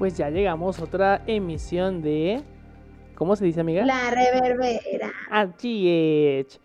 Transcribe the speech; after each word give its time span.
pues 0.00 0.16
ya 0.16 0.30
llegamos 0.30 0.80
a 0.80 0.84
otra 0.84 1.22
emisión 1.26 2.00
de... 2.00 2.40
¿Cómo 3.16 3.36
se 3.36 3.44
dice, 3.44 3.60
amiga? 3.60 3.84
La 3.84 4.10
reverbera. 4.10 5.12
Es. 5.52 6.58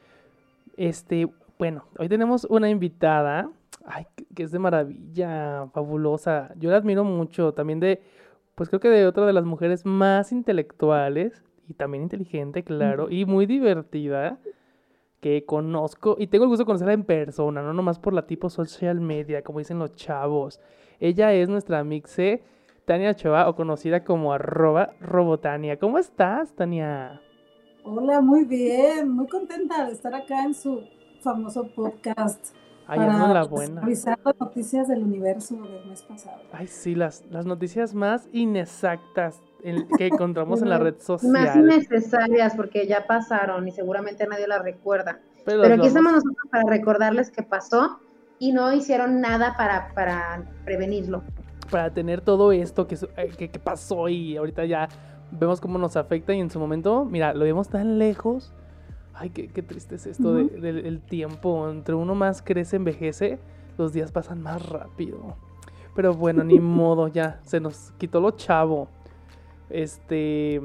Este, 0.77 1.27
bueno, 1.59 1.83
hoy 1.99 2.07
tenemos 2.07 2.45
una 2.45 2.69
invitada, 2.69 3.51
ay, 3.85 4.07
que 4.33 4.43
es 4.43 4.53
de 4.53 4.59
maravilla, 4.59 5.67
fabulosa. 5.73 6.53
Yo 6.55 6.71
la 6.71 6.77
admiro 6.77 7.03
mucho, 7.03 7.53
también 7.53 7.81
de, 7.81 8.01
pues 8.55 8.69
creo 8.69 8.79
que 8.79 8.87
de 8.87 9.05
otra 9.05 9.25
de 9.25 9.33
las 9.33 9.43
mujeres 9.43 9.85
más 9.85 10.31
intelectuales 10.31 11.43
y 11.67 11.73
también 11.73 12.03
inteligente, 12.03 12.63
claro, 12.63 13.09
y 13.09 13.25
muy 13.25 13.47
divertida 13.47 14.39
que 15.19 15.43
conozco 15.45 16.15
y 16.17 16.27
tengo 16.27 16.45
el 16.45 16.49
gusto 16.49 16.63
de 16.63 16.67
conocerla 16.67 16.93
en 16.93 17.03
persona, 17.03 17.61
no 17.61 17.73
nomás 17.73 17.99
por 17.99 18.13
la 18.13 18.27
tipo 18.27 18.49
social 18.49 19.01
media, 19.01 19.43
como 19.43 19.59
dicen 19.59 19.77
los 19.77 19.93
chavos. 19.93 20.61
Ella 21.01 21.33
es 21.33 21.49
nuestra 21.49 21.83
mixe 21.83 22.54
Tania 22.85 23.11
Ochoa, 23.11 23.49
o 23.49 23.55
conocida 23.55 24.03
como 24.03 24.31
arroba 24.31 24.91
robotania. 24.99 25.79
¿Cómo 25.79 25.97
estás, 25.97 26.53
Tania? 26.53 27.19
Hola, 27.83 28.21
muy 28.21 28.45
bien, 28.45 29.09
muy 29.09 29.27
contenta 29.27 29.85
de 29.85 29.93
estar 29.93 30.13
acá 30.13 30.43
en 30.43 30.53
su 30.53 30.83
famoso 31.21 31.67
podcast. 31.67 32.55
Ay, 32.87 32.99
para 32.99 33.33
la 33.33 33.43
buena. 33.45 33.81
Las 33.83 34.05
noticias 34.39 34.87
del 34.87 35.01
universo 35.01 35.55
del 35.55 35.83
mes 35.87 36.03
pasado. 36.03 36.41
Ay, 36.51 36.67
sí, 36.67 36.93
las, 36.93 37.25
las 37.31 37.47
noticias 37.47 37.95
más 37.95 38.29
inexactas 38.31 39.41
que 39.97 40.05
encontramos 40.05 40.61
en 40.61 40.69
la 40.69 40.77
red 40.79 40.99
social. 40.99 41.31
Más 41.31 41.55
innecesarias 41.55 42.55
porque 42.55 42.85
ya 42.85 43.07
pasaron 43.07 43.67
y 43.67 43.71
seguramente 43.71 44.27
nadie 44.27 44.47
las 44.47 44.61
recuerda. 44.61 45.19
Pero, 45.43 45.63
aquí 45.63 45.87
estamos 45.87 46.11
nosotros 46.11 46.47
para 46.51 46.69
recordarles 46.69 47.31
que 47.31 47.41
pasó 47.41 47.99
y 48.37 48.51
no 48.51 48.71
hicieron 48.71 49.21
nada 49.21 49.55
para, 49.57 49.91
para 49.95 50.43
prevenirlo. 50.63 51.23
Para 51.69 51.93
tener 51.93 52.21
todo 52.21 52.51
esto 52.51 52.87
que, 52.87 52.95
eh, 53.17 53.31
que, 53.37 53.49
que, 53.49 53.59
pasó 53.59 54.07
y 54.07 54.37
ahorita 54.37 54.65
ya 54.65 54.87
vemos 55.31 55.59
cómo 55.59 55.77
nos 55.77 55.95
afecta 55.97 56.33
y 56.33 56.39
en 56.39 56.49
su 56.49 56.59
momento, 56.59 57.05
mira, 57.05 57.33
lo 57.33 57.45
vemos 57.45 57.69
tan 57.69 57.97
lejos. 57.97 58.53
Ay, 59.13 59.29
qué, 59.29 59.47
qué 59.47 59.61
triste 59.63 59.95
es 59.95 60.05
esto 60.05 60.33
del 60.33 61.01
tiempo. 61.01 61.69
Entre 61.69 61.95
uno 61.95 62.15
más 62.15 62.41
crece, 62.41 62.75
envejece, 62.75 63.39
los 63.77 63.93
días 63.93 64.11
pasan 64.11 64.41
más 64.41 64.67
rápido. 64.67 65.37
Pero 65.95 66.13
bueno, 66.13 66.43
ni 66.43 66.59
modo, 66.59 67.07
ya 67.07 67.39
se 67.43 67.59
nos 67.59 67.93
quitó 67.97 68.19
lo 68.19 68.31
chavo. 68.31 68.89
Este, 69.69 70.61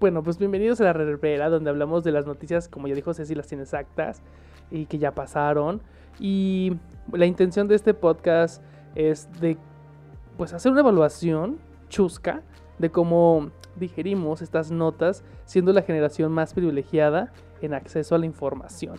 bueno, 0.00 0.22
pues 0.22 0.38
bienvenidos 0.38 0.80
a 0.80 0.84
la 0.84 0.92
reverbera, 0.92 1.50
donde 1.50 1.70
hablamos 1.70 2.02
de 2.02 2.12
las 2.12 2.26
noticias, 2.26 2.68
como 2.68 2.88
ya 2.88 2.94
dijo 2.94 3.14
Ceci, 3.14 3.34
las 3.34 3.52
inexactas 3.52 4.22
y 4.70 4.86
que 4.86 4.98
ya 4.98 5.14
pasaron. 5.14 5.82
Y 6.18 6.72
la 7.12 7.26
intención 7.26 7.68
de 7.68 7.74
este 7.74 7.94
podcast 7.94 8.62
es 8.94 9.28
de, 9.40 9.56
pues, 10.40 10.54
hacer 10.54 10.72
una 10.72 10.80
evaluación 10.80 11.58
chusca 11.90 12.40
de 12.78 12.90
cómo 12.90 13.50
digerimos 13.76 14.40
estas 14.40 14.70
notas, 14.70 15.22
siendo 15.44 15.70
la 15.74 15.82
generación 15.82 16.32
más 16.32 16.54
privilegiada 16.54 17.30
en 17.60 17.74
acceso 17.74 18.14
a 18.14 18.18
la 18.18 18.24
información. 18.24 18.96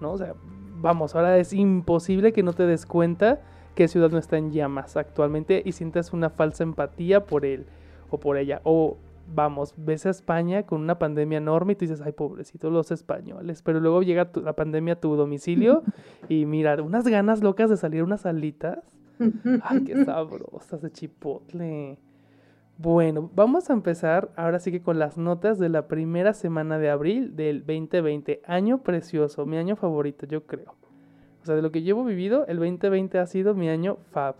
¿No? 0.00 0.10
O 0.10 0.18
sea, 0.18 0.34
vamos, 0.80 1.14
ahora 1.14 1.38
es 1.38 1.52
imposible 1.52 2.32
que 2.32 2.42
no 2.42 2.54
te 2.54 2.66
des 2.66 2.86
cuenta 2.86 3.40
que 3.76 3.86
Ciudad 3.86 4.10
no 4.10 4.18
está 4.18 4.36
en 4.36 4.50
llamas 4.50 4.96
actualmente 4.96 5.62
y 5.64 5.70
sientas 5.70 6.12
una 6.12 6.28
falsa 6.28 6.64
empatía 6.64 7.24
por 7.24 7.44
él 7.44 7.66
o 8.10 8.18
por 8.18 8.36
ella. 8.36 8.60
O 8.64 8.96
vamos, 9.32 9.74
ves 9.76 10.06
a 10.06 10.10
España 10.10 10.64
con 10.64 10.80
una 10.80 10.98
pandemia 10.98 11.38
enorme 11.38 11.74
y 11.74 11.76
tú 11.76 11.84
dices, 11.84 12.00
ay, 12.00 12.10
pobrecitos 12.10 12.72
los 12.72 12.90
españoles. 12.90 13.62
Pero 13.62 13.78
luego 13.78 14.02
llega 14.02 14.28
la 14.42 14.54
pandemia 14.54 14.94
a 14.94 15.00
tu 15.00 15.14
domicilio 15.14 15.84
y 16.28 16.46
mira, 16.46 16.82
unas 16.82 17.06
ganas 17.06 17.44
locas 17.44 17.70
de 17.70 17.76
salir 17.76 18.02
unas 18.02 18.26
alitas. 18.26 18.80
Ay, 19.62 19.84
qué 19.84 20.04
sabrosas 20.04 20.82
de 20.82 20.90
chipotle. 20.90 21.98
Bueno, 22.76 23.30
vamos 23.34 23.70
a 23.70 23.72
empezar 23.72 24.32
ahora 24.36 24.58
sí 24.58 24.72
que 24.72 24.82
con 24.82 24.98
las 24.98 25.16
notas 25.16 25.58
de 25.58 25.68
la 25.68 25.86
primera 25.86 26.34
semana 26.34 26.78
de 26.78 26.90
abril 26.90 27.36
del 27.36 27.60
2020. 27.60 28.42
Año 28.46 28.82
precioso, 28.82 29.46
mi 29.46 29.58
año 29.58 29.76
favorito, 29.76 30.26
yo 30.26 30.44
creo. 30.44 30.74
O 31.40 31.46
sea, 31.46 31.54
de 31.54 31.62
lo 31.62 31.70
que 31.70 31.82
llevo 31.82 32.04
vivido, 32.04 32.46
el 32.46 32.58
2020 32.58 33.18
ha 33.18 33.26
sido 33.26 33.54
mi 33.54 33.68
año 33.68 33.98
fab. 34.10 34.36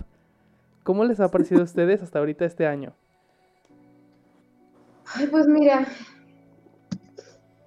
¿Cómo 0.83 1.05
les 1.05 1.21
ha 1.21 1.31
parecido 1.31 1.61
a 1.61 1.65
ustedes 1.65 2.03
hasta 2.03 2.19
ahorita 2.19 2.45
este 2.45 2.67
año? 2.67 2.95
Ay, 5.15 5.29
pues 5.29 5.47
mira, 5.47 5.87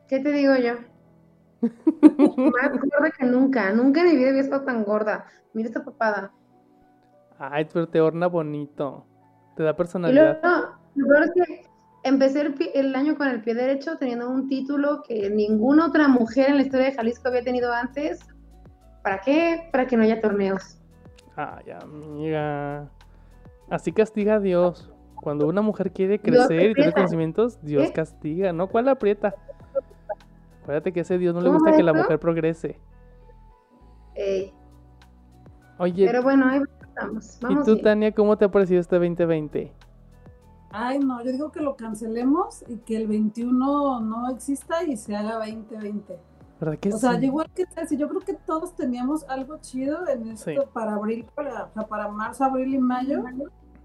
¿qué 0.09 0.19
te 0.19 0.31
digo 0.31 0.55
yo? 0.57 0.73
Más 1.61 2.71
gorda 2.71 3.11
que 3.17 3.25
nunca. 3.25 3.71
Nunca 3.71 4.01
en 4.01 4.07
mi 4.07 4.15
vida 4.17 4.29
había 4.29 4.41
estado 4.41 4.63
tan 4.65 4.83
gorda. 4.83 5.27
Mira 5.53 5.69
esta 5.69 5.85
papada. 5.85 6.33
Ay, 7.39 7.67
pero 7.71 7.87
te 7.87 8.01
horna 8.01 8.27
bonito. 8.27 9.05
Te 9.55 9.63
da 9.63 9.75
personalidad. 9.75 10.39
Y 10.39 10.41
luego, 10.41 10.67
lo 10.95 11.07
peor 11.07 11.23
es 11.23 11.31
que 11.31 11.65
empecé 12.03 12.51
el, 12.73 12.95
año 12.95 13.15
con 13.17 13.27
el 13.27 13.41
pie 13.41 13.53
derecho 13.53 13.97
teniendo 13.97 14.29
un 14.29 14.47
título 14.47 15.03
que 15.07 15.29
ninguna 15.29 15.87
otra 15.87 16.07
mujer 16.07 16.49
en 16.49 16.57
la 16.57 16.63
historia 16.63 16.87
de 16.87 16.93
Jalisco 16.93 17.27
había 17.27 17.43
tenido 17.43 17.71
antes. 17.73 18.19
¿Para 19.03 19.21
qué? 19.21 19.69
Para 19.71 19.87
que 19.87 19.97
no 19.97 20.03
haya 20.03 20.21
torneos. 20.21 20.79
Ay, 21.35 21.71
amiga. 21.71 22.89
Así 23.69 23.91
castiga 23.91 24.35
a 24.35 24.39
Dios. 24.39 24.91
Cuando 25.15 25.47
una 25.47 25.61
mujer 25.61 25.91
quiere 25.91 26.19
crecer 26.19 26.71
y 26.71 26.73
tener 26.73 26.93
conocimientos, 26.93 27.59
Dios 27.61 27.91
castiga, 27.91 28.53
¿no? 28.53 28.67
¿Cuál 28.67 28.87
aprieta? 28.87 29.33
Acuérdate 30.61 30.91
que 30.93 30.99
a 30.99 31.03
ese 31.03 31.17
Dios 31.17 31.33
no 31.33 31.41
le 31.41 31.49
gusta 31.49 31.75
que 31.75 31.83
la 31.83 31.93
mujer 31.93 32.19
progrese. 32.19 32.79
Oye. 35.79 36.05
Pero 36.05 36.23
bueno, 36.23 36.47
ahí 36.47 36.59
estamos. 36.97 37.35
¿Y 37.49 37.63
tú, 37.63 37.77
Tania, 37.81 38.11
cómo 38.11 38.37
te 38.37 38.45
ha 38.45 38.51
parecido 38.51 38.81
este 38.81 38.95
2020? 38.95 39.73
Ay, 40.69 40.99
no, 40.99 41.23
yo 41.23 41.31
digo 41.31 41.51
que 41.51 41.61
lo 41.61 41.75
cancelemos 41.75 42.63
y 42.67 42.77
que 42.77 42.97
el 42.97 43.07
21 43.07 44.01
no 44.01 44.29
exista 44.29 44.83
y 44.83 44.97
se 44.97 45.15
haga 45.15 45.35
2020. 45.35 46.19
¿Verdad 46.59 46.79
que 46.79 46.93
o 46.93 46.97
sea, 46.97 47.23
igual 47.23 47.47
que 47.53 47.65
yo 47.95 48.09
creo 48.09 48.21
que 48.21 48.33
todos 48.33 48.75
teníamos 48.75 49.23
algo 49.29 49.59
chido 49.59 50.07
en 50.07 50.29
esto 50.29 50.67
para 50.73 50.95
abril, 50.95 51.25
para, 51.35 51.67
para 51.67 52.07
marzo, 52.07 52.43
abril 52.43 52.73
y 52.73 52.79
mayo 52.79 53.23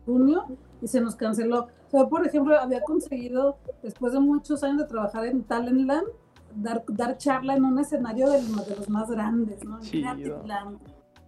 junio 0.06 0.46
y 0.80 0.88
se 0.88 1.00
nos 1.00 1.14
canceló. 1.14 1.68
O 1.90 1.98
sea, 1.98 2.08
por 2.08 2.26
ejemplo, 2.26 2.58
había 2.58 2.80
conseguido, 2.82 3.58
después 3.82 4.12
de 4.12 4.20
muchos 4.20 4.64
años 4.64 4.78
de 4.78 4.86
trabajar 4.86 5.26
en 5.26 5.44
Talentland, 5.44 6.06
dar, 6.54 6.82
dar 6.88 7.16
charla 7.18 7.56
en 7.56 7.64
un 7.64 7.78
escenario 7.78 8.30
de, 8.30 8.40
de 8.40 8.76
los 8.76 8.88
más 8.88 9.10
grandes, 9.10 9.62
¿no? 9.64 9.78
En 9.80 10.78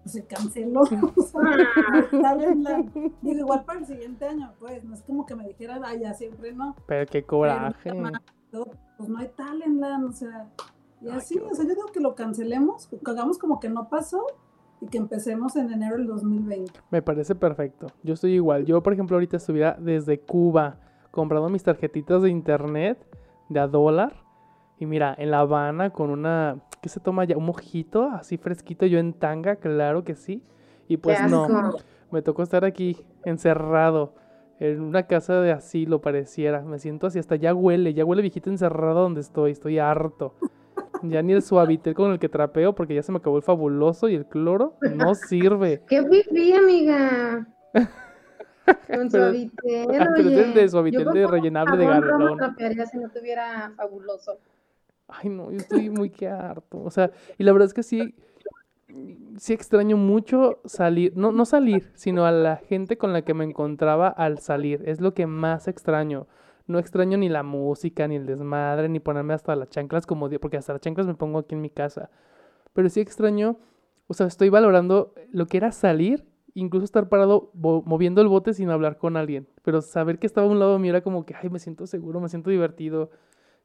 Se 0.05 0.25
canceló. 0.27 0.83
Talentland. 2.11 2.93
Digo, 3.23 3.39
igual 3.39 3.65
para 3.65 3.81
el 3.81 3.87
siguiente 3.87 4.27
año, 4.27 4.53
pues, 4.59 4.85
no 4.85 4.95
es 4.95 5.03
como 5.03 5.25
que 5.25 5.35
me 5.35 5.47
dijeran, 5.47 5.83
ay, 5.85 6.01
ya 6.01 6.15
siempre 6.15 6.53
no. 6.53 6.77
Pero 6.87 7.07
qué 7.11 7.25
coraje. 7.25 7.91
pues 8.97 9.09
no 9.09 9.19
hay 9.19 9.29
Talentland, 9.29 10.05
o 10.05 10.13
sea, 10.13 10.49
y 11.05 11.11
así, 11.11 11.39
o 11.39 11.55
sea, 11.55 11.65
yo 11.65 11.75
digo 11.75 11.89
que 11.93 12.01
lo 12.01 12.15
cancelemos, 12.15 12.87
que 12.89 12.99
hagamos 13.11 13.39
como 13.39 13.61
que 13.61 13.69
no 13.69 13.89
pasó 13.89 14.25
y 14.81 14.87
que 14.87 14.97
empecemos 14.97 15.55
en 15.57 15.71
enero 15.71 15.97
del 15.97 16.07
2020. 16.07 16.73
Me 16.91 17.03
parece 17.03 17.35
perfecto. 17.35 17.89
Yo 18.03 18.15
estoy 18.15 18.33
igual. 18.33 18.65
Yo, 18.65 18.83
por 18.83 18.95
ejemplo, 18.95 19.17
ahorita 19.17 19.37
estuviera 19.37 19.77
desde 19.79 20.21
Cuba 20.21 20.79
comprando 21.11 21.49
mis 21.51 21.63
tarjetitas 21.63 22.23
de 22.23 22.31
internet 22.31 23.07
de 23.51 23.61
a 23.61 23.67
dólar. 23.67 24.24
Y 24.79 24.87
mira, 24.87 25.15
en 25.19 25.31
La 25.31 25.41
Habana 25.41 25.91
con 25.91 26.11
una... 26.11 26.57
¿Qué 26.83 26.89
se 26.89 27.01
toma 27.01 27.25
ya? 27.25 27.37
Un 27.37 27.47
mojito 27.47 28.11
así 28.11 28.37
fresquito. 28.37 28.87
Yo 28.87 28.99
en 28.99 29.15
tanga, 29.15 29.57
claro 29.57 30.05
que 30.05 30.15
sí. 30.15 30.43
Y 30.89 30.99
pues 30.99 31.19
no, 31.31 31.49
me 32.11 32.23
tocó 32.23 32.43
estar 32.43 32.65
aquí 32.65 32.99
encerrado 33.25 34.15
en 34.61 34.81
una 34.81 35.07
casa 35.07 35.41
de 35.41 35.53
asilo 35.53 36.01
pareciera. 36.01 36.63
Me 36.63 36.79
siento 36.79 37.07
así, 37.07 37.19
hasta 37.19 37.37
ya 37.37 37.55
huele, 37.55 37.95
ya 37.95 38.05
huele 38.05 38.23
viejito 38.23 38.51
encerrado 38.51 39.01
donde 39.03 39.21
estoy. 39.21 39.53
Estoy 39.53 39.79
harto. 39.79 40.35
Ya 41.03 41.23
ni 41.23 41.33
el 41.33 41.43
suavitel 41.43 41.95
con 41.95 42.13
el 42.13 42.19
que 42.19 42.29
trapeo, 42.29 42.75
porque 42.75 42.95
ya 42.95 43.03
se 43.03 43.13
me 43.13 43.19
acabó 43.19 43.37
el 43.37 43.43
fabuloso 43.43 44.09
y 44.09 44.15
el 44.15 44.27
cloro, 44.27 44.77
no 44.95 45.15
sirve. 45.15 45.83
¡Qué 45.89 46.03
pipí, 46.03 46.53
amiga! 46.53 47.47
Con 48.95 49.11
suavitel, 49.11 49.87
pero 50.17 50.31
es 50.31 50.55
de 50.55 50.69
suavitel 50.69 51.13
de 51.13 51.27
rellenable 51.27 51.77
de 51.77 51.87
galón. 51.87 52.39
si 52.91 52.99
no 52.99 53.11
tuviera 53.11 53.73
fabuloso. 53.77 54.39
Ay, 55.09 55.29
no, 55.29 55.51
yo 55.51 55.59
estoy 55.59 55.91
muy 55.91 56.11
que 56.11 56.29
harto. 56.29 56.83
O 56.83 56.91
sea, 56.91 57.11
y 57.39 57.45
la 57.45 57.53
verdad 57.53 57.67
es 57.67 57.75
que 57.75 57.83
sí, 57.83 58.15
sí 59.37 59.53
extraño 59.53 59.97
mucho 59.97 60.61
salir, 60.65 61.17
no, 61.17 61.33
no 61.33 61.45
salir, 61.45 61.91
sino 61.95 62.27
a 62.27 62.33
la 62.33 62.57
gente 62.57 62.97
con 62.99 63.13
la 63.13 63.23
que 63.23 63.35
me 63.35 63.45
encontraba 63.45 64.09
al 64.09 64.39
salir. 64.39 64.83
Es 64.87 65.01
lo 65.01 65.15
que 65.15 65.27
más 65.27 65.69
extraño 65.69 66.27
no 66.67 66.79
extraño 66.79 67.19
ni 67.19 67.29
la 67.29 67.43
música, 67.43 68.09
ni 68.09 68.17
el 68.17 68.27
desmadre, 68.27 68.89
ni 68.89 69.01
ponerme 69.01 69.35
hasta 69.35 69.55
las 69.57 69.69
chanclas 69.69 70.07
como 70.07 70.31
porque 70.41 70.57
hasta 70.57 70.73
las 70.73 70.81
chanclas 70.81 71.07
me 71.07 71.15
pongo 71.15 71.39
aquí 71.39 71.55
en 71.55 71.61
mi 71.61 71.71
casa. 71.71 72.11
Pero 72.73 72.89
sí 72.89 73.01
extraño, 73.01 73.59
o 74.07 74.15
sea, 74.15 74.27
estoy 74.27 74.49
valorando 74.49 75.15
lo 75.31 75.47
que 75.47 75.59
era 75.59 75.73
salir, 75.73 76.25
incluso 76.55 76.85
estar 76.85 77.09
parado 77.09 77.51
moviendo 77.55 78.21
el 78.21 78.29
bote 78.29 78.55
sin 78.55 78.71
hablar 78.71 78.99
con 78.99 79.17
alguien. 79.17 79.47
Pero 79.63 79.83
saber 79.83 80.19
que 80.19 80.27
estaba 80.27 80.47
a 80.47 80.51
un 80.51 80.59
lado 80.59 80.79
mío 80.79 80.91
era 80.91 81.03
como 81.03 81.27
que, 81.27 81.35
ay, 81.35 81.51
me 81.51 81.59
siento 81.59 81.87
seguro, 81.87 82.21
me 82.21 82.29
siento 82.29 82.51
divertido. 82.51 83.11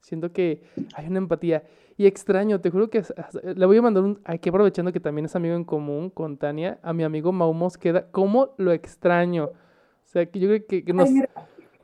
Siento 0.00 0.32
que 0.32 0.62
hay 0.94 1.06
una 1.06 1.18
empatía. 1.18 1.64
Y 1.96 2.06
extraño, 2.06 2.60
te 2.60 2.70
juro 2.70 2.88
que 2.88 3.02
le 3.42 3.66
voy 3.66 3.76
a 3.76 3.82
mandar 3.82 4.02
un. 4.02 4.20
Aquí 4.24 4.48
aprovechando 4.48 4.92
que 4.92 5.00
también 5.00 5.26
es 5.26 5.36
amigo 5.36 5.54
en 5.54 5.64
común 5.64 6.08
con 6.08 6.38
Tania, 6.38 6.78
a 6.82 6.92
mi 6.92 7.04
amigo 7.04 7.30
Mau 7.30 7.52
Mosqueda. 7.52 8.10
¿Cómo 8.10 8.54
lo 8.56 8.72
extraño? 8.72 9.44
O 9.44 10.06
sea, 10.06 10.26
que 10.26 10.40
yo 10.40 10.48
creo 10.48 10.84
que, 10.84 10.92
nos, 10.94 11.10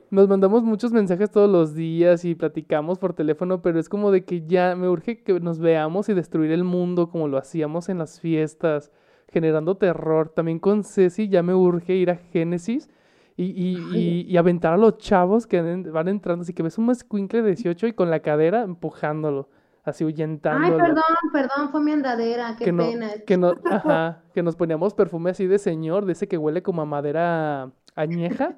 nos 0.09 0.27
mandamos 0.27 0.63
muchos 0.63 0.91
mensajes 0.91 1.29
todos 1.29 1.49
los 1.49 1.75
días 1.75 2.25
y 2.25 2.33
platicamos 2.33 2.97
por 2.97 3.13
teléfono, 3.13 3.61
pero 3.61 3.79
es 3.79 3.89
como 3.89 4.11
de 4.11 4.25
que 4.25 4.45
ya 4.45 4.75
me 4.75 4.89
urge 4.89 5.21
que 5.21 5.39
nos 5.39 5.59
veamos 5.59 6.09
y 6.09 6.13
destruir 6.13 6.51
el 6.51 6.63
mundo 6.63 7.09
como 7.09 7.27
lo 7.27 7.37
hacíamos 7.37 7.87
en 7.87 7.99
las 7.99 8.19
fiestas, 8.19 8.91
generando 9.31 9.77
terror. 9.77 10.29
También 10.29 10.57
con 10.59 10.83
Ceci 10.83 11.29
ya 11.29 11.43
me 11.43 11.53
urge 11.53 11.93
ir 11.93 12.09
a 12.09 12.15
Génesis 12.15 12.89
y, 13.37 14.37
aventar 14.37 14.73
a 14.73 14.77
los 14.77 14.97
chavos 14.97 15.45
que 15.45 15.61
van 15.61 16.07
entrando. 16.07 16.41
Así 16.41 16.53
que 16.53 16.63
ves 16.63 16.77
un 16.77 16.89
escuincle 16.89 17.41
de 17.41 17.49
18 17.49 17.87
y 17.87 17.93
con 17.93 18.09
la 18.09 18.19
cadera 18.21 18.63
empujándolo, 18.63 19.49
así 19.83 20.03
ahuyentando. 20.03 20.65
Ay, 20.65 20.71
perdón, 20.71 21.03
perdón, 21.31 21.69
fue 21.69 21.81
mi 21.81 21.91
andadera, 21.91 22.55
qué 22.57 22.73
pena. 22.73 23.11
Que, 23.25 23.37
no, 23.37 23.53
ajá, 23.71 24.23
que 24.33 24.41
nos 24.41 24.55
poníamos 24.55 24.93
perfume 24.93 25.29
así 25.31 25.45
de 25.45 25.59
señor, 25.59 26.05
de 26.05 26.13
ese 26.13 26.27
que 26.27 26.37
huele 26.37 26.63
como 26.63 26.81
a 26.81 26.85
madera 26.85 27.71
añeja, 27.95 28.57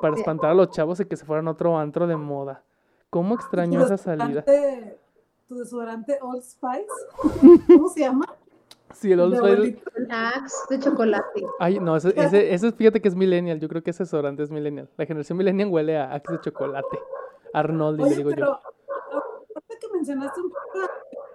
para 0.00 0.16
espantar 0.16 0.50
a 0.50 0.54
los 0.54 0.70
chavos 0.70 1.00
y 1.00 1.04
que 1.06 1.16
se 1.16 1.24
fueran 1.24 1.48
a 1.48 1.52
otro 1.52 1.78
antro 1.78 2.06
de 2.06 2.16
moda. 2.16 2.62
¿Cómo 3.10 3.34
extraño 3.34 3.82
esa 3.82 3.96
salida? 3.96 4.44
¿Tu 5.46 5.54
desodorante 5.54 6.18
Old 6.20 6.42
Spice? 6.42 7.62
¿Cómo 7.68 7.88
se 7.88 8.00
llama? 8.00 8.26
Sí, 9.00 9.12
el 9.12 9.20
Old 9.20 9.36
Spice. 9.36 9.78
De 10.70 10.78
chocolate. 10.78 11.46
Ay, 11.58 11.78
no, 11.78 11.96
ese, 11.96 12.14
ese, 12.54 12.72
fíjate 12.72 13.00
que 13.02 13.08
es 13.08 13.14
millennial. 13.14 13.60
Yo 13.60 13.68
creo 13.68 13.82
que 13.82 13.90
ese 13.90 14.04
desodorante 14.04 14.42
es 14.42 14.50
millennial. 14.50 14.88
La 14.96 15.04
generación 15.04 15.36
millennial 15.36 15.68
huele 15.68 15.98
a 15.98 16.14
Axe 16.14 16.32
de 16.32 16.40
chocolate. 16.40 16.98
Arnold, 17.52 18.00
le 18.00 18.16
digo 18.16 18.30
yo. 18.30 18.52
Aparte 18.54 19.78
que 19.80 19.88
mencionaste 19.92 20.40
un 20.40 20.50
poco 20.50 20.90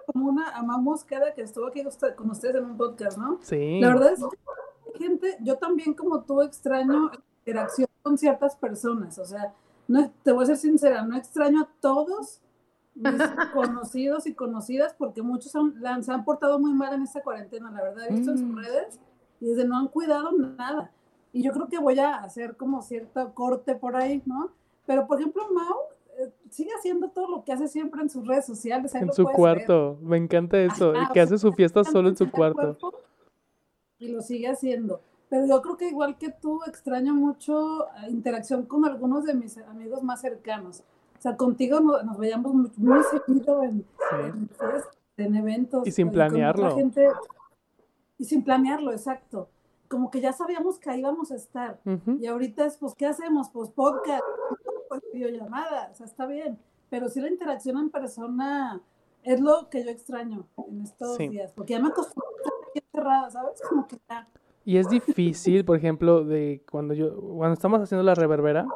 como 0.06 0.28
una 0.30 0.56
amamos 0.56 1.04
cada 1.04 1.32
que 1.32 1.42
estuvo 1.42 1.66
aquí 1.66 1.84
con 2.16 2.30
ustedes 2.30 2.56
en 2.56 2.64
un 2.64 2.76
podcast, 2.76 3.16
¿no? 3.16 3.38
Sí. 3.42 3.80
La 3.80 3.88
verdad 3.88 4.12
es 4.12 4.20
que, 4.20 4.98
gente, 4.98 5.36
yo 5.40 5.56
también 5.56 5.94
como 5.94 6.24
tú 6.24 6.42
extraño 6.42 7.10
interacción 7.38 7.88
con 8.02 8.18
ciertas 8.18 8.56
personas. 8.56 9.18
O 9.18 9.24
sea, 9.24 9.54
no, 9.86 10.12
te 10.24 10.32
voy 10.32 10.42
a 10.42 10.46
ser 10.48 10.56
sincera, 10.56 11.02
no 11.04 11.16
extraño 11.16 11.62
a 11.62 11.68
todos 11.80 12.40
mis 12.94 13.12
conocidos 13.52 14.26
y 14.26 14.34
conocidas 14.34 14.94
porque 14.96 15.22
muchos 15.22 15.54
han, 15.54 16.02
se 16.02 16.12
han 16.12 16.24
portado 16.24 16.58
muy 16.58 16.72
mal 16.72 16.94
en 16.94 17.02
esta 17.02 17.22
cuarentena, 17.22 17.70
la 17.70 17.82
verdad, 17.82 18.06
he 18.08 18.14
visto 18.14 18.30
en 18.32 18.38
sus 18.38 18.48
mm. 18.48 18.58
redes 18.58 19.00
y 19.40 19.46
desde 19.46 19.66
no 19.66 19.78
han 19.78 19.88
cuidado 19.88 20.30
nada. 20.32 20.90
Y 21.32 21.42
yo 21.42 21.52
creo 21.52 21.68
que 21.68 21.78
voy 21.78 21.98
a 21.98 22.16
hacer 22.16 22.56
como 22.56 22.82
cierto 22.82 23.32
corte 23.34 23.74
por 23.74 23.96
ahí, 23.96 24.22
¿no? 24.26 24.50
Pero, 24.86 25.06
por 25.06 25.18
ejemplo, 25.18 25.42
Mau 25.52 25.78
eh, 26.18 26.30
sigue 26.50 26.70
haciendo 26.78 27.08
todo 27.08 27.28
lo 27.28 27.44
que 27.44 27.52
hace 27.52 27.68
siempre 27.68 28.02
en 28.02 28.10
sus 28.10 28.26
redes 28.26 28.46
sociales. 28.46 28.94
En 28.94 29.12
su 29.12 29.24
cuarto, 29.24 29.98
me 30.02 30.18
encanta 30.18 30.58
eso, 30.58 30.92
que 31.12 31.20
hace 31.20 31.38
su 31.38 31.52
fiesta 31.52 31.84
solo 31.84 32.10
en 32.10 32.16
su 32.16 32.30
cuarto. 32.30 32.76
Y 33.98 34.08
lo 34.08 34.20
sigue 34.20 34.48
haciendo. 34.48 35.00
Pero 35.30 35.46
yo 35.46 35.62
creo 35.62 35.76
que 35.78 35.88
igual 35.88 36.18
que 36.18 36.30
tú, 36.30 36.60
extraño 36.66 37.14
mucho 37.14 37.86
eh, 37.86 38.10
interacción 38.10 38.66
con 38.66 38.84
algunos 38.84 39.24
de 39.24 39.34
mis 39.34 39.56
amigos 39.56 40.02
más 40.02 40.20
cercanos. 40.20 40.82
O 41.22 41.28
sea, 41.28 41.36
contigo 41.36 41.78
nos, 41.78 42.18
veíamos 42.18 42.52
muy, 42.76 43.00
seguido 43.04 43.62
en, 43.62 43.86
en, 45.18 45.36
eventos. 45.36 45.86
Y 45.86 45.92
sin 45.92 46.10
planearlo. 46.10 46.76
y 48.18 48.24
sin 48.24 48.42
planearlo, 48.42 48.90
exacto. 48.90 49.48
Como 49.86 50.10
que 50.10 50.20
ya 50.20 50.32
sabíamos 50.32 50.80
que 50.80 50.90
ahí 50.90 50.98
íbamos 50.98 51.30
a 51.30 51.36
estar. 51.36 51.78
Y 52.18 52.26
ahorita 52.26 52.66
es, 52.66 52.76
pues, 52.76 52.96
¿qué 52.96 53.06
hacemos? 53.06 53.50
Pues 53.50 53.70
podcast, 53.70 54.24
pues 54.88 55.00
videollamada, 55.14 55.90
o 55.92 55.94
sea, 55.94 56.06
está 56.06 56.26
bien. 56.26 56.58
Pero 56.90 57.08
sí 57.08 57.20
la 57.20 57.28
interacción 57.28 57.78
en 57.78 57.90
persona 57.90 58.82
es 59.22 59.40
lo 59.40 59.70
que 59.70 59.84
yo 59.84 59.90
extraño 59.90 60.48
en 60.68 60.80
estos 60.80 61.18
días. 61.18 61.52
Porque 61.52 61.74
ya 61.74 61.80
me 61.80 61.90
acostumbré 61.90 62.30
a 62.30 62.38
estar 62.38 62.52
aquí 62.68 62.78
encerrada, 62.84 63.30
¿sabes? 63.30 63.62
Como 63.68 63.86
que 63.86 63.96
ya. 64.10 64.26
Y 64.64 64.76
es 64.76 64.88
difícil, 64.88 65.64
por 65.64 65.76
ejemplo, 65.76 66.24
de 66.24 66.64
cuando 66.68 66.94
yo, 66.94 67.14
cuando 67.20 67.54
estamos 67.54 67.80
haciendo 67.80 68.02
la 68.02 68.16
reverbera, 68.16 68.66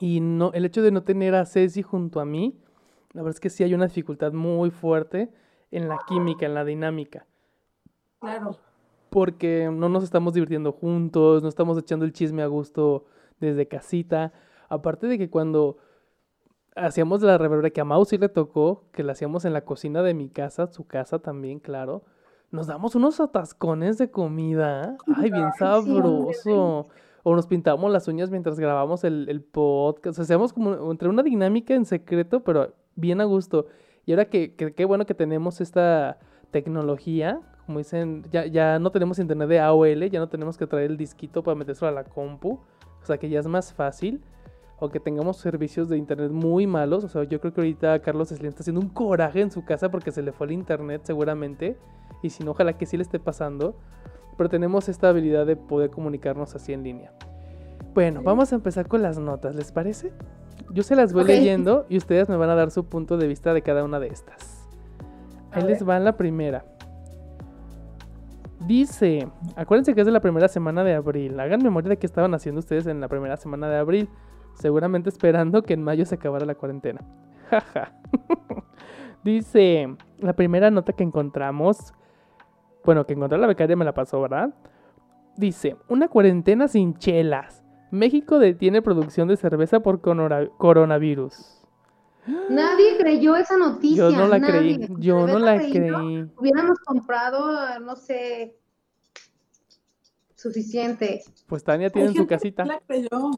y 0.00 0.20
no, 0.20 0.52
el 0.52 0.64
hecho 0.64 0.82
de 0.82 0.90
no 0.90 1.02
tener 1.02 1.34
a 1.34 1.44
Ceci 1.44 1.82
junto 1.82 2.20
a 2.20 2.24
mí, 2.24 2.60
la 3.12 3.22
verdad 3.22 3.36
es 3.36 3.40
que 3.40 3.50
sí 3.50 3.64
hay 3.64 3.74
una 3.74 3.86
dificultad 3.86 4.32
muy 4.32 4.70
fuerte 4.70 5.30
en 5.70 5.88
la 5.88 5.98
química, 6.06 6.46
en 6.46 6.54
la 6.54 6.64
dinámica. 6.64 7.26
Claro. 8.20 8.56
Porque 9.10 9.70
no 9.72 9.88
nos 9.88 10.04
estamos 10.04 10.34
divirtiendo 10.34 10.72
juntos, 10.72 11.42
no 11.42 11.48
estamos 11.48 11.78
echando 11.78 12.04
el 12.04 12.12
chisme 12.12 12.42
a 12.42 12.46
gusto 12.46 13.06
desde 13.40 13.66
casita. 13.66 14.32
Aparte 14.68 15.06
de 15.06 15.18
que 15.18 15.30
cuando 15.30 15.78
hacíamos 16.76 17.22
la 17.22 17.38
reverbera 17.38 17.70
que 17.70 17.80
a 17.80 17.84
Mau 17.84 18.04
sí 18.04 18.18
le 18.18 18.28
tocó, 18.28 18.84
que 18.92 19.02
la 19.02 19.12
hacíamos 19.12 19.44
en 19.44 19.52
la 19.52 19.64
cocina 19.64 20.02
de 20.02 20.14
mi 20.14 20.28
casa, 20.28 20.66
su 20.68 20.86
casa 20.86 21.18
también, 21.18 21.58
claro, 21.58 22.04
nos 22.50 22.66
damos 22.66 22.94
unos 22.94 23.18
atascones 23.20 23.98
de 23.98 24.10
comida. 24.10 24.96
Ay, 25.16 25.30
bien 25.30 25.52
sabroso 25.58 26.88
o 27.22 27.34
nos 27.34 27.46
pintamos 27.46 27.90
las 27.90 28.08
uñas 28.08 28.30
mientras 28.30 28.58
grabamos 28.58 29.04
el, 29.04 29.28
el 29.28 29.42
podcast. 29.42 30.06
O 30.06 30.12
sea, 30.14 30.24
hacemos 30.24 30.52
como 30.52 30.90
entre 30.90 31.08
una 31.08 31.22
dinámica 31.22 31.74
en 31.74 31.84
secreto, 31.84 32.44
pero 32.44 32.74
bien 32.94 33.20
a 33.20 33.24
gusto. 33.24 33.66
Y 34.06 34.12
ahora 34.12 34.26
que 34.26 34.54
qué 34.54 34.84
bueno 34.84 35.04
que 35.04 35.14
tenemos 35.14 35.60
esta 35.60 36.18
tecnología, 36.50 37.40
como 37.66 37.78
dicen, 37.78 38.24
ya, 38.30 38.46
ya 38.46 38.78
no 38.78 38.90
tenemos 38.90 39.18
internet 39.18 39.48
de 39.48 39.60
AOL, 39.60 40.08
ya 40.08 40.20
no 40.20 40.28
tenemos 40.28 40.56
que 40.56 40.66
traer 40.66 40.90
el 40.90 40.96
disquito 40.96 41.42
para 41.42 41.54
meterlo 41.54 41.88
a 41.88 41.92
la 41.92 42.04
compu. 42.04 42.60
O 43.02 43.04
sea, 43.04 43.18
que 43.18 43.28
ya 43.28 43.40
es 43.40 43.46
más 43.46 43.74
fácil. 43.74 44.22
O 44.80 44.88
que 44.88 45.00
tengamos 45.00 45.36
servicios 45.36 45.88
de 45.90 45.98
internet 45.98 46.30
muy 46.30 46.66
malos. 46.66 47.04
O 47.04 47.08
sea, 47.08 47.24
yo 47.24 47.40
creo 47.40 47.52
que 47.52 47.60
ahorita 47.60 48.00
Carlos 48.00 48.28
Slim 48.28 48.48
está 48.48 48.62
haciendo 48.62 48.80
un 48.80 48.88
coraje 48.88 49.42
en 49.42 49.50
su 49.50 49.66
casa 49.66 49.90
porque 49.90 50.12
se 50.12 50.22
le 50.22 50.32
fue 50.32 50.46
el 50.46 50.52
internet 50.52 51.02
seguramente. 51.04 51.76
Y 52.22 52.30
si 52.30 52.42
no, 52.42 52.52
ojalá 52.52 52.72
que 52.72 52.86
sí 52.86 52.96
le 52.96 53.02
esté 53.02 53.18
pasando 53.18 53.74
pero 54.38 54.48
tenemos 54.48 54.88
esta 54.88 55.08
habilidad 55.10 55.44
de 55.44 55.56
poder 55.56 55.90
comunicarnos 55.90 56.54
así 56.54 56.72
en 56.72 56.84
línea. 56.84 57.12
Bueno, 57.92 58.22
vamos 58.22 58.52
a 58.52 58.54
empezar 58.54 58.86
con 58.86 59.02
las 59.02 59.18
notas, 59.18 59.54
¿les 59.56 59.72
parece? 59.72 60.12
Yo 60.72 60.82
se 60.84 60.94
las 60.94 61.12
voy 61.12 61.24
leyendo 61.24 61.84
y 61.88 61.96
ustedes 61.96 62.28
me 62.28 62.36
van 62.36 62.48
a 62.48 62.54
dar 62.54 62.70
su 62.70 62.84
punto 62.84 63.16
de 63.16 63.26
vista 63.26 63.52
de 63.52 63.62
cada 63.62 63.84
una 63.84 63.98
de 63.98 64.06
estas. 64.06 64.68
Ahí 65.50 65.64
les 65.64 65.86
va 65.86 65.98
la 65.98 66.16
primera. 66.16 66.64
Dice, 68.66 69.28
acuérdense 69.56 69.94
que 69.94 70.02
es 70.02 70.06
de 70.06 70.12
la 70.12 70.20
primera 70.20 70.46
semana 70.46 70.84
de 70.84 70.94
abril. 70.94 71.38
Hagan 71.40 71.62
memoria 71.62 71.90
de 71.90 71.96
qué 71.96 72.06
estaban 72.06 72.34
haciendo 72.34 72.60
ustedes 72.60 72.86
en 72.86 73.00
la 73.00 73.08
primera 73.08 73.36
semana 73.36 73.68
de 73.68 73.76
abril. 73.76 74.08
Seguramente 74.54 75.08
esperando 75.08 75.62
que 75.62 75.74
en 75.74 75.82
mayo 75.82 76.04
se 76.04 76.14
acabara 76.16 76.46
la 76.46 76.54
cuarentena. 76.54 77.00
Jaja. 77.50 77.92
Dice, 79.24 79.96
la 80.18 80.34
primera 80.34 80.70
nota 80.70 80.92
que 80.92 81.02
encontramos 81.02 81.92
bueno, 82.88 83.04
que 83.04 83.12
encontré 83.12 83.36
la 83.36 83.46
becaria 83.46 83.76
me 83.76 83.84
la 83.84 83.92
pasó, 83.92 84.18
¿verdad? 84.22 84.54
Dice, 85.36 85.76
una 85.88 86.08
cuarentena 86.08 86.68
sin 86.68 86.96
chelas. 86.96 87.62
México 87.90 88.38
detiene 88.38 88.80
producción 88.80 89.28
de 89.28 89.36
cerveza 89.36 89.80
por 89.80 90.00
coronavirus. 90.00 91.66
Nadie 92.48 92.96
creyó 92.96 93.36
esa 93.36 93.58
noticia. 93.58 94.08
Yo 94.08 94.10
no 94.10 94.26
la 94.26 94.40
creí. 94.40 94.88
Yo 95.00 95.26
no 95.26 95.38
la 95.38 95.58
creí. 95.58 96.30
Hubiéramos 96.38 96.78
comprado, 96.78 97.78
no 97.80 97.94
sé, 97.94 98.56
suficiente. 100.34 101.22
Pues 101.46 101.62
Tania 101.62 101.90
tiene 101.90 102.08
en 102.08 102.14
su 102.14 102.26
casita. 102.26 102.64
La 102.64 102.80
creyó. 102.80 103.32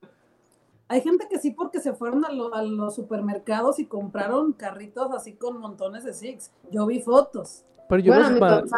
Hay 0.86 1.00
gente 1.00 1.26
que 1.28 1.40
sí 1.40 1.50
porque 1.50 1.80
se 1.80 1.92
fueron 1.92 2.24
a, 2.24 2.28
a, 2.28 2.62
los 2.62 2.94
supermercados 2.94 3.80
y 3.80 3.86
compraron 3.86 4.52
carritos 4.52 5.10
así 5.10 5.34
con 5.34 5.58
montones 5.58 6.04
de 6.04 6.12
Six. 6.12 6.52
Yo 6.70 6.86
vi 6.86 7.02
fotos. 7.02 7.64
Pero 7.90 8.02
yo, 8.02 8.14
los, 8.14 8.70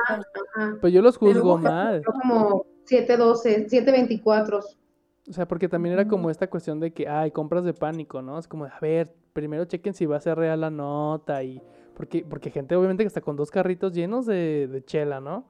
pero 0.80 0.88
yo 0.88 1.02
los 1.02 1.18
juzgo 1.18 1.58
mal. 1.58 2.02
Como 2.02 2.64
712, 2.86 3.68
724. 3.68 4.58
O 4.58 5.32
sea, 5.32 5.46
porque 5.46 5.68
también 5.68 5.92
era 5.92 6.08
como 6.08 6.30
esta 6.30 6.48
cuestión 6.48 6.80
de 6.80 6.94
que, 6.94 7.06
hay 7.06 7.30
compras 7.30 7.62
de 7.64 7.74
pánico, 7.74 8.22
¿no? 8.22 8.38
Es 8.38 8.48
como, 8.48 8.64
a 8.64 8.78
ver, 8.80 9.14
primero 9.34 9.66
chequen 9.66 9.92
si 9.92 10.06
va 10.06 10.16
a 10.16 10.20
ser 10.20 10.38
real 10.38 10.62
la 10.62 10.70
nota 10.70 11.42
y... 11.42 11.60
Porque, 11.94 12.24
porque 12.24 12.50
gente 12.50 12.74
obviamente 12.74 13.04
que 13.04 13.08
está 13.08 13.20
con 13.20 13.36
dos 13.36 13.50
carritos 13.50 13.92
llenos 13.92 14.24
de, 14.24 14.66
de 14.66 14.82
chela, 14.82 15.20
¿no? 15.20 15.44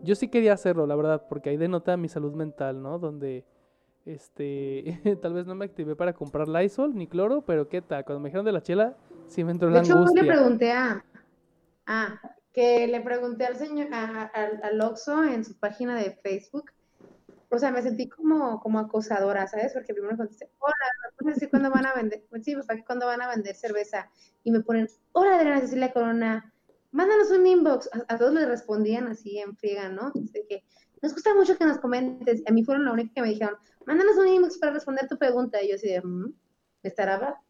Yo 0.00 0.16
sí 0.16 0.26
quería 0.26 0.52
hacerlo, 0.52 0.84
la 0.84 0.96
verdad, 0.96 1.26
porque 1.28 1.50
ahí 1.50 1.56
denota 1.56 1.96
mi 1.96 2.08
salud 2.08 2.34
mental, 2.34 2.82
¿no? 2.82 2.98
Donde, 2.98 3.44
este, 4.04 5.00
tal 5.22 5.34
vez 5.34 5.46
no 5.46 5.54
me 5.54 5.66
activé 5.66 5.94
para 5.94 6.14
comprar 6.14 6.48
Lysol 6.48 6.96
ni 6.96 7.06
cloro, 7.06 7.42
pero 7.42 7.68
¿qué 7.68 7.80
tal? 7.80 8.04
Cuando 8.04 8.18
me 8.20 8.28
dijeron 8.28 8.44
de 8.44 8.52
la 8.52 8.60
chela, 8.60 8.96
sí 9.28 9.44
me 9.44 9.52
entró 9.52 9.70
la 9.70 9.78
angustia. 9.78 9.94
De 9.94 10.02
hecho, 10.02 10.14
le 10.14 10.24
pregunté 10.24 10.72
a, 10.72 11.04
a 11.86 12.20
que 12.52 12.86
le 12.86 13.00
pregunté 13.00 13.46
al 13.46 13.56
señor, 13.56 13.88
al 13.92 14.80
Oxo 14.80 15.24
en 15.24 15.44
su 15.44 15.58
página 15.58 15.96
de 15.96 16.12
Facebook, 16.12 16.72
o 17.50 17.58
sea, 17.58 17.70
me 17.70 17.82
sentí 17.82 18.08
como, 18.08 18.60
como 18.60 18.78
acosadora, 18.78 19.46
¿sabes? 19.46 19.72
Porque 19.72 19.94
primero 19.94 20.16
contesté, 20.16 20.50
hola, 20.58 20.74
¿me 21.02 21.16
puedes 21.16 21.36
decir 21.36 21.50
cuándo 21.50 21.70
van 21.70 21.86
a 21.86 21.94
vender? 21.94 22.24
Pues 22.28 22.44
sí, 22.44 22.54
papá, 22.54 22.74
¿cuándo 22.86 23.06
van 23.06 23.22
a 23.22 23.28
vender 23.28 23.54
cerveza? 23.54 24.10
Y 24.44 24.50
me 24.50 24.60
ponen, 24.60 24.88
hola, 25.12 25.36
Adriana 25.36 25.60
Cecilia 25.60 25.92
Corona, 25.92 26.52
mándanos 26.90 27.30
un 27.30 27.46
inbox. 27.46 27.88
A, 28.08 28.18
todos 28.18 28.34
les 28.34 28.46
respondían 28.46 29.06
así 29.06 29.38
en 29.38 29.56
friega, 29.56 29.88
¿no? 29.88 30.08
Así 30.08 30.44
que, 30.48 30.62
nos 31.00 31.14
gusta 31.14 31.34
mucho 31.34 31.56
que 31.56 31.64
nos 31.64 31.78
comentes. 31.78 32.42
A 32.46 32.52
mí 32.52 32.64
fueron 32.64 32.84
la 32.84 32.92
única 32.92 33.14
que 33.14 33.22
me 33.22 33.28
dijeron, 33.28 33.56
mándanos 33.86 34.16
un 34.18 34.28
inbox 34.28 34.58
para 34.58 34.72
responder 34.72 35.08
tu 35.08 35.16
pregunta. 35.16 35.62
Y 35.62 35.70
yo 35.70 35.76
así 35.76 35.88
de, 35.88 36.02
mm, 36.02 36.34
¿me 36.82 36.88
estará? 36.90 37.40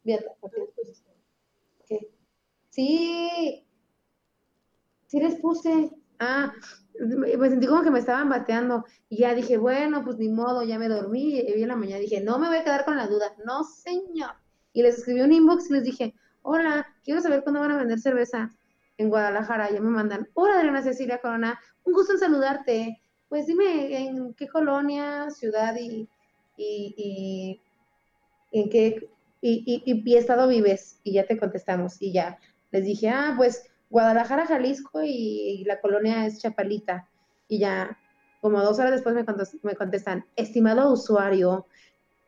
¿Qué? 1.87 2.09
Sí, 2.69 3.67
Sí 5.09 5.19
les 5.19 5.35
puse. 5.35 5.89
Ah, 6.19 6.53
me 6.99 7.49
sentí 7.49 7.65
como 7.65 7.81
que 7.81 7.91
me 7.91 7.99
estaban 7.99 8.29
bateando 8.29 8.85
y 9.09 9.17
ya 9.17 9.33
dije, 9.33 9.57
bueno, 9.57 10.03
pues 10.03 10.17
ni 10.17 10.29
modo, 10.29 10.63
ya 10.63 10.77
me 10.77 10.87
dormí 10.87 11.39
y 11.39 11.61
en 11.61 11.67
la 11.67 11.75
mañana 11.75 11.99
dije, 11.99 12.21
no 12.21 12.37
me 12.37 12.47
voy 12.47 12.57
a 12.57 12.63
quedar 12.63 12.85
con 12.85 12.95
la 12.95 13.07
duda, 13.07 13.33
no 13.45 13.63
señor. 13.63 14.31
Y 14.73 14.83
les 14.83 14.99
escribí 14.99 15.21
un 15.21 15.33
inbox 15.33 15.69
y 15.69 15.73
les 15.73 15.83
dije, 15.83 16.13
hola, 16.43 16.85
quiero 17.03 17.21
saber 17.21 17.41
cuándo 17.41 17.61
van 17.61 17.71
a 17.71 17.77
vender 17.77 17.99
cerveza 17.99 18.51
en 18.97 19.09
Guadalajara. 19.09 19.71
Ya 19.71 19.81
me 19.81 19.89
mandan, 19.89 20.27
hola 20.35 20.57
Adriana 20.57 20.83
Cecilia 20.83 21.19
Corona, 21.19 21.59
un 21.85 21.93
gusto 21.93 22.13
en 22.13 22.19
saludarte. 22.19 23.01
Pues 23.29 23.47
dime 23.47 23.97
en 23.97 24.33
qué 24.35 24.47
colonia, 24.47 25.29
ciudad 25.31 25.75
y, 25.79 26.07
y, 26.57 27.61
en 28.51 28.69
qué 28.69 29.09
y, 29.41 29.83
y, 29.85 30.15
estado 30.17 30.47
vives. 30.47 30.99
Y 31.03 31.13
ya 31.13 31.25
te 31.25 31.37
contestamos. 31.37 32.01
Y 32.01 32.11
ya 32.11 32.37
les 32.71 32.85
dije, 32.85 33.09
ah, 33.09 33.33
pues 33.37 33.69
Guadalajara, 33.89 34.45
Jalisco 34.45 35.01
y, 35.03 35.63
la 35.65 35.81
colonia 35.81 36.25
es 36.25 36.39
Chapalita. 36.39 37.07
Y 37.47 37.59
ya, 37.59 37.97
como 38.41 38.61
dos 38.61 38.79
horas 38.79 38.91
después 38.91 39.15
me 39.63 39.75
contestan, 39.75 40.25
estimado 40.35 40.91
usuario, 40.91 41.65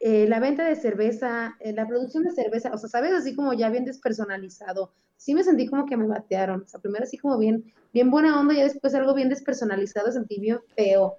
eh, 0.04 0.28
la 0.28 0.40
venta 0.40 0.66
de 0.66 0.76
cerveza, 0.76 1.56
eh, 1.60 1.74
la 1.74 1.88
producción 1.88 2.24
de 2.24 2.32
cerveza, 2.32 2.72
o 2.74 2.78
sea, 2.80 2.90
¿sabes? 2.90 3.14
Así 3.14 3.36
como 3.36 3.54
ya 3.54 3.70
bien 3.70 3.86
despersonalizado. 3.86 4.92
Sí 5.16 5.36
me 5.36 5.44
sentí 5.44 5.68
como 5.68 5.86
que 5.86 5.96
me 5.96 6.08
batearon. 6.08 6.64
O 6.64 6.68
sea, 6.68 6.80
primero 6.80 7.04
así 7.04 7.20
como 7.20 7.38
bien, 7.38 7.72
bien 7.94 8.10
buena 8.10 8.40
onda 8.40 8.56
y 8.56 8.62
después 8.62 8.96
algo 8.96 9.14
bien 9.14 9.30
despersonalizado, 9.30 10.12
sentí 10.12 10.40
bien 10.40 10.58
feo. 10.76 11.18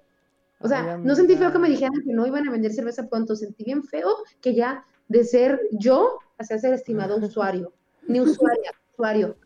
O 0.59 0.67
sea, 0.67 0.97
no 0.97 1.15
sentí 1.15 1.37
feo 1.37 1.53
que 1.53 1.59
me 1.59 1.69
dijeran 1.69 2.01
que 2.05 2.13
no 2.13 2.27
iban 2.27 2.47
a 2.47 2.51
vender 2.51 2.73
cerveza 2.73 3.07
pronto, 3.07 3.37
sentí 3.37 3.63
bien 3.63 3.83
feo 3.83 4.09
que 4.41 4.53
ya 4.53 4.85
de 5.07 5.23
ser 5.23 5.61
yo 5.71 6.19
hacia 6.37 6.59
ser 6.59 6.73
estimado 6.73 7.17
usuario, 7.25 7.71
ni 8.07 8.19
usuaria, 8.19 8.71
usuario. 8.91 9.37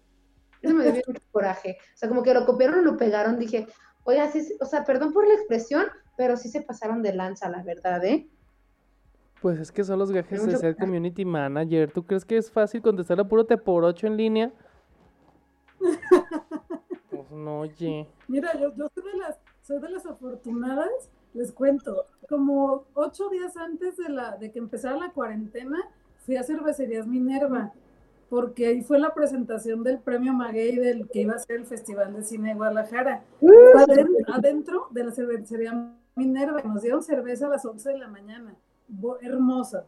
Eso 0.67 0.75
me 0.75 0.91
dio 0.91 1.03
mucho 1.07 1.21
coraje. 1.31 1.77
O 1.93 1.97
sea, 1.97 2.09
como 2.09 2.23
que 2.23 2.33
lo 2.33 2.45
copiaron 2.45 2.83
lo 2.83 2.97
pegaron, 2.97 3.39
dije, 3.39 3.67
oiga, 4.03 4.29
sí, 4.31 4.55
o 4.59 4.65
sea, 4.65 4.83
perdón 4.83 5.13
por 5.13 5.27
la 5.27 5.33
expresión, 5.33 5.85
pero 6.15 6.37
sí 6.37 6.49
se 6.49 6.61
pasaron 6.61 7.01
de 7.01 7.13
lanza, 7.13 7.49
la 7.49 7.63
verdad, 7.63 8.03
¿eh? 8.05 8.27
Pues 9.41 9.59
es 9.59 9.71
que 9.71 9.83
son 9.83 9.99
los 9.99 10.11
gajes 10.11 10.45
de 10.45 10.57
ser 10.57 10.75
community 10.75 11.23
manager. 11.23 11.91
¿Tú 11.91 12.03
crees 12.03 12.25
que 12.25 12.37
es 12.37 12.49
fácil 12.49 12.81
contestar 12.81 13.19
a 13.19 13.27
puro 13.27 13.45
te 13.45 13.57
por 13.57 13.83
ocho 13.83 14.07
en 14.07 14.17
línea? 14.17 14.51
pues 17.11 17.31
no, 17.31 17.59
oye. 17.59 18.07
Mira, 18.27 18.59
yo, 18.59 18.73
soy, 18.75 19.11
de 19.11 19.17
las, 19.17 19.37
soy 19.61 19.79
de 19.79 19.89
las 19.89 20.05
afortunadas, 20.07 21.11
les 21.33 21.51
cuento. 21.51 22.05
Como 22.27 22.85
ocho 22.95 23.29
días 23.29 23.55
antes 23.57 23.97
de, 23.97 24.09
la, 24.09 24.37
de 24.37 24.51
que 24.51 24.57
empezara 24.57 24.97
la 24.97 25.11
cuarentena, 25.11 25.77
fui 26.25 26.35
a 26.35 26.43
Cervecerías 26.43 27.05
Minerva, 27.05 27.73
porque 28.29 28.67
ahí 28.67 28.81
fue 28.81 28.99
la 28.99 29.13
presentación 29.13 29.83
del 29.83 29.99
premio 29.99 30.33
Maguey 30.33 30.75
del 30.75 31.07
que 31.09 31.21
iba 31.21 31.33
a 31.33 31.39
ser 31.39 31.57
el 31.57 31.65
Festival 31.65 32.13
de 32.13 32.23
Cine 32.23 32.49
de 32.49 32.55
Guadalajara. 32.55 33.23
adentro, 34.33 34.87
de 34.91 35.03
la 35.03 35.11
cervecería 35.11 35.93
Minerva, 36.15 36.61
nos 36.63 36.81
dieron 36.81 37.03
cerveza 37.03 37.45
a 37.45 37.49
las 37.49 37.65
11 37.65 37.89
de 37.89 37.97
la 37.97 38.07
mañana 38.07 38.55
hermosa. 39.21 39.85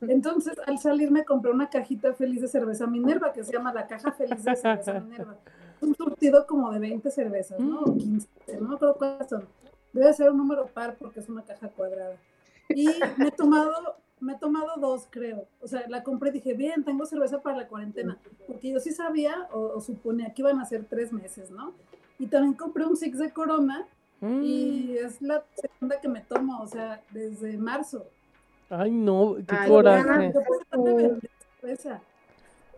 Entonces, 0.00 0.54
al 0.66 0.78
salir 0.78 1.10
me 1.10 1.24
compré 1.24 1.50
una 1.50 1.68
cajita 1.68 2.12
feliz 2.14 2.40
de 2.40 2.48
cerveza 2.48 2.86
Minerva, 2.86 3.32
que 3.32 3.42
se 3.42 3.52
llama 3.52 3.72
la 3.72 3.86
caja 3.86 4.12
feliz 4.12 4.44
de 4.44 4.56
cerveza 4.56 5.00
Minerva. 5.00 5.36
Un 5.80 5.94
surtido 5.94 6.46
como 6.46 6.70
de 6.72 6.78
20 6.80 7.10
cervezas, 7.10 7.58
¿no? 7.58 7.80
O 7.82 7.96
15, 7.96 8.28
no 8.60 8.68
me 8.68 8.74
acuerdo 8.74 8.96
cuántas 8.96 9.28
son. 9.28 9.48
Debe 9.92 10.12
ser 10.12 10.30
un 10.30 10.36
número 10.36 10.66
par 10.66 10.96
porque 10.98 11.20
es 11.20 11.28
una 11.28 11.42
caja 11.42 11.68
cuadrada. 11.68 12.16
Y 12.68 12.88
me 13.16 13.28
he 13.28 13.30
tomado, 13.30 13.72
me 14.20 14.34
he 14.34 14.38
tomado 14.38 14.78
dos, 14.80 15.06
creo. 15.10 15.46
O 15.60 15.68
sea, 15.68 15.84
la 15.88 16.02
compré 16.02 16.30
y 16.30 16.32
dije, 16.32 16.54
bien, 16.54 16.84
tengo 16.84 17.06
cerveza 17.06 17.40
para 17.40 17.56
la 17.56 17.68
cuarentena. 17.68 18.18
Porque 18.46 18.70
yo 18.70 18.80
sí 18.80 18.92
sabía 18.92 19.48
o, 19.52 19.80
suponía 19.80 20.32
que 20.32 20.42
iban 20.42 20.60
a 20.60 20.64
ser 20.64 20.84
tres 20.84 21.12
meses, 21.12 21.50
¿no? 21.50 21.74
Y 22.18 22.26
también 22.26 22.54
compré 22.54 22.86
un 22.86 22.96
Six 22.96 23.18
de 23.18 23.32
Corona 23.32 23.86
y 24.20 24.96
mm. 25.00 25.06
es 25.06 25.22
la 25.22 25.44
segunda 25.54 26.00
que 26.00 26.08
me 26.08 26.20
tomo, 26.20 26.60
o 26.60 26.66
sea, 26.66 27.00
desde 27.10 27.56
marzo. 27.56 28.06
Ay, 28.70 28.90
no, 28.90 29.36
qué 29.46 29.56
coraje. 29.68 30.32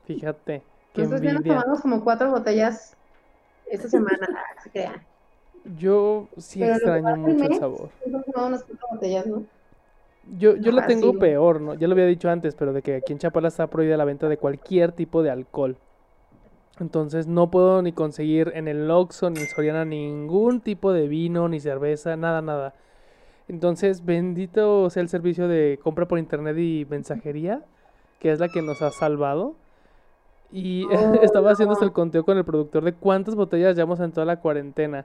Fíjate, 0.07 0.63
qué 0.93 1.03
Nosotros 1.03 1.23
ya 1.23 1.33
nos 1.33 1.45
tomamos 1.45 1.81
como 1.81 2.05
cuatro 2.05 2.31
botellas 2.31 2.97
esta 3.67 3.89
semana, 3.89 4.29
se 4.63 4.71
crean. 4.71 5.03
Yo 5.79 6.29
sí 6.39 6.63
extraño 6.63 7.17
mucho 7.17 7.45
el 7.45 7.59
sabor. 7.59 7.91
Botellas, 8.91 9.27
¿no? 9.27 9.45
Yo, 10.39 10.57
yo 10.57 10.73
lo 10.73 10.83
tengo 10.87 11.19
peor, 11.19 11.61
¿no? 11.61 11.75
Ya 11.75 11.89
lo 11.89 11.95
había 11.95 12.07
dicho 12.07 12.31
antes, 12.31 12.55
pero 12.55 12.73
de 12.73 12.83
que 12.83 12.97
aquí 12.97 13.13
en 13.13 13.19
Chapala 13.19 13.49
está 13.49 13.67
prohibida 13.67 13.97
la 13.97 14.05
venta 14.05 14.29
de 14.29 14.37
cualquier 14.37 14.93
tipo 14.93 15.23
de 15.23 15.31
alcohol. 15.31 15.77
Entonces 16.79 17.27
no 17.27 17.51
puedo 17.51 17.83
ni 17.83 17.93
conseguir 17.93 18.53
en 18.55 18.69
el 18.69 18.91
Oxxo 18.91 19.29
ni 19.31 19.41
en 19.41 19.47
Soriana 19.49 19.85
ningún 19.85 20.61
tipo 20.61 20.93
de 20.93 21.09
vino, 21.09 21.49
ni 21.49 21.61
cerveza, 21.61 22.17
nada, 22.17 22.41
nada. 22.41 22.75
Entonces, 23.49 24.05
bendito 24.05 24.89
sea 24.91 25.03
el 25.03 25.09
servicio 25.09 25.49
de 25.49 25.79
compra 25.83 26.07
por 26.07 26.21
internet 26.21 26.57
y 26.57 26.87
mensajería, 26.89 27.65
que 28.21 28.31
es 28.31 28.39
la 28.39 28.49
que 28.49 28.63
nos 28.63 28.81
ha 28.81 28.93
salvado. 28.93 29.57
Y 30.53 30.87
estaba 31.23 31.51
haciendo 31.51 31.73
hasta 31.73 31.85
el 31.85 31.93
conteo 31.93 32.25
con 32.25 32.39
el 32.39 32.45
productor 32.45 32.85
de 32.85 32.95
cuántas 32.95 33.35
botellas 33.35 33.75
llevamos 33.75 33.99
en 34.01 34.13
toda 34.13 34.25
la 34.25 34.41
cuarentena. 34.41 35.05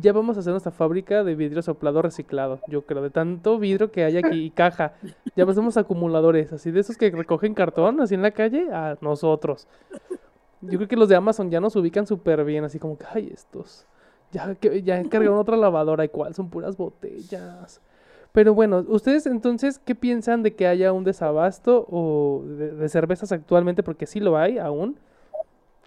Ya 0.00 0.12
vamos 0.12 0.36
a 0.36 0.40
hacer 0.40 0.52
nuestra 0.52 0.72
fábrica 0.72 1.24
de 1.24 1.34
vidrio 1.34 1.62
soplado 1.62 2.02
reciclado, 2.02 2.60
yo 2.68 2.82
creo, 2.82 3.02
de 3.02 3.10
tanto 3.10 3.58
vidrio 3.58 3.90
que 3.90 4.04
hay 4.04 4.16
aquí 4.18 4.44
y 4.44 4.50
caja. 4.50 4.94
Ya 5.34 5.46
pasamos 5.46 5.76
acumuladores, 5.76 6.52
así 6.52 6.70
de 6.70 6.80
esos 6.80 6.96
que 6.96 7.10
recogen 7.10 7.54
cartón 7.54 8.00
así 8.00 8.14
en 8.14 8.22
la 8.22 8.30
calle, 8.30 8.72
a 8.72 8.96
nosotros. 9.00 9.66
Yo 10.60 10.78
creo 10.78 10.88
que 10.88 10.96
los 10.96 11.08
de 11.08 11.16
Amazon 11.16 11.50
ya 11.50 11.60
nos 11.60 11.74
ubican 11.76 12.06
súper 12.06 12.44
bien, 12.44 12.64
así 12.64 12.78
como 12.78 12.96
que, 12.96 13.06
ay, 13.12 13.30
estos 13.32 13.86
ya, 14.32 14.54
que, 14.54 14.82
ya 14.82 14.98
encargaron 14.98 15.38
otra 15.38 15.56
lavadora, 15.56 16.04
¿y 16.04 16.08
cuál? 16.08 16.34
Son 16.34 16.50
puras 16.50 16.76
botellas. 16.76 17.80
Pero 18.32 18.54
bueno, 18.54 18.84
¿ustedes 18.88 19.26
entonces 19.26 19.78
qué 19.78 19.94
piensan 19.94 20.42
de 20.42 20.54
que 20.54 20.68
haya 20.68 20.92
un 20.92 21.02
desabasto 21.02 21.86
o 21.90 22.44
de, 22.46 22.88
cervezas 22.88 23.32
actualmente? 23.32 23.82
Porque 23.82 24.06
sí 24.06 24.20
lo 24.20 24.36
hay 24.36 24.58
aún. 24.58 24.96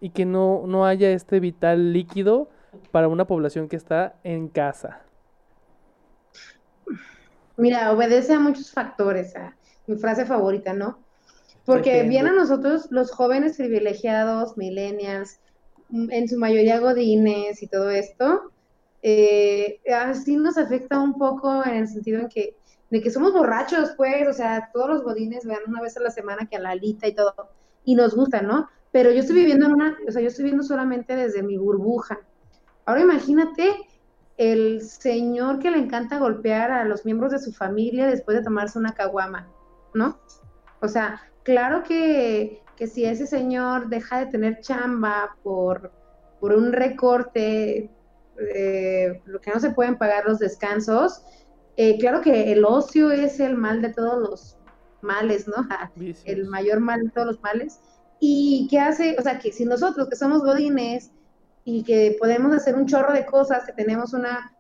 Y 0.01 0.10
que 0.10 0.25
no, 0.25 0.63
no 0.67 0.86
haya 0.86 1.12
este 1.12 1.39
vital 1.39 1.93
líquido 1.93 2.50
para 2.92 3.08
una 3.08 3.25
población 3.25 3.70
que 3.70 3.75
está 3.75 4.15
en 4.24 4.48
casa. 4.48 5.01
Mira, 7.58 7.92
obedece 7.92 8.34
a 8.34 8.39
muchos 8.39 8.72
factores, 8.72 9.36
a 9.36 9.56
mi 9.88 9.96
frase 9.98 10.25
favorita, 10.25 10.74
¿no? 10.74 11.00
Porque 11.65 12.03
vienen 12.03 12.34
a 12.34 12.36
nosotros 12.38 12.88
los 12.89 13.12
jóvenes 13.12 13.58
privilegiados, 13.58 14.58
millennials, 14.58 15.39
en 15.92 16.27
su 16.27 16.38
mayoría 16.38 16.80
godines 16.80 17.62
y 17.62 17.68
todo 17.68 17.89
esto, 17.89 18.51
eh, 19.01 19.80
así 19.94 20.36
nos 20.38 20.58
afecta 20.58 21.00
un 21.00 21.18
poco 21.18 21.63
en 21.65 21.75
el 21.75 21.88
sentido 21.88 22.22
en 22.22 22.30
que, 22.30 22.56
de 22.89 23.01
que 23.01 23.12
somos 23.12 23.34
borrachos, 23.34 23.92
pues, 23.98 24.27
o 24.27 24.34
sea, 24.34 24.70
todos 24.74 24.89
los 24.89 25.03
godines 25.03 25.46
vean 25.46 25.60
una 25.68 25.82
vez 25.82 25.96
a 25.98 26.01
la 26.01 26.10
semana 26.10 26.48
que 26.50 26.56
a 26.56 26.60
la 26.60 26.72
alita 26.72 27.08
y 27.08 27.13
todo, 27.13 27.34
y 27.86 27.96
nos 27.96 28.15
gusta, 28.15 28.42
¿no? 28.42 28.70
Pero 28.92 29.12
yo 29.12 29.20
estoy 29.20 29.36
viviendo 29.36 29.65
en 29.65 29.74
una, 29.74 29.98
o 30.08 30.12
sea, 30.12 30.22
yo 30.22 30.30
estoy 30.30 30.44
viviendo 30.44 30.63
solamente 30.63 31.15
desde 31.15 31.44
mi 31.44 31.58
burbuja. 31.58 32.22
Ahora 32.85 33.01
imagínate 33.01 33.75
el 34.37 34.81
señor 34.81 35.59
que 35.59 35.71
le 35.71 35.77
encanta 35.77 36.19
golpear 36.19 36.71
a 36.71 36.85
los 36.85 37.05
miembros 37.05 37.31
de 37.31 37.39
su 37.39 37.53
familia 37.53 38.07
después 38.07 38.37
de 38.37 38.43
tomarse 38.43 38.79
una 38.79 38.93
caguama, 38.93 39.47
¿no? 39.93 40.19
O 40.81 40.87
sea, 40.87 41.21
claro 41.43 41.83
que 41.83 42.63
que 42.75 42.87
si 42.87 43.05
ese 43.05 43.27
señor 43.27 43.89
deja 43.89 44.19
de 44.19 44.25
tener 44.27 44.59
chamba 44.61 45.35
por, 45.43 45.91
por 46.39 46.53
un 46.53 46.71
recorte, 46.71 47.89
eh, 48.55 49.21
lo 49.25 49.39
que 49.41 49.51
no 49.51 49.59
se 49.59 49.71
pueden 49.71 49.97
pagar 49.97 50.25
los 50.25 50.39
descansos, 50.39 51.23
eh, 51.77 51.97
claro 51.99 52.21
que 52.21 52.51
el 52.51 52.65
ocio 52.65 53.11
es 53.11 53.39
el 53.39 53.55
mal 53.55 53.81
de 53.81 53.89
todos 53.93 54.17
los 54.29 54.57
males, 55.01 55.47
¿no? 55.47 55.55
el 56.25 56.45
mayor 56.47 56.79
mal 56.79 57.03
de 57.03 57.09
todos 57.09 57.27
los 57.27 57.41
males. 57.41 57.79
¿Y 58.19 58.67
qué 58.69 58.79
hace? 58.79 59.15
O 59.19 59.21
sea, 59.21 59.39
que 59.39 59.51
si 59.51 59.65
nosotros 59.65 60.07
que 60.07 60.15
somos 60.15 60.43
godines 60.43 61.11
y 61.65 61.84
que 61.84 62.15
podemos 62.20 62.53
hacer 62.53 62.75
un 62.75 62.86
chorro 62.86 63.13
de 63.13 63.25
cosas, 63.25 63.65
que 63.65 63.74
tenemos 63.74 64.13
una 64.13 64.55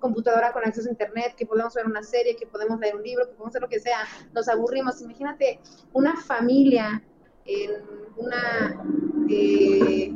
computadora 0.00 0.52
con 0.52 0.64
acceso 0.64 0.88
a 0.88 0.92
internet, 0.92 1.34
que 1.36 1.46
podemos 1.46 1.74
ver 1.74 1.86
una 1.86 2.02
serie, 2.02 2.34
que 2.36 2.46
podemos 2.46 2.80
leer 2.80 2.96
un 2.96 3.02
libro, 3.02 3.26
que 3.26 3.32
podemos 3.32 3.50
hacer 3.50 3.62
lo 3.62 3.68
que 3.68 3.80
sea, 3.80 3.98
nos 4.32 4.48
aburrimos. 4.48 5.00
Imagínate 5.02 5.60
una 5.92 6.16
familia 6.16 7.02
en 7.44 7.70
una 8.16 8.82
eh, 9.28 10.14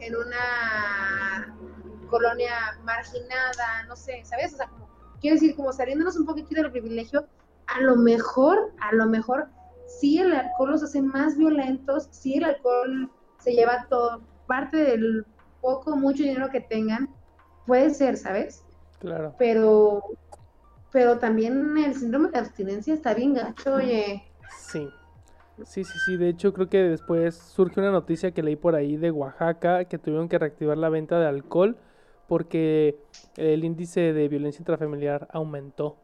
en 0.00 0.16
una 0.16 1.56
colonia 2.10 2.78
marginada, 2.84 3.84
no 3.88 3.96
sé, 3.96 4.22
¿sabes? 4.24 4.54
O 4.54 4.56
sea, 4.56 4.68
como, 4.68 4.88
quiero 5.20 5.34
decir, 5.34 5.56
como 5.56 5.72
saliéndonos 5.72 6.16
un 6.16 6.26
poquito 6.26 6.50
del 6.54 6.70
privilegio, 6.70 7.26
a 7.66 7.80
lo 7.80 7.96
mejor, 7.96 8.72
a 8.80 8.94
lo 8.94 9.06
mejor, 9.06 9.48
sí 9.86 10.18
el 10.18 10.32
alcohol 10.32 10.72
los 10.72 10.82
hace 10.82 11.00
más 11.00 11.36
violentos, 11.36 12.08
sí 12.10 12.36
el 12.36 12.44
alcohol 12.44 13.10
se 13.44 13.52
lleva 13.52 13.86
todo, 13.88 14.22
parte 14.46 14.78
del 14.78 15.26
poco, 15.60 15.96
mucho 15.96 16.22
dinero 16.22 16.48
que 16.50 16.60
tengan, 16.60 17.08
puede 17.66 17.90
ser, 17.90 18.16
¿sabes? 18.16 18.64
Claro. 18.98 19.34
Pero, 19.38 20.02
pero 20.90 21.18
también 21.18 21.76
el 21.76 21.94
síndrome 21.94 22.30
de 22.30 22.38
abstinencia 22.38 22.94
está 22.94 23.12
bien 23.14 23.34
gacho, 23.34 23.74
oye. 23.74 24.22
Sí. 24.58 24.88
Sí, 25.64 25.84
sí, 25.84 25.98
sí. 26.04 26.16
De 26.16 26.30
hecho, 26.30 26.52
creo 26.52 26.68
que 26.68 26.78
después 26.82 27.36
surge 27.36 27.78
una 27.78 27.92
noticia 27.92 28.32
que 28.32 28.42
leí 28.42 28.56
por 28.56 28.74
ahí 28.74 28.96
de 28.96 29.12
Oaxaca 29.12 29.84
que 29.84 29.98
tuvieron 29.98 30.28
que 30.28 30.38
reactivar 30.38 30.76
la 30.76 30.88
venta 30.88 31.20
de 31.20 31.26
alcohol 31.26 31.76
porque 32.26 32.98
el 33.36 33.64
índice 33.64 34.12
de 34.12 34.28
violencia 34.28 34.62
intrafamiliar 34.62 35.28
aumentó. 35.30 35.96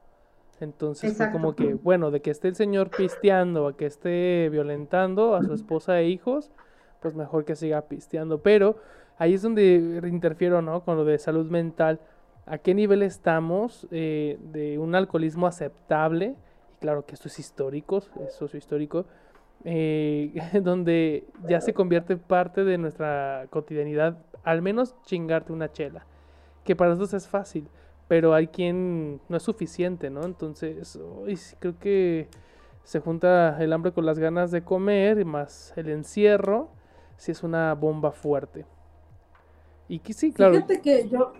Entonces 0.60 1.16
fue 1.16 1.32
como 1.32 1.56
que, 1.56 1.74
bueno, 1.74 2.10
de 2.10 2.20
que 2.20 2.30
esté 2.30 2.48
el 2.48 2.54
señor 2.54 2.90
pisteando 2.90 3.66
a 3.66 3.76
que 3.76 3.86
esté 3.86 4.48
violentando 4.50 5.34
a 5.34 5.42
su 5.42 5.54
esposa 5.54 5.98
e 6.00 6.08
hijos, 6.08 6.52
pues 7.00 7.14
mejor 7.14 7.44
que 7.44 7.56
siga 7.56 7.82
pisteando. 7.82 8.42
Pero 8.42 8.76
ahí 9.18 9.34
es 9.34 9.42
donde 9.42 10.00
interfiero, 10.04 10.62
¿no? 10.62 10.84
Con 10.84 10.96
lo 10.96 11.04
de 11.04 11.18
salud 11.18 11.50
mental. 11.50 12.00
¿A 12.46 12.58
qué 12.58 12.74
nivel 12.74 13.02
estamos 13.02 13.86
eh, 13.90 14.38
de 14.52 14.78
un 14.78 14.94
alcoholismo 14.94 15.46
aceptable? 15.46 16.36
Y 16.74 16.80
claro 16.80 17.04
que 17.04 17.14
esto 17.14 17.28
es 17.28 17.38
histórico, 17.38 17.98
es 18.26 18.34
sociohistórico, 18.34 19.04
eh, 19.64 20.32
donde 20.62 21.24
ya 21.46 21.60
se 21.60 21.74
convierte 21.74 22.16
parte 22.16 22.64
de 22.64 22.78
nuestra 22.78 23.46
cotidianidad, 23.50 24.18
al 24.42 24.62
menos 24.62 24.96
chingarte 25.02 25.52
una 25.52 25.70
chela, 25.70 26.06
que 26.64 26.74
para 26.74 26.90
nosotros 26.90 27.14
es 27.14 27.28
fácil, 27.28 27.68
pero 28.08 28.34
hay 28.34 28.48
quien 28.48 29.20
no 29.28 29.36
es 29.36 29.42
suficiente, 29.42 30.10
¿no? 30.10 30.24
Entonces, 30.24 30.98
creo 31.60 31.78
que 31.78 32.28
se 32.82 33.00
junta 33.00 33.62
el 33.62 33.72
hambre 33.72 33.92
con 33.92 34.06
las 34.06 34.18
ganas 34.18 34.50
de 34.50 34.62
comer, 34.62 35.24
más 35.24 35.72
el 35.76 35.90
encierro, 35.90 36.70
si 37.20 37.32
es 37.32 37.42
una 37.42 37.74
bomba 37.74 38.12
fuerte. 38.12 38.64
Y 39.88 39.98
que 39.98 40.14
sí, 40.14 40.32
claro. 40.32 40.54
Fíjate 40.54 40.80
que 40.80 41.06
yo. 41.06 41.34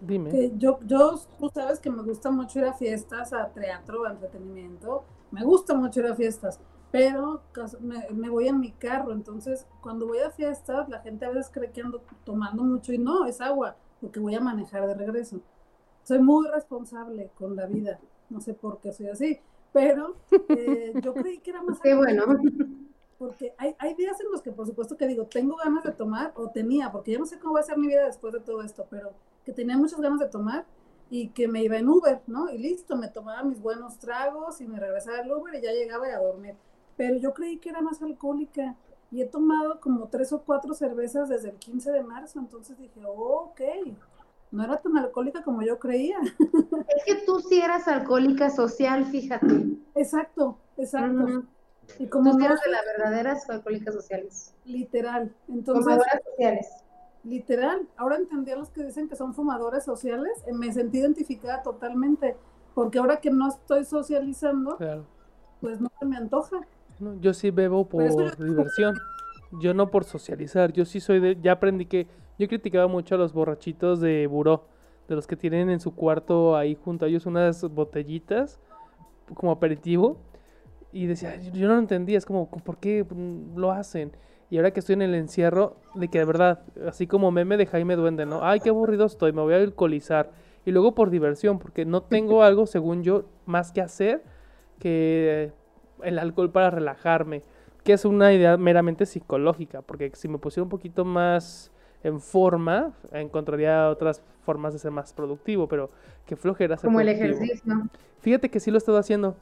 Dime. 0.00 0.30
Que 0.30 0.52
yo, 0.56 0.80
yo, 0.84 1.14
tú 1.38 1.48
sabes 1.54 1.78
que 1.78 1.90
me 1.90 2.02
gusta 2.02 2.32
mucho 2.32 2.58
ir 2.58 2.64
a 2.64 2.72
fiestas, 2.72 3.32
a 3.32 3.48
teatro, 3.50 4.04
a 4.04 4.10
entretenimiento. 4.10 5.04
Me 5.30 5.44
gusta 5.44 5.74
mucho 5.74 6.00
ir 6.00 6.06
a 6.06 6.16
fiestas, 6.16 6.58
pero 6.90 7.42
me, 7.80 8.28
voy 8.30 8.48
en 8.48 8.58
mi 8.58 8.72
carro. 8.72 9.12
Entonces, 9.12 9.64
cuando 9.80 10.08
voy 10.08 10.18
a 10.18 10.30
fiestas, 10.32 10.88
la 10.88 10.98
gente 10.98 11.24
a 11.26 11.30
veces 11.30 11.52
cree 11.54 11.70
que 11.70 11.80
ando 11.80 12.02
tomando 12.24 12.64
mucho 12.64 12.92
y 12.92 12.98
no, 12.98 13.26
es 13.26 13.40
agua, 13.40 13.76
porque 14.00 14.18
voy 14.18 14.34
a 14.34 14.40
manejar 14.40 14.88
de 14.88 14.94
regreso. 14.94 15.40
Soy 16.02 16.18
muy 16.18 16.48
responsable 16.48 17.30
con 17.36 17.54
la 17.54 17.66
vida. 17.66 18.00
No 18.28 18.40
sé 18.40 18.54
por 18.54 18.80
qué 18.80 18.92
soy 18.92 19.06
así, 19.06 19.38
pero 19.72 20.16
eh, 20.48 20.94
yo 21.00 21.14
creí 21.14 21.38
que 21.38 21.50
era 21.50 21.62
más. 21.62 21.78
Qué 21.78 21.94
bueno 21.94 22.24
porque 23.18 23.54
hay, 23.58 23.74
hay 23.78 23.94
días 23.94 24.20
en 24.20 24.30
los 24.30 24.42
que 24.42 24.52
por 24.52 24.66
supuesto 24.66 24.96
que 24.96 25.06
digo, 25.06 25.26
tengo 25.26 25.56
ganas 25.56 25.84
de 25.84 25.92
tomar, 25.92 26.32
o 26.36 26.50
tenía, 26.50 26.92
porque 26.92 27.12
ya 27.12 27.18
no 27.18 27.26
sé 27.26 27.38
cómo 27.38 27.54
va 27.54 27.60
a 27.60 27.64
ser 27.64 27.78
mi 27.78 27.86
vida 27.86 28.04
después 28.04 28.32
de 28.32 28.40
todo 28.40 28.62
esto, 28.62 28.86
pero 28.90 29.12
que 29.44 29.52
tenía 29.52 29.76
muchas 29.76 30.00
ganas 30.00 30.20
de 30.20 30.28
tomar 30.28 30.64
y 31.10 31.28
que 31.28 31.48
me 31.48 31.62
iba 31.62 31.76
en 31.76 31.88
Uber, 31.88 32.20
¿no? 32.26 32.50
Y 32.50 32.58
listo, 32.58 32.96
me 32.96 33.08
tomaba 33.08 33.42
mis 33.42 33.60
buenos 33.60 33.98
tragos 33.98 34.60
y 34.60 34.66
me 34.66 34.80
regresaba 34.80 35.18
al 35.18 35.30
Uber 35.30 35.54
y 35.54 35.62
ya 35.62 35.72
llegaba 35.72 36.06
a 36.06 36.18
dormir. 36.18 36.54
Pero 36.96 37.16
yo 37.16 37.34
creí 37.34 37.58
que 37.58 37.70
era 37.70 37.80
más 37.82 38.02
alcohólica 38.02 38.76
y 39.10 39.22
he 39.22 39.26
tomado 39.26 39.80
como 39.80 40.08
tres 40.08 40.32
o 40.32 40.42
cuatro 40.42 40.74
cervezas 40.74 41.28
desde 41.28 41.50
el 41.50 41.56
15 41.56 41.92
de 41.92 42.02
marzo, 42.02 42.38
entonces 42.40 42.78
dije, 42.78 43.00
oh, 43.06 43.50
ok, 43.50 43.60
no 44.50 44.64
era 44.64 44.80
tan 44.80 44.96
alcohólica 44.96 45.42
como 45.42 45.62
yo 45.62 45.78
creía. 45.78 46.18
Es 46.96 47.04
que 47.04 47.14
tú 47.26 47.40
sí 47.40 47.60
eras 47.60 47.86
alcohólica 47.88 48.50
social, 48.50 49.04
fíjate. 49.04 49.78
Exacto, 49.94 50.58
exacto. 50.76 51.44
Y 51.98 52.06
como 52.06 52.32
Tú 52.32 52.38
de 52.38 52.48
las 52.48 52.84
verdaderas 52.96 53.48
alcohólicas 53.48 53.94
sociales. 53.94 54.54
Literal. 54.64 55.32
Entonces, 55.48 55.84
Fumadoras 55.84 56.20
sociales. 56.30 56.66
Literal. 57.24 57.88
Ahora 57.96 58.16
entendí 58.16 58.50
a 58.50 58.56
los 58.56 58.70
que 58.70 58.84
dicen 58.84 59.08
que 59.08 59.16
son 59.16 59.34
fumadores 59.34 59.84
sociales. 59.84 60.32
Eh, 60.46 60.52
me 60.52 60.72
sentí 60.72 60.98
identificada 60.98 61.62
totalmente. 61.62 62.36
Porque 62.74 62.98
ahora 62.98 63.18
que 63.18 63.30
no 63.30 63.48
estoy 63.48 63.84
socializando, 63.84 64.76
pues 65.60 65.80
no 65.80 65.90
me 66.02 66.16
antoja. 66.16 66.60
yo 67.20 67.32
sí 67.32 67.50
bebo 67.50 67.88
por 67.88 68.02
diversión. 68.36 68.96
Yo 69.60 69.72
no 69.72 69.90
por 69.90 70.04
socializar. 70.04 70.72
Yo 70.72 70.84
sí 70.84 71.00
soy 71.00 71.20
de. 71.20 71.38
Ya 71.40 71.52
aprendí 71.52 71.86
que. 71.86 72.08
Yo 72.36 72.48
criticaba 72.48 72.88
mucho 72.88 73.14
a 73.14 73.18
los 73.18 73.32
borrachitos 73.32 74.00
de 74.00 74.26
buró. 74.26 74.66
De 75.06 75.14
los 75.14 75.26
que 75.26 75.36
tienen 75.36 75.70
en 75.70 75.80
su 75.80 75.94
cuarto 75.94 76.56
ahí 76.56 76.74
junto 76.74 77.04
a 77.04 77.08
ellos 77.08 77.26
unas 77.26 77.62
botellitas 77.62 78.58
como 79.34 79.52
aperitivo 79.52 80.18
y 80.94 81.06
decía, 81.06 81.34
yo 81.40 81.66
no 81.66 81.74
lo 81.74 81.80
entendía, 81.80 82.16
es 82.16 82.24
como, 82.24 82.48
¿por 82.48 82.78
qué 82.78 83.04
lo 83.56 83.72
hacen? 83.72 84.12
Y 84.48 84.58
ahora 84.58 84.70
que 84.70 84.78
estoy 84.78 84.92
en 84.92 85.02
el 85.02 85.16
encierro, 85.16 85.76
de 85.96 86.06
que 86.06 86.20
de 86.20 86.24
verdad, 86.24 86.62
así 86.86 87.08
como 87.08 87.32
meme 87.32 87.56
de 87.56 87.66
Jaime 87.66 87.96
Duende, 87.96 88.26
¿no? 88.26 88.44
Ay, 88.44 88.60
qué 88.60 88.68
aburrido 88.68 89.04
estoy, 89.04 89.32
me 89.32 89.42
voy 89.42 89.54
a 89.54 89.56
alcoholizar. 89.56 90.30
Y 90.64 90.70
luego 90.70 90.94
por 90.94 91.10
diversión, 91.10 91.58
porque 91.58 91.84
no 91.84 92.04
tengo 92.04 92.42
algo, 92.44 92.66
según 92.66 93.02
yo, 93.02 93.24
más 93.44 93.72
que 93.72 93.80
hacer 93.80 94.22
que 94.78 95.50
el 96.04 96.18
alcohol 96.20 96.52
para 96.52 96.70
relajarme. 96.70 97.42
Que 97.82 97.94
es 97.94 98.04
una 98.04 98.32
idea 98.32 98.56
meramente 98.56 99.04
psicológica, 99.04 99.82
porque 99.82 100.12
si 100.14 100.28
me 100.28 100.38
pusiera 100.38 100.62
un 100.62 100.70
poquito 100.70 101.04
más 101.04 101.72
en 102.04 102.20
forma, 102.20 102.92
encontraría 103.10 103.90
otras 103.90 104.22
formas 104.42 104.74
de 104.74 104.78
ser 104.78 104.92
más 104.92 105.12
productivo, 105.12 105.66
pero 105.66 105.90
qué 106.24 106.36
flojera 106.36 106.76
ser 106.76 106.86
Como 106.86 107.00
el 107.00 107.08
ejercicio. 107.08 107.88
Fíjate 108.20 108.48
que 108.48 108.60
sí 108.60 108.70
lo 108.70 108.76
he 108.76 108.78
estado 108.78 108.98
haciendo. 108.98 109.34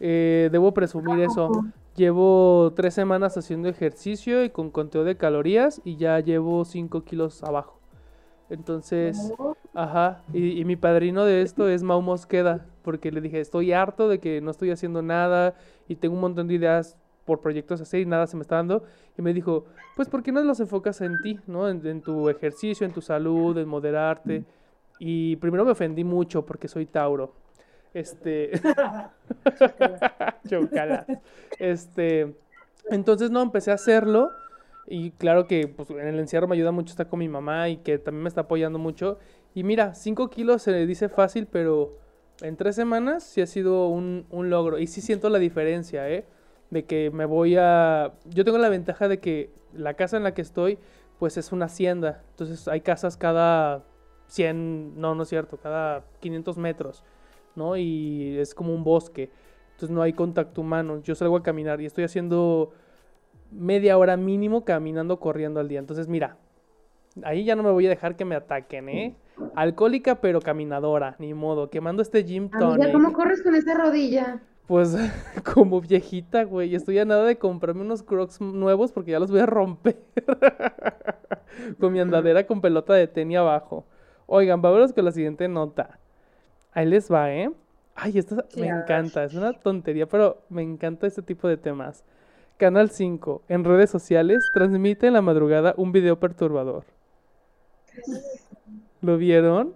Eh, 0.00 0.48
debo 0.52 0.72
presumir 0.72 1.20
eso. 1.20 1.50
Llevo 1.96 2.72
tres 2.76 2.94
semanas 2.94 3.36
haciendo 3.36 3.68
ejercicio 3.68 4.44
y 4.44 4.50
con 4.50 4.70
conteo 4.70 5.04
de 5.04 5.16
calorías 5.16 5.80
y 5.84 5.96
ya 5.96 6.20
llevo 6.20 6.64
cinco 6.64 7.02
kilos 7.04 7.42
abajo. 7.42 7.78
Entonces, 8.50 9.32
ajá, 9.74 10.22
y, 10.32 10.64
mi 10.64 10.76
padrino 10.76 11.24
de 11.24 11.42
esto 11.42 11.68
es 11.68 11.82
Mau 11.82 12.00
Mosqueda, 12.00 12.66
porque 12.82 13.12
le 13.12 13.20
dije, 13.20 13.40
estoy 13.40 13.72
harto 13.72 14.08
de 14.08 14.20
que 14.20 14.40
no 14.40 14.50
estoy 14.50 14.70
haciendo 14.70 15.02
nada 15.02 15.54
y 15.86 15.96
tengo 15.96 16.14
un 16.14 16.22
montón 16.22 16.48
de 16.48 16.54
ideas 16.54 16.96
por 17.26 17.40
proyectos 17.40 17.82
así 17.82 17.98
y 17.98 18.06
nada 18.06 18.26
se 18.26 18.36
me 18.36 18.42
está 18.42 18.56
dando. 18.56 18.84
Y 19.18 19.22
me 19.22 19.34
dijo, 19.34 19.66
pues, 19.96 20.08
¿por 20.08 20.22
qué 20.22 20.32
no 20.32 20.40
los 20.42 20.60
enfocas 20.60 21.00
en 21.02 21.20
ti, 21.20 21.38
¿no? 21.46 21.68
En, 21.68 22.00
tu 22.00 22.30
ejercicio, 22.30 22.86
en 22.86 22.92
tu 22.92 23.02
salud, 23.02 23.58
en 23.58 23.68
moderarte. 23.68 24.44
Y 24.98 25.36
primero 25.36 25.64
me 25.66 25.72
ofendí 25.72 26.04
mucho 26.04 26.46
porque 26.46 26.68
soy 26.68 26.86
Tauro. 26.86 27.34
Este. 27.94 28.52
Este. 31.58 32.34
Entonces, 32.90 33.30
no, 33.30 33.42
empecé 33.42 33.70
a 33.70 33.74
hacerlo. 33.74 34.30
Y 34.86 35.10
claro 35.12 35.46
que 35.46 35.68
pues, 35.68 35.90
en 35.90 36.06
el 36.06 36.18
encierro 36.18 36.48
me 36.48 36.54
ayuda 36.54 36.72
mucho 36.72 36.92
estar 36.92 37.08
con 37.08 37.18
mi 37.18 37.28
mamá 37.28 37.68
y 37.68 37.78
que 37.78 37.98
también 37.98 38.22
me 38.22 38.28
está 38.28 38.42
apoyando 38.42 38.78
mucho. 38.78 39.18
Y 39.54 39.62
mira, 39.62 39.94
5 39.94 40.30
kilos 40.30 40.62
se 40.62 40.72
le 40.72 40.86
dice 40.86 41.08
fácil, 41.08 41.46
pero 41.46 41.98
en 42.40 42.56
tres 42.56 42.76
semanas 42.76 43.24
sí 43.24 43.40
ha 43.40 43.46
sido 43.46 43.88
un, 43.88 44.26
un, 44.30 44.48
logro. 44.48 44.78
Y 44.78 44.86
sí 44.86 45.00
siento 45.00 45.28
la 45.28 45.38
diferencia, 45.38 46.08
¿eh? 46.08 46.24
De 46.70 46.84
que 46.84 47.10
me 47.10 47.26
voy 47.26 47.56
a... 47.56 48.14
Yo 48.26 48.44
tengo 48.44 48.58
la 48.58 48.68
ventaja 48.68 49.08
de 49.08 49.18
que 49.18 49.50
la 49.74 49.94
casa 49.94 50.16
en 50.16 50.22
la 50.22 50.32
que 50.32 50.42
estoy, 50.42 50.78
pues 51.18 51.36
es 51.36 51.52
una 51.52 51.66
hacienda. 51.66 52.22
Entonces 52.30 52.68
hay 52.68 52.80
casas 52.80 53.16
cada 53.16 53.84
100, 54.28 55.00
no, 55.00 55.14
no 55.14 55.24
es 55.24 55.28
cierto, 55.28 55.58
cada 55.58 56.04
500 56.20 56.58
metros. 56.58 57.04
¿No? 57.58 57.76
Y 57.76 58.38
es 58.38 58.54
como 58.54 58.74
un 58.74 58.84
bosque. 58.84 59.30
Entonces 59.72 59.90
no 59.90 60.02
hay 60.02 60.12
contacto 60.12 60.60
humano. 60.60 61.00
Yo 61.02 61.14
salgo 61.14 61.36
a 61.36 61.42
caminar 61.42 61.80
y 61.80 61.86
estoy 61.86 62.04
haciendo 62.04 62.72
media 63.50 63.98
hora 63.98 64.16
mínimo 64.16 64.64
caminando, 64.64 65.20
corriendo 65.20 65.60
al 65.60 65.68
día. 65.68 65.78
Entonces, 65.78 66.08
mira, 66.08 66.36
ahí 67.22 67.44
ya 67.44 67.56
no 67.56 67.62
me 67.62 67.70
voy 67.70 67.86
a 67.86 67.90
dejar 67.90 68.16
que 68.16 68.24
me 68.24 68.34
ataquen, 68.34 68.88
¿eh? 68.88 69.16
Alcohólica 69.54 70.20
pero 70.20 70.40
caminadora, 70.40 71.16
ni 71.18 71.34
modo. 71.34 71.70
Quemando 71.70 72.02
este 72.02 72.24
gym 72.24 72.48
tonic. 72.50 72.92
¿cómo 72.92 73.12
corres 73.12 73.42
con 73.42 73.54
esa 73.54 73.74
rodilla? 73.74 74.40
Pues 74.66 74.96
como 75.54 75.80
viejita, 75.80 76.44
güey. 76.44 76.74
Estoy 76.74 76.98
a 76.98 77.04
nada 77.04 77.24
de 77.24 77.38
comprarme 77.38 77.82
unos 77.82 78.02
crocs 78.02 78.40
nuevos 78.40 78.92
porque 78.92 79.12
ya 79.12 79.20
los 79.20 79.30
voy 79.30 79.40
a 79.40 79.46
romper. 79.46 79.98
con 81.80 81.92
mi 81.92 82.00
andadera 82.00 82.46
con 82.46 82.60
pelota 82.60 82.94
de 82.94 83.06
tenis 83.06 83.38
abajo. 83.38 83.86
Oigan, 84.26 84.60
vámonos 84.60 84.92
con 84.92 85.04
la 85.04 85.12
siguiente 85.12 85.48
nota. 85.48 85.98
Ahí 86.72 86.86
les 86.86 87.10
va, 87.10 87.32
¿eh? 87.32 87.50
Ay, 87.94 88.18
esto 88.18 88.36
me 88.56 88.68
encanta, 88.68 89.24
es 89.24 89.34
una 89.34 89.52
tontería, 89.52 90.06
pero 90.06 90.42
me 90.48 90.62
encanta 90.62 91.06
este 91.06 91.22
tipo 91.22 91.48
de 91.48 91.56
temas. 91.56 92.04
Canal 92.56 92.90
5, 92.90 93.42
en 93.48 93.64
redes 93.64 93.90
sociales, 93.90 94.44
transmite 94.54 95.08
en 95.08 95.14
la 95.14 95.22
madrugada 95.22 95.74
un 95.76 95.92
video 95.92 96.18
perturbador. 96.18 96.84
¿Lo 99.00 99.16
vieron? 99.16 99.74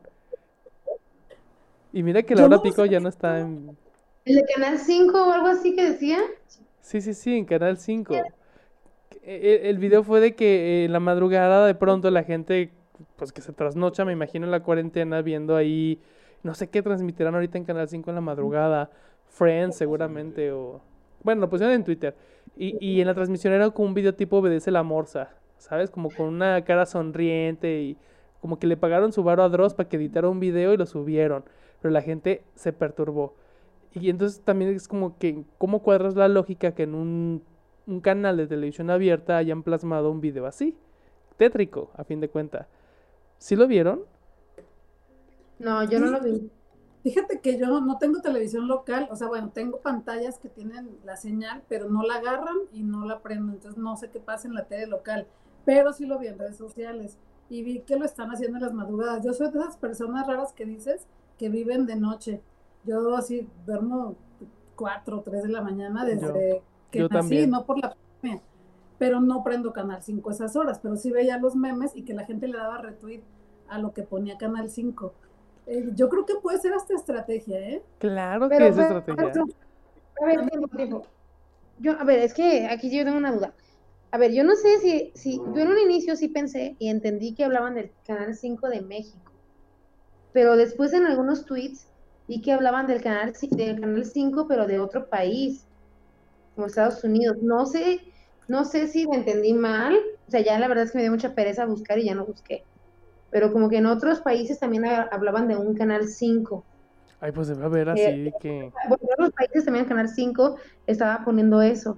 Y 1.93 2.03
mira 2.03 2.23
que 2.23 2.35
Laura 2.35 2.63
Pico 2.63 2.85
ya 2.87 3.01
no 3.01 3.09
está 3.09 3.41
en... 3.41 3.77
¿El 4.25 4.37
de 4.37 4.45
Canal 4.55 4.79
5 4.79 5.27
o 5.27 5.33
algo 5.33 5.49
así 5.49 5.75
que 5.75 5.91
decía? 5.91 6.19
Sí, 6.81 7.01
sí, 7.01 7.15
sí, 7.15 7.37
en 7.37 7.45
Canal 7.45 7.77
5. 7.77 8.15
E, 8.15 8.23
e, 9.25 9.71
el, 9.71 9.79
video 9.79 10.03
fue 10.03 10.21
de 10.21 10.35
que 10.35 10.85
en 10.85 10.93
la 10.93 11.01
madrugada 11.01 11.67
de 11.67 11.75
pronto 11.75 12.11
la 12.11 12.25
gente, 12.25 12.71
pues 13.17 13.33
que 13.33 13.41
se 13.41 13.53
trasnocha, 13.53 14.05
me 14.05 14.13
imagino 14.13 14.47
en 14.47 14.51
la 14.51 14.63
cuarentena, 14.63 15.23
viendo 15.23 15.55
ahí 15.57 16.01
no 16.43 16.55
sé 16.55 16.69
qué 16.69 16.83
transmitirán 16.83 17.35
ahorita 17.35 17.59
en 17.59 17.65
Canal 17.65 17.89
5 17.89 18.11
en 18.11 18.15
la 18.15 18.21
madrugada. 18.21 18.91
Friends 19.29 19.77
seguramente 19.77 20.53
o... 20.53 20.81
Bueno, 21.23 21.41
lo 21.43 21.49
pusieron 21.49 21.75
en 21.75 21.85
Twitter. 21.85 22.17
Y, 22.57 22.77
y 22.85 23.01
en 23.01 23.07
la 23.07 23.15
transmisión 23.15 23.53
era 23.53 23.71
como 23.71 23.89
un 23.89 23.95
video 23.95 24.15
tipo 24.15 24.39
obedece 24.39 24.71
la 24.71 24.83
morsa, 24.83 25.31
¿sabes? 25.59 25.91
Como 25.91 26.11
con 26.11 26.27
una 26.27 26.63
cara 26.65 26.85
sonriente 26.85 27.81
y 27.81 27.97
como 28.41 28.59
que 28.59 28.67
le 28.67 28.77
pagaron 28.77 29.13
su 29.13 29.23
varo 29.23 29.45
a 29.45 29.49
Dross 29.49 29.75
para 29.75 29.89
que 29.89 29.97
editara 29.97 30.29
un 30.29 30.41
video 30.41 30.75
y 30.75 30.77
lo 30.77 30.87
subieron. 30.87 31.45
Pero 31.81 31.93
la 31.93 32.03
gente 32.03 32.43
se 32.55 32.73
perturbó. 32.73 33.35
Y 33.95 34.11
entonces 34.11 34.41
también 34.43 34.75
es 34.75 34.89
como 34.89 35.19
que, 35.19 35.45
¿cómo 35.59 35.83
cuadras 35.83 36.17
la 36.17 36.29
lógica 36.29 36.75
que 36.75 36.85
en 36.85 36.95
un, 36.95 37.43
un 37.87 38.01
canal 38.01 38.37
de 38.37 38.47
televisión 38.47 38.91
abierta 38.91 39.37
hayan 39.37 39.63
plasmado 39.63 40.11
un 40.11 40.21
video 40.21 40.47
así? 40.47 40.77
Tétrico, 41.37 41.91
a 41.97 42.05
fin 42.05 42.21
de 42.21 42.29
cuentas. 42.29 42.67
¿Sí 43.39 43.57
lo 43.57 43.67
vieron? 43.67 44.03
No, 45.63 45.85
yo 45.85 46.01
no 46.01 46.07
lo 46.07 46.21
vi. 46.21 46.51
Fíjate 47.03 47.41
que 47.41 47.59
yo 47.59 47.81
no 47.81 47.99
tengo 47.99 48.21
televisión 48.21 48.69
local, 48.69 49.09
o 49.11 49.17
sea, 49.17 49.27
bueno, 49.27 49.51
tengo 49.53 49.79
pantallas 49.79 50.39
que 50.39 50.49
tienen 50.49 50.97
la 51.05 51.17
señal, 51.17 51.63
pero 51.69 51.89
no 51.89 52.03
la 52.03 52.17
agarran 52.17 52.57
y 52.73 52.85
no 52.85 53.05
la 53.05 53.21
prendo, 53.21 53.53
entonces 53.53 53.77
no 53.77 53.97
sé 53.97 54.11
qué 54.11 54.21
pasa 54.21 54.47
en 54.47 54.55
la 54.55 54.67
tele 54.67 54.87
local, 54.87 55.27
pero 55.65 55.93
sí 55.93 56.07
lo 56.07 56.19
vi 56.21 56.29
en 56.29 56.39
redes 56.39 56.57
sociales 56.57 57.19
y 57.49 57.65
vi 57.65 57.81
que 57.81 57.97
lo 57.97 58.05
están 58.05 58.31
haciendo 58.31 58.59
en 58.59 58.65
las 58.65 58.73
madrugadas. 58.73 59.25
Yo 59.25 59.33
soy 59.33 59.51
de 59.51 59.59
esas 59.59 59.77
personas 59.77 60.29
raras 60.29 60.53
que 60.53 60.65
dices 60.65 61.07
que 61.39 61.49
viven 61.49 61.87
de 61.87 61.97
noche. 61.97 62.41
Yo 62.85 63.17
así 63.17 63.49
duermo 63.67 64.17
cuatro 64.77 65.19
o 65.19 65.23
tres 65.23 65.43
de 65.43 65.49
la 65.49 65.61
mañana 65.61 66.05
desde 66.05 66.63
que 66.91 67.01
nací, 67.01 67.13
también. 67.13 67.51
no 67.51 67.65
por 67.65 67.79
la 67.79 67.95
pandemia, 67.95 68.43
pero 68.99 69.21
no 69.21 69.43
prendo 69.43 69.73
Canal 69.73 70.03
5 70.03 70.31
esas 70.31 70.55
horas, 70.55 70.79
pero 70.81 70.97
sí 70.97 71.11
veía 71.11 71.39
los 71.39 71.57
memes 71.57 71.97
y 71.97 72.05
que 72.05 72.15
la 72.15 72.25
gente 72.25 72.47
le 72.47 72.59
daba 72.59 72.79
retweet 72.79 73.23
a 73.69 73.79
lo 73.79 73.93
que 73.93 74.03
ponía 74.03 74.39
Canal 74.39 74.71
5 74.71 75.13
eh, 75.67 75.91
yo 75.95 76.09
creo 76.09 76.27
que 76.27 76.35
puede 76.37 76.59
ser 76.59 76.73
hasta 76.73 76.95
estrategia, 76.95 77.59
¿eh? 77.61 77.83
Claro 77.99 78.49
que 78.49 78.57
es 78.57 78.77
estrategia. 78.77 79.33
a 80.21 80.25
ver, 80.27 80.49
tiempo, 80.49 80.69
tiempo. 80.69 81.07
Yo, 81.79 81.93
a 81.99 82.05
ver, 82.05 82.21
es 82.21 82.35
que 82.35 82.67
aquí 82.67 82.95
yo 82.95 83.05
tengo 83.05 83.19
una 83.19 83.33
duda. 83.33 83.55
A 84.11 84.19
ver, 84.19 84.33
yo 84.33 84.45
no 84.45 84.55
sé 84.57 84.79
si, 84.81 85.13
si, 85.15 85.37
yo 85.39 85.61
en 85.61 85.69
un 85.69 85.79
inicio 85.79 86.17
sí 86.17 86.29
pensé 86.29 86.77
y 86.79 86.89
entendí 86.89 87.35
que 87.35 87.45
hablaban 87.45 87.75
del 87.75 87.91
Canal 88.07 88.35
5 88.35 88.69
de 88.69 88.83
México, 88.83 89.33
pero 90.33 90.57
después 90.57 90.93
en 90.93 91.07
algunos 91.07 91.47
tweets 91.47 91.87
vi 92.29 92.41
que 92.41 92.53
hablaban 92.53 92.87
del 92.87 93.03
canal, 93.03 93.33
del 93.33 93.81
canal 93.81 94.05
5, 94.05 94.47
pero 94.49 94.67
de 94.67 94.81
otro 94.81 95.09
país, 95.09 95.65
como 96.55 96.67
Estados 96.67 97.03
Unidos. 97.05 97.39
No 97.41 97.65
sé, 97.67 98.01
no 98.49 98.65
sé 98.65 98.89
si 98.89 99.05
lo 99.05 99.15
entendí 99.15 99.55
mal, 99.55 99.97
o 100.29 100.31
sea, 100.31 100.41
ya 100.41 100.59
la 100.59 100.69
verdad 100.69 100.85
es 100.85 100.93
que 100.93 100.99
me 100.99 101.03
dio 101.03 101.13
mucha 101.13 101.35
pereza 101.35 101.65
buscar 101.65 101.99
y 101.99 102.05
ya 102.05 102.15
no 102.15 102.27
busqué 102.27 102.65
pero 103.33 103.51
como 103.51 103.71
que 103.71 103.79
en 103.79 103.87
otros 103.87 104.21
países 104.21 104.61
también 104.61 104.85
hablaban 104.85 105.49
de 105.49 105.57
un 105.57 105.75
canal 105.75 106.07
5. 106.07 106.65
Ay, 107.19 107.33
pues 107.33 107.49
debe 107.49 107.65
haber 107.65 107.89
así 107.89 108.03
eh, 108.03 108.33
que... 108.39 108.71
Bueno, 108.89 108.99
en 109.01 109.13
otros 109.15 109.31
países 109.31 109.65
también 109.65 109.85
el 109.85 109.89
canal 109.89 110.09
5 110.09 110.57
estaba 110.87 111.25
poniendo 111.25 111.63
eso. 111.63 111.97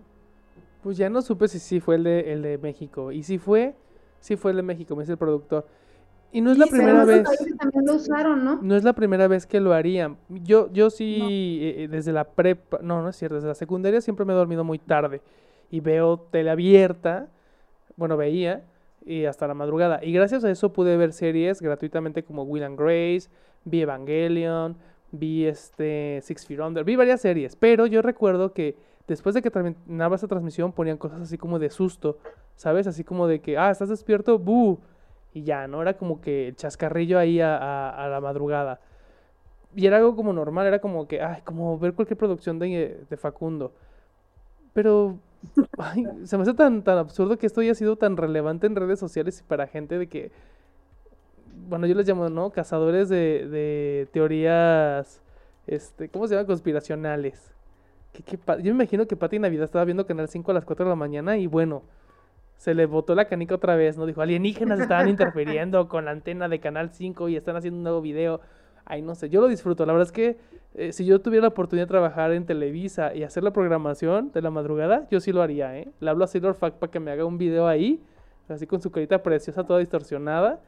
Pues 0.82 0.96
ya 0.96 1.10
no 1.10 1.20
supe 1.22 1.48
si 1.48 1.58
sí 1.58 1.80
fue 1.80 1.96
el 1.96 2.04
de, 2.04 2.32
el 2.32 2.42
de 2.42 2.56
México. 2.58 3.10
Y 3.10 3.24
si 3.24 3.38
fue, 3.38 3.74
sí 4.20 4.36
fue 4.36 4.52
el 4.52 4.58
de 4.58 4.62
México, 4.62 4.94
me 4.94 5.02
dice 5.02 5.12
el 5.12 5.18
productor. 5.18 5.66
Y 6.30 6.40
no 6.40 6.52
es 6.52 6.58
la 6.58 6.66
primera 6.66 7.04
vez. 7.04 7.26
También 7.58 7.84
lo 7.84 7.94
usaron, 7.94 8.44
¿no? 8.44 8.60
No 8.62 8.76
es 8.76 8.84
la 8.84 8.92
primera 8.92 9.26
vez 9.26 9.44
que 9.44 9.58
lo 9.58 9.72
harían. 9.72 10.16
Yo, 10.28 10.70
yo 10.72 10.88
sí, 10.88 11.58
eh, 11.62 11.84
eh, 11.84 11.88
desde 11.88 12.12
la 12.12 12.24
prepa, 12.24 12.78
no, 12.80 13.02
no 13.02 13.08
es 13.08 13.16
cierto, 13.16 13.34
desde 13.34 13.48
la 13.48 13.54
secundaria 13.54 14.00
siempre 14.00 14.24
me 14.24 14.34
he 14.34 14.36
dormido 14.36 14.62
muy 14.62 14.78
tarde. 14.78 15.20
Y 15.70 15.80
veo 15.80 16.28
tele 16.30 16.50
abierta, 16.50 17.28
bueno, 17.96 18.16
veía, 18.16 18.62
y 19.06 19.24
hasta 19.26 19.46
la 19.46 19.54
madrugada. 19.54 20.00
Y 20.02 20.12
gracias 20.12 20.44
a 20.44 20.50
eso 20.50 20.72
pude 20.72 20.96
ver 20.96 21.12
series 21.12 21.60
gratuitamente 21.60 22.24
como 22.24 22.42
Will 22.44 22.64
and 22.64 22.78
Grace, 22.78 23.28
vi 23.64 23.82
Evangelion, 23.82 24.76
vi 25.12 25.46
este 25.46 26.20
Six 26.22 26.46
Feet 26.46 26.60
Under, 26.60 26.84
vi 26.84 26.96
varias 26.96 27.20
series, 27.20 27.56
pero 27.56 27.86
yo 27.86 28.02
recuerdo 28.02 28.52
que 28.52 28.76
después 29.06 29.34
de 29.34 29.42
que 29.42 29.50
terminaba 29.50 30.16
esa 30.16 30.28
transmisión 30.28 30.72
ponían 30.72 30.96
cosas 30.96 31.20
así 31.20 31.38
como 31.38 31.58
de 31.58 31.70
susto, 31.70 32.18
¿sabes? 32.56 32.86
Así 32.86 33.04
como 33.04 33.26
de 33.26 33.40
que, 33.40 33.58
ah, 33.58 33.70
estás 33.70 33.88
despierto, 33.88 34.38
¡bu! 34.38 34.78
Y 35.32 35.42
ya, 35.42 35.66
¿no? 35.66 35.82
Era 35.82 35.96
como 35.96 36.20
que 36.20 36.48
el 36.48 36.56
chascarrillo 36.56 37.18
ahí 37.18 37.40
a, 37.40 37.90
a, 37.90 38.08
la 38.08 38.20
madrugada. 38.20 38.80
Y 39.74 39.86
era 39.86 39.96
algo 39.96 40.14
como 40.14 40.32
normal, 40.32 40.66
era 40.66 40.78
como 40.78 41.08
que, 41.08 41.20
ay, 41.20 41.42
como 41.42 41.78
ver 41.78 41.94
cualquier 41.94 42.16
producción 42.16 42.58
de, 42.58 43.04
de 43.10 43.16
Facundo. 43.16 43.72
Pero 44.72 45.18
Ay, 45.78 46.06
se 46.24 46.36
me 46.36 46.42
hace 46.42 46.54
tan, 46.54 46.82
tan 46.82 46.98
absurdo 46.98 47.36
que 47.36 47.46
esto 47.46 47.60
haya 47.60 47.74
sido 47.74 47.96
tan 47.96 48.16
relevante 48.16 48.66
en 48.66 48.76
redes 48.76 48.98
sociales 48.98 49.40
y 49.40 49.42
para 49.42 49.66
gente 49.66 49.98
de 49.98 50.08
que, 50.08 50.32
bueno, 51.68 51.86
yo 51.86 51.94
les 51.94 52.06
llamo, 52.06 52.28
¿no? 52.28 52.50
Cazadores 52.50 53.08
de, 53.08 53.48
de 53.48 54.08
teorías, 54.12 55.20
este, 55.66 56.08
¿cómo 56.08 56.26
se 56.26 56.34
llama? 56.34 56.46
Conspiracionales. 56.46 57.52
Que, 58.12 58.38
yo 58.62 58.74
me 58.74 58.82
imagino 58.82 59.06
que 59.06 59.16
Pati 59.16 59.38
Navidad 59.38 59.64
estaba 59.64 59.84
viendo 59.84 60.06
Canal 60.06 60.28
5 60.28 60.50
a 60.50 60.54
las 60.54 60.64
4 60.64 60.84
de 60.84 60.90
la 60.90 60.96
mañana 60.96 61.36
y 61.36 61.46
bueno, 61.46 61.82
se 62.56 62.74
le 62.74 62.86
botó 62.86 63.14
la 63.14 63.26
canica 63.26 63.56
otra 63.56 63.76
vez, 63.76 63.98
¿no? 63.98 64.06
Dijo, 64.06 64.22
alienígenas 64.22 64.80
estaban 64.80 65.08
interfiriendo 65.10 65.88
con 65.88 66.04
la 66.04 66.12
antena 66.12 66.48
de 66.48 66.60
Canal 66.60 66.90
5 66.92 67.28
y 67.28 67.36
están 67.36 67.56
haciendo 67.56 67.78
un 67.78 67.82
nuevo 67.82 68.00
video. 68.00 68.40
Ay, 68.86 69.02
no 69.02 69.14
sé, 69.14 69.30
yo 69.30 69.40
lo 69.40 69.48
disfruto. 69.48 69.86
La 69.86 69.92
verdad 69.92 70.06
es 70.06 70.12
que 70.12 70.36
eh, 70.74 70.92
si 70.92 71.04
yo 71.04 71.20
tuviera 71.20 71.42
la 71.42 71.48
oportunidad 71.48 71.86
de 71.86 71.90
trabajar 71.90 72.32
en 72.32 72.44
Televisa 72.44 73.14
y 73.14 73.22
hacer 73.22 73.42
la 73.42 73.52
programación 73.52 74.32
de 74.32 74.42
la 74.42 74.50
madrugada, 74.50 75.06
yo 75.10 75.20
sí 75.20 75.32
lo 75.32 75.40
haría, 75.40 75.78
¿eh? 75.78 75.88
Le 76.00 76.10
hablo 76.10 76.24
a 76.24 76.26
Sailor 76.26 76.54
Fact 76.54 76.78
para 76.78 76.90
que 76.90 77.00
me 77.00 77.10
haga 77.10 77.24
un 77.24 77.38
video 77.38 77.66
ahí, 77.66 78.02
así 78.48 78.66
con 78.66 78.82
su 78.82 78.90
carita 78.90 79.22
preciosa, 79.22 79.64
toda 79.64 79.78
distorsionada, 79.78 80.60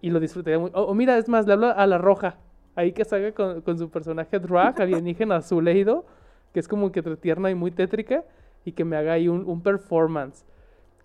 y 0.00 0.10
lo 0.10 0.20
disfrutaría 0.20 0.58
muy. 0.58 0.70
O, 0.72 0.94
mira, 0.94 1.18
es 1.18 1.28
más, 1.28 1.46
le 1.46 1.54
hablo 1.54 1.66
a 1.68 1.86
la 1.86 1.98
roja, 1.98 2.38
ahí 2.76 2.92
que 2.92 3.04
salga 3.04 3.32
con, 3.32 3.60
con 3.60 3.76
su 3.78 3.90
personaje 3.90 4.38
drag, 4.38 4.80
alienígena 4.80 5.36
azuleido, 5.36 6.06
que 6.54 6.60
es 6.60 6.68
como 6.68 6.92
que 6.92 7.02
tierna 7.02 7.50
y 7.50 7.54
muy 7.54 7.72
tétrica, 7.72 8.24
y 8.64 8.72
que 8.72 8.84
me 8.84 8.96
haga 8.96 9.14
ahí 9.14 9.28
un, 9.28 9.44
un 9.46 9.62
performance. 9.62 10.44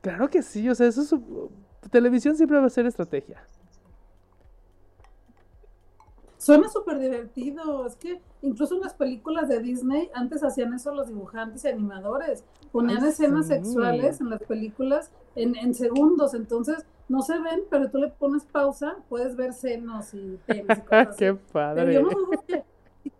Claro 0.01 0.29
que 0.29 0.43
sí, 0.43 0.69
o 0.69 0.75
sea, 0.75 0.87
eso 0.87 1.01
es. 1.01 1.15
Televisión 1.89 2.35
siempre 2.35 2.59
va 2.59 2.65
a 2.65 2.69
ser 2.69 2.85
estrategia. 2.85 3.43
Suena 6.45 6.69
súper 6.69 6.99
divertido. 6.99 7.87
Es 7.87 7.95
que 7.95 8.21
incluso 8.43 8.75
en 8.75 8.81
las 8.81 8.93
películas 8.93 9.49
de 9.49 9.59
Disney 9.59 10.11
antes 10.13 10.43
hacían 10.43 10.75
eso 10.75 10.93
los 10.93 11.07
dibujantes 11.07 11.65
y 11.65 11.69
animadores. 11.69 12.43
Ponían 12.71 13.03
escenas 13.03 13.47
sexuales 13.47 14.21
en 14.21 14.29
las 14.29 14.43
películas 14.43 15.09
en, 15.35 15.55
en, 15.55 15.73
segundos. 15.73 16.35
Entonces 16.35 16.85
no 17.09 17.23
se 17.23 17.39
ven, 17.39 17.63
pero 17.71 17.89
tú 17.89 17.97
le 17.97 18.09
pones 18.09 18.45
pausa, 18.45 18.95
puedes 19.09 19.35
ver 19.35 19.53
senos 19.53 20.13
y 20.13 20.37
penes 20.45 20.77
y 20.77 20.81
cosas 20.87 21.15
Qué 21.17 21.33
padre. 21.33 21.91
yo 21.95 22.03
no 22.03 22.09
dudo 22.09 22.43
que, 22.47 22.63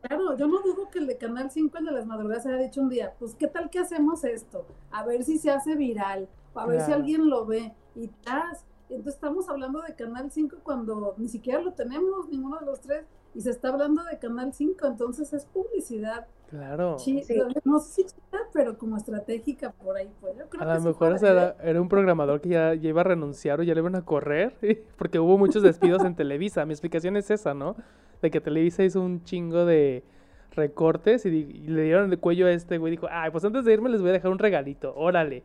claro, 0.01 0.37
yo 0.37 0.47
no 0.47 0.61
dudo 0.61 0.91
que 0.91 0.99
el 0.99 1.07
de 1.07 1.17
Canal 1.17 1.49
5, 1.49 1.79
el 1.79 1.85
de 1.85 1.91
las 1.93 2.05
madrugadas, 2.05 2.45
haya 2.45 2.57
dicho 2.57 2.79
un 2.79 2.89
día, 2.89 3.15
pues 3.17 3.33
qué 3.33 3.47
tal 3.47 3.71
que 3.71 3.79
hacemos 3.79 4.23
esto, 4.23 4.67
a 4.91 5.03
ver 5.03 5.23
si 5.23 5.39
se 5.39 5.49
hace 5.49 5.75
viral, 5.75 6.29
a 6.53 6.67
ver 6.67 6.81
si 6.81 6.91
alguien 6.91 7.27
lo 7.27 7.47
ve. 7.47 7.73
Y 7.95 8.07
tas, 8.07 8.65
entonces 8.89 9.15
estamos 9.15 9.49
hablando 9.49 9.81
de 9.81 9.95
Canal 9.95 10.29
5 10.31 10.57
cuando 10.63 11.15
ni 11.17 11.27
siquiera 11.27 11.61
lo 11.61 11.73
tenemos, 11.73 12.29
ninguno 12.29 12.59
de 12.59 12.65
los 12.65 12.79
tres, 12.81 13.05
y 13.35 13.41
se 13.41 13.49
está 13.49 13.67
hablando 13.67 14.03
de 14.05 14.17
Canal 14.17 14.53
5, 14.53 14.87
entonces 14.87 15.33
es 15.33 15.45
publicidad. 15.45 16.25
Claro. 16.49 16.97
Sí, 16.97 17.21
No 17.65 17.79
sé 17.79 18.03
si 18.03 18.15
pero 18.53 18.77
como 18.77 18.95
estratégica 18.95 19.71
por 19.71 19.97
ahí. 19.97 20.09
Pues, 20.21 20.37
yo 20.37 20.47
creo 20.47 20.63
a 20.63 20.75
lo 20.75 20.81
mejor 20.81 21.17
era, 21.21 21.57
era, 21.61 21.81
un 21.81 21.89
programador 21.89 22.39
que 22.39 22.49
ya, 22.49 22.73
ya, 22.73 22.89
iba 22.89 23.01
a 23.01 23.03
renunciar 23.03 23.59
o 23.59 23.63
ya 23.63 23.73
le 23.73 23.81
iban 23.81 23.95
a 23.95 24.05
correr, 24.05 24.55
porque 24.97 25.19
hubo 25.19 25.37
muchos 25.37 25.61
despidos 25.61 26.05
en 26.05 26.15
Televisa. 26.15 26.65
Mi 26.65 26.71
explicación 26.71 27.17
es 27.17 27.29
esa, 27.29 27.53
¿no? 27.53 27.75
De 28.21 28.31
que 28.31 28.39
Televisa 28.39 28.83
hizo 28.83 29.01
un 29.01 29.23
chingo 29.25 29.65
de 29.65 30.03
recortes 30.51 31.25
y, 31.25 31.29
le 31.29 31.83
dieron 31.83 32.09
el 32.09 32.19
cuello 32.19 32.47
a 32.47 32.51
este 32.51 32.77
güey. 32.77 32.91
Dijo, 32.91 33.07
ay, 33.11 33.31
pues 33.31 33.43
antes 33.43 33.65
de 33.65 33.73
irme 33.73 33.89
les 33.89 33.99
voy 33.99 34.11
a 34.11 34.13
dejar 34.13 34.31
un 34.31 34.39
regalito, 34.39 34.95
órale. 34.95 35.43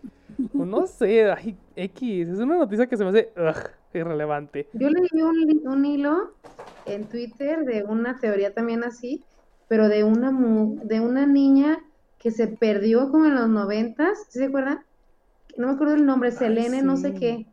No 0.53 0.87
sé, 0.87 1.33
ay, 1.33 1.59
X, 1.75 2.29
es 2.29 2.39
una 2.39 2.57
noticia 2.57 2.87
que 2.87 2.97
se 2.97 3.03
me 3.03 3.11
hace 3.11 3.33
irrelevante. 3.99 4.69
Yo 4.73 4.89
leí 4.89 5.23
un, 5.23 5.67
un, 5.67 5.85
hilo 5.85 6.33
en 6.87 7.05
Twitter 7.07 7.65
de 7.65 7.85
una 7.85 8.19
teoría 8.19 8.53
también 8.53 8.85
así, 8.85 9.23
pero 9.69 9.89
de 9.89 10.05
una, 10.05 10.33
de 10.85 11.01
una 11.01 11.27
niña 11.27 11.79
que 12.19 12.31
se 12.31 12.49
perdió 12.49 13.11
como 13.11 13.27
en 13.27 13.35
los 13.35 13.49
noventas, 13.49 14.27
¿sí 14.29 14.39
¿se 14.39 14.47
acuerdan? 14.47 14.81
No 15.57 15.69
me 15.69 15.73
acuerdo 15.75 15.95
el 15.95 16.07
nombre, 16.07 16.33
Selene, 16.33 16.83
no 16.83 16.97
sé 16.97 17.15
qué 17.15 17.47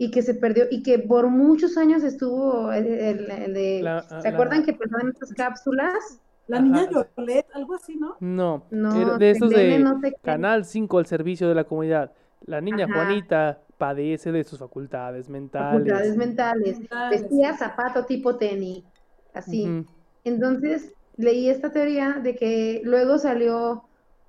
y 0.00 0.10
que 0.10 0.22
se 0.22 0.32
perdió 0.32 0.64
y 0.70 0.82
que 0.82 0.98
por 0.98 1.28
muchos 1.28 1.76
años 1.76 2.02
estuvo 2.04 2.72
el, 2.72 2.86
de 3.52 4.02
¿se 4.22 4.28
acuerdan 4.28 4.64
que 4.64 4.72
pasaban 4.72 5.10
estas 5.10 5.30
cápsulas? 5.34 6.22
La 6.48 6.58
niña 6.58 6.88
Yolet, 6.90 7.44
algo 7.52 7.74
así, 7.74 7.96
¿no? 7.96 8.16
No, 8.18 8.64
no 8.70 9.18
de 9.18 9.30
estos 9.30 9.50
de 9.50 10.16
Canal 10.22 10.64
5 10.64 10.98
al 10.98 11.04
servicio 11.04 11.50
de 11.50 11.54
la 11.54 11.64
comunidad. 11.64 12.12
La 12.42 12.60
niña 12.60 12.86
Juanita 12.86 13.60
padece 13.78 14.32
de 14.32 14.44
sus 14.44 14.58
facultades 14.58 15.28
mentales. 15.28 15.72
Facultades 15.72 16.16
mentales. 16.16 16.78
Vestía 17.10 17.56
zapato 17.56 18.04
tipo 18.04 18.36
tenis, 18.36 18.84
así. 19.34 19.84
Entonces, 20.24 20.92
leí 21.16 21.48
esta 21.48 21.70
teoría 21.70 22.20
de 22.22 22.34
que 22.34 22.82
luego 22.84 23.18
salió 23.18 23.84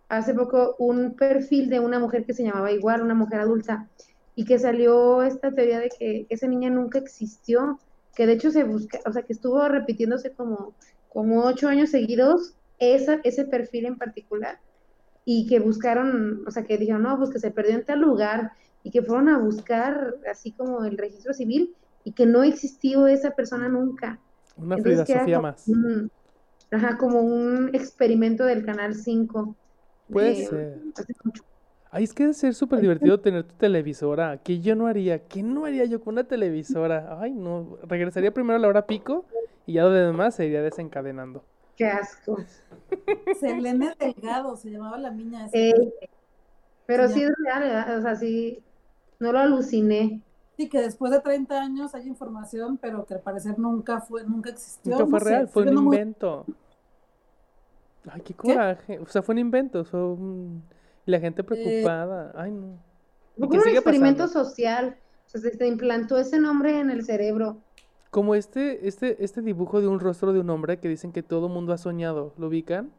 hace 0.09 0.33
poco 0.33 0.75
un 0.77 1.15
perfil 1.15 1.69
de 1.69 1.79
una 1.79 1.99
mujer 1.99 2.25
que 2.25 2.33
se 2.33 2.43
llamaba 2.43 2.71
igual, 2.71 3.01
una 3.01 3.13
mujer 3.13 3.39
adulta, 3.39 3.87
y 4.35 4.45
que 4.45 4.59
salió 4.59 5.23
esta 5.23 5.51
teoría 5.51 5.79
de 5.79 5.89
que 5.89 6.25
esa 6.29 6.47
niña 6.47 6.69
nunca 6.69 6.99
existió, 6.99 7.79
que 8.15 8.25
de 8.25 8.33
hecho 8.33 8.51
se 8.51 8.63
busca, 8.63 8.99
o 9.05 9.11
sea, 9.11 9.23
que 9.23 9.33
estuvo 9.33 9.65
repitiéndose 9.67 10.31
como 10.31 10.73
como 11.11 11.43
ocho 11.43 11.67
años 11.67 11.89
seguidos 11.89 12.53
esa, 12.79 13.19
ese 13.23 13.43
perfil 13.45 13.85
en 13.85 13.97
particular 13.97 14.59
y 15.25 15.47
que 15.47 15.59
buscaron, 15.59 16.43
o 16.47 16.51
sea, 16.51 16.63
que 16.63 16.77
dijeron, 16.77 17.03
no, 17.03 17.17
pues 17.17 17.29
que 17.29 17.39
se 17.39 17.51
perdió 17.51 17.75
en 17.75 17.85
tal 17.85 17.99
lugar 17.99 18.51
y 18.83 18.91
que 18.91 19.01
fueron 19.01 19.29
a 19.29 19.37
buscar 19.37 20.15
así 20.29 20.51
como 20.51 20.83
el 20.83 20.97
registro 20.97 21.33
civil 21.33 21.75
y 22.03 22.13
que 22.13 22.25
no 22.25 22.43
existió 22.43 23.07
esa 23.07 23.31
persona 23.31 23.67
nunca. 23.69 24.19
Una 24.57 24.77
filosofía 24.77 25.39
más. 25.39 25.65
ajá, 26.71 26.97
como 26.97 27.21
un 27.21 27.69
experimento 27.73 28.45
del 28.45 28.65
Canal 28.65 28.95
5. 28.95 29.55
Puede 30.11 30.47
ser. 30.47 30.79
Ay, 31.93 32.05
es 32.05 32.13
que 32.13 32.23
debe 32.23 32.33
ser 32.33 32.53
súper 32.53 32.79
divertido 32.79 33.19
tener 33.19 33.43
tu 33.43 33.55
televisora. 33.55 34.37
Que 34.37 34.59
yo 34.61 34.75
no 34.75 34.87
haría. 34.87 35.27
¿Qué 35.27 35.43
no 35.43 35.65
haría 35.65 35.85
yo 35.85 36.01
con 36.01 36.13
una 36.13 36.23
televisora? 36.23 37.19
Ay, 37.19 37.33
no. 37.33 37.77
Regresaría 37.83 38.33
primero 38.33 38.55
a 38.55 38.59
la 38.59 38.67
hora 38.67 38.87
pico 38.87 39.25
y 39.65 39.73
ya 39.73 39.83
lo 39.83 39.91
demás 39.91 40.35
se 40.35 40.45
iría 40.45 40.61
desencadenando. 40.61 41.43
Qué 41.81 41.87
asco. 41.87 42.37
Selene 43.39 43.95
Delgado 43.97 44.55
se 44.55 44.69
llamaba 44.69 44.99
la 44.99 45.09
niña. 45.09 45.47
Eh, 45.51 45.73
pero 46.85 47.07
sí 47.07 47.23
es 47.23 47.31
real, 47.43 47.63
¿verdad? 47.63 47.97
o 47.97 48.01
sea, 48.03 48.15
sí, 48.15 48.61
no 49.17 49.31
lo 49.31 49.39
aluciné. 49.39 50.21
Sí, 50.57 50.69
que 50.69 50.79
después 50.79 51.11
de 51.11 51.21
30 51.21 51.59
años 51.59 51.95
hay 51.95 52.05
información, 52.07 52.77
pero 52.77 53.03
que 53.07 53.15
al 53.15 53.21
parecer 53.21 53.57
nunca 53.57 53.99
fue, 53.99 54.23
nunca 54.23 54.51
existió. 54.51 54.91
Nunca 54.91 55.05
fue 55.07 55.19
no 55.21 55.25
sé, 55.25 55.31
real, 55.31 55.47
fue 55.47 55.63
un 55.63 55.73
muy- 55.83 55.95
invento. 55.95 56.45
Ay, 58.07 58.21
qué 58.21 58.35
coraje. 58.35 58.99
O 58.99 59.07
sea, 59.07 59.23
fue 59.23 59.33
un 59.33 59.39
invento. 59.39 59.83
fue 59.83 60.05
un- 60.05 60.61
y 61.07 61.09
la 61.09 61.19
gente 61.19 61.43
preocupada. 61.43 62.31
Ay, 62.35 62.51
no. 62.51 62.77
Fue 63.39 63.57
un 63.57 63.67
experimento 63.69 64.25
pasando. 64.25 64.45
social. 64.45 64.97
O 65.25 65.29
sea, 65.31 65.41
se, 65.41 65.57
se 65.57 65.67
implantó 65.67 66.19
ese 66.19 66.39
nombre 66.39 66.79
en 66.79 66.91
el 66.91 67.03
cerebro. 67.03 67.57
Como 68.11 68.35
este, 68.35 68.89
este, 68.89 69.23
este 69.23 69.41
dibujo 69.41 69.79
de 69.79 69.87
un 69.87 70.01
rostro 70.01 70.33
de 70.33 70.41
un 70.41 70.49
hombre 70.49 70.79
que 70.81 70.89
dicen 70.89 71.13
que 71.13 71.23
todo 71.23 71.47
mundo 71.47 71.71
ha 71.73 71.77
soñado. 71.77 72.33
¿Lo 72.37 72.47
ubican? 72.47 72.91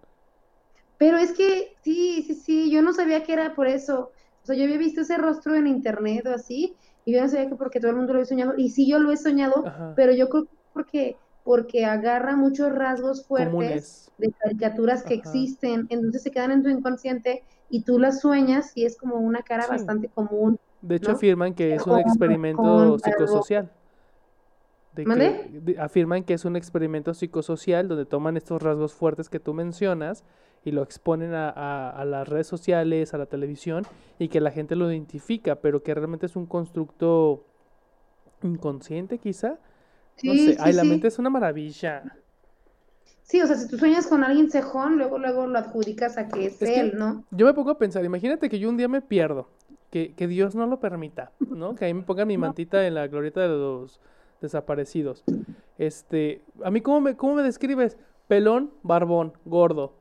Pero 0.98 1.16
es 1.18 1.32
que, 1.32 1.74
sí, 1.82 2.22
sí, 2.26 2.34
sí, 2.34 2.70
yo 2.70 2.82
no 2.82 2.92
sabía 2.92 3.22
que 3.24 3.32
era 3.32 3.54
por 3.54 3.66
eso. 3.66 4.12
O 4.42 4.46
sea, 4.46 4.56
yo 4.56 4.64
había 4.64 4.78
visto 4.78 5.00
ese 5.02 5.16
rostro 5.18 5.54
en 5.54 5.66
internet 5.66 6.26
o 6.26 6.30
así, 6.34 6.76
y 7.04 7.12
yo 7.14 7.20
no 7.22 7.28
sabía 7.28 7.48
que 7.48 7.56
porque 7.56 7.80
todo 7.80 7.90
el 7.90 7.96
mundo 7.96 8.12
lo 8.12 8.18
había 8.20 8.26
soñado. 8.28 8.54
Y 8.56 8.70
sí, 8.70 8.88
yo 8.88 8.98
lo 8.98 9.12
he 9.12 9.16
soñado, 9.16 9.64
Ajá. 9.66 9.94
pero 9.94 10.12
yo 10.12 10.28
creo 10.28 10.44
que 10.46 10.56
porque, 10.72 11.16
porque 11.42 11.84
agarra 11.84 12.36
muchos 12.36 12.72
rasgos 12.72 13.26
fuertes 13.26 13.52
Comunes. 13.52 14.10
de 14.16 14.32
caricaturas 14.32 15.02
que 15.04 15.14
Ajá. 15.14 15.20
existen, 15.20 15.86
entonces 15.90 16.22
se 16.22 16.30
quedan 16.30 16.52
en 16.52 16.62
tu 16.62 16.68
inconsciente 16.70 17.42
y 17.68 17.84
tú 17.84 17.98
las 17.98 18.20
sueñas 18.20 18.72
y 18.74 18.84
es 18.84 18.96
como 18.96 19.16
una 19.16 19.42
cara 19.42 19.66
Sí. 19.66 19.72
bastante 19.72 20.08
común. 20.10 20.58
De 20.80 20.96
hecho, 20.96 21.12
¿no? 21.12 21.16
afirman 21.16 21.54
que 21.54 21.74
es 21.74 21.86
un 21.86 21.98
experimento 21.98 22.98
psicosocial. 22.98 23.72
De 24.94 25.04
que- 25.04 25.08
¿Mande? 25.08 25.48
de- 25.50 25.80
afirman 25.80 26.22
que 26.24 26.34
es 26.34 26.44
un 26.44 26.54
experimento 26.56 27.14
psicosocial 27.14 27.88
donde 27.88 28.04
toman 28.04 28.36
estos 28.36 28.62
rasgos 28.62 28.92
fuertes 28.92 29.28
que 29.30 29.40
tú 29.40 29.54
mencionas 29.54 30.24
y 30.64 30.70
lo 30.72 30.82
exponen 30.82 31.32
a, 31.34 31.48
a- 31.50 31.90
a 31.90 32.04
las 32.04 32.28
redes 32.28 32.46
sociales, 32.46 33.14
a 33.14 33.18
la 33.18 33.26
televisión, 33.26 33.84
y 34.18 34.28
que 34.28 34.40
la 34.40 34.50
gente 34.50 34.76
lo 34.76 34.90
identifica, 34.90 35.56
pero 35.56 35.82
que 35.82 35.94
realmente 35.94 36.26
es 36.26 36.36
un 36.36 36.46
constructo 36.46 37.44
inconsciente, 38.42 39.18
quizá. 39.18 39.58
No 40.22 40.32
Sí, 40.34 40.46
sé. 40.46 40.52
sí, 40.52 40.58
Ay, 40.60 40.72
la 40.74 40.84
mente 40.84 41.08
es 41.08 41.18
una 41.18 41.30
maravilla. 41.30 42.02
Sí, 43.22 43.40
o 43.40 43.46
sea, 43.46 43.56
si 43.56 43.68
tú 43.68 43.78
sueñas 43.78 44.06
con 44.06 44.24
alguien 44.24 44.50
cejón, 44.50 44.98
luego, 44.98 45.18
luego 45.18 45.46
lo 45.46 45.58
adjudicas 45.58 46.18
a 46.18 46.28
que 46.28 46.46
es, 46.46 46.60
Es 46.60 46.68
que- 46.70 46.80
él, 46.80 46.92
¿no? 46.98 47.24
Yo 47.30 47.46
me 47.46 47.54
pongo 47.54 47.70
a 47.70 47.78
pensar, 47.78 48.04
imagínate 48.04 48.48
que 48.50 48.58
yo 48.58 48.68
un 48.68 48.76
día 48.76 48.88
me 48.88 49.00
pierdo, 49.00 49.48
que, 49.90 50.14
que 50.14 50.26
Dios 50.26 50.54
no 50.54 50.66
lo 50.66 50.80
permita, 50.80 51.32
¿no? 51.40 51.74
Que 51.74 51.86
ahí 51.86 51.94
me 51.94 52.02
pongan 52.02 52.28
mi 52.28 52.36
mantita 52.36 52.86
en 52.86 52.94
la 52.94 53.06
glorieta 53.08 53.40
de 53.42 53.48
los 53.48 54.00
desaparecidos. 54.42 55.24
Este, 55.78 56.42
a 56.62 56.70
mí, 56.70 56.80
¿cómo 56.80 57.00
me, 57.00 57.16
cómo 57.16 57.34
me 57.36 57.42
describes? 57.42 57.96
Pelón, 58.28 58.70
barbón, 58.82 59.32
gordo. 59.44 59.94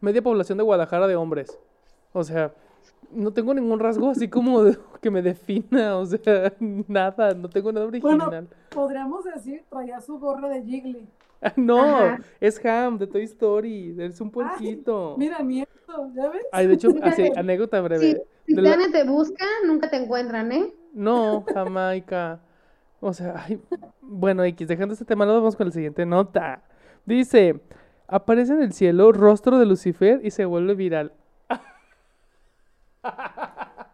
Media 0.00 0.22
población 0.22 0.58
de 0.58 0.64
Guadalajara 0.64 1.06
de 1.06 1.16
hombres. 1.16 1.58
O 2.12 2.22
sea, 2.22 2.52
no 3.10 3.32
tengo 3.32 3.52
ningún 3.54 3.80
rasgo 3.80 4.10
así 4.10 4.28
como 4.28 4.62
de- 4.62 4.78
que 5.00 5.10
me 5.10 5.22
defina, 5.22 5.96
o 5.96 6.06
sea, 6.06 6.52
nada, 6.60 7.34
no 7.34 7.48
tengo 7.48 7.72
nada 7.72 7.86
Bueno, 8.00 8.24
original. 8.24 8.48
podríamos 8.70 9.24
decir, 9.24 9.64
traía 9.68 10.00
su 10.00 10.18
gorra 10.18 10.48
de 10.48 10.62
Jiggly. 10.62 11.08
No, 11.56 11.80
Ajá. 11.80 12.20
es 12.40 12.64
Ham 12.64 12.96
de 12.98 13.06
Toy 13.06 13.22
Story, 13.24 13.94
es 13.98 14.20
un 14.20 14.30
puerquito. 14.30 15.16
Mira, 15.18 15.40
nieto, 15.42 16.10
¿ya 16.14 16.30
ves? 16.30 16.42
Ay, 16.50 16.66
de 16.66 16.74
hecho, 16.74 16.88
así, 17.02 17.30
anécdota 17.36 17.80
breve. 17.82 18.24
Sí, 18.46 18.54
si 18.54 18.60
la- 18.60 18.76
te 18.90 19.04
busca, 19.04 19.44
nunca 19.66 19.90
te 19.90 19.96
encuentran, 20.02 20.50
¿eh? 20.50 20.72
No, 20.94 21.44
Jamaica. 21.52 22.40
O 23.06 23.12
sea, 23.12 23.34
ay, 23.46 23.60
bueno, 24.00 24.42
X, 24.44 24.66
dejando 24.66 24.92
este 24.94 25.04
tema, 25.04 25.24
nos 25.24 25.36
vamos 25.36 25.56
con 25.56 25.66
la 25.66 25.72
siguiente 25.72 26.04
nota. 26.04 26.62
Dice, 27.04 27.60
aparece 28.08 28.52
en 28.52 28.62
el 28.62 28.72
cielo 28.72 29.12
rostro 29.12 29.58
de 29.58 29.66
Lucifer 29.66 30.20
y 30.24 30.30
se 30.30 30.44
vuelve 30.44 30.74
viral. 30.74 31.12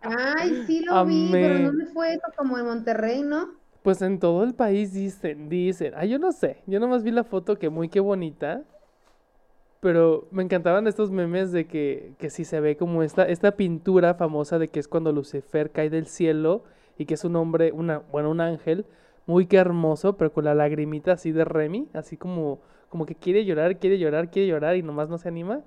Ay, 0.00 0.64
sí 0.66 0.80
lo 0.84 1.04
vi, 1.04 1.28
pero 1.30 1.46
¿en 1.46 1.52
Amén. 1.52 1.66
dónde 1.66 1.86
fue 1.86 2.14
eso? 2.14 2.22
Como 2.36 2.58
en 2.58 2.64
Monterrey, 2.64 3.22
¿no? 3.22 3.50
Pues 3.82 4.00
en 4.00 4.18
todo 4.18 4.44
el 4.44 4.54
país 4.54 4.94
dicen, 4.94 5.48
dicen. 5.48 5.92
Ay, 5.96 6.08
yo 6.08 6.18
no 6.18 6.32
sé, 6.32 6.62
yo 6.66 6.80
nomás 6.80 7.02
vi 7.02 7.10
la 7.10 7.24
foto 7.24 7.58
que 7.58 7.68
muy 7.68 7.88
que 7.88 8.00
bonita. 8.00 8.62
Pero 9.80 10.28
me 10.30 10.42
encantaban 10.42 10.86
estos 10.86 11.10
memes 11.10 11.52
de 11.52 11.66
que, 11.66 12.14
que 12.18 12.30
sí 12.30 12.44
se 12.44 12.60
ve 12.60 12.76
como 12.76 13.02
esta, 13.02 13.24
esta 13.24 13.52
pintura 13.56 14.14
famosa 14.14 14.58
de 14.58 14.68
que 14.68 14.80
es 14.80 14.88
cuando 14.88 15.12
Lucifer 15.12 15.70
cae 15.70 15.90
del 15.90 16.06
cielo 16.06 16.62
y 16.96 17.04
que 17.04 17.14
es 17.14 17.24
un 17.24 17.36
hombre, 17.36 17.72
una, 17.72 17.98
bueno, 17.98 18.30
un 18.30 18.40
ángel, 18.40 18.86
muy 19.26 19.46
que 19.46 19.56
hermoso, 19.56 20.16
pero 20.16 20.32
con 20.32 20.44
la 20.44 20.54
lagrimita 20.54 21.12
así 21.12 21.32
de 21.32 21.44
Remy, 21.44 21.88
así 21.92 22.16
como, 22.16 22.60
como 22.88 23.06
que 23.06 23.14
quiere 23.14 23.44
llorar, 23.44 23.78
quiere 23.78 23.98
llorar, 23.98 24.30
quiere 24.30 24.48
llorar 24.48 24.76
y 24.76 24.82
nomás 24.82 25.08
no 25.08 25.18
se 25.18 25.28
anima. 25.28 25.62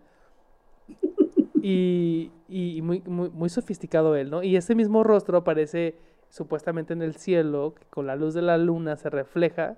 Y, 1.62 2.32
y 2.48 2.82
muy, 2.84 3.02
muy, 3.08 3.50
sofisticado 3.50 4.16
él, 4.16 4.30
¿no? 4.30 4.44
Y 4.44 4.56
ese 4.56 4.76
mismo 4.76 5.04
rostro 5.04 5.40
aparece 5.40 5.96
supuestamente 6.30 6.94
en 6.94 7.02
el 7.02 7.16
cielo, 7.16 7.74
que 7.74 7.86
con 7.88 8.06
la 8.06 8.16
luz 8.16 8.36
de 8.36 8.44
la 8.44 8.58
luna 8.60 8.98
se 8.98 9.10
refleja, 9.10 9.78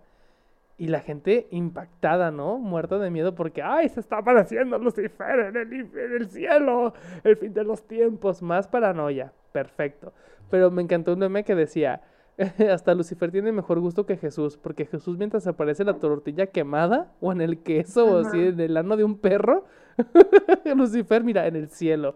y 0.78 0.88
la 0.88 1.00
gente 1.00 1.48
impactada, 1.50 2.30
¿no? 2.30 2.58
Muerta 2.60 3.00
de 3.00 3.10
miedo 3.10 3.34
porque, 3.34 3.64
¡ay, 3.64 3.90
se 3.90 4.00
está 4.00 4.20
apareciendo 4.20 4.78
Lucifer 4.78 5.40
en 5.40 5.56
el, 5.56 5.74
en 5.74 6.14
el 6.14 6.30
cielo! 6.30 6.94
El 7.24 7.36
fin 7.38 7.54
de 7.54 7.64
los 7.64 7.88
tiempos, 7.88 8.42
más 8.44 8.68
paranoia. 8.68 9.34
Perfecto. 9.52 10.14
Pero 10.52 10.70
me 10.70 10.84
encantó 10.84 11.14
un 11.14 11.20
meme 11.20 11.44
que 11.44 11.56
decía, 11.56 12.02
hasta 12.72 12.94
Lucifer 12.94 13.32
tiene 13.32 13.52
mejor 13.52 13.80
gusto 13.80 14.06
que 14.06 14.18
Jesús, 14.18 14.58
porque 14.58 14.86
Jesús 14.86 15.18
mientras 15.18 15.48
aparece 15.48 15.84
la 15.84 15.96
tortilla 15.96 16.48
quemada, 16.48 17.12
o 17.20 17.32
en 17.32 17.42
el 17.42 17.60
queso, 17.60 18.06
o 18.06 18.18
así 18.20 18.40
en 18.40 18.60
el 18.60 18.78
ano 18.78 18.96
de 18.96 19.04
un 19.04 19.18
perro, 19.18 19.66
Lucifer, 20.76 21.24
mira, 21.24 21.48
en 21.48 21.56
el 21.56 21.70
cielo. 21.70 22.16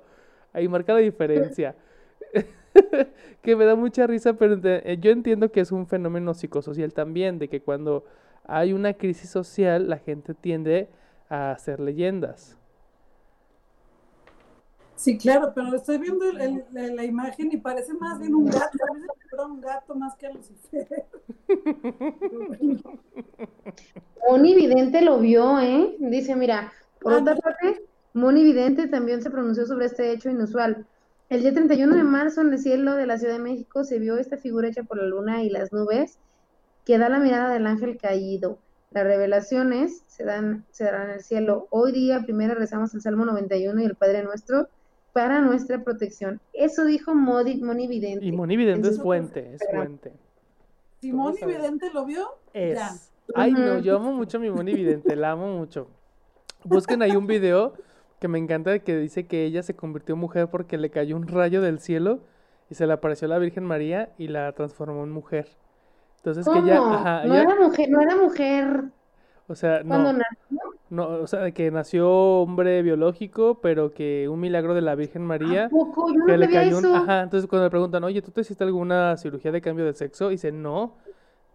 Ahí 0.54 0.68
marca 0.68 0.94
la 0.94 1.00
diferencia. 1.00 1.76
que 3.42 3.56
me 3.56 3.66
da 3.66 3.76
mucha 3.76 4.06
risa, 4.08 4.34
pero 4.34 4.60
eh, 4.64 4.98
yo 5.02 5.12
entiendo 5.12 5.52
que 5.52 5.62
es 5.62 5.72
un 5.72 5.88
fenómeno 5.88 6.34
psicosocial 6.34 6.94
también, 6.94 7.40
de 7.40 7.48
que 7.50 7.62
cuando 7.62 8.06
hay 8.44 8.74
una 8.74 8.94
crisis 8.94 9.30
social, 9.30 9.90
la 9.90 9.98
gente 9.98 10.34
tiende 10.34 10.90
a 11.30 11.52
hacer 11.52 11.80
leyendas. 11.80 12.58
Sí, 14.96 15.18
claro, 15.18 15.52
pero 15.56 15.74
estoy 15.76 15.98
viendo 15.98 16.30
el- 16.30 16.42
el- 16.42 16.66
la, 16.72 16.88
la 16.94 17.04
imagen 17.06 17.50
y 17.52 17.58
parece 17.58 17.94
más 17.96 18.20
bien 18.20 18.36
un 18.36 18.46
gato. 18.46 18.78
A 19.42 19.46
un 19.46 19.60
gato 19.60 19.96
más 19.96 20.16
que 20.18 20.28
a 20.28 20.34
Lucifer. 20.34 21.06
Moni 24.30 24.54
Vidente 24.54 25.02
lo 25.02 25.20
vio, 25.20 25.60
¿eh? 25.60 25.96
Dice, 25.98 26.36
mira, 26.36 26.72
por 27.00 27.14
Ah, 27.14 27.18
otra 27.18 27.36
parte, 27.38 27.84
Moni 28.14 28.44
Vidente 28.44 28.88
también 28.88 29.24
se 29.24 29.32
pronunció 29.32 29.66
sobre 29.66 29.88
este 29.88 30.12
hecho 30.12 30.30
inusual. 30.30 30.86
El 31.30 31.42
día 31.42 31.54
31 31.54 31.96
de 31.96 32.04
marzo 32.04 32.42
en 32.42 32.54
el 32.54 32.60
cielo 32.60 32.94
de 32.94 33.08
la 33.08 33.18
Ciudad 33.18 33.34
de 33.34 33.40
México 33.40 33.84
se 33.84 33.98
vio 33.98 34.18
esta 34.18 34.38
figura 34.38 34.68
hecha 34.68 34.84
por 34.84 34.98
la 34.98 35.06
luna 35.06 35.42
y 35.42 35.50
las 35.50 35.74
nubes 35.74 36.20
que 36.86 37.00
da 37.00 37.10
la 37.10 37.20
mirada 37.20 37.50
del 37.52 37.66
ángel 37.66 37.98
caído. 37.98 38.60
Las 38.92 39.06
revelaciones 39.06 40.04
se 40.06 40.24
dan, 40.24 40.66
se 40.70 40.84
darán 40.84 41.10
en 41.10 41.16
el 41.16 41.22
cielo. 41.22 41.68
Hoy 41.72 41.94
día 41.94 42.22
primero 42.22 42.54
rezamos 42.54 42.94
el 42.94 43.02
Salmo 43.02 43.26
91 43.26 43.82
y 43.82 43.86
el 43.86 43.96
Padre 43.96 44.22
Nuestro 44.24 44.68
para 45.14 45.42
nuestra 45.42 45.84
protección. 45.84 46.40
Eso 46.54 46.86
dijo 46.86 47.14
Modi, 47.14 47.62
Moni 47.62 47.88
Vidente. 47.88 48.26
Y 48.26 48.32
Moni 48.32 48.58
Vidente 48.58 48.88
en 48.88 48.94
es 48.94 49.02
fuente, 49.02 49.54
es 49.54 49.62
fuente. 49.74 50.14
Y 51.02 51.12
sabes. 51.12 51.46
Vidente 51.46 51.90
lo 51.94 52.06
vio. 52.06 52.28
Es. 52.54 52.78
Ya. 52.78 52.92
Ay, 53.36 53.54
no, 53.54 53.80
yo 53.80 53.96
amo 53.98 54.14
mucho 54.14 54.38
a 54.38 54.42
mi 54.42 54.50
Moni 54.50 54.74
Vidente, 54.74 55.16
la 55.16 55.32
amo 55.32 55.48
mucho. 55.58 55.88
Busquen 56.64 57.02
ahí 57.02 57.16
un 57.16 57.28
video 57.28 57.74
que 58.20 58.28
me 58.28 58.38
encanta 58.38 58.78
que 58.80 58.98
dice 58.98 59.26
que 59.26 59.46
ella 59.46 59.64
se 59.64 59.76
convirtió 59.76 60.14
en 60.16 60.22
mujer 60.22 60.48
porque 60.50 60.78
le 60.78 60.90
cayó 60.92 61.16
un 61.16 61.28
rayo 61.28 61.62
del 61.62 61.80
cielo 61.80 62.20
y 62.70 62.76
se 62.76 62.86
le 62.86 62.94
apareció 62.94 63.28
la 63.28 63.40
Virgen 63.40 63.64
María 63.66 64.10
y 64.18 64.28
la 64.28 64.52
transformó 64.54 65.04
en 65.04 65.12
mujer. 65.12 65.48
Entonces 66.18 66.48
que 66.48 66.60
ella, 66.60 66.78
¿Cómo? 66.78 66.94
ajá, 66.94 67.26
no 67.26 67.34
ella- 67.34 67.44
era 67.44 67.56
mujer, 67.60 67.90
no 67.90 68.02
era 68.02 68.16
mujer 68.16 68.84
o 69.48 69.56
sea, 69.56 69.82
cuando 69.86 70.14
no, 70.14 70.20
nació. 70.20 70.61
No, 70.92 71.08
o 71.08 71.26
sea, 71.26 71.52
que 71.52 71.72
nació 71.72 72.10
hombre 72.10 72.82
biológico, 72.82 73.60
pero 73.62 73.94
que 73.94 74.28
un 74.28 74.42
milagro 74.42 74.74
de 74.74 74.82
la 74.82 74.94
Virgen 74.94 75.26
María 75.26 75.66
¿A 75.68 75.70
poco? 75.70 76.12
Yo 76.12 76.20
no 76.20 76.26
que 76.26 76.38
le 76.38 76.50
cayó 76.50 76.80
un, 76.80 76.86
ajá, 76.86 77.22
entonces 77.22 77.50
cuando 77.50 77.66
le 77.66 77.70
preguntan, 77.70 78.04
oye, 78.04 78.22
¿tú 78.22 78.32
te 78.32 78.42
hiciste 78.42 78.66
alguna 78.66 79.16
cirugía 79.16 79.54
de 79.54 79.62
cambio 79.62 79.86
de 79.86 79.94
sexo? 79.94 80.28
Y 80.28 80.34
dice, 80.34 80.52
no, 80.52 80.98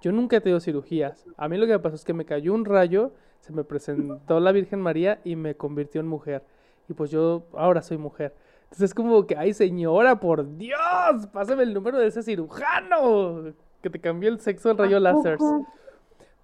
yo 0.00 0.10
nunca 0.10 0.36
he 0.38 0.40
tenido 0.40 0.58
cirugías. 0.58 1.26
A 1.36 1.48
mí 1.48 1.58
lo 1.58 1.66
que 1.66 1.72
me 1.72 1.78
pasó 1.78 1.96
es 1.96 2.04
que 2.04 2.14
me 2.14 2.24
cayó 2.24 2.54
un 2.54 2.64
rayo, 2.64 3.12
se 3.40 3.52
me 3.52 3.62
presentó 3.62 4.40
la 4.40 4.52
Virgen 4.52 4.80
María 4.80 5.20
y 5.22 5.36
me 5.36 5.54
convirtió 5.54 6.00
en 6.00 6.08
mujer. 6.08 6.42
Y 6.88 6.94
pues 6.94 7.10
yo 7.10 7.42
ahora 7.52 7.82
soy 7.82 7.98
mujer. 7.98 8.34
Entonces 8.62 8.84
es 8.84 8.94
como 8.94 9.26
que, 9.26 9.36
ay 9.36 9.52
señora, 9.52 10.18
por 10.18 10.56
Dios, 10.56 11.26
pásame 11.30 11.64
el 11.64 11.74
número 11.74 11.98
de 11.98 12.06
ese 12.06 12.22
cirujano 12.22 13.52
que 13.82 13.90
te 13.90 14.00
cambió 14.00 14.30
el 14.30 14.40
sexo 14.40 14.70
del 14.70 14.78
rayo 14.78 14.96
¿A 14.96 15.00
láser. 15.00 15.38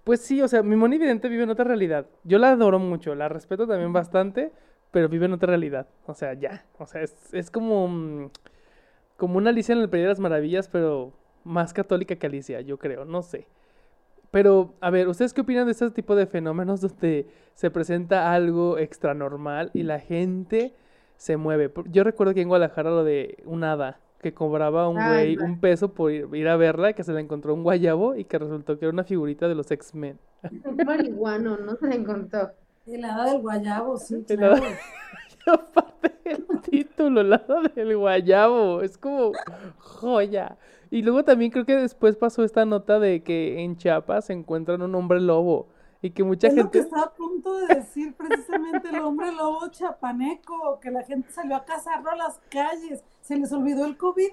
Pues 0.03 0.21
sí, 0.21 0.41
o 0.41 0.47
sea, 0.47 0.63
mi 0.63 0.75
Moni 0.75 0.97
Vidente 0.97 1.29
vive 1.29 1.43
en 1.43 1.49
otra 1.49 1.63
realidad. 1.65 2.07
Yo 2.23 2.37
la 2.37 2.51
adoro 2.51 2.79
mucho, 2.79 3.15
la 3.15 3.29
respeto 3.29 3.67
también 3.67 3.93
bastante, 3.93 4.51
pero 4.91 5.07
vive 5.09 5.25
en 5.27 5.33
otra 5.33 5.47
realidad. 5.47 5.87
O 6.05 6.13
sea, 6.13 6.33
ya. 6.33 6.65
O 6.77 6.85
sea, 6.87 7.01
es, 7.01 7.33
es 7.33 7.49
como. 7.51 7.87
mm, 7.87 8.29
como 9.17 9.37
una 9.37 9.51
Alicia 9.51 9.73
en 9.73 9.81
el 9.81 9.89
País 9.89 10.03
de 10.03 10.09
las 10.09 10.19
Maravillas, 10.19 10.67
pero 10.69 11.13
más 11.43 11.73
católica 11.73 12.15
que 12.17 12.27
Alicia, 12.27 12.61
yo 12.61 12.77
creo, 12.79 13.05
no 13.05 13.21
sé. 13.23 13.47
Pero, 14.31 14.75
a 14.81 14.89
ver, 14.89 15.07
¿ustedes 15.07 15.33
qué 15.33 15.41
opinan 15.41 15.65
de 15.65 15.73
este 15.73 15.91
tipo 15.91 16.15
de 16.15 16.27
fenómenos 16.27 16.81
donde 16.81 17.27
se 17.55 17.71
presenta 17.71 18.33
algo 18.33 18.77
extra 18.79 19.13
normal 19.13 19.71
y 19.73 19.83
la 19.83 19.99
gente 19.99 20.75
se 21.17 21.37
mueve? 21.37 21.71
Yo 21.91 22.03
recuerdo 22.03 22.33
que 22.33 22.41
en 22.41 22.49
Guadalajara 22.49 22.89
lo 22.91 23.03
de 23.03 23.37
un 23.45 23.63
hada 23.63 23.99
que 24.23 24.33
cobraba 24.33 24.89
un 24.89 24.95
güey 24.95 25.37
un 25.37 25.59
peso 25.59 25.93
por 25.93 26.11
ir, 26.11 26.47
a 26.47 26.57
verla, 26.57 26.93
que 26.93 27.03
se 27.03 27.13
le 27.13 27.19
encontró 27.19 27.53
un 27.53 27.61
guayabo 27.61 28.15
y 28.15 28.25
que 28.25 28.39
resultó 28.39 28.79
que 28.79 28.85
era 28.85 28.93
una 28.93 29.03
figurita 29.03 29.47
de 29.47 29.53
los 29.53 29.69
X-Men. 29.69 30.17
Un 30.65 30.77
marihuano, 30.83 31.57
no 31.57 31.75
se 31.75 31.87
le 31.87 31.95
encontró. 31.95 32.49
El 32.87 33.05
hada 33.05 33.31
del 33.31 33.41
guayabo, 33.41 33.97
sí, 33.97 34.23
claro. 34.27 34.63
Aparte 35.45 36.13
el 36.25 36.45
título, 36.61 37.21
el 37.21 37.33
hada 37.33 37.61
del 37.75 37.95
guayabo, 37.95 38.81
es 38.81 38.97
como 38.97 39.33
joya. 39.77 40.57
Y 40.89 41.01
luego 41.01 41.23
también 41.23 41.51
creo 41.51 41.65
que 41.65 41.75
después 41.75 42.15
pasó 42.15 42.43
esta 42.43 42.65
nota 42.65 42.99
de 42.99 43.21
que 43.21 43.61
en 43.61 43.77
Chiapas 43.77 44.25
se 44.25 44.33
encuentran 44.33 44.81
un 44.81 44.95
hombre 44.95 45.21
lobo 45.21 45.67
y 46.03 46.11
que 46.11 46.23
mucha 46.23 46.47
es 46.47 46.53
gente... 46.53 46.63
Lo 46.65 46.71
que 46.71 46.79
estaba 46.79 47.03
a 47.03 47.13
punto 47.13 47.57
de 47.59 47.75
decir 47.75 48.13
precisamente 48.13 48.89
el 48.89 48.99
hombre 48.99 49.31
lobo 49.31 49.69
chapaneco, 49.69 50.77
que 50.81 50.91
la 50.91 51.01
gente 51.03 51.31
salió 51.31 51.55
a 51.55 51.63
cazarlo 51.63 52.11
a 52.11 52.15
las 52.17 52.41
calles, 52.49 53.01
se 53.21 53.37
les 53.37 53.51
olvidó 53.53 53.85
el 53.85 53.95
COVID. 53.95 54.29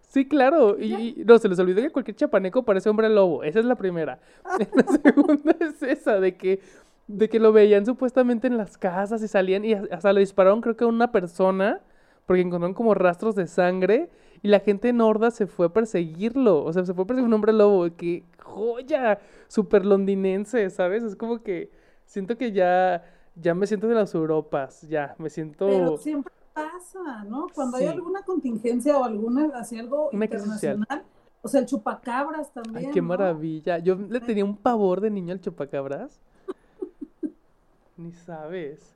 Sí, 0.00 0.26
claro, 0.26 0.78
y, 0.80 1.22
no, 1.24 1.38
se 1.38 1.48
les 1.48 1.60
olvidó 1.60 1.80
que 1.80 1.90
cualquier 1.90 2.16
chapaneco 2.16 2.64
parece 2.64 2.90
hombre 2.90 3.08
lobo, 3.08 3.44
esa 3.44 3.60
es 3.60 3.64
la 3.64 3.76
primera. 3.76 4.18
la 4.74 4.84
segunda 5.00 5.54
es 5.60 5.80
esa, 5.84 6.18
de 6.18 6.36
que, 6.36 6.60
de 7.06 7.28
que 7.28 7.38
lo 7.38 7.52
veían 7.52 7.86
supuestamente 7.86 8.48
en 8.48 8.56
las 8.56 8.76
casas 8.76 9.22
y 9.22 9.28
salían 9.28 9.64
y 9.64 9.74
hasta 9.74 10.12
le 10.12 10.20
dispararon 10.20 10.60
creo 10.60 10.76
que 10.76 10.82
a 10.82 10.88
una 10.88 11.12
persona 11.12 11.80
porque 12.26 12.42
encontraron 12.42 12.74
como 12.74 12.94
rastros 12.94 13.36
de 13.36 13.46
sangre 13.46 14.10
y 14.42 14.48
la 14.48 14.60
gente 14.60 14.88
en 14.88 15.00
Horda 15.00 15.30
se 15.30 15.46
fue 15.46 15.66
a 15.66 15.68
perseguirlo. 15.72 16.64
O 16.64 16.72
sea, 16.72 16.84
se 16.84 16.92
fue 16.94 17.04
a 17.04 17.06
perseguir 17.06 17.28
un 17.28 17.34
hombre 17.34 17.52
lobo. 17.52 17.88
¡Qué 17.96 18.24
joya! 18.42 19.20
Super 19.46 19.86
londinense, 19.86 20.68
¿sabes? 20.70 21.04
Es 21.04 21.14
como 21.14 21.42
que 21.42 21.70
siento 22.06 22.36
que 22.36 22.50
ya, 22.50 23.04
ya 23.36 23.54
me 23.54 23.68
siento 23.68 23.86
de 23.86 23.94
las 23.94 24.14
Europas. 24.14 24.82
Ya, 24.82 25.14
me 25.18 25.30
siento. 25.30 25.68
Pero 25.68 25.96
siempre 25.96 26.32
pasa, 26.52 27.24
¿no? 27.24 27.46
Cuando 27.54 27.76
hay 27.76 27.86
alguna 27.86 28.22
contingencia 28.22 28.98
o 28.98 29.04
alguna, 29.04 29.50
así 29.54 29.78
algo 29.78 30.10
internacional. 30.12 31.04
O 31.40 31.48
sea, 31.48 31.60
el 31.60 31.66
chupacabras 31.66 32.52
también. 32.52 32.86
Ay, 32.86 32.92
qué 32.92 33.02
maravilla. 33.02 33.78
Yo 33.78 33.94
le 33.94 34.20
tenía 34.20 34.44
un 34.44 34.56
pavor 34.56 35.00
de 35.00 35.10
niño 35.10 35.32
al 35.32 35.40
chupacabras. 35.40 36.20
Ni 37.96 38.12
sabes. 38.12 38.94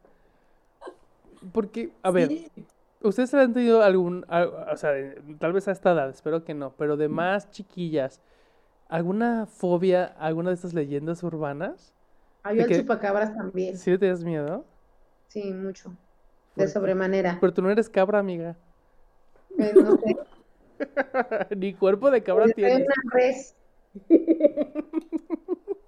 Porque, 1.53 1.93
a 2.03 2.11
ver, 2.11 2.51
¿Ustedes 3.07 3.33
han 3.35 3.53
tenido 3.53 3.83
algún, 3.83 4.25
o 4.29 4.77
sea, 4.77 4.93
tal 5.39 5.53
vez 5.53 5.69
a 5.69 5.73
esta 5.73 5.93
edad, 5.93 6.11
espero 6.11 6.45
que 6.45 6.55
no, 6.55 6.73
pero 6.77 6.97
de 6.97 7.09
más 7.09 7.51
chiquillas, 7.51 8.21
alguna 8.89 9.47
fobia, 9.47 10.05
alguna 10.19 10.51
de 10.51 10.55
estas 10.55 10.75
leyendas 10.75 11.23
urbanas? 11.23 11.93
Hay 12.43 12.61
el 12.61 12.77
chupacabras 12.77 13.35
también. 13.35 13.77
¿Sí 13.77 13.97
te 13.99 14.09
das 14.09 14.23
miedo? 14.23 14.65
Sí, 15.29 15.53
mucho. 15.53 15.97
De 16.55 16.69
sobremanera. 16.69 17.39
Pero 17.41 17.53
tú 17.53 17.63
no 17.63 17.71
eres 17.71 17.89
cabra, 17.89 18.19
amiga. 18.19 18.57
Eh, 19.59 19.73
no 19.75 19.97
sé. 19.97 20.17
Ni 21.57 21.75
cuerpo 21.75 22.11
de 22.11 22.23
cabra 22.23 22.47
tienes. 22.49 22.87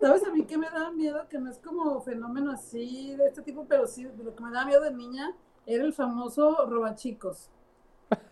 ¿Sabes 0.00 0.24
a 0.24 0.32
mí 0.32 0.44
qué 0.44 0.56
me 0.56 0.70
da 0.70 0.90
miedo? 0.90 1.28
Que 1.28 1.38
no 1.38 1.50
es 1.50 1.58
como 1.58 2.00
fenómeno 2.00 2.52
así 2.52 3.14
de 3.16 3.26
este 3.26 3.42
tipo, 3.42 3.66
pero 3.68 3.86
sí, 3.86 4.08
lo 4.22 4.34
que 4.34 4.42
me 4.42 4.50
da 4.50 4.64
miedo 4.64 4.82
de 4.82 4.92
niña 4.92 5.34
era 5.68 5.84
el 5.84 5.92
famoso 5.92 6.66
robachicos. 6.66 7.50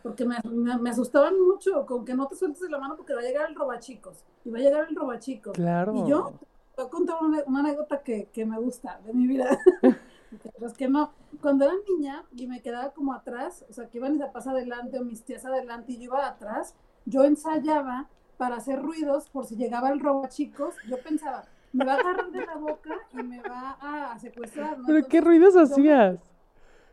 Porque 0.03 0.25
me, 0.25 0.38
me, 0.81 0.90
asustaban 0.90 1.38
mucho, 1.38 1.85
con 1.85 2.05
que 2.05 2.14
no 2.14 2.27
te 2.27 2.35
sueltes 2.35 2.62
de 2.62 2.70
la 2.70 2.79
mano 2.79 2.96
porque 2.96 3.14
va 3.14 3.20
a 3.20 3.25
llegar 3.25 3.49
el 3.51 3.55
robachicos. 3.55 4.25
Y 4.44 4.51
va 4.51 4.59
a 4.59 4.62
llegar 4.62 4.87
el 4.88 4.96
robachicos. 4.96 5.53
Claro. 5.53 5.94
Y 5.94 6.09
yo 6.09 6.33
te 6.75 6.83
voy 6.83 6.87
a 6.87 6.90
contar 6.90 7.16
una, 7.20 7.42
anécdota 7.61 8.03
que, 8.03 8.31
que, 8.33 8.46
me 8.46 8.59
gusta 8.59 9.01
de 9.05 9.12
mi 9.12 9.27
vida. 9.27 9.59
pues 10.59 10.72
que 10.72 10.88
no. 10.88 11.12
Cuando 11.42 11.66
era 11.66 11.75
niña 11.90 12.25
y 12.35 12.46
me 12.46 12.62
quedaba 12.62 12.92
como 12.92 13.12
atrás, 13.12 13.66
o 13.68 13.72
sea, 13.75 13.90
que 13.90 13.99
iban 13.99 14.12
mis 14.12 14.22
papás 14.22 14.46
adelante 14.46 14.99
o 14.99 15.05
mis 15.05 15.22
tías 15.22 15.44
adelante 15.44 15.92
y 15.92 15.99
yo 15.99 16.05
iba 16.05 16.27
atrás, 16.27 16.75
yo 17.05 17.25
ensayaba 17.25 18.09
para 18.38 18.57
hacer 18.57 18.81
ruidos 18.81 19.29
por 19.29 19.44
si 19.44 19.57
llegaba 19.57 19.90
el 19.90 20.01
robachicos. 20.01 20.75
Yo 20.88 20.99
pensaba, 21.03 21.44
me 21.72 21.85
va 21.85 21.92
a 21.92 21.96
agarrar 21.96 22.31
de 22.31 22.46
la 22.46 22.57
boca 22.57 22.94
y 23.12 23.22
me 23.22 23.42
va 23.42 23.77
a 23.81 24.18
secuestrar. 24.18 24.79
¿Pero 24.87 25.07
qué 25.07 25.20
ruidos 25.20 25.55
hacías? 25.55 26.18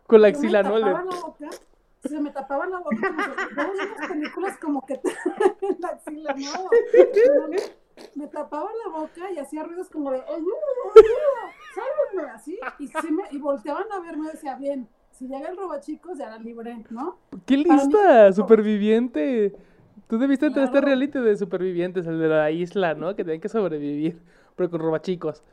Con 0.08 0.22
la 0.22 0.28
axila, 0.30 0.64
¿no? 0.64 0.78
La 0.78 1.04
boca, 1.04 1.50
se 2.04 2.20
me 2.20 2.32
tapaba 2.32 2.66
la 2.68 2.80
boca, 2.80 2.98
como 3.56 3.74
si, 3.74 4.00
las 4.00 4.08
películas 4.10 4.58
como 4.58 4.86
que 4.86 5.00
la 5.80 5.88
axila, 5.90 6.34
no. 6.34 6.70
Me 8.16 8.28
tapaba 8.28 8.70
la 8.86 8.92
boca 8.92 9.32
y 9.32 9.40
hacía 9.40 9.64
ruidos 9.64 9.90
como 9.90 10.12
de. 10.12 10.22
Así, 12.34 12.60
y, 12.80 13.12
me, 13.12 13.24
y 13.32 13.38
volteaban 13.38 13.86
a 13.92 14.00
verme 14.00 14.28
y 14.28 14.32
decía, 14.32 14.56
bien, 14.56 14.88
si 15.12 15.28
llega 15.28 15.50
el 15.50 15.58
robachicos 15.58 16.18
ya 16.18 16.30
la 16.30 16.38
libré, 16.38 16.84
¿no? 16.90 17.18
¡Qué 17.46 17.58
lista! 17.58 18.34
¡Superviviente! 18.34 19.56
Tú 20.08 20.18
debiste 20.18 20.48
entrar 20.48 20.64
a 20.64 20.68
este 20.68 20.82
reality 20.82 21.20
de 21.20 21.38
supervivientes, 21.38 22.06
el 22.08 22.20
de 22.20 22.28
la 22.28 22.52
isla, 22.52 22.94
¿no? 22.96 23.16
Que 23.16 23.24
tienen 23.24 23.40
que 23.40 23.50
sobrevivir, 23.50 24.20
pero 24.56 24.70
con 24.70 24.82
robachicos. 24.82 25.44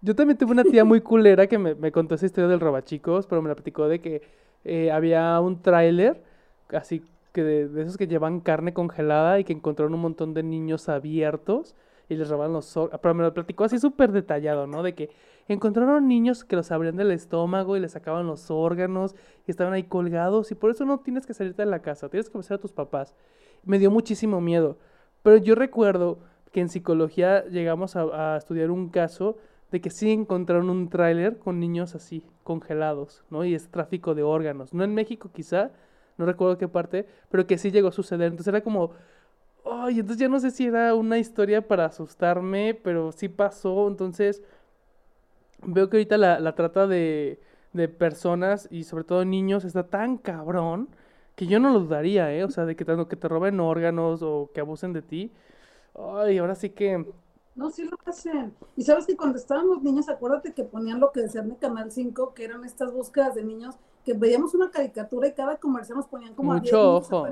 Yo 0.00 0.14
también 0.14 0.38
tuve 0.38 0.52
una 0.52 0.62
tía 0.64 0.84
muy 0.84 1.00
culera 1.00 1.48
que 1.48 1.58
me, 1.58 1.90
contó 1.90 2.14
esa 2.14 2.26
historia 2.26 2.48
del 2.48 2.60
robachicos, 2.60 3.26
pero 3.26 3.42
me 3.42 3.48
la 3.48 3.56
platicó 3.56 3.88
de 3.88 4.00
que 4.00 4.22
eh, 4.64 4.92
había 4.92 5.40
un 5.40 5.60
tráiler, 5.60 6.22
así 6.70 7.02
que 7.32 7.42
de, 7.42 7.82
esos 7.82 7.96
que 7.96 8.06
llevan 8.06 8.40
carne 8.40 8.72
congelada 8.72 9.40
y 9.40 9.44
que 9.44 9.52
encontraron 9.52 9.94
un 9.94 10.00
montón 10.00 10.34
de 10.34 10.44
niños 10.44 10.88
abiertos 10.88 11.74
y 12.08 12.14
les 12.14 12.28
robaban 12.28 12.52
los 12.52 12.76
órganos. 12.76 13.00
Pero 13.02 13.14
me 13.14 13.22
lo 13.24 13.34
platicó 13.34 13.64
así 13.64 13.80
súper 13.80 14.12
detallado, 14.12 14.68
¿no? 14.68 14.84
De 14.84 14.94
que 14.94 15.10
encontraron 15.48 16.06
niños 16.06 16.44
que 16.44 16.54
los 16.54 16.70
abrían 16.70 16.96
del 16.96 17.10
estómago 17.10 17.76
y 17.76 17.80
les 17.80 17.92
sacaban 17.92 18.26
los 18.28 18.52
órganos 18.52 19.16
y 19.48 19.50
estaban 19.50 19.72
ahí 19.72 19.82
colgados 19.82 20.52
y 20.52 20.54
por 20.54 20.70
eso 20.70 20.84
no 20.84 21.00
tienes 21.00 21.26
que 21.26 21.34
salirte 21.34 21.62
de 21.62 21.70
la 21.70 21.82
casa, 21.82 22.08
tienes 22.08 22.30
que 22.30 22.38
obedecer 22.38 22.56
a 22.56 22.60
tus 22.60 22.72
papás. 22.72 23.16
Me 23.64 23.80
dio 23.80 23.90
muchísimo 23.90 24.40
miedo. 24.40 24.78
Pero 25.24 25.38
yo 25.38 25.56
recuerdo 25.56 26.20
que 26.52 26.60
en 26.60 26.68
psicología 26.68 27.44
llegamos 27.46 27.96
a, 27.96 28.34
a 28.34 28.36
estudiar 28.36 28.70
un 28.70 28.90
caso 28.90 29.36
de 29.70 29.80
que 29.80 29.90
sí 29.90 30.10
encontraron 30.10 30.70
un 30.70 30.88
tráiler 30.88 31.38
con 31.38 31.60
niños 31.60 31.94
así, 31.94 32.24
congelados, 32.44 33.24
¿no? 33.30 33.44
Y 33.44 33.54
es 33.54 33.68
tráfico 33.68 34.14
de 34.14 34.22
órganos. 34.22 34.72
No 34.72 34.84
en 34.84 34.94
México 34.94 35.30
quizá, 35.32 35.70
no 36.16 36.26
recuerdo 36.26 36.58
qué 36.58 36.68
parte, 36.68 37.06
pero 37.30 37.46
que 37.46 37.58
sí 37.58 37.70
llegó 37.70 37.88
a 37.88 37.92
suceder. 37.92 38.28
Entonces 38.28 38.48
era 38.48 38.62
como, 38.62 38.92
ay, 39.64 40.00
entonces 40.00 40.18
ya 40.18 40.28
no 40.28 40.40
sé 40.40 40.50
si 40.50 40.66
era 40.66 40.94
una 40.94 41.18
historia 41.18 41.66
para 41.66 41.86
asustarme, 41.86 42.74
pero 42.74 43.12
sí 43.12 43.28
pasó. 43.28 43.88
Entonces 43.88 44.42
veo 45.62 45.90
que 45.90 45.98
ahorita 45.98 46.16
la, 46.18 46.54
trata 46.54 46.86
de, 46.86 47.40
de 47.72 47.88
personas 47.88 48.68
y 48.70 48.84
sobre 48.84 49.04
todo 49.04 49.24
niños 49.24 49.64
está 49.64 49.84
tan 49.88 50.16
cabrón 50.18 50.88
que 51.34 51.46
yo 51.46 51.60
no 51.60 51.72
lo 51.72 51.80
dudaría, 51.80 52.32
¿eh? 52.34 52.44
O 52.44 52.50
sea, 52.50 52.64
de 52.66 52.74
que, 52.76 52.84
que 52.84 53.16
te 53.16 53.28
roben 53.28 53.60
órganos 53.60 54.22
o 54.22 54.50
que 54.52 54.60
abusen 54.60 54.92
de 54.92 55.02
ti. 55.02 55.32
Ay, 55.94 56.38
ahora 56.38 56.54
sí 56.54 56.70
que 56.70 57.04
no, 57.58 57.70
sí 57.70 57.84
lo 57.84 57.98
hacen. 58.06 58.54
Y 58.76 58.84
sabes 58.84 59.04
que 59.04 59.16
cuando 59.16 59.36
estábamos 59.36 59.82
niños, 59.82 60.08
acuérdate 60.08 60.54
que 60.54 60.62
ponían 60.62 61.00
lo 61.00 61.10
que 61.10 61.22
decían 61.22 61.48
de 61.48 61.56
Canal 61.56 61.90
5, 61.90 62.32
que 62.32 62.44
eran 62.44 62.64
estas 62.64 62.92
búsquedas 62.92 63.34
de 63.34 63.42
niños, 63.42 63.74
que 64.04 64.12
veíamos 64.12 64.54
una 64.54 64.70
caricatura 64.70 65.26
y 65.26 65.32
cada 65.32 65.56
comercial 65.56 65.98
nos 65.98 66.06
ponían 66.06 66.34
como 66.34 66.54
Mucho 66.54 66.78
a 66.78 66.96
ojo. 66.98 67.26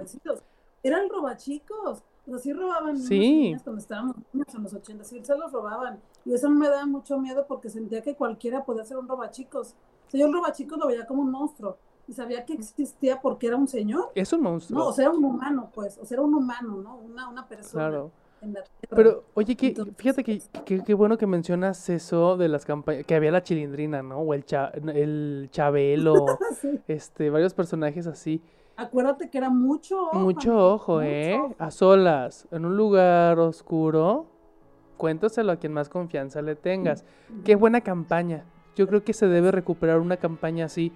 Eran 0.83 1.09
robachicos. 1.09 2.03
O 2.27 2.31
sea, 2.31 2.39
sí 2.39 2.53
robaban 2.53 2.99
sí. 2.99 3.55
cuando 3.63 3.81
estábamos 3.81 4.17
niños 4.33 4.53
en 4.53 4.63
los 4.65 4.75
80, 4.75 5.05
sí 5.05 5.25
se 5.25 5.39
los 5.39 5.53
robaban. 5.53 6.01
Y 6.25 6.35
eso 6.35 6.51
me 6.51 6.69
daba 6.69 6.87
mucho 6.87 7.21
miedo 7.21 7.47
porque 7.47 7.71
sentía 7.71 8.03
que 8.03 8.17
cualquiera 8.17 8.65
podía 8.65 8.85
ser 8.85 8.97
un 8.97 9.07
robachicos. 9.07 9.77
O 10.09 10.11
sea, 10.11 10.19
yo 10.19 10.27
un 10.27 10.35
robachicos 10.35 10.77
lo 10.77 10.89
veía 10.89 11.07
como 11.07 11.23
un 11.23 11.31
monstruo. 11.31 11.79
Y 12.09 12.15
sabía 12.15 12.45
que 12.45 12.55
existía 12.55 13.21
porque 13.21 13.47
era 13.47 13.57
un 13.57 13.69
señor. 13.69 14.11
Es 14.17 14.33
un 14.33 14.43
monstruo. 14.43 14.77
No, 14.77 14.89
o 14.89 14.93
sea, 14.93 15.05
era 15.05 15.15
un 15.15 15.25
humano, 15.25 15.71
pues. 15.73 15.99
O 15.99 16.05
sea, 16.05 16.17
era 16.17 16.23
un 16.23 16.35
humano, 16.35 16.77
¿no? 16.83 16.97
Una, 16.97 17.29
una 17.29 17.47
persona. 17.47 17.85
Claro. 17.85 18.11
Pero, 18.91 19.25
oye, 19.35 19.57
que, 19.57 19.75
fíjate 19.97 20.23
que, 20.23 20.41
qué 20.65 20.95
bueno 20.95 21.19
que 21.19 21.27
mencionas 21.27 21.89
eso 21.89 22.37
de 22.37 22.49
las 22.49 22.65
campañas, 22.65 23.05
que 23.05 23.15
había 23.15 23.31
la 23.31 23.43
chilindrina, 23.43 24.03
¿no? 24.03 24.19
O 24.19 24.35
el, 24.35 24.45
cha, 24.45 24.71
el 24.75 25.49
Chabelo, 25.51 26.27
este, 26.89 27.31
varios 27.31 27.55
personajes 27.55 28.07
así. 28.07 28.43
Acuérdate 28.77 29.31
que 29.31 29.39
era 29.39 29.49
mucho 29.49 30.03
ojo. 30.03 30.19
Mucho 30.19 30.75
ojo, 30.75 31.03
¿eh? 31.03 31.41
A 31.59 31.71
solas, 31.71 32.47
en 32.51 32.67
un 32.67 32.77
lugar 32.77 33.39
oscuro, 33.39 34.27
cuéntaselo 34.99 35.53
a 35.53 35.57
quien 35.57 35.73
más 35.73 35.89
confianza 35.89 36.43
le 36.43 36.57
tengas. 36.57 37.05
Qué 37.45 37.57
buena 37.57 37.81
campaña. 37.81 38.45
Yo 38.77 38.87
creo 38.87 39.03
que 39.03 39.15
se 39.15 39.27
debe 39.27 39.51
recuperar 39.51 39.99
una 39.99 40.19
campaña 40.19 40.67
así, 40.67 40.93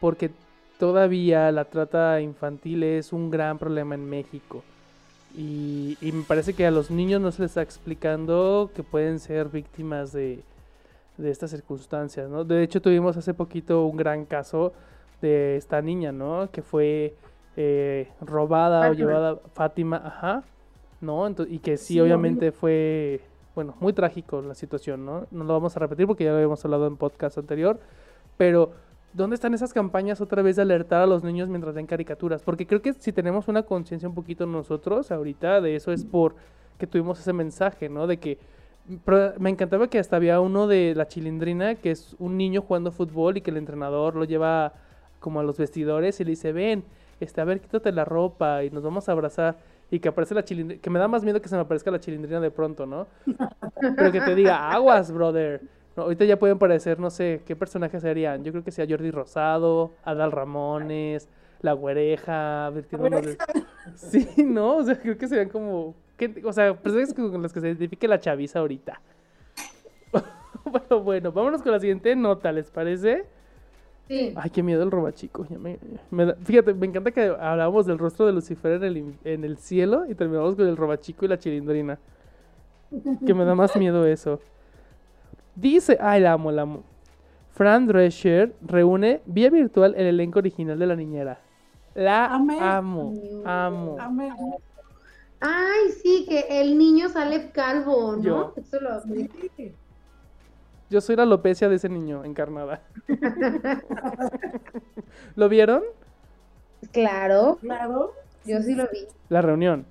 porque 0.00 0.30
todavía 0.78 1.50
la 1.50 1.64
trata 1.64 2.20
infantil 2.20 2.82
es 2.82 3.12
un 3.12 3.30
gran 3.30 3.58
problema 3.58 3.94
en 3.94 4.04
México. 4.08 4.62
Y, 5.36 5.96
me 6.00 6.22
parece 6.22 6.54
que 6.54 6.64
a 6.66 6.70
los 6.70 6.90
niños 6.90 7.20
no 7.20 7.32
se 7.32 7.42
les 7.42 7.50
está 7.50 7.62
explicando 7.62 8.70
que 8.74 8.82
pueden 8.82 9.18
ser 9.18 9.48
víctimas 9.48 10.12
de, 10.12 10.42
estas 11.22 11.50
circunstancias, 11.50 12.28
¿no? 12.28 12.44
De 12.44 12.62
hecho, 12.62 12.80
tuvimos 12.80 13.16
hace 13.16 13.34
poquito 13.34 13.84
un 13.86 13.96
gran 13.96 14.24
caso 14.24 14.72
de 15.20 15.56
esta 15.56 15.82
niña, 15.82 16.12
¿no? 16.12 16.48
Que 16.52 16.62
fue 16.62 17.14
eh, 17.56 18.08
robada 18.20 18.90
o 18.90 18.94
llevada 18.94 19.38
Fátima, 19.54 20.02
ajá, 20.04 20.44
¿no? 21.00 21.28
y 21.48 21.58
que 21.58 21.76
sí, 21.76 22.00
obviamente 22.00 22.52
fue, 22.52 23.20
bueno, 23.54 23.74
muy 23.80 23.92
trágico 23.92 24.40
la 24.42 24.54
situación, 24.54 25.04
¿no? 25.04 25.26
No 25.30 25.44
lo 25.44 25.52
vamos 25.52 25.76
a 25.76 25.80
repetir 25.80 26.06
porque 26.06 26.24
ya 26.24 26.30
lo 26.30 26.36
habíamos 26.36 26.64
hablado 26.64 26.86
en 26.86 26.96
podcast 26.96 27.38
anterior, 27.38 27.78
pero 28.36 28.72
¿dónde 29.14 29.34
están 29.34 29.54
esas 29.54 29.72
campañas 29.72 30.20
otra 30.20 30.42
vez 30.42 30.56
de 30.56 30.62
alertar 30.62 31.02
a 31.02 31.06
los 31.06 31.24
niños 31.24 31.48
mientras 31.48 31.74
ven 31.74 31.86
caricaturas? 31.86 32.42
Porque 32.42 32.66
creo 32.66 32.82
que 32.82 32.92
si 32.92 33.12
tenemos 33.12 33.48
una 33.48 33.62
conciencia 33.62 34.08
un 34.08 34.14
poquito 34.14 34.44
nosotros 34.44 35.10
ahorita 35.10 35.60
de 35.60 35.76
eso 35.76 35.92
es 35.92 36.04
por 36.04 36.34
que 36.78 36.86
tuvimos 36.86 37.20
ese 37.20 37.32
mensaje, 37.32 37.88
¿no? 37.88 38.06
De 38.06 38.18
que 38.18 38.38
me 39.38 39.48
encantaba 39.48 39.88
que 39.88 39.98
hasta 39.98 40.16
había 40.16 40.40
uno 40.40 40.66
de 40.66 40.94
la 40.94 41.08
chilindrina 41.08 41.76
que 41.76 41.92
es 41.92 42.16
un 42.18 42.36
niño 42.36 42.60
jugando 42.60 42.90
fútbol 42.90 43.38
y 43.38 43.40
que 43.40 43.50
el 43.50 43.56
entrenador 43.56 44.14
lo 44.16 44.24
lleva 44.24 44.74
como 45.20 45.40
a 45.40 45.42
los 45.42 45.56
vestidores 45.56 46.20
y 46.20 46.24
le 46.24 46.30
dice, 46.30 46.52
ven, 46.52 46.84
este, 47.20 47.40
a 47.40 47.44
ver, 47.44 47.60
quítate 47.60 47.92
la 47.92 48.04
ropa 48.04 48.62
y 48.62 48.70
nos 48.70 48.82
vamos 48.82 49.08
a 49.08 49.12
abrazar. 49.12 49.56
Y 49.90 50.00
que 50.00 50.08
aparece 50.08 50.34
la 50.34 50.44
chilindrina, 50.44 50.82
que 50.82 50.90
me 50.90 50.98
da 50.98 51.08
más 51.08 51.22
miedo 51.22 51.40
que 51.40 51.48
se 51.48 51.54
me 51.54 51.62
aparezca 51.62 51.90
la 51.90 52.00
chilindrina 52.00 52.40
de 52.40 52.50
pronto, 52.50 52.84
¿no? 52.84 53.06
Pero 53.96 54.12
que 54.12 54.20
te 54.20 54.34
diga, 54.34 54.70
aguas, 54.70 55.12
brother. 55.12 55.62
Ahorita 55.96 56.24
ya 56.24 56.38
pueden 56.38 56.58
parecer, 56.58 56.98
no 56.98 57.10
sé, 57.10 57.42
¿qué 57.46 57.56
personajes 57.56 58.02
serían? 58.02 58.44
Yo 58.44 58.52
creo 58.52 58.64
que 58.64 58.70
sea 58.70 58.86
Jordi 58.88 59.10
Rosado, 59.10 59.92
Adal 60.02 60.32
Ramones, 60.32 61.28
La 61.60 61.72
Güereja, 61.72 62.70
de... 62.72 62.84
Sí, 63.94 64.28
¿no? 64.44 64.76
O 64.76 64.82
sea, 64.82 65.00
creo 65.00 65.16
que 65.16 65.28
serían 65.28 65.48
como... 65.48 65.94
o 66.44 66.52
sea, 66.52 66.74
personajes 66.74 67.14
con 67.14 67.42
los 67.42 67.52
que 67.52 67.60
se 67.60 67.68
identifique 67.68 68.08
la 68.08 68.18
chaviza 68.18 68.58
ahorita. 68.60 69.00
bueno, 70.64 71.02
bueno, 71.02 71.32
vámonos 71.32 71.62
con 71.62 71.72
la 71.72 71.80
siguiente 71.80 72.14
nota, 72.16 72.50
¿les 72.52 72.70
parece? 72.70 73.24
Ay, 74.08 74.50
qué 74.52 74.62
miedo 74.62 74.82
el 74.82 74.90
robachico. 74.90 75.46
fíjate, 76.44 76.74
me 76.74 76.86
encanta 76.86 77.10
que 77.10 77.22
hablábamos 77.22 77.86
del 77.86 77.98
rostro 77.98 78.26
de 78.26 78.32
Lucifer 78.32 78.72
en 78.72 78.84
el, 78.84 79.14
en 79.24 79.44
el 79.44 79.56
cielo 79.56 80.04
y 80.06 80.14
terminamos 80.14 80.56
con 80.56 80.66
el 80.66 80.76
robachico 80.76 81.24
y 81.24 81.28
la 81.28 81.38
chilindrina. 81.38 81.98
Que 83.26 83.32
me 83.34 83.44
da 83.44 83.54
más 83.54 83.74
miedo 83.76 84.06
eso. 84.06 84.40
Dice, 85.56 85.98
ay, 86.00 86.20
la 86.20 86.32
amo, 86.32 86.50
la 86.50 86.62
amo. 86.62 86.82
Fran 87.52 87.86
Drescher 87.86 88.54
reúne 88.66 89.22
vía 89.26 89.48
virtual 89.50 89.94
el 89.96 90.06
elenco 90.06 90.40
original 90.40 90.78
de 90.78 90.86
La 90.86 90.96
Niñera. 90.96 91.38
La 91.94 92.34
amo, 92.34 93.14
amo. 93.44 93.96
Ay, 95.40 95.90
sí, 96.02 96.26
que 96.28 96.60
el 96.60 96.76
niño 96.76 97.08
sale 97.08 97.50
calvo, 97.50 98.16
¿no? 98.16 98.54
Eso 98.56 98.80
lo... 98.80 99.02
Yo 100.90 101.00
soy 101.00 101.16
la 101.16 101.22
alopecia 101.22 101.68
de 101.68 101.76
ese 101.76 101.88
niño 101.88 102.24
encarnada. 102.24 102.82
¿Lo 105.36 105.48
vieron? 105.48 105.82
Claro. 106.92 107.58
Claro. 107.60 108.12
Yo 108.44 108.60
sí 108.62 108.74
lo 108.74 108.84
vi. 108.84 109.06
La 109.28 109.42
reunión. 109.42 109.86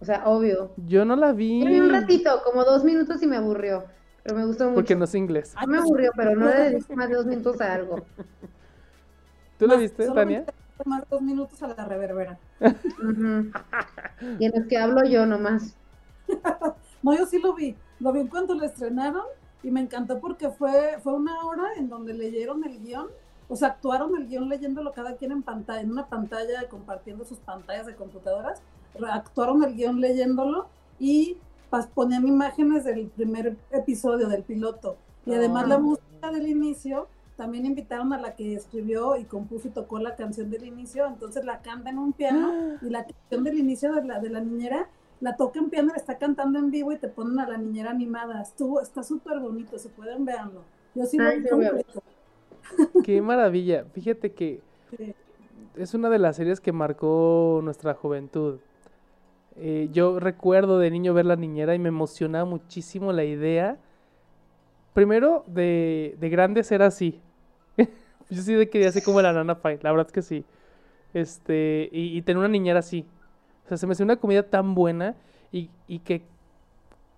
O 0.00 0.04
sea, 0.04 0.22
obvio. 0.26 0.72
Yo 0.86 1.04
no 1.04 1.16
la 1.16 1.32
vi. 1.32 1.64
vi 1.64 1.80
un 1.80 1.90
ratito, 1.90 2.42
como 2.44 2.64
dos 2.64 2.84
minutos 2.84 3.22
y 3.22 3.26
me 3.26 3.36
aburrió. 3.36 3.84
Pero 4.22 4.36
me 4.36 4.44
gustó 4.44 4.64
mucho. 4.64 4.74
Porque 4.74 4.96
no 4.96 5.04
es 5.04 5.14
inglés. 5.14 5.54
Mí 5.60 5.66
me 5.72 5.78
aburrió, 5.78 6.10
pero 6.16 6.34
no 6.34 6.46
le 6.46 6.70
dediqué 6.70 6.96
más 6.96 7.08
de 7.08 7.14
dos 7.14 7.26
minutos 7.26 7.60
a 7.60 7.74
algo. 7.74 8.04
¿Tú 9.58 9.66
la 9.66 9.76
viste, 9.76 10.10
Tania? 10.10 10.44
Más 10.84 11.08
dos 11.08 11.22
minutos 11.22 11.62
a 11.62 11.68
la 11.68 11.84
reverbera. 11.84 12.38
Y 14.38 14.44
en 14.44 14.52
los 14.54 14.66
que 14.68 14.76
hablo 14.76 15.04
yo 15.04 15.24
nomás. 15.26 15.76
no, 17.02 17.16
yo 17.16 17.26
sí 17.26 17.38
lo 17.38 17.54
vi. 17.54 17.76
Lo 18.00 18.12
vi 18.12 18.26
cuando 18.26 18.54
lo 18.54 18.64
estrenaron 18.64 19.24
y 19.62 19.70
me 19.70 19.80
encantó 19.80 20.20
porque 20.20 20.50
fue, 20.50 20.98
fue 21.02 21.14
una 21.14 21.44
hora 21.44 21.74
en 21.76 21.88
donde 21.88 22.14
leyeron 22.14 22.64
el 22.64 22.78
guion, 22.80 23.08
o 23.48 23.56
sea, 23.56 23.68
actuaron 23.68 24.16
el 24.16 24.26
guion 24.28 24.48
leyéndolo 24.48 24.92
cada 24.92 25.16
quien 25.16 25.32
en 25.32 25.42
pantalla, 25.42 25.80
en 25.80 25.90
una 25.90 26.06
pantalla, 26.08 26.68
compartiendo 26.68 27.24
sus 27.24 27.38
pantallas 27.38 27.86
de 27.86 27.96
computadoras, 27.96 28.60
actuaron 29.10 29.62
el 29.64 29.74
guion 29.74 30.00
leyéndolo 30.00 30.68
y 30.98 31.36
ponían 31.94 32.26
imágenes 32.26 32.84
del 32.84 33.08
primer 33.08 33.56
episodio, 33.70 34.28
del 34.28 34.42
piloto. 34.42 34.96
Y 35.26 35.34
además 35.34 35.68
la 35.68 35.74
ah. 35.76 35.80
música 35.80 36.30
del 36.30 36.48
inicio, 36.48 37.08
también 37.36 37.66
invitaron 37.66 38.12
a 38.12 38.18
la 38.18 38.34
que 38.34 38.54
escribió 38.54 39.16
y 39.16 39.24
compuso 39.24 39.68
y 39.68 39.70
tocó 39.72 39.98
la 39.98 40.16
canción 40.16 40.50
del 40.50 40.64
inicio, 40.64 41.06
entonces 41.06 41.44
la 41.44 41.60
canta 41.60 41.90
en 41.90 41.98
un 41.98 42.12
piano 42.12 42.78
y 42.82 42.88
la 42.88 43.04
canción 43.04 43.44
del 43.44 43.58
inicio 43.58 43.94
de 43.94 44.04
la, 44.04 44.20
de 44.20 44.30
la 44.30 44.40
niñera 44.40 44.88
la 45.20 45.36
toca 45.36 45.58
en 45.58 45.70
piano, 45.70 45.92
la 45.92 45.96
está 45.96 46.18
cantando 46.18 46.58
en 46.58 46.70
vivo 46.70 46.92
y 46.92 46.98
te 46.98 47.08
ponen 47.08 47.38
a 47.38 47.48
la 47.48 47.56
niñera 47.56 47.90
animada. 47.90 48.42
Estuvo, 48.42 48.80
está 48.80 49.02
súper 49.02 49.38
bonito, 49.38 49.78
se 49.78 49.88
pueden 49.88 50.24
verlo. 50.24 50.62
Yo 50.94 51.06
sí 51.06 51.16
lo 51.18 51.24
Qué 53.02 53.22
maravilla. 53.22 53.86
Fíjate 53.92 54.32
que 54.32 54.60
es 55.74 55.94
una 55.94 56.10
de 56.10 56.18
las 56.18 56.36
series 56.36 56.60
que 56.60 56.72
marcó 56.72 57.60
nuestra 57.62 57.94
juventud. 57.94 58.58
Eh, 59.58 59.88
yo 59.92 60.20
recuerdo 60.20 60.78
de 60.78 60.90
niño 60.90 61.14
ver 61.14 61.26
la 61.26 61.36
niñera 61.36 61.74
y 61.74 61.78
me 61.78 61.88
emocionaba 61.88 62.44
muchísimo 62.44 63.12
la 63.12 63.24
idea. 63.24 63.78
Primero, 64.92 65.44
de, 65.46 66.16
de 66.20 66.28
grande 66.28 66.62
ser 66.62 66.82
así. 66.82 67.20
yo 67.76 68.42
sí 68.42 68.66
quería 68.66 68.92
ser 68.92 69.02
como 69.02 69.20
la 69.22 69.32
Nana 69.32 69.54
Fine, 69.56 69.80
la 69.82 69.90
verdad 69.90 70.06
es 70.06 70.12
que 70.12 70.22
sí. 70.22 70.44
Este, 71.14 71.88
y, 71.92 72.16
y 72.16 72.22
tener 72.22 72.38
una 72.38 72.48
niñera 72.48 72.80
así. 72.80 73.06
O 73.64 73.68
sea, 73.68 73.76
se 73.76 73.86
me 73.86 73.92
hace 73.92 74.04
una 74.04 74.16
comida 74.16 74.44
tan 74.44 74.74
buena 74.74 75.16
y, 75.50 75.98
que 76.00 76.22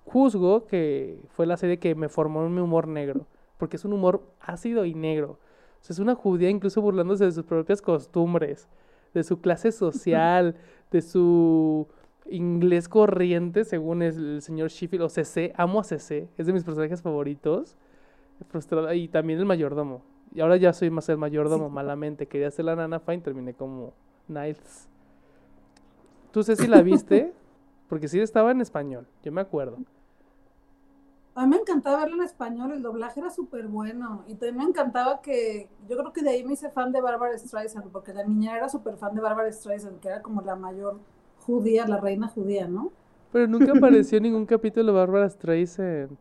juzgo 0.04 0.66
que 0.66 1.20
fue 1.30 1.46
la 1.46 1.56
serie 1.56 1.78
que 1.78 1.94
me 1.94 2.08
formó 2.08 2.44
en 2.44 2.54
mi 2.54 2.60
humor 2.60 2.88
negro. 2.88 3.26
Porque 3.58 3.76
es 3.76 3.84
un 3.84 3.92
humor 3.92 4.22
ácido 4.40 4.84
y 4.84 4.94
negro. 4.94 5.38
O 5.80 5.84
sea, 5.84 5.94
es 5.94 5.98
una 5.98 6.14
judía 6.14 6.48
incluso 6.48 6.80
burlándose 6.80 7.24
de 7.24 7.32
sus 7.32 7.44
propias 7.44 7.82
costumbres, 7.82 8.68
de 9.14 9.22
su 9.24 9.40
clase 9.40 9.72
social, 9.72 10.56
de 10.90 11.02
su 11.02 11.86
inglés 12.30 12.88
corriente, 12.88 13.64
según 13.64 14.02
el 14.02 14.42
señor 14.42 14.70
Sheffield, 14.70 15.04
o 15.04 15.08
CC, 15.08 15.52
amo 15.56 15.80
a 15.80 15.84
CC, 15.84 16.28
es 16.36 16.46
de 16.46 16.52
mis 16.52 16.64
personajes 16.64 17.02
favoritos. 17.02 17.76
Frustrada, 18.48 18.94
y 18.94 19.08
también 19.08 19.38
el 19.38 19.46
mayordomo. 19.46 20.02
Y 20.32 20.40
ahora 20.40 20.56
ya 20.56 20.72
soy 20.72 20.90
más 20.90 21.08
el 21.08 21.18
mayordomo, 21.18 21.68
malamente. 21.68 22.26
Quería 22.26 22.50
ser 22.50 22.66
la 22.66 22.76
nana 22.76 23.00
fine, 23.00 23.18
terminé 23.18 23.54
como 23.54 23.94
Niles. 24.28 24.88
¿Tú 26.30 26.42
sé 26.42 26.54
si 26.54 26.66
la 26.66 26.82
viste? 26.82 27.32
Porque 27.88 28.06
sí 28.06 28.20
estaba 28.20 28.50
en 28.50 28.60
español, 28.60 29.06
yo 29.22 29.32
me 29.32 29.40
acuerdo. 29.40 29.78
A 31.34 31.46
mí 31.46 31.50
me 31.50 31.56
encantaba 31.56 32.00
verlo 32.00 32.16
en 32.16 32.22
español, 32.22 32.72
el 32.72 32.82
doblaje 32.82 33.20
era 33.20 33.30
súper 33.30 33.68
bueno. 33.68 34.24
Y 34.26 34.34
también 34.34 34.56
me 34.56 34.64
encantaba 34.64 35.22
que, 35.22 35.68
yo 35.88 35.96
creo 35.96 36.12
que 36.12 36.22
de 36.22 36.30
ahí 36.30 36.44
me 36.44 36.52
hice 36.52 36.68
fan 36.68 36.92
de 36.92 37.00
Barbara 37.00 37.38
Streisand, 37.38 37.90
porque 37.90 38.12
la 38.12 38.24
niña 38.24 38.56
era 38.56 38.68
súper 38.68 38.96
fan 38.96 39.14
de 39.14 39.20
Barbara 39.20 39.50
Streisand, 39.50 40.00
que 40.00 40.08
era 40.08 40.20
como 40.20 40.42
la 40.42 40.56
mayor 40.56 40.98
judía, 41.48 41.86
la 41.86 41.96
reina 41.98 42.28
judía, 42.28 42.68
¿no? 42.68 42.92
Pero 43.32 43.46
nunca 43.46 43.72
apareció 43.72 44.18
en 44.18 44.24
ningún 44.24 44.44
capítulo 44.44 44.92
Barbara 44.92 45.28
Streisand. 45.30 46.16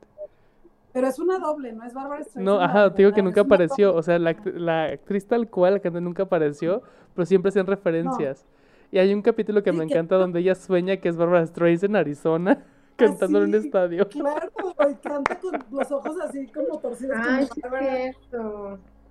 Pero 0.94 1.08
es 1.08 1.20
una 1.20 1.38
doble, 1.38 1.74
no 1.74 1.84
es 1.84 1.94
Barbara 1.94 2.24
Streisand. 2.24 2.46
No, 2.46 2.62
ajá, 2.62 2.94
te 2.94 3.02
digo 3.02 3.14
que 3.14 3.22
nunca 3.22 3.42
apareció. 3.42 3.94
O 3.94 4.02
sea, 4.02 4.18
la, 4.18 4.36
la, 4.56 4.86
actriz 4.86 5.28
tal 5.28 5.50
cual, 5.50 5.82
que 5.82 5.92
nunca 5.92 6.24
apareció, 6.24 6.82
pero 7.14 7.26
siempre 7.26 7.50
hacían 7.50 7.68
referencias. 7.68 8.46
Y 8.90 9.00
hay 9.00 9.14
un 9.14 9.22
capítulo 9.22 9.62
que 9.64 9.74
me 9.74 9.84
encanta 9.84 10.16
donde 10.16 10.40
ella 10.40 10.56
sueña 10.56 10.96
que 10.96 11.10
es 11.10 11.18
Barbara 11.18 11.46
Streisand 11.46 11.92
en 11.92 11.96
Arizona 11.98 12.64
cantando 12.96 13.44
en 13.44 13.50
un 13.50 13.56
estadio. 13.56 14.08
Claro, 14.08 14.50
y 14.90 14.96
canta 14.96 15.38
con 15.40 15.60
los 15.72 15.92
ojos 15.92 16.16
así 16.24 16.48
como 16.48 16.80
torcidos. 16.80 17.18
Ay, 17.20 17.48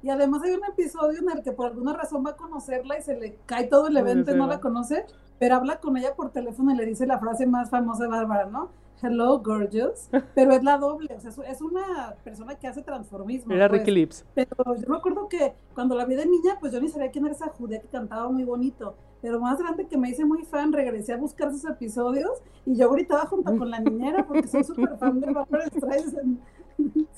Y 0.03 0.09
además 0.09 0.43
hay 0.45 0.55
un 0.55 0.65
episodio 0.65 1.19
en 1.19 1.37
el 1.37 1.43
que 1.43 1.53
por 1.53 1.67
alguna 1.67 1.93
razón 1.93 2.25
va 2.27 2.31
a 2.31 2.37
conocerla 2.37 2.99
y 2.99 3.03
se 3.03 3.17
le 3.21 3.37
cae 3.45 3.65
todo 3.65 3.89
el 3.89 3.97
evento 3.99 4.33
y 4.33 4.35
no 4.35 4.47
la 4.47 4.61
conoce, 4.61 5.05
pero 5.39 5.57
habla 5.57 5.81
con 5.81 5.97
ella 5.97 6.15
por 6.15 6.31
teléfono 6.31 6.73
y 6.73 6.77
le 6.77 6.87
dice 6.87 7.07
la 7.07 7.19
frase 7.19 7.47
más 7.47 7.71
famosa 7.71 8.05
de 8.05 8.11
Bárbara, 8.11 8.47
¿no? 8.47 8.71
Hello, 9.03 9.39
gorgeous, 9.41 10.09
pero 10.35 10.53
es 10.53 10.65
la 10.65 10.79
doble, 10.79 11.15
o 11.15 11.21
sea, 11.21 11.31
es 11.47 11.61
una 11.61 12.15
persona 12.25 12.55
que 12.55 12.67
hace 12.67 12.83
transformismo. 12.83 13.53
Era 13.53 13.69
pues. 13.69 13.81
Ricky 13.81 13.91
Lips. 13.91 14.25
Pero 14.35 14.57
yo 14.75 14.89
me 14.89 14.97
acuerdo 14.97 15.29
que 15.29 15.53
cuando 15.75 15.95
la 15.95 16.07
vi 16.07 16.15
de 16.15 16.25
niña, 16.25 16.57
pues 16.59 16.73
yo 16.73 16.81
ni 16.81 16.89
sabía 16.89 17.11
quién 17.11 17.27
era 17.27 17.35
esa 17.35 17.49
judía 17.49 17.81
que 17.81 17.89
cantaba 17.89 18.31
muy 18.31 18.45
bonito, 18.45 18.97
pero 19.21 19.39
más 19.39 19.59
grande 19.59 19.87
que 19.87 19.99
me 19.99 20.09
hice 20.09 20.25
muy 20.25 20.45
fan, 20.45 20.73
regresé 20.73 21.13
a 21.13 21.19
buscar 21.19 21.51
sus 21.51 21.67
episodios 21.67 22.31
y 22.65 22.77
yo 22.77 22.91
gritaba 22.91 23.27
junto 23.27 23.57
con 23.57 23.71
la 23.71 23.81
niñera 23.81 24.27
porque 24.27 24.49
soy 24.49 24.65
súper 24.65 24.97
fan 24.97 25.21
de 25.21 25.31
Barbara 25.31 25.67
Streisand. 25.67 26.39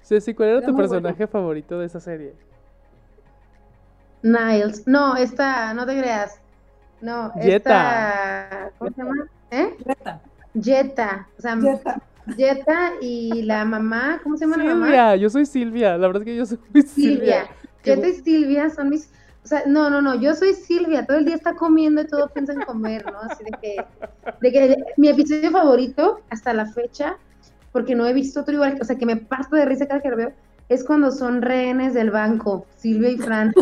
sí. 0.00 0.20
sí, 0.20 0.34
¿cuál 0.34 0.48
era, 0.48 0.62
tu 0.62 0.74
personaje 0.74 1.26
favorito 1.26 1.78
de 1.78 1.86
esa 1.86 2.00
serie? 2.00 2.34
Niles. 4.22 4.86
No, 4.86 5.16
esta, 5.16 5.74
no 5.74 5.84
te 5.84 5.98
creas. 5.98 6.40
No, 7.04 7.32
esta. 7.36 8.70
¿Cómo 8.78 8.90
se 8.90 8.96
llama? 8.96 9.28
¿Eh? 9.50 9.76
Jetta, 10.58 11.28
o 11.36 11.42
sea, 11.42 11.58
Jetta. 12.34 12.92
y 13.02 13.42
la 13.42 13.66
mamá, 13.66 14.20
¿cómo 14.22 14.38
se 14.38 14.46
llama 14.46 14.56
la 14.56 14.64
mamá? 14.64 14.86
Silvia, 14.86 15.16
yo 15.16 15.28
soy 15.28 15.44
Silvia, 15.44 15.98
la 15.98 16.06
verdad 16.06 16.22
es 16.22 16.26
que 16.26 16.36
yo 16.36 16.46
soy 16.46 16.58
Silvia. 16.72 16.86
Silvia. 16.86 17.46
Jetta 17.82 18.08
y 18.08 18.14
Silvia 18.14 18.70
son 18.70 18.88
mis, 18.88 19.10
o 19.44 19.46
sea, 19.46 19.64
no, 19.66 19.90
no, 19.90 20.00
no, 20.00 20.14
yo 20.14 20.34
soy 20.34 20.54
Silvia, 20.54 21.04
todo 21.04 21.18
el 21.18 21.26
día 21.26 21.34
está 21.34 21.54
comiendo 21.54 22.00
y 22.00 22.06
todo 22.06 22.26
piensa 22.28 22.54
en 22.54 22.62
comer, 22.62 23.04
¿no? 23.12 23.18
Así 23.18 23.44
de 23.44 23.50
que, 23.60 23.84
de 24.40 24.52
que 24.52 24.84
mi 24.96 25.08
episodio 25.08 25.50
favorito 25.50 26.22
hasta 26.30 26.54
la 26.54 26.64
fecha, 26.64 27.18
porque 27.70 27.94
no 27.94 28.06
he 28.06 28.14
visto 28.14 28.40
otro 28.40 28.54
igual, 28.54 28.78
o 28.80 28.84
sea, 28.84 28.96
que 28.96 29.04
me 29.04 29.16
paso 29.16 29.56
de 29.56 29.66
risa 29.66 29.86
cada 29.86 30.00
que 30.00 30.08
lo 30.08 30.16
veo, 30.16 30.32
es 30.70 30.84
cuando 30.84 31.10
son 31.10 31.42
rehenes 31.42 31.92
del 31.92 32.10
banco, 32.10 32.64
Silvia 32.78 33.10
y 33.10 33.18
Fran. 33.18 33.52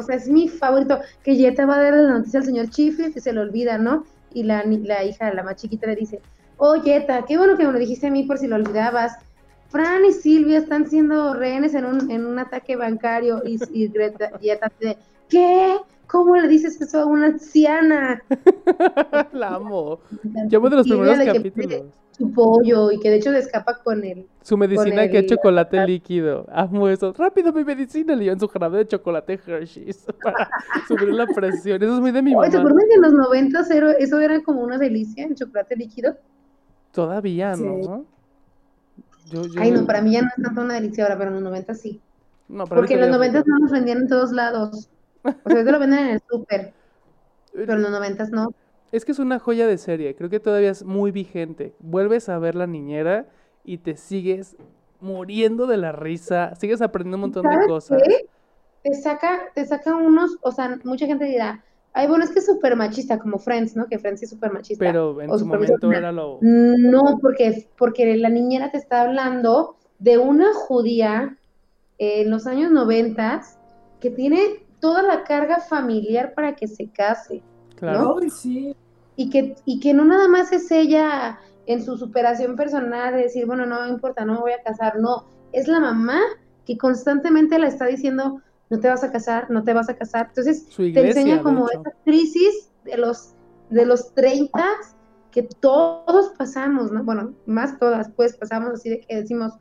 O 0.00 0.02
sea, 0.02 0.16
es 0.16 0.28
mi 0.28 0.48
favorito, 0.48 1.00
que 1.22 1.36
Jetta 1.36 1.66
va 1.66 1.76
a 1.76 1.82
dar 1.82 1.94
la 1.94 2.18
noticia 2.18 2.40
al 2.40 2.46
señor 2.46 2.68
Chifle, 2.70 3.12
que 3.12 3.20
se 3.20 3.32
le 3.32 3.40
olvida, 3.40 3.78
¿no? 3.78 4.04
Y 4.32 4.42
la, 4.42 4.64
la 4.64 5.04
hija, 5.04 5.32
la 5.32 5.42
más 5.42 5.56
chiquita, 5.56 5.86
le 5.86 5.96
dice, 5.96 6.20
oh, 6.56 6.80
Jetta, 6.82 7.24
qué 7.26 7.36
bueno 7.38 7.56
que 7.56 7.66
me 7.66 7.72
lo 7.72 7.78
dijiste 7.78 8.08
a 8.08 8.10
mí 8.10 8.24
por 8.24 8.38
si 8.38 8.46
lo 8.46 8.56
olvidabas. 8.56 9.12
Fran 9.70 10.04
y 10.04 10.12
Silvia 10.12 10.58
están 10.58 10.88
siendo 10.88 11.34
rehenes 11.34 11.74
en 11.74 11.84
un, 11.84 12.10
en 12.10 12.26
un 12.26 12.38
ataque 12.38 12.74
bancario 12.74 13.42
y, 13.44 13.58
y 13.72 13.88
Greta, 13.88 14.32
dice, 14.40 14.98
¿qué? 15.30 15.76
¿Cómo 16.06 16.36
le 16.36 16.48
dices 16.48 16.80
eso 16.80 17.00
a 17.00 17.06
una 17.06 17.26
anciana? 17.26 18.22
la 19.32 19.54
amo. 19.54 20.00
Yo 20.48 20.60
de 20.60 20.76
los 20.76 20.86
primeros 20.86 21.18
capítulos. 21.18 21.82
Su 22.10 22.30
pollo 22.32 22.90
y 22.90 22.98
que 22.98 23.08
de 23.08 23.16
hecho 23.16 23.30
se 23.30 23.38
escapa 23.38 23.78
con 23.82 24.04
él. 24.04 24.26
Su 24.42 24.56
medicina 24.56 25.08
que 25.08 25.20
es 25.20 25.26
chocolate 25.26 25.86
líquido. 25.86 26.44
Amo 26.52 26.88
eso. 26.88 27.14
Rápido 27.16 27.52
mi 27.52 27.64
medicina, 27.64 28.14
le 28.14 28.30
en 28.30 28.38
su 28.38 28.48
jarabe 28.48 28.78
de 28.78 28.88
chocolate 28.88 29.40
Hershey's 29.46 30.04
para 30.22 30.50
subir 30.86 31.14
la 31.14 31.26
presión. 31.26 31.82
Eso 31.82 31.94
es 31.94 32.00
muy 32.00 32.10
de 32.10 32.20
mi 32.20 32.34
mamá. 32.34 32.50
¿Te 32.50 32.58
acuerdas 32.58 32.84
que 32.88 32.94
en 32.96 33.02
los 33.02 33.12
90 33.12 33.60
eso 34.00 34.18
era 34.18 34.42
como 34.42 34.62
una 34.62 34.76
delicia, 34.76 35.24
el 35.24 35.34
chocolate 35.34 35.76
líquido? 35.76 36.16
Todavía, 36.92 37.54
¿no? 37.56 38.04
Ay, 39.58 39.70
no, 39.70 39.86
para 39.86 40.02
mí 40.02 40.12
ya 40.12 40.22
no 40.22 40.28
es 40.28 40.42
tanto 40.42 40.60
una 40.60 40.74
delicia 40.74 41.04
ahora, 41.04 41.16
pero 41.16 41.28
en 41.28 41.34
los 41.34 41.44
90 41.44 41.74
sí. 41.74 42.00
No, 42.48 42.66
Porque 42.66 42.94
en 42.94 43.02
los 43.02 43.10
90 43.10 43.44
no 43.46 43.58
nos 43.60 43.70
vendían 43.70 43.98
en 43.98 44.08
todos 44.08 44.32
lados. 44.32 44.90
O 45.22 45.50
sea, 45.50 45.64
te 45.64 45.72
lo 45.72 45.78
venden 45.78 45.98
en 46.00 46.08
el 46.08 46.22
súper. 46.28 46.72
Pero 47.52 47.74
en 47.74 47.82
los 47.82 47.90
noventas 47.90 48.30
no. 48.30 48.52
Es 48.92 49.04
que 49.04 49.12
es 49.12 49.18
una 49.18 49.38
joya 49.38 49.66
de 49.66 49.78
serie. 49.78 50.14
Creo 50.16 50.30
que 50.30 50.40
todavía 50.40 50.70
es 50.70 50.84
muy 50.84 51.10
vigente. 51.10 51.74
Vuelves 51.78 52.28
a 52.28 52.38
ver 52.38 52.54
la 52.54 52.66
niñera 52.66 53.26
y 53.64 53.78
te 53.78 53.96
sigues 53.96 54.56
muriendo 55.00 55.66
de 55.66 55.76
la 55.76 55.92
risa. 55.92 56.54
Sigues 56.56 56.82
aprendiendo 56.82 57.16
un 57.16 57.32
montón 57.32 57.46
de 57.48 57.66
cosas. 57.66 58.02
Te 58.82 58.94
saca, 58.94 59.40
te 59.54 59.64
saca 59.66 59.94
unos, 59.94 60.38
o 60.40 60.52
sea, 60.52 60.78
mucha 60.84 61.06
gente 61.06 61.26
dirá, 61.26 61.62
ay, 61.92 62.08
bueno, 62.08 62.24
es 62.24 62.30
que 62.30 62.38
es 62.38 62.46
súper 62.46 62.76
machista, 62.76 63.18
como 63.18 63.38
Friends, 63.38 63.76
¿no? 63.76 63.86
Que 63.86 63.98
Friends 63.98 64.22
es 64.22 64.30
súper 64.30 64.52
machista. 64.52 64.84
Pero 64.84 65.20
en 65.20 65.38
su 65.38 65.46
momento 65.46 65.92
era 65.92 66.10
lo... 66.10 66.38
No, 66.40 67.18
porque, 67.20 67.68
porque 67.76 68.16
la 68.16 68.30
niñera 68.30 68.70
te 68.70 68.78
está 68.78 69.02
hablando 69.02 69.76
de 69.98 70.18
una 70.18 70.52
judía 70.54 71.36
en 71.98 72.30
los 72.30 72.46
años 72.46 72.70
noventas 72.70 73.58
que 74.00 74.10
tiene 74.10 74.64
toda 74.80 75.02
la 75.02 75.24
carga 75.24 75.60
familiar 75.60 76.34
para 76.34 76.54
que 76.54 76.66
se 76.66 76.88
case. 76.88 77.42
Claro. 77.76 78.18
Sí. 78.28 78.74
Y 79.16 79.30
que, 79.30 79.54
y 79.64 79.80
que 79.80 79.94
no 79.94 80.04
nada 80.04 80.28
más 80.28 80.52
es 80.52 80.70
ella 80.70 81.38
en 81.66 81.84
su 81.84 81.96
superación 81.96 82.56
personal 82.56 83.14
de 83.14 83.22
decir, 83.22 83.46
bueno, 83.46 83.66
no 83.66 83.86
importa, 83.86 84.24
no 84.24 84.34
me 84.34 84.40
voy 84.40 84.52
a 84.52 84.62
casar, 84.62 84.98
no, 84.98 85.26
es 85.52 85.68
la 85.68 85.80
mamá 85.80 86.18
que 86.66 86.78
constantemente 86.78 87.58
la 87.58 87.68
está 87.68 87.86
diciendo, 87.86 88.40
no 88.70 88.80
te 88.80 88.88
vas 88.88 89.04
a 89.04 89.12
casar, 89.12 89.50
no 89.50 89.62
te 89.62 89.72
vas 89.72 89.88
a 89.88 89.94
casar. 89.94 90.26
Entonces, 90.28 90.66
te 90.66 91.08
enseña 91.08 91.42
como 91.42 91.68
esa 91.68 91.92
crisis 92.04 92.70
de 92.84 92.96
los, 92.96 93.34
de 93.68 93.84
los 93.84 94.14
30 94.14 94.64
que 95.30 95.42
todos 95.42 96.30
pasamos, 96.36 96.90
¿no? 96.90 97.04
Bueno, 97.04 97.34
más 97.46 97.78
todas, 97.78 98.10
pues 98.10 98.36
pasamos 98.36 98.70
así 98.70 98.90
de 98.90 99.00
que 99.00 99.16
decimos, 99.16 99.52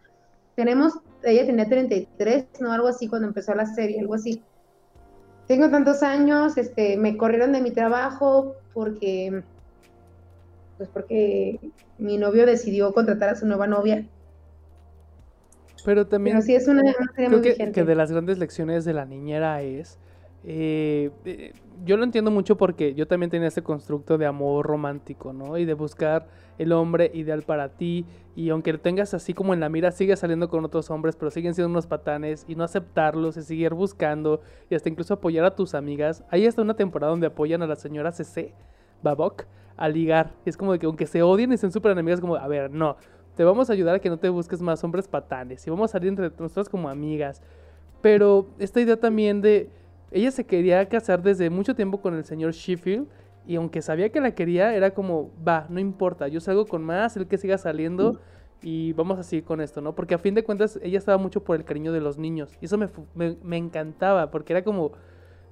tenemos, 0.55 0.93
ella 1.23 1.45
tenía 1.45 1.67
33, 1.67 2.47
¿no? 2.59 2.71
Algo 2.71 2.87
así 2.87 3.07
cuando 3.07 3.27
empezó 3.27 3.53
la 3.53 3.65
serie, 3.65 3.99
algo 3.99 4.15
así 4.15 4.43
tengo 5.49 5.71
tantos 5.71 6.03
años, 6.03 6.59
este, 6.59 6.95
me 6.95 7.17
corrieron 7.17 7.51
de 7.53 7.61
mi 7.61 7.71
trabajo 7.71 8.53
porque, 8.71 9.41
pues 10.77 10.87
porque 10.89 11.59
mi 11.97 12.19
novio 12.19 12.45
decidió 12.45 12.93
contratar 12.93 13.29
a 13.29 13.35
su 13.35 13.47
nueva 13.47 13.65
novia. 13.65 14.05
Pero 15.83 16.05
también 16.05 16.35
Pero 16.35 16.45
sí 16.45 16.53
es 16.53 16.67
una, 16.67 16.83
creo 17.15 17.41
que, 17.41 17.71
que, 17.71 17.83
de 17.83 17.95
las 17.95 18.11
grandes 18.11 18.37
lecciones 18.37 18.85
de 18.85 18.93
la 18.93 19.05
niñera 19.05 19.63
es 19.63 19.97
eh, 20.43 21.09
eh, 21.25 21.53
yo 21.85 21.97
lo 21.97 22.03
entiendo 22.03 22.31
mucho 22.31 22.57
porque 22.57 22.93
yo 22.93 23.07
también 23.07 23.29
tenía 23.29 23.47
ese 23.47 23.63
constructo 23.63 24.17
de 24.17 24.25
amor 24.25 24.65
romántico, 24.65 25.33
¿no? 25.33 25.57
Y 25.57 25.65
de 25.65 25.73
buscar 25.73 26.27
el 26.57 26.71
hombre 26.71 27.11
ideal 27.13 27.43
para 27.43 27.69
ti. 27.69 28.05
Y 28.35 28.49
aunque 28.49 28.73
lo 28.73 28.79
tengas 28.79 29.13
así 29.13 29.33
como 29.33 29.53
en 29.53 29.59
la 29.59 29.69
mira, 29.69 29.91
sigues 29.91 30.19
saliendo 30.19 30.49
con 30.49 30.65
otros 30.65 30.89
hombres, 30.89 31.15
pero 31.15 31.31
siguen 31.31 31.53
siendo 31.53 31.69
unos 31.69 31.87
patanes. 31.87 32.45
Y 32.47 32.55
no 32.55 32.63
aceptarlos 32.63 33.37
y 33.37 33.43
seguir 33.43 33.73
buscando. 33.73 34.41
Y 34.69 34.75
hasta 34.75 34.89
incluso 34.89 35.13
apoyar 35.13 35.45
a 35.45 35.55
tus 35.55 35.73
amigas. 35.73 36.23
Hay 36.29 36.45
hasta 36.45 36.61
una 36.61 36.75
temporada 36.75 37.11
donde 37.11 37.27
apoyan 37.27 37.61
a 37.61 37.67
la 37.67 37.75
señora 37.75 38.11
CC, 38.11 38.53
Babok, 39.01 39.43
a 39.77 39.87
ligar. 39.89 40.33
Y 40.45 40.49
es 40.49 40.57
como 40.57 40.73
de 40.73 40.79
que 40.79 40.85
aunque 40.85 41.07
se 41.07 41.21
odien 41.23 41.53
y 41.53 41.57
sean 41.57 41.71
súper 41.71 41.91
enemigas, 41.93 42.19
como, 42.19 42.35
a 42.35 42.47
ver, 42.47 42.71
no. 42.71 42.97
Te 43.35 43.43
vamos 43.43 43.69
a 43.69 43.73
ayudar 43.73 43.95
a 43.95 43.99
que 43.99 44.09
no 44.09 44.17
te 44.17 44.27
busques 44.27 44.61
más 44.61 44.83
hombres 44.83 45.07
patanes. 45.07 45.65
Y 45.65 45.69
vamos 45.69 45.91
a 45.91 45.93
salir 45.93 46.09
entre 46.09 46.29
nosotras 46.37 46.67
como 46.67 46.89
amigas. 46.89 47.41
Pero 48.01 48.47
esta 48.59 48.81
idea 48.81 48.97
también 48.97 49.41
de 49.41 49.69
ella 50.11 50.31
se 50.31 50.45
quería 50.45 50.87
casar 50.87 51.21
desde 51.21 51.49
mucho 51.49 51.75
tiempo 51.75 52.01
con 52.01 52.15
el 52.15 52.23
señor 52.23 52.53
Sheffield 52.53 53.07
y 53.45 53.55
aunque 53.55 53.81
sabía 53.81 54.09
que 54.09 54.21
la 54.21 54.35
quería, 54.35 54.75
era 54.75 54.93
como, 54.93 55.31
va, 55.47 55.65
no 55.69 55.79
importa, 55.79 56.27
yo 56.27 56.39
salgo 56.39 56.65
con 56.65 56.83
más, 56.83 57.17
el 57.17 57.27
que 57.27 57.37
siga 57.37 57.57
saliendo 57.57 58.19
y 58.61 58.93
vamos 58.93 59.17
a 59.17 59.23
seguir 59.23 59.43
con 59.45 59.61
esto, 59.61 59.81
¿no? 59.81 59.95
Porque 59.95 60.13
a 60.13 60.17
fin 60.17 60.35
de 60.35 60.43
cuentas 60.43 60.79
ella 60.83 60.97
estaba 60.97 61.17
mucho 61.17 61.43
por 61.43 61.55
el 61.55 61.63
cariño 61.63 61.91
de 61.91 62.01
los 62.01 62.17
niños 62.17 62.55
y 62.61 62.65
eso 62.65 62.77
me, 62.77 62.89
me, 63.15 63.57
encantaba 63.57 64.29
porque 64.31 64.53
era 64.53 64.63
como, 64.63 64.91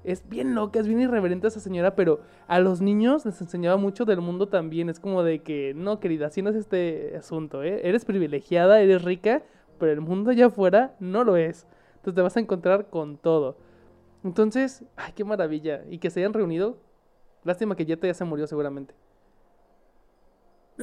es 0.03 0.27
bien 0.27 0.53
loca, 0.55 0.79
es 0.79 0.87
bien 0.87 0.99
irreverente 1.01 1.47
esa 1.47 1.59
señora, 1.59 1.95
pero 1.95 2.19
a 2.47 2.59
los 2.59 2.81
niños 2.81 3.25
les 3.25 3.41
enseñaba 3.41 3.77
mucho 3.77 4.05
del 4.05 4.21
mundo 4.21 4.47
también, 4.47 4.89
es 4.89 4.99
como 4.99 5.23
de 5.23 5.39
que, 5.39 5.73
no, 5.75 5.99
querida, 5.99 6.27
así 6.27 6.41
no 6.41 6.49
es 6.49 6.55
este 6.55 7.15
asunto, 7.17 7.63
¿eh? 7.63 7.81
Eres 7.83 8.05
privilegiada, 8.05 8.81
eres 8.81 9.03
rica, 9.03 9.43
pero 9.79 9.91
el 9.91 10.01
mundo 10.01 10.31
allá 10.31 10.47
afuera 10.47 10.95
no 10.99 11.23
lo 11.23 11.35
es. 11.35 11.67
Entonces 11.95 12.15
te 12.15 12.21
vas 12.21 12.37
a 12.37 12.39
encontrar 12.39 12.89
con 12.89 13.17
todo. 13.17 13.57
Entonces, 14.23 14.83
ay, 14.95 15.13
qué 15.13 15.23
maravilla. 15.23 15.83
Y 15.89 15.99
que 15.99 16.09
se 16.09 16.19
hayan 16.19 16.33
reunido. 16.33 16.77
Lástima 17.43 17.75
que 17.75 17.85
Jetta 17.85 18.07
ya 18.07 18.13
se 18.13 18.25
murió 18.25 18.47
seguramente. 18.47 18.93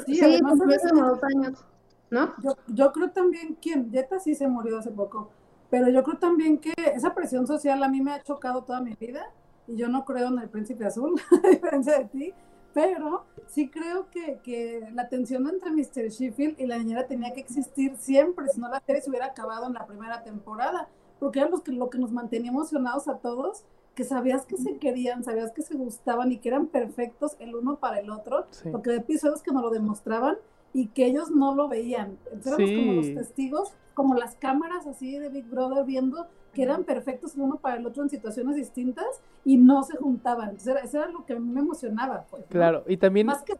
Sí, 0.06 0.20
además 0.20 0.58
hace 0.60 0.94
dos 0.94 1.22
años, 1.22 1.64
¿no? 2.10 2.34
Yo, 2.68 2.92
creo 2.92 3.10
también 3.10 3.56
que 3.56 3.84
Jetta 3.92 4.18
sí 4.18 4.34
se 4.34 4.48
murió 4.48 4.78
hace 4.78 4.90
poco. 4.90 5.30
Pero 5.70 5.88
yo 5.88 6.02
creo 6.02 6.18
también 6.18 6.58
que 6.58 6.72
esa 6.94 7.14
presión 7.14 7.46
social 7.46 7.82
a 7.82 7.88
mí 7.88 8.00
me 8.00 8.12
ha 8.12 8.22
chocado 8.22 8.64
toda 8.64 8.80
mi 8.80 8.94
vida. 8.94 9.30
Y 9.66 9.76
yo 9.76 9.88
no 9.88 10.04
creo 10.04 10.28
en 10.28 10.38
el 10.38 10.48
príncipe 10.48 10.84
azul, 10.84 11.20
a 11.44 11.48
diferencia 11.48 11.98
de 11.98 12.04
ti. 12.06 12.34
Pero 12.72 13.24
sí 13.46 13.70
creo 13.70 14.10
que, 14.10 14.40
que 14.42 14.88
la 14.92 15.08
tensión 15.08 15.48
entre 15.48 15.70
Mr. 15.70 16.08
Sheffield 16.08 16.58
y 16.58 16.66
la 16.66 16.76
niñera 16.78 17.06
tenía 17.06 17.32
que 17.32 17.40
existir 17.40 17.96
siempre, 17.96 18.48
si 18.48 18.60
no 18.60 18.68
la 18.68 18.80
serie 18.80 19.00
se 19.00 19.10
hubiera 19.10 19.26
acabado 19.26 19.68
en 19.68 19.74
la 19.74 19.86
primera 19.86 20.24
temporada 20.24 20.88
porque 21.24 21.40
era 21.40 21.48
que, 21.64 21.72
lo 21.72 21.88
que 21.88 21.96
nos 21.96 22.12
mantenía 22.12 22.50
emocionados 22.50 23.08
a 23.08 23.16
todos, 23.16 23.64
que 23.94 24.04
sabías 24.04 24.44
que 24.44 24.58
se 24.58 24.76
querían, 24.76 25.24
sabías 25.24 25.52
que 25.52 25.62
se 25.62 25.74
gustaban 25.74 26.30
y 26.30 26.36
que 26.36 26.50
eran 26.50 26.66
perfectos 26.66 27.34
el 27.38 27.54
uno 27.54 27.76
para 27.76 27.98
el 27.98 28.10
otro, 28.10 28.44
porque 28.70 28.90
de 28.90 28.96
episodios 28.96 29.42
que 29.42 29.50
nos 29.50 29.62
lo 29.62 29.70
demostraban 29.70 30.36
y 30.74 30.88
que 30.88 31.06
ellos 31.06 31.30
no 31.30 31.54
lo 31.54 31.66
veían. 31.66 32.18
Entonces 32.30 32.58
éramos 32.58 32.76
como 32.76 32.92
los 32.92 33.14
testigos, 33.14 33.72
como 33.94 34.14
las 34.16 34.34
cámaras 34.34 34.86
así 34.86 35.18
de 35.18 35.30
Big 35.30 35.46
Brother 35.46 35.86
viendo 35.86 36.26
que 36.52 36.62
eran 36.62 36.84
perfectos 36.84 37.36
el 37.36 37.40
uno 37.40 37.56
para 37.56 37.76
el 37.76 37.86
otro 37.86 38.02
en 38.02 38.10
situaciones 38.10 38.56
distintas 38.56 39.22
y 39.46 39.56
no 39.56 39.82
se 39.82 39.96
juntaban. 39.96 40.50
Entonces 40.50 40.76
eso 40.84 40.98
era 40.98 41.08
lo 41.10 41.24
que 41.24 41.32
a 41.32 41.38
mí 41.38 41.50
me 41.50 41.60
emocionaba. 41.60 42.26
Pues, 42.30 42.44
claro, 42.50 42.84
y 42.86 42.98
también... 42.98 43.28
Más 43.28 43.42
que 43.42 43.54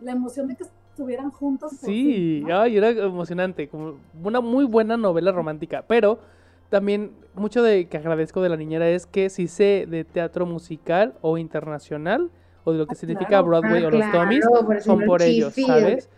la 0.00 0.12
emoción 0.12 0.48
de 0.48 0.56
que 0.56 0.64
estuvieran 0.90 1.30
juntos. 1.30 1.72
Sí, 1.80 2.44
ay, 2.52 2.76
era 2.76 2.90
emocionante, 2.90 3.68
como 3.68 3.94
una 4.22 4.42
muy 4.42 4.66
buena 4.66 4.98
novela 4.98 5.32
romántica, 5.32 5.82
pero 5.88 6.18
también 6.68 7.12
mucho 7.34 7.62
de 7.62 7.88
que 7.88 7.96
agradezco 7.96 8.42
de 8.42 8.48
la 8.48 8.56
niñera 8.56 8.88
es 8.88 9.06
que 9.06 9.30
si 9.30 9.48
sé 9.48 9.86
de 9.88 10.04
teatro 10.04 10.46
musical 10.46 11.14
o 11.20 11.38
internacional 11.38 12.30
o 12.64 12.72
de 12.72 12.78
lo 12.78 12.86
que 12.86 12.94
ah, 12.94 12.98
significa 12.98 13.40
Broadway 13.40 13.84
o 13.84 13.90
los 13.90 14.04
ah, 14.04 14.10
Tommys 14.12 14.44
son 14.84 15.04
por 15.04 15.22
ellos, 15.22 15.54
¿sabes? 15.54 16.10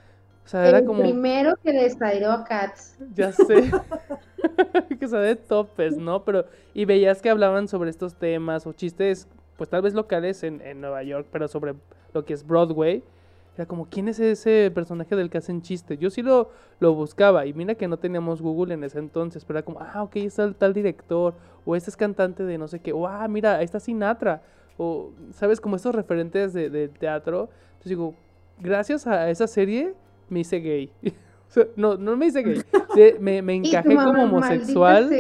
O 0.45 0.49
sea, 0.49 0.69
era 0.69 0.85
como 0.85 1.03
primero 1.03 1.55
que 1.63 1.73
les 1.73 1.97
a 2.01 2.45
Cats. 2.45 2.97
Ya 3.15 3.31
sé. 3.31 3.71
que 4.99 5.07
se 5.07 5.17
de 5.17 5.37
topes, 5.37 5.97
¿no? 5.97 6.25
Pero 6.25 6.47
y 6.75 6.87
veías 6.87 7.23
que 7.23 7.31
hablaban 7.31 7.69
sobre 7.69 7.91
estos 7.91 8.15
temas 8.15 8.67
o 8.67 8.73
chistes 8.73 9.29
pues 9.57 9.69
tal 9.69 9.83
vez 9.83 9.93
locales 9.93 10.43
en, 10.43 10.63
en 10.63 10.81
Nueva 10.81 11.03
York, 11.03 11.29
pero 11.31 11.47
sobre 11.47 11.75
lo 12.15 12.25
que 12.25 12.33
es 12.33 12.47
Broadway 12.47 13.05
era 13.57 13.67
como, 13.67 13.87
¿quién 13.87 14.09
es 14.09 14.19
ese 14.21 14.71
personaje 14.75 15.17
del 15.17 15.29
que 15.29 15.39
hacen 15.39 15.63
chiste? 15.63 15.99
Yo 15.99 16.11
sí 16.11 16.23
lo, 16.23 16.51
lo 16.79 16.95
buscaba 16.95 17.47
y 17.47 17.53
mira 17.53 17.75
que 17.75 17.89
no 17.89 17.99
teníamos 17.99 18.41
Google 18.41 18.75
en 18.75 18.85
ese 18.85 18.99
entonces, 18.99 19.45
pero 19.45 19.59
era 19.59 19.65
como, 19.65 19.81
ah, 19.81 20.03
ok, 20.03 20.17
es 20.17 20.39
el 20.39 20.55
tal 20.55 20.73
director, 20.73 21.35
o 21.65 21.77
este 21.77 21.91
es 21.91 21.97
cantante 21.97 22.45
de 22.45 22.59
no 22.59 22.69
sé 22.69 22.81
qué, 22.81 22.93
o 22.93 23.07
ah, 23.07 23.27
mira, 23.29 23.57
ahí 23.57 23.65
está 23.65 23.81
Sinatra, 23.81 24.43
o, 24.79 25.11
¿sabes? 25.33 25.61
Como 25.61 25.77
estos 25.77 25.95
referentes 25.95 26.53
de, 26.53 26.71
de 26.71 26.89
teatro. 26.89 27.51
Entonces 27.73 27.91
digo, 27.91 28.15
gracias 28.59 29.07
a 29.07 29.29
esa 29.29 29.47
serie 29.47 29.95
me 30.29 30.41
hice 30.41 30.61
gay. 30.61 30.93
no, 31.77 31.97
no 31.97 32.17
me 32.17 32.27
hice 32.27 32.43
gay. 32.43 32.63
Me, 33.21 33.43
me 33.43 33.55
encajé 33.55 33.95
como 33.95 34.23
homosexual. 34.25 35.11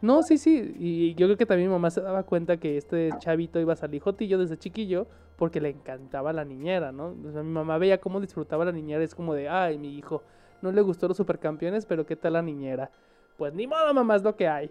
No, 0.00 0.22
sí, 0.22 0.38
sí. 0.38 0.74
Y 0.78 1.14
yo 1.14 1.26
creo 1.26 1.36
que 1.36 1.46
también 1.46 1.68
mi 1.68 1.74
mamá 1.74 1.90
se 1.90 2.00
daba 2.00 2.22
cuenta 2.22 2.56
que 2.58 2.76
este 2.76 3.10
chavito 3.18 3.58
iba 3.60 3.72
a 3.72 3.76
salir 3.76 4.02
jotillo 4.02 4.38
desde 4.38 4.58
chiquillo 4.58 5.06
porque 5.36 5.60
le 5.60 5.70
encantaba 5.70 6.32
la 6.32 6.44
niñera, 6.44 6.92
¿no? 6.92 7.14
O 7.26 7.32
sea, 7.32 7.42
mi 7.42 7.50
mamá 7.50 7.78
veía 7.78 8.00
cómo 8.00 8.20
disfrutaba 8.20 8.64
la 8.64 8.72
niñera. 8.72 9.02
Es 9.02 9.14
como 9.14 9.34
de, 9.34 9.48
ay, 9.48 9.78
mi 9.78 9.96
hijo, 9.96 10.22
no 10.62 10.70
le 10.70 10.80
gustó 10.82 11.08
los 11.08 11.16
supercampeones, 11.16 11.86
pero 11.86 12.06
¿qué 12.06 12.16
tal 12.16 12.34
la 12.34 12.42
niñera? 12.42 12.90
Pues 13.36 13.52
ni 13.52 13.66
modo, 13.66 13.92
mamá, 13.92 14.16
es 14.16 14.22
lo 14.22 14.36
que 14.36 14.46
hay. 14.46 14.70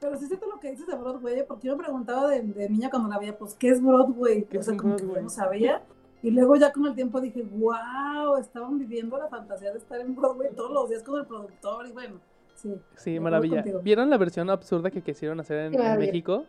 Pero 0.00 0.16
sí 0.16 0.26
siento 0.26 0.46
lo 0.46 0.58
que 0.58 0.70
dices 0.70 0.86
de 0.86 0.96
Broadway, 0.96 1.44
porque 1.46 1.68
yo 1.68 1.76
me 1.76 1.84
preguntaba 1.84 2.28
de, 2.28 2.42
de 2.42 2.68
niña 2.70 2.88
cuando 2.90 3.08
la 3.08 3.18
veía, 3.18 3.36
pues, 3.36 3.54
¿qué 3.54 3.68
es 3.68 3.82
Broadway? 3.82 4.44
¿Qué 4.44 4.56
o 4.56 4.60
es 4.60 4.66
sea, 4.66 4.76
como 4.76 4.96
que 4.96 5.04
no 5.04 5.28
sabía. 5.28 5.82
Y 6.22 6.30
luego 6.30 6.56
ya 6.56 6.70
con 6.72 6.86
el 6.86 6.94
tiempo 6.94 7.20
dije, 7.20 7.42
wow, 7.42 8.36
estaban 8.38 8.78
viviendo 8.78 9.16
la 9.16 9.28
fantasía 9.28 9.72
de 9.72 9.78
estar 9.78 10.00
en 10.00 10.14
Broadway 10.14 10.50
todos 10.54 10.70
los 10.70 10.88
días 10.90 11.02
con 11.02 11.18
el 11.20 11.26
productor 11.26 11.86
y 11.86 11.92
bueno, 11.92 12.20
sí. 12.54 12.74
Sí, 12.96 13.18
maravilla. 13.18 13.56
contigo. 13.62 13.80
¿Vieron 13.80 14.10
la 14.10 14.18
versión 14.18 14.50
absurda 14.50 14.90
que 14.90 15.02
quisieron 15.02 15.40
hacer 15.40 15.72
en. 15.72 15.98
México? 15.98 16.44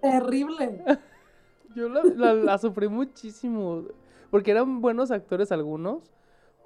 Terrible. 0.00 0.82
Yo 1.76 1.88
la, 1.88 2.02
la- 2.04 2.34
la 2.34 2.58
sufrí 2.58 2.88
muchísimo. 2.88 3.84
Porque 4.30 4.50
eran 4.50 4.80
buenos 4.80 5.10
actores 5.12 5.52
algunos, 5.52 6.12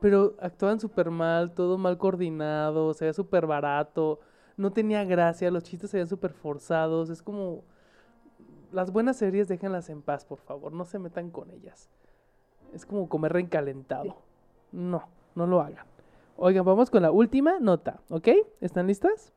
pero 0.01 0.35
actuaban 0.41 0.81
súper 0.81 1.11
mal, 1.11 1.53
todo 1.53 1.77
mal 1.77 1.99
coordinado, 1.99 2.95
se 2.95 3.05
veía 3.05 3.13
súper 3.13 3.47
barato, 3.47 4.21
no 4.57 4.73
tenía 4.73 5.05
gracia, 5.05 5.51
los 5.51 5.63
chistes 5.65 5.91
se 5.91 5.99
veían 5.99 6.09
súper 6.09 6.33
forzados. 6.33 7.11
Es 7.11 7.23
como. 7.23 7.65
Las 8.73 8.93
buenas 8.93 9.17
series 9.17 9.49
déjenlas 9.49 9.91
en 9.91 10.01
paz, 10.01 10.25
por 10.25 10.39
favor, 10.39 10.73
no 10.73 10.85
se 10.85 10.99
metan 11.01 11.31
con 11.31 11.51
ellas. 11.51 11.91
Es 12.75 12.87
como 12.87 13.09
comer 13.09 13.33
recalentado. 13.33 14.17
No, 14.73 15.09
no 15.35 15.47
lo 15.47 15.61
hagan. 15.61 15.87
Oigan, 16.37 16.65
vamos 16.65 16.91
con 16.91 17.03
la 17.03 17.11
última 17.11 17.59
nota, 17.61 18.01
¿ok? 18.09 18.29
¿Están 18.61 18.87
listas? 18.87 19.33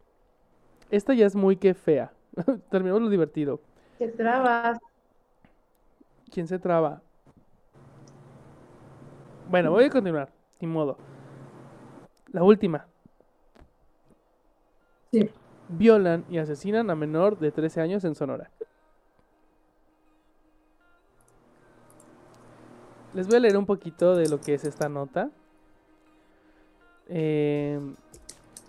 Esta 0.89 1.13
ya 1.13 1.25
es 1.25 1.35
muy 1.35 1.57
que 1.57 1.73
fea. 1.73 2.13
Terminamos 2.69 3.01
lo 3.01 3.09
divertido. 3.09 3.59
Te 3.97 4.07
trabas. 4.07 4.77
¿Quién 6.31 6.47
se 6.47 6.59
traba? 6.59 7.01
Bueno, 9.49 9.71
voy 9.71 9.85
a 9.85 9.89
continuar. 9.89 10.31
Ni 10.59 10.67
modo. 10.67 10.97
La 12.31 12.43
última. 12.43 12.87
Sí. 15.11 15.29
Violan 15.69 16.25
y 16.29 16.37
asesinan 16.37 16.89
a 16.89 16.95
menor 16.95 17.37
de 17.37 17.51
13 17.51 17.81
años 17.81 18.03
en 18.03 18.15
Sonora. 18.15 18.49
Les 23.13 23.27
voy 23.27 23.35
a 23.37 23.39
leer 23.39 23.57
un 23.57 23.65
poquito 23.65 24.15
de 24.15 24.27
lo 24.29 24.39
que 24.41 24.55
es 24.55 24.63
esta 24.65 24.89
nota. 24.89 25.29
Eh, 27.07 27.79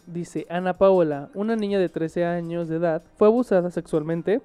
dice, 0.07 0.47
Ana 0.51 0.75
Paola, 0.75 1.31
una 1.35 1.57
niña 1.57 1.79
de 1.79 1.89
13 1.89 2.25
años 2.27 2.69
de 2.69 2.77
edad, 2.77 3.03
fue 3.17 3.29
abusada 3.29 3.71
sexualmente 3.71 4.43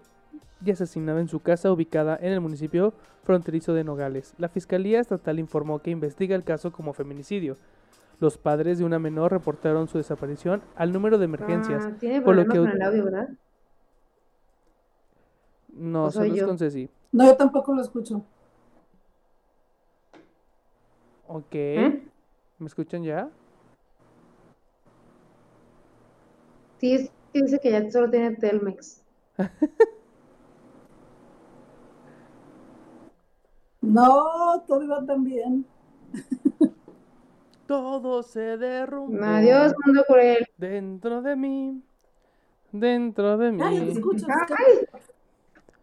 y 0.63 0.71
asesinada 0.71 1.19
en 1.19 1.27
su 1.27 1.39
casa 1.41 1.71
ubicada 1.71 2.17
en 2.21 2.31
el 2.31 2.39
municipio 2.41 2.93
fronterizo 3.23 3.73
de 3.73 3.83
Nogales. 3.83 4.33
La 4.37 4.47
Fiscalía 4.49 4.99
Estatal 4.99 5.39
informó 5.39 5.79
que 5.79 5.91
investiga 5.91 6.35
el 6.35 6.43
caso 6.43 6.71
como 6.71 6.93
feminicidio. 6.93 7.57
Los 8.19 8.37
padres 8.37 8.77
de 8.79 8.85
una 8.85 8.99
menor 8.99 9.31
reportaron 9.31 9.87
su 9.87 9.97
desaparición 9.97 10.61
al 10.75 10.91
número 10.91 11.17
de 11.17 11.25
emergencias. 11.25 11.85
Ah, 11.85 11.95
tiene 11.99 12.21
por 12.21 12.35
lo 12.35 12.45
que- 12.45 12.57
con 12.57 12.67
el 12.69 12.81
audio, 12.81 13.05
¿verdad? 13.05 13.29
No, 15.73 16.05
¿O 16.05 16.11
soy 16.11 16.23
solo 16.29 16.33
es 16.35 16.39
yo? 16.41 16.47
con 16.47 16.57
Ceci. 16.57 16.89
No, 17.11 17.25
yo 17.25 17.35
tampoco 17.37 17.73
lo 17.73 17.81
escucho. 17.81 18.23
Ok. 21.31 21.53
¿Eh? 21.53 22.01
¿Me 22.57 22.65
escuchan 22.65 23.03
ya? 23.03 23.29
Sí, 26.79 26.95
es 26.95 27.11
que 27.31 27.43
dice 27.43 27.59
que 27.59 27.69
ya 27.69 27.91
solo 27.91 28.09
tiene 28.09 28.35
Telmex. 28.35 29.03
No, 33.81 34.61
todo 34.67 34.83
iba 34.83 35.05
tan 35.05 35.23
bien. 35.23 35.65
Todo 37.65 38.23
se 38.23 38.57
derrumbó. 38.57 39.23
Adiós, 39.23 39.73
mundo 39.85 40.03
cruel. 40.07 40.45
Dentro 40.57 41.21
de 41.21 41.35
mí. 41.35 41.81
Dentro 42.71 43.37
de 43.37 43.51
mí. 43.51 43.61
Ay, 43.63 43.91
escucho. 43.91 44.27
Ay. 44.29 44.85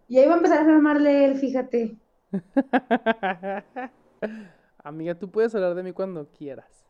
Y 0.09 0.19
ahí 0.19 0.27
va 0.27 0.35
a 0.35 0.37
empezar 0.37 0.69
a 0.69 0.77
armarle 0.77 1.25
él, 1.25 1.37
fíjate. 1.37 1.97
Amiga, 4.87 5.17
tú 5.17 5.29
puedes 5.29 5.53
hablar 5.53 5.75
de 5.75 5.83
mí 5.83 5.91
cuando 5.91 6.29
quieras. 6.39 6.87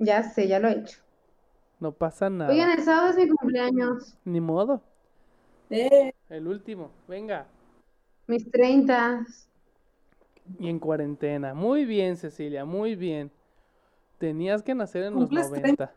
Ya 0.00 0.24
sé, 0.24 0.48
ya 0.48 0.58
lo 0.58 0.66
he 0.66 0.72
hecho. 0.72 0.98
No 1.78 1.92
pasa 1.92 2.28
nada. 2.28 2.50
Oigan, 2.50 2.70
el 2.76 2.82
sábado 2.82 3.10
es 3.10 3.16
mi 3.16 3.28
cumpleaños. 3.28 4.16
Ni 4.24 4.40
modo. 4.40 4.82
Eh, 5.70 6.12
El 6.28 6.48
último. 6.48 6.90
Venga. 7.06 7.46
Mis 8.26 8.50
30. 8.50 9.24
Y 10.58 10.68
en 10.68 10.80
cuarentena. 10.80 11.54
Muy 11.54 11.84
bien, 11.84 12.16
Cecilia. 12.16 12.64
Muy 12.64 12.96
bien. 12.96 13.30
Tenías 14.18 14.64
que 14.64 14.74
nacer 14.74 15.04
en 15.04 15.14
los 15.14 15.28
¿Cumples 15.28 15.50
90. 15.50 15.92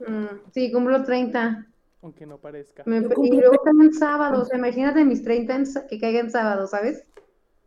Mm, 0.00 0.26
sí, 0.52 0.70
cumplo 0.70 1.02
30. 1.04 1.67
Aunque 2.02 2.26
no 2.26 2.38
parezca. 2.38 2.82
Me- 2.86 3.02
Yo 3.02 3.08
y 3.24 3.30
luego 3.40 3.58
también 3.64 3.92
sábado. 3.92 4.42
O 4.42 4.44
sea, 4.44 4.56
imagínate 4.58 5.04
mis 5.04 5.22
30 5.22 5.56
en 5.56 5.66
sa- 5.66 5.86
que 5.86 5.98
caigan 5.98 6.30
sábado, 6.30 6.66
¿sabes? 6.66 7.04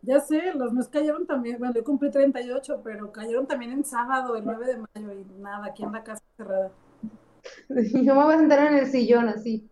ya 0.03 0.19
sé, 0.19 0.53
los 0.55 0.73
míos 0.73 0.87
cayeron 0.87 1.27
también. 1.27 1.59
Bueno, 1.59 1.75
yo 1.75 1.83
cumplí 1.83 2.09
38, 2.09 2.81
pero 2.83 3.11
cayeron 3.11 3.45
también 3.45 3.71
en 3.71 3.85
sábado, 3.85 4.35
el 4.35 4.43
9 4.45 4.65
de 4.65 4.77
mayo, 4.77 5.13
y 5.13 5.25
nada, 5.41 5.67
aquí 5.67 5.83
en 5.83 5.91
la 5.91 6.03
casa 6.03 6.23
cerrada. 6.37 6.71
Yo 8.05 8.15
me 8.15 8.23
voy 8.23 8.33
a 8.33 8.37
sentar 8.39 8.71
en 8.71 8.77
el 8.79 8.87
sillón 8.87 9.27
así. 9.27 9.69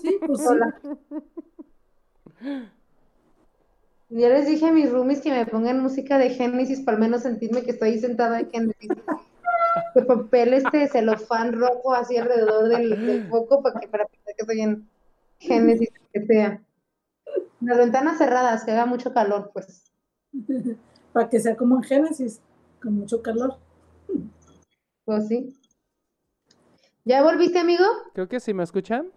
Sí, 0.00 0.18
pues 0.26 0.40
sí. 0.40 0.46
Hola. 0.48 0.80
Ya 4.10 4.28
les 4.28 4.46
dije 4.46 4.66
a 4.66 4.72
mis 4.72 4.90
roomies 4.90 5.20
que 5.20 5.30
me 5.30 5.46
pongan 5.46 5.80
música 5.82 6.18
de 6.18 6.30
Génesis 6.30 6.80
para 6.80 6.96
al 6.96 7.02
menos 7.02 7.22
sentirme 7.22 7.62
que 7.62 7.72
estoy 7.72 7.98
sentada 7.98 8.40
en 8.40 8.50
Génesis. 8.50 8.90
De 9.94 10.02
papel 10.02 10.54
este 10.54 10.88
celofán 10.88 11.52
rojo 11.52 11.94
así 11.94 12.16
alrededor 12.16 12.68
del, 12.68 13.06
del 13.06 13.28
foco 13.28 13.62
para 13.62 13.78
que 13.78 13.88
para 13.88 14.06
pensar 14.06 14.34
que 14.34 14.42
estoy 14.42 14.60
en 14.60 14.88
Génesis, 15.38 15.90
que 16.12 16.26
sea. 16.26 16.62
Las 17.60 17.78
ventanas 17.78 18.18
cerradas, 18.18 18.64
que 18.64 18.72
haga 18.72 18.86
mucho 18.86 19.12
calor, 19.12 19.50
pues. 19.52 19.84
Para 21.12 21.28
que 21.28 21.40
sea 21.40 21.56
como 21.56 21.76
en 21.76 21.82
Génesis, 21.82 22.40
con 22.82 22.94
mucho 22.94 23.22
calor. 23.22 23.56
Pues 25.04 25.28
sí. 25.28 25.58
¿Ya 27.04 27.22
volviste, 27.22 27.58
amigo? 27.58 27.84
Creo 28.14 28.28
que 28.28 28.40
sí 28.40 28.54
me 28.54 28.62
escuchan. 28.62 29.10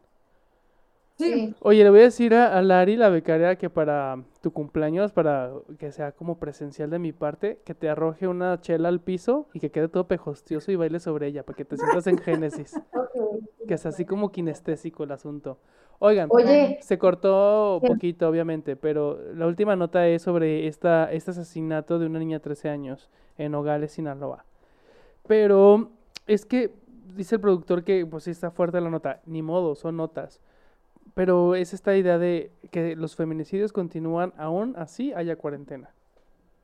Sí, 1.17 1.55
Oye, 1.61 1.83
le 1.83 1.89
voy 1.89 2.01
a 2.01 2.03
decir 2.03 2.35
a, 2.35 2.55
a 2.55 2.61
Lari, 2.61 2.95
la 2.95 3.09
becaria, 3.09 3.55
que 3.55 3.71
para 3.71 4.21
tu 4.41 4.51
cumpleaños, 4.51 5.11
para 5.11 5.51
que 5.79 5.91
sea 5.91 6.11
como 6.11 6.37
presencial 6.37 6.91
de 6.91 6.99
mi 6.99 7.11
parte, 7.11 7.59
que 7.65 7.73
te 7.73 7.89
arroje 7.89 8.27
una 8.27 8.61
chela 8.61 8.89
al 8.89 9.01
piso 9.01 9.47
y 9.51 9.59
que 9.59 9.71
quede 9.71 9.87
todo 9.87 10.07
pejostioso 10.07 10.71
y 10.71 10.75
baile 10.75 10.99
sobre 10.99 11.25
ella, 11.25 11.43
para 11.43 11.55
que 11.55 11.65
te 11.65 11.75
sientas 11.75 12.05
en 12.07 12.17
Génesis. 12.17 12.79
Que 13.67 13.77
sea 13.77 13.89
así 13.89 14.05
como 14.05 14.31
kinestésico 14.31 15.03
el 15.03 15.11
asunto. 15.11 15.59
Oigan, 15.99 16.29
Oye. 16.31 16.77
se 16.81 16.97
cortó 16.97 17.79
¿Qué? 17.81 17.87
poquito, 17.89 18.29
obviamente, 18.29 18.77
pero 18.77 19.19
la 19.33 19.45
última 19.45 19.75
nota 19.75 20.07
es 20.07 20.21
sobre 20.21 20.67
esta, 20.67 21.11
este 21.11 21.31
asesinato 21.31 21.99
de 21.99 22.05
una 22.05 22.19
niña 22.19 22.37
de 22.37 22.43
13 22.43 22.69
años 22.69 23.09
en 23.37 23.51
Nogales, 23.51 23.91
Sinaloa. 23.91 24.45
Pero 25.27 25.89
es 26.27 26.45
que 26.45 26.71
dice 27.15 27.35
el 27.35 27.41
productor 27.41 27.83
que 27.83 28.05
pues 28.05 28.23
sí 28.23 28.31
está 28.31 28.51
fuerte 28.51 28.79
la 28.79 28.89
nota, 28.89 29.21
ni 29.25 29.41
modo, 29.41 29.75
son 29.75 29.97
notas. 29.97 30.39
Pero 31.17 31.55
es 31.55 31.73
esta 31.73 31.97
idea 31.97 32.19
de 32.19 32.51
que 32.69 32.95
los 32.95 33.15
feminicidios 33.15 33.73
continúan 33.73 34.33
aún 34.37 34.75
así 34.77 35.13
haya 35.13 35.35
cuarentena. 35.35 35.89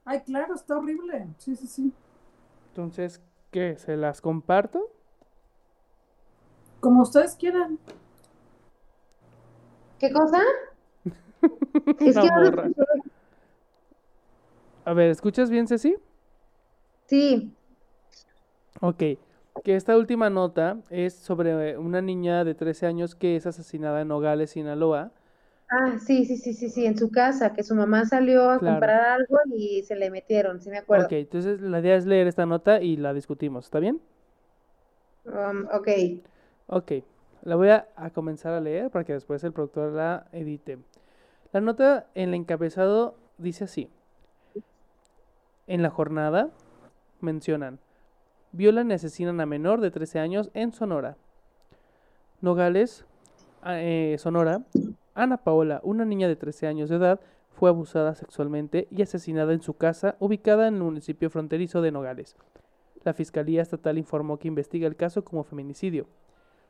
Ay, 0.06 0.22
claro, 0.22 0.54
está 0.54 0.78
horrible. 0.78 1.26
Sí, 1.40 1.56
sí, 1.56 1.66
sí. 1.66 1.92
Entonces, 2.70 3.20
¿qué? 3.50 3.78
¿Se 3.80 3.98
las 3.98 4.22
comparto? 4.22 4.92
Como 6.80 7.02
ustedes 7.02 7.36
quieran. 7.36 7.80
¿Qué 9.98 10.12
cosa? 10.12 10.40
Es 12.00 12.14
que 12.14 12.20
ahora- 12.20 12.52
morra. 12.52 12.70
A 14.86 14.94
ver, 14.94 15.10
¿escuchas 15.10 15.50
bien, 15.50 15.68
Ceci? 15.68 15.96
Sí, 17.08 17.52
Ok, 18.82 19.02
que 19.64 19.76
esta 19.76 19.98
última 19.98 20.30
nota 20.30 20.80
es 20.90 21.14
sobre 21.16 21.78
una 21.78 22.02
niña 22.02 22.44
de 22.44 22.56
13 22.56 22.86
años 22.88 23.16
que 23.16 23.36
es 23.36 23.46
asesinada 23.48 24.02
en 24.02 24.10
Nogales, 24.10 24.52
Sinaloa. 24.52 25.12
ah, 25.70 25.98
sí, 26.00 26.24
sí, 26.26 26.38
sí, 26.38 26.54
sí, 26.54 26.70
sí, 26.70 26.86
en 26.86 26.98
su 26.98 27.12
casa, 27.12 27.52
que 27.54 27.64
su 27.64 27.76
mamá 27.76 28.06
salió 28.06 28.50
a 28.50 28.60
Claro. 28.60 28.64
comprar 28.64 29.02
algo 29.02 29.38
y 29.56 29.84
se 29.84 29.96
le 29.98 30.10
metieron, 30.10 30.62
sí 30.62 30.70
me 30.70 30.78
acuerdo. 30.78 31.08
Ok, 31.08 31.12
entonces 31.14 31.60
la 31.62 31.80
idea 31.80 31.96
es 31.98 32.06
leer 32.06 32.28
esta 32.28 32.46
nota 32.46 32.82
y 32.82 32.96
la 32.98 33.14
discutimos, 33.14 33.66
¿está 33.66 33.80
bien? 33.80 34.02
Um, 35.26 35.68
ok. 35.72 35.88
Ok, 36.68 36.92
la 37.44 37.56
voy 37.56 37.70
a, 37.70 37.88
a 37.96 38.10
comenzar 38.12 38.54
a 38.54 38.62
leer 38.62 38.90
para 38.90 39.06
que 39.06 39.14
después 39.14 39.44
el 39.44 39.54
productor 39.54 39.92
la 39.94 40.28
edite. 40.32 40.80
La 41.54 41.62
nota 41.62 42.08
en 42.16 42.30
el 42.30 42.36
encabezado 42.36 43.16
dice 43.38 43.66
así. 43.66 43.90
En 45.68 45.82
la 45.82 45.90
jornada 45.90 46.52
mencionan, 47.22 47.80
violan 48.54 48.90
y 48.90 48.94
asesinan 48.94 49.42
a 49.42 49.46
menor 49.46 49.82
de 49.82 49.92
13 49.92 50.20
años 50.20 50.50
en 50.54 50.72
Sonora. 50.72 51.18
Nogales, 52.42 53.06
a- 53.62 53.82
eh, 53.82 54.16
Sonora, 54.20 54.64
Ana 55.16 55.38
Paola, 55.38 55.80
una 55.84 56.06
niña 56.06 56.28
de 56.28 56.36
13 56.36 56.68
años 56.68 56.90
de 56.90 56.96
edad, 56.98 57.20
fue 57.52 57.70
abusada 57.70 58.16
sexualmente 58.16 58.88
y 58.90 59.02
asesinada 59.02 59.54
en 59.54 59.62
su 59.62 59.76
casa 59.76 60.16
ubicada 60.20 60.68
en 60.68 60.76
el 60.76 60.82
municipio 60.84 61.30
fronterizo 61.30 61.82
de 61.82 61.92
Nogales. 61.92 62.36
la 63.06 63.14
Fiscalía 63.14 63.62
Estatal 63.62 63.98
informó 63.98 64.40
que 64.40 64.48
investiga 64.48 64.88
el 64.88 64.96
caso 64.96 65.26
como 65.26 65.44
feminicidio. 65.44 66.08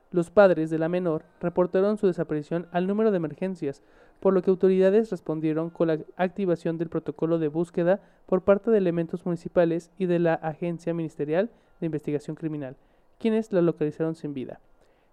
Los 0.09 0.31
padres 0.31 0.71
de 0.71 0.79
la 0.79 0.89
menor 0.89 1.25
reportaron 1.39 1.99
su 1.99 2.07
desaparición 2.07 2.65
al 2.71 2.87
número 2.87 3.11
de 3.11 3.17
emergencias, 3.17 3.83
por 4.19 4.33
lo 4.33 4.41
que 4.41 4.49
autoridades 4.49 5.11
respondieron 5.11 5.69
con 5.69 5.89
la 5.89 5.99
activación 6.17 6.79
del 6.79 6.89
protocolo 6.89 7.37
de 7.37 7.49
búsqueda 7.49 7.99
por 8.25 8.41
parte 8.41 8.71
de 8.71 8.79
elementos 8.79 9.27
municipales 9.27 9.91
y 9.99 10.07
de 10.07 10.17
la 10.17 10.33
Agencia 10.33 10.91
Ministerial 10.95 11.51
de 11.83 11.87
Investigación 11.87 12.35
Criminal, 12.37 12.77
quienes 13.19 13.51
la 13.51 13.61
localizaron 13.61 14.15
sin 14.15 14.33
vida. 14.33 14.59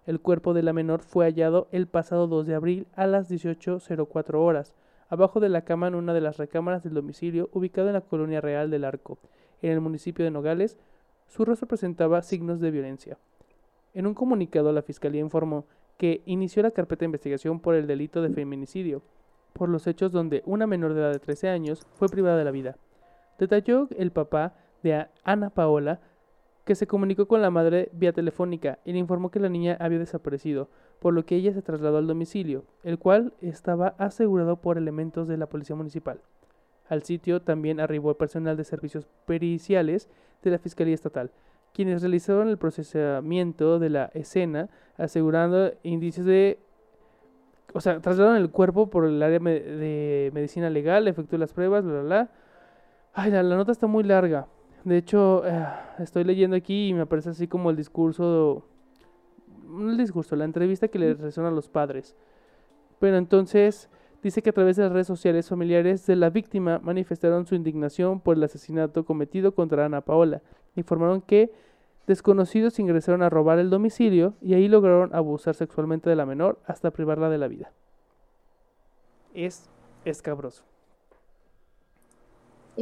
El 0.05 0.19
cuerpo 0.19 0.53
de 0.53 0.63
la 0.63 0.73
menor 0.73 1.01
fue 1.01 1.25
hallado 1.25 1.67
el 1.71 1.85
pasado 1.85 2.27
2 2.27 2.47
de 2.47 2.55
abril 2.55 2.87
a 2.95 3.05
las 3.07 3.29
18.04 3.29 4.35
horas, 4.35 4.73
abajo 5.09 5.39
de 5.41 5.49
la 5.49 5.63
cama 5.63 5.87
en 5.87 5.95
una 5.95 6.13
de 6.13 6.21
las 6.21 6.37
recámaras 6.37 6.83
del 6.83 6.93
domicilio 6.93 7.49
ubicado 7.51 7.87
en 7.87 7.93
la 7.93 8.01
colonia 8.01 8.39
real 8.39 8.71
del 8.71 8.85
Arco, 8.85 9.19
en 9.61 9.71
el 9.71 9.81
municipio 9.81 10.23
de 10.23 10.31
Nogales. 10.31 10.77
Su 11.27 11.43
rostro 11.45 11.67
presentaba 11.67 12.21
signos 12.21 12.61
de 12.61 12.71
violencia. 12.71 13.17
En 13.93 14.07
un 14.07 14.13
comunicado, 14.13 14.71
la 14.71 14.81
Fiscalía 14.81 15.21
informó 15.21 15.65
que 15.97 16.21
inició 16.25 16.63
la 16.63 16.71
carpeta 16.71 17.01
de 17.01 17.07
investigación 17.07 17.59
por 17.59 17.75
el 17.75 17.85
delito 17.85 18.21
de 18.21 18.29
feminicidio, 18.29 19.01
por 19.53 19.67
los 19.67 19.85
hechos 19.87 20.11
donde 20.11 20.41
una 20.45 20.65
menor 20.65 20.93
de 20.93 21.01
edad 21.01 21.11
de 21.11 21.19
13 21.19 21.49
años 21.49 21.85
fue 21.95 22.07
privada 22.07 22.37
de 22.37 22.45
la 22.45 22.51
vida. 22.51 22.77
Detalló 23.37 23.87
el 23.97 24.11
papá 24.11 24.55
de 24.81 25.07
Ana 25.23 25.49
Paola 25.49 25.99
que 26.71 26.75
se 26.75 26.87
comunicó 26.87 27.27
con 27.27 27.41
la 27.41 27.49
madre 27.49 27.89
vía 27.91 28.13
telefónica 28.13 28.79
y 28.85 28.93
le 28.93 28.99
informó 28.99 29.29
que 29.29 29.41
la 29.41 29.49
niña 29.49 29.75
había 29.81 29.99
desaparecido, 29.99 30.69
por 30.99 31.13
lo 31.13 31.25
que 31.25 31.35
ella 31.35 31.51
se 31.51 31.61
trasladó 31.61 31.97
al 31.97 32.07
domicilio, 32.07 32.63
el 32.83 32.97
cual 32.97 33.33
estaba 33.41 33.87
asegurado 33.97 34.55
por 34.55 34.77
elementos 34.77 35.27
de 35.27 35.35
la 35.35 35.47
policía 35.47 35.75
municipal. 35.75 36.21
Al 36.87 37.03
sitio 37.03 37.41
también 37.41 37.81
arribó 37.81 38.11
el 38.11 38.15
personal 38.15 38.55
de 38.55 38.63
servicios 38.63 39.05
periciales 39.25 40.07
de 40.43 40.51
la 40.51 40.59
Fiscalía 40.59 40.95
Estatal, 40.95 41.29
quienes 41.73 42.01
realizaron 42.01 42.47
el 42.47 42.57
procesamiento 42.57 43.77
de 43.77 43.89
la 43.89 44.05
escena, 44.13 44.69
asegurando 44.95 45.73
indicios 45.83 46.25
de... 46.25 46.57
O 47.73 47.81
sea, 47.81 47.99
trasladaron 47.99 48.37
el 48.37 48.49
cuerpo 48.49 48.89
por 48.89 49.03
el 49.03 49.21
área 49.21 49.39
de 49.39 50.31
medicina 50.33 50.69
legal, 50.69 51.09
efectuó 51.09 51.37
las 51.37 51.51
pruebas, 51.51 51.83
bla, 51.83 51.95
bla, 51.95 52.01
bla. 52.03 52.29
Ay, 53.13 53.29
la, 53.31 53.43
nota 53.43 53.73
está 53.73 53.87
muy 53.87 54.05
larga. 54.05 54.47
De 54.83 54.97
hecho, 54.97 55.43
eh, 55.45 55.67
estoy 55.99 56.23
leyendo 56.23 56.55
aquí 56.55 56.89
y 56.89 56.93
me 56.93 57.01
aparece 57.01 57.29
así 57.29 57.47
como 57.47 57.69
el 57.69 57.75
discurso... 57.75 58.65
No 59.67 59.89
el 59.89 59.97
discurso, 59.97 60.35
la 60.35 60.43
entrevista 60.43 60.89
que 60.89 60.99
le 60.99 61.13
resuena 61.13 61.49
a 61.49 61.53
los 61.53 61.69
padres. 61.69 62.15
Pero 62.99 63.17
entonces 63.17 63.89
dice 64.21 64.41
que 64.41 64.49
a 64.49 64.53
través 64.53 64.75
de 64.75 64.83
las 64.83 64.91
redes 64.91 65.07
sociales 65.07 65.47
familiares 65.47 66.05
de 66.05 66.15
la 66.15 66.29
víctima 66.29 66.79
manifestaron 66.79 67.45
su 67.45 67.55
indignación 67.55 68.19
por 68.19 68.35
el 68.35 68.43
asesinato 68.43 69.05
cometido 69.05 69.55
contra 69.55 69.85
Ana 69.85 70.01
Paola 70.01 70.41
informaron 70.75 71.21
que 71.21 71.51
desconocidos 72.07 72.79
ingresaron 72.79 73.23
a 73.23 73.29
robar 73.29 73.59
el 73.59 73.69
domicilio 73.69 74.33
y 74.41 74.53
ahí 74.53 74.67
lograron 74.67 75.13
abusar 75.13 75.55
sexualmente 75.55 76.09
de 76.09 76.15
la 76.15 76.25
menor 76.25 76.59
hasta 76.65 76.91
privarla 76.91 77.29
de 77.29 77.37
la 77.37 77.47
vida. 77.47 77.71
Es 79.33 79.69
escabroso. 80.05 80.63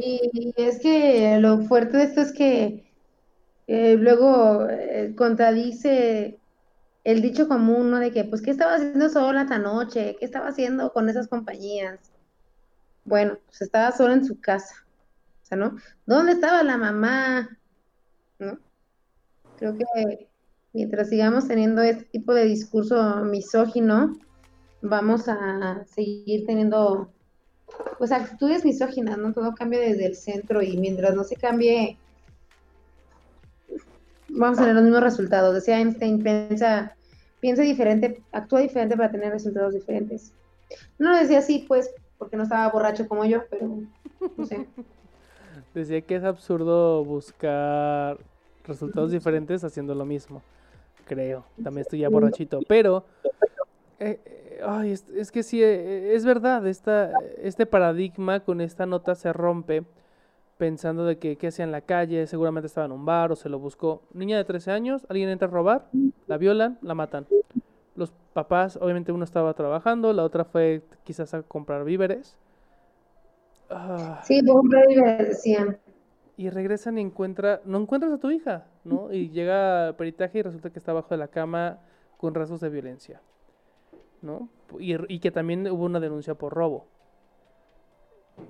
Y 0.02 0.54
es 0.56 0.80
que 0.80 1.38
lo 1.40 1.62
fuerte 1.62 1.98
de 1.98 2.04
esto 2.04 2.20
es 2.22 2.32
que 2.32 2.90
eh, 3.66 3.96
luego 3.96 4.66
eh, 4.68 5.14
contradice 5.16 6.38
el 7.04 7.22
dicho 7.22 7.48
común, 7.48 7.90
¿no? 7.90 7.98
De 7.98 8.10
que, 8.10 8.24
pues, 8.24 8.42
¿qué 8.42 8.50
estaba 8.50 8.74
haciendo 8.74 9.08
sola 9.08 9.42
esta 9.42 9.58
noche? 9.58 10.16
¿Qué 10.18 10.24
estaba 10.24 10.48
haciendo 10.48 10.92
con 10.92 11.08
esas 11.08 11.28
compañías? 11.28 12.00
Bueno, 13.04 13.38
pues 13.46 13.62
estaba 13.62 13.92
sola 13.92 14.14
en 14.14 14.24
su 14.24 14.40
casa. 14.40 14.74
O 15.42 15.46
sea, 15.46 15.58
¿no? 15.58 15.76
¿Dónde 16.06 16.32
estaba 16.32 16.62
la 16.62 16.76
mamá? 16.76 17.58
Creo 19.56 19.76
que 19.76 20.28
mientras 20.72 21.10
sigamos 21.10 21.46
teniendo 21.46 21.82
este 21.82 22.04
tipo 22.04 22.32
de 22.32 22.44
discurso 22.44 23.16
misógino, 23.24 24.18
vamos 24.80 25.28
a 25.28 25.84
seguir 25.86 26.46
teniendo 26.46 27.12
pues 27.98 28.12
actitudes 28.12 28.64
misóginas, 28.64 29.18
¿no? 29.18 29.32
Todo 29.32 29.54
cambia 29.54 29.80
desde 29.80 30.06
el 30.06 30.16
centro 30.16 30.62
y 30.62 30.76
mientras 30.76 31.14
no 31.14 31.24
se 31.24 31.36
cambie, 31.36 31.98
vamos 34.28 34.58
a 34.58 34.62
tener 34.62 34.74
los 34.74 34.84
mismos 34.84 35.02
resultados. 35.02 35.54
Decía 35.54 35.78
Einstein, 35.78 36.22
piensa, 36.22 36.96
piensa 37.40 37.62
diferente, 37.62 38.22
actúa 38.32 38.60
diferente 38.60 38.96
para 38.96 39.10
tener 39.10 39.32
resultados 39.32 39.74
diferentes. 39.74 40.32
No 40.98 41.10
lo 41.10 41.18
decía 41.18 41.38
así, 41.38 41.64
pues, 41.66 41.90
porque 42.18 42.36
no 42.36 42.44
estaba 42.44 42.70
borracho 42.70 43.08
como 43.08 43.24
yo, 43.24 43.42
pero 43.50 43.80
no 44.36 44.46
sé. 44.46 44.66
Decía 45.74 46.00
que 46.00 46.16
es 46.16 46.24
absurdo 46.24 47.04
buscar 47.04 48.18
resultados 48.64 49.12
diferentes 49.12 49.62
haciendo 49.62 49.94
lo 49.94 50.04
mismo. 50.04 50.42
Creo. 51.06 51.44
También 51.62 51.82
estoy 51.82 52.00
ya 52.00 52.08
borrachito. 52.08 52.60
Pero, 52.66 53.04
eh, 53.98 54.39
ay, 54.64 54.92
es, 54.92 55.32
que 55.32 55.42
sí, 55.42 55.62
eh, 55.62 56.14
es 56.14 56.24
verdad. 56.24 56.66
Esta, 56.66 57.12
este 57.38 57.66
paradigma 57.66 58.40
con 58.40 58.60
esta 58.60 58.86
nota 58.86 59.14
se 59.14 59.32
rompe 59.32 59.84
pensando 60.58 61.04
de 61.04 61.18
que 61.18 61.36
qué 61.36 61.48
hacía 61.48 61.64
en 61.64 61.72
la 61.72 61.80
calle, 61.80 62.26
seguramente 62.26 62.66
estaba 62.66 62.84
en 62.84 62.92
un 62.92 63.04
bar 63.04 63.32
o 63.32 63.36
se 63.36 63.48
lo 63.48 63.58
buscó. 63.58 64.02
Niña 64.12 64.36
de 64.36 64.44
13 64.44 64.70
años, 64.72 65.06
alguien 65.08 65.30
entra 65.30 65.48
a 65.48 65.50
robar, 65.50 65.88
la 66.26 66.36
violan, 66.36 66.78
la 66.82 66.94
matan. 66.94 67.26
Los 67.96 68.12
papás, 68.34 68.76
obviamente 68.76 69.12
uno 69.12 69.24
estaba 69.24 69.54
trabajando, 69.54 70.12
la 70.12 70.22
otra 70.22 70.44
fue 70.44 70.82
quizás 71.04 71.32
a 71.32 71.42
comprar 71.42 71.84
víveres. 71.84 72.36
Ah. 73.70 74.20
Sí, 74.24 74.44
comprar 74.44 74.86
víveres, 74.86 75.28
decían 75.28 75.78
y 76.40 76.48
regresan 76.48 76.96
y 76.96 77.02
encuentra, 77.02 77.60
no 77.66 77.76
encuentras 77.76 78.10
a 78.14 78.16
tu 78.16 78.30
hija, 78.30 78.64
¿no? 78.82 79.12
Y 79.12 79.28
llega 79.28 79.94
peritaje 79.98 80.38
y 80.38 80.42
resulta 80.42 80.70
que 80.70 80.78
está 80.78 80.92
abajo 80.92 81.08
de 81.10 81.18
la 81.18 81.28
cama 81.28 81.80
con 82.16 82.34
rasgos 82.34 82.60
de 82.60 82.70
violencia, 82.70 83.20
¿no? 84.22 84.48
Y, 84.78 85.18
que 85.18 85.30
también 85.30 85.66
hubo 85.68 85.84
una 85.84 86.00
denuncia 86.00 86.34
por 86.34 86.52
robo. 86.52 86.86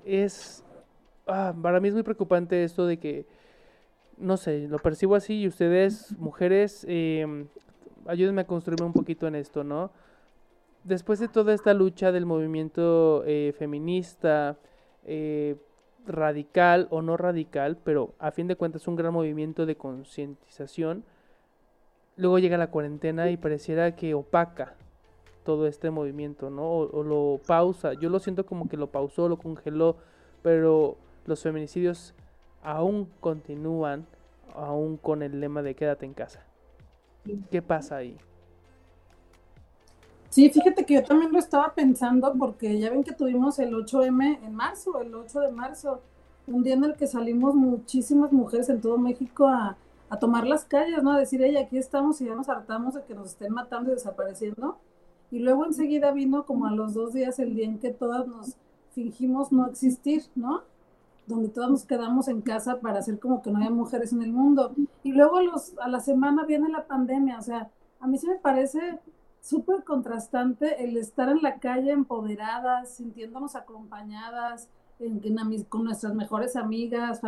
Es, 0.05 0.63
ah, 1.27 1.53
para 1.61 1.79
mí 1.79 1.87
es 1.87 1.93
muy 1.93 2.03
preocupante 2.03 2.63
esto 2.63 2.85
de 2.85 2.97
que, 2.97 3.25
no 4.17 4.37
sé, 4.37 4.67
lo 4.67 4.77
percibo 4.79 5.15
así 5.15 5.41
y 5.41 5.47
ustedes, 5.47 6.17
mujeres, 6.17 6.85
eh, 6.87 7.45
ayúdenme 8.05 8.41
a 8.41 8.47
construirme 8.47 8.85
un 8.85 8.93
poquito 8.93 9.27
en 9.27 9.35
esto, 9.35 9.63
¿no? 9.63 9.91
Después 10.83 11.19
de 11.19 11.27
toda 11.27 11.53
esta 11.53 11.73
lucha 11.73 12.11
del 12.11 12.25
movimiento 12.25 13.23
eh, 13.25 13.53
feminista, 13.57 14.57
eh, 15.05 15.55
radical 16.07 16.87
o 16.89 17.01
no 17.01 17.17
radical, 17.17 17.77
pero 17.83 18.15
a 18.17 18.31
fin 18.31 18.47
de 18.47 18.55
cuentas 18.55 18.87
un 18.87 18.95
gran 18.95 19.13
movimiento 19.13 19.65
de 19.65 19.75
concientización. 19.75 21.03
Luego 22.15 22.39
llega 22.39 22.57
la 22.57 22.71
cuarentena 22.71 23.29
y 23.29 23.37
pareciera 23.37 23.95
que 23.95 24.13
opaca 24.13 24.75
todo 25.43 25.67
este 25.67 25.89
movimiento, 25.89 26.49
¿no? 26.49 26.69
O, 26.69 27.03
lo 27.03 27.39
pausa. 27.45 27.93
Yo 27.93 28.09
lo 28.09 28.19
siento 28.19 28.45
como 28.45 28.69
que 28.69 28.77
lo 28.77 28.87
pausó, 28.87 29.27
lo 29.27 29.37
congeló, 29.37 29.97
pero 30.41 30.97
los 31.25 31.41
feminicidios 31.41 32.13
aún 32.63 33.09
continúan, 33.19 34.05
aún 34.55 34.97
con 34.97 35.23
el 35.23 35.39
lema 35.39 35.61
de 35.61 35.75
quédate 35.75 36.05
en 36.05 36.13
casa. 36.13 36.45
¿Qué 37.49 37.61
pasa 37.61 37.97
ahí? 37.97 38.17
Sí, 40.29 40.49
fíjate 40.49 40.85
que 40.85 40.93
yo 40.93 41.03
también 41.03 41.31
lo 41.33 41.39
estaba 41.39 41.73
pensando 41.73 42.33
porque 42.39 42.79
ya 42.79 42.89
ven 42.89 43.03
que 43.03 43.11
tuvimos 43.11 43.59
el 43.59 43.73
8M 43.73 44.39
en 44.43 44.55
marzo, 44.55 45.01
el 45.01 45.13
8 45.13 45.41
de 45.41 45.51
marzo, 45.51 46.01
un 46.47 46.63
día 46.63 46.73
en 46.73 46.85
el 46.85 46.95
que 46.95 47.05
salimos 47.05 47.53
muchísimas 47.53 48.31
mujeres 48.31 48.69
en 48.69 48.79
todo 48.79 48.97
México 48.97 49.47
a, 49.47 49.77
tomar 50.19 50.45
las 50.45 50.65
calles, 50.65 51.01
¿no? 51.03 51.11
A 51.11 51.19
decir, 51.19 51.41
ella 51.41 51.61
aquí 51.61 51.77
estamos 51.77 52.19
y 52.19 52.25
ya 52.25 52.35
nos 52.35 52.49
hartamos 52.49 52.95
de 52.95 53.03
que 53.03 53.13
nos 53.13 53.27
estén 53.27 53.53
matando 53.53 53.91
y 53.91 53.93
desapareciendo. 53.93 54.77
Y 55.31 55.39
luego 55.39 55.65
enseguida 55.65 56.11
vino 56.11 56.45
como 56.45 56.67
a 56.67 56.71
los 56.71 56.93
dos 56.93 57.13
días 57.13 57.39
el 57.39 57.55
día 57.55 57.65
en 57.65 57.79
que 57.79 57.91
todas 57.91 58.27
nos 58.27 58.57
fingimos 58.93 59.51
no 59.51 59.67
existir, 59.67 60.23
¿no? 60.35 60.63
Donde 61.25 61.49
todas 61.49 61.69
nos 61.69 61.85
quedamos 61.85 62.27
en 62.27 62.41
casa 62.41 62.81
para 62.81 62.99
hacer 62.99 63.19
como 63.19 63.41
que 63.41 63.49
no 63.49 63.57
había 63.57 63.69
mujeres 63.69 64.11
en 64.11 64.21
el 64.21 64.33
mundo. 64.33 64.73
Y 65.03 65.13
luego 65.13 65.39
los, 65.41 65.77
a 65.79 65.87
la 65.87 66.01
semana 66.01 66.45
viene 66.45 66.69
la 66.69 66.85
pandemia, 66.85 67.39
o 67.39 67.41
sea, 67.41 67.69
a 68.01 68.07
mí 68.07 68.17
sí 68.17 68.27
me 68.27 68.35
parece 68.35 68.99
súper 69.39 69.83
contrastante 69.83 70.83
el 70.83 70.97
estar 70.97 71.29
en 71.29 71.41
la 71.41 71.59
calle 71.59 71.91
empoderadas, 71.91 72.95
sintiéndonos 72.95 73.55
acompañadas 73.55 74.69
en, 74.99 75.63
con 75.63 75.83
nuestras 75.83 76.13
mejores 76.13 76.55
amigas, 76.55 77.21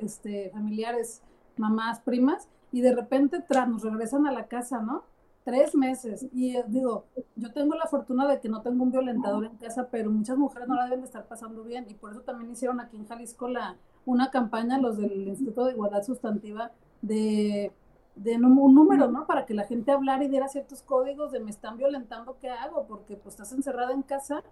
este, 0.00 0.50
familiares, 0.50 1.22
mamás, 1.56 2.00
primas, 2.00 2.48
y 2.72 2.82
de 2.82 2.94
repente 2.94 3.40
tras, 3.46 3.68
nos 3.68 3.82
regresan 3.82 4.26
a 4.26 4.32
la 4.32 4.46
casa, 4.46 4.80
¿no? 4.80 5.02
Tres 5.50 5.74
meses. 5.74 6.26
Y 6.32 6.56
eh, 6.56 6.64
digo, 6.68 7.06
yo 7.36 7.52
tengo 7.52 7.74
la 7.74 7.86
fortuna 7.86 8.26
de 8.28 8.40
que 8.40 8.48
no 8.48 8.62
tengo 8.62 8.82
un 8.82 8.90
violentador 8.90 9.44
en 9.44 9.56
casa, 9.56 9.88
pero 9.90 10.10
muchas 10.10 10.36
mujeres 10.38 10.68
no 10.68 10.74
la 10.74 10.84
deben 10.84 11.00
de 11.00 11.06
estar 11.06 11.26
pasando 11.26 11.62
bien. 11.64 11.86
Y 11.88 11.94
por 11.94 12.12
eso 12.12 12.20
también 12.20 12.50
hicieron 12.50 12.80
aquí 12.80 12.96
en 12.96 13.06
Jalisco 13.06 13.48
la, 13.48 13.76
una 14.04 14.30
campaña, 14.30 14.78
los 14.78 14.96
del 14.96 15.28
Instituto 15.28 15.64
de 15.64 15.72
Igualdad 15.72 16.02
Sustantiva, 16.02 16.72
de 17.02 17.72
de 18.16 18.36
un 18.36 18.74
número, 18.74 19.10
¿no? 19.10 19.26
Para 19.26 19.46
que 19.46 19.54
la 19.54 19.64
gente 19.66 19.92
hablara 19.92 20.22
y 20.24 20.28
diera 20.28 20.48
ciertos 20.48 20.82
códigos 20.82 21.32
de 21.32 21.40
me 21.40 21.50
están 21.50 21.78
violentando, 21.78 22.36
¿qué 22.38 22.50
hago? 22.50 22.86
Porque 22.86 23.16
pues 23.16 23.34
estás 23.34 23.52
encerrada 23.52 23.92
en 23.92 24.02
casa. 24.02 24.42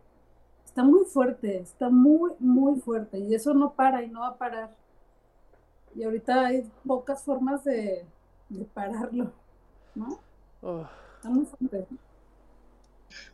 Está 0.64 0.84
muy 0.84 1.04
fuerte, 1.04 1.58
está 1.58 1.90
muy, 1.90 2.32
muy 2.38 2.80
fuerte 2.80 3.18
y 3.18 3.34
eso 3.34 3.54
no 3.54 3.72
para 3.72 4.02
y 4.02 4.08
no 4.10 4.20
va 4.20 4.28
a 4.28 4.38
parar. 4.38 4.74
y 5.94 6.02
ahorita 6.04 6.46
hay 6.46 6.70
pocas 6.86 7.22
formas 7.24 7.64
de, 7.64 8.06
pararlo, 8.74 9.32
¿no? 9.94 10.18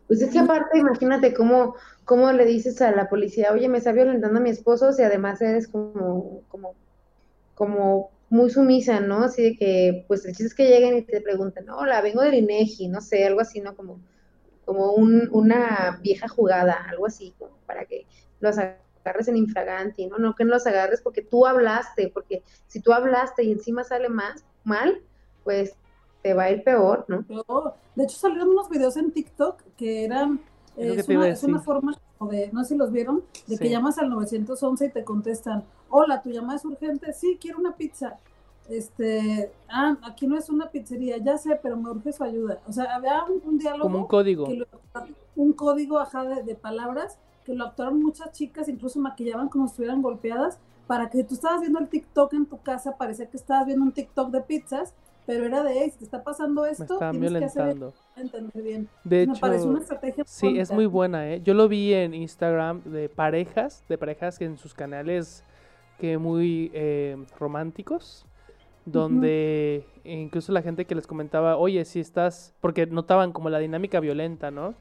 Pues 0.06 0.20
es 0.20 0.30
que 0.30 0.38
aparte, 0.38 0.78
imagínate 0.78 1.34
cómo, 1.34 1.76
cómo 2.04 2.30
le 2.32 2.44
dices 2.44 2.80
a 2.82 2.92
la 2.92 3.08
policía, 3.08 3.52
oye, 3.52 3.68
me 3.68 3.78
está 3.78 3.92
violentando 3.92 4.38
a 4.38 4.42
mi 4.42 4.50
esposo, 4.50 4.90
y 4.96 5.02
además 5.02 5.40
eres 5.40 5.68
como, 5.68 6.42
como, 6.48 6.74
como 7.54 8.10
muy 8.28 8.50
sumisa, 8.50 9.00
¿no? 9.00 9.24
Así 9.24 9.42
de 9.42 9.56
que, 9.56 10.04
pues 10.06 10.24
el 10.24 10.32
chiste 10.32 10.46
es 10.46 10.54
que 10.54 10.68
lleguen 10.68 10.96
y 10.96 11.02
te 11.02 11.20
preguntan, 11.20 11.68
hola, 11.70 12.00
vengo 12.02 12.22
del 12.22 12.34
INEGI, 12.34 12.88
no 12.88 13.00
sé, 13.00 13.24
algo 13.24 13.40
así, 13.40 13.60
¿no? 13.60 13.74
Como, 13.74 14.00
como 14.64 14.92
un, 14.92 15.28
una 15.32 15.98
vieja 16.02 16.28
jugada, 16.28 16.84
algo 16.88 17.06
así, 17.06 17.34
como 17.38 17.56
para 17.66 17.86
que 17.86 18.06
los 18.40 18.56
agarres 18.58 19.28
en 19.28 19.36
infraganti, 19.36 20.06
¿no? 20.06 20.18
No 20.18 20.34
que 20.34 20.44
no 20.44 20.52
los 20.52 20.66
agarres 20.66 21.00
porque 21.00 21.22
tú 21.22 21.46
hablaste, 21.46 22.10
porque 22.12 22.42
si 22.66 22.80
tú 22.80 22.92
hablaste 22.92 23.44
y 23.44 23.52
encima 23.52 23.84
sale 23.84 24.08
más 24.08 24.44
mal, 24.64 25.00
pues 25.44 25.76
te 26.24 26.32
va 26.32 26.44
a 26.44 26.50
ir 26.50 26.64
peor, 26.64 27.04
¿no? 27.06 27.22
De 27.94 28.04
hecho 28.04 28.16
salieron 28.16 28.48
unos 28.48 28.70
videos 28.70 28.96
en 28.96 29.12
TikTok 29.12 29.60
que 29.76 30.06
eran, 30.06 30.40
es, 30.74 31.06
una, 31.44 31.60
forma 31.60 31.94
de, 32.30 32.48
no 32.50 32.62
sé 32.62 32.70
si 32.70 32.76
los 32.78 32.90
vieron, 32.90 33.22
de 33.46 33.58
que 33.58 33.68
llamas 33.68 33.98
al 33.98 34.08
911 34.08 34.86
y 34.86 34.88
te 34.88 35.04
contestan, 35.04 35.64
hola, 35.90 36.22
tu 36.22 36.30
llamada 36.30 36.56
es 36.56 36.64
urgente, 36.64 37.12
sí, 37.12 37.36
quiero 37.38 37.58
una 37.58 37.76
pizza. 37.76 38.18
Este, 38.70 39.52
ah, 39.68 39.98
aquí 40.02 40.26
no 40.26 40.38
es 40.38 40.48
una 40.48 40.70
pizzería, 40.70 41.18
ya 41.18 41.36
sé, 41.36 41.60
pero 41.62 41.76
me 41.76 41.90
urge 41.90 42.14
su 42.14 42.24
ayuda. 42.24 42.58
O 42.66 42.72
sea, 42.72 42.94
había 42.94 43.22
un, 43.24 43.58
diálogo. 43.58 43.82
Como 43.82 43.98
un 43.98 44.06
código. 44.06 44.48
un 45.36 45.52
código, 45.52 45.98
ajá, 45.98 46.24
de, 46.24 46.42
de 46.42 46.54
palabras 46.54 47.18
que 47.44 47.52
lo 47.52 47.66
actuaron 47.66 48.02
muchas 48.02 48.32
chicas, 48.32 48.70
incluso 48.70 48.98
maquillaban 48.98 49.50
como 49.50 49.66
si 49.66 49.72
estuvieran 49.72 50.00
golpeadas, 50.00 50.58
para 50.86 51.10
que 51.10 51.22
tú 51.22 51.34
estabas 51.34 51.60
viendo 51.60 51.80
el 51.80 51.88
TikTok 51.88 52.32
en 52.32 52.46
tu 52.46 52.62
casa, 52.62 52.96
parecía 52.96 53.28
que 53.28 53.36
estabas 53.36 53.66
viendo 53.66 53.84
un 53.84 53.92
TikTok 53.92 54.30
de 54.30 54.40
pizzas, 54.40 54.94
pero 55.26 55.46
era 55.46 55.62
de, 55.62 55.92
te 55.96 56.04
está 56.04 56.22
pasando 56.22 56.66
esto, 56.66 56.98
Me 57.00 57.10
tienes 57.18 57.32
que 57.32 57.44
hacer 57.44 57.76
entender 58.16 58.62
bien. 58.62 58.88
De 59.04 59.22
hecho, 59.22 59.40
parece 59.40 59.66
una 59.66 59.80
estrategia 59.80 60.24
Sí, 60.26 60.58
es 60.58 60.70
muy 60.70 60.86
buena, 60.86 61.30
¿eh? 61.30 61.40
Yo 61.42 61.54
lo 61.54 61.68
vi 61.68 61.94
en 61.94 62.14
Instagram 62.14 62.82
de 62.84 63.08
parejas, 63.08 63.84
de 63.88 63.98
parejas 63.98 64.38
que 64.38 64.44
en 64.44 64.58
sus 64.58 64.74
canales 64.74 65.44
que 65.98 66.18
muy 66.18 66.70
eh, 66.74 67.16
románticos, 67.38 68.26
donde 68.84 69.86
incluso 70.04 70.52
la 70.52 70.60
gente 70.60 70.84
que 70.84 70.94
les 70.94 71.06
comentaba, 71.06 71.56
oye, 71.56 71.84
si 71.84 72.00
estás, 72.00 72.52
porque 72.60 72.86
notaban 72.86 73.32
como 73.32 73.48
la 73.48 73.58
dinámica 73.58 74.00
violenta, 74.00 74.50
¿no? 74.50 74.74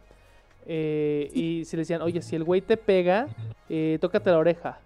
Eh, 0.66 1.30
y 1.34 1.66
si 1.66 1.76
le 1.76 1.82
decían, 1.82 2.02
oye, 2.02 2.22
si 2.22 2.36
el 2.36 2.44
güey 2.44 2.62
te 2.62 2.78
pega, 2.78 3.28
eh, 3.70 3.98
tócate 4.02 4.30
la 4.32 4.40
oreja. 4.40 4.80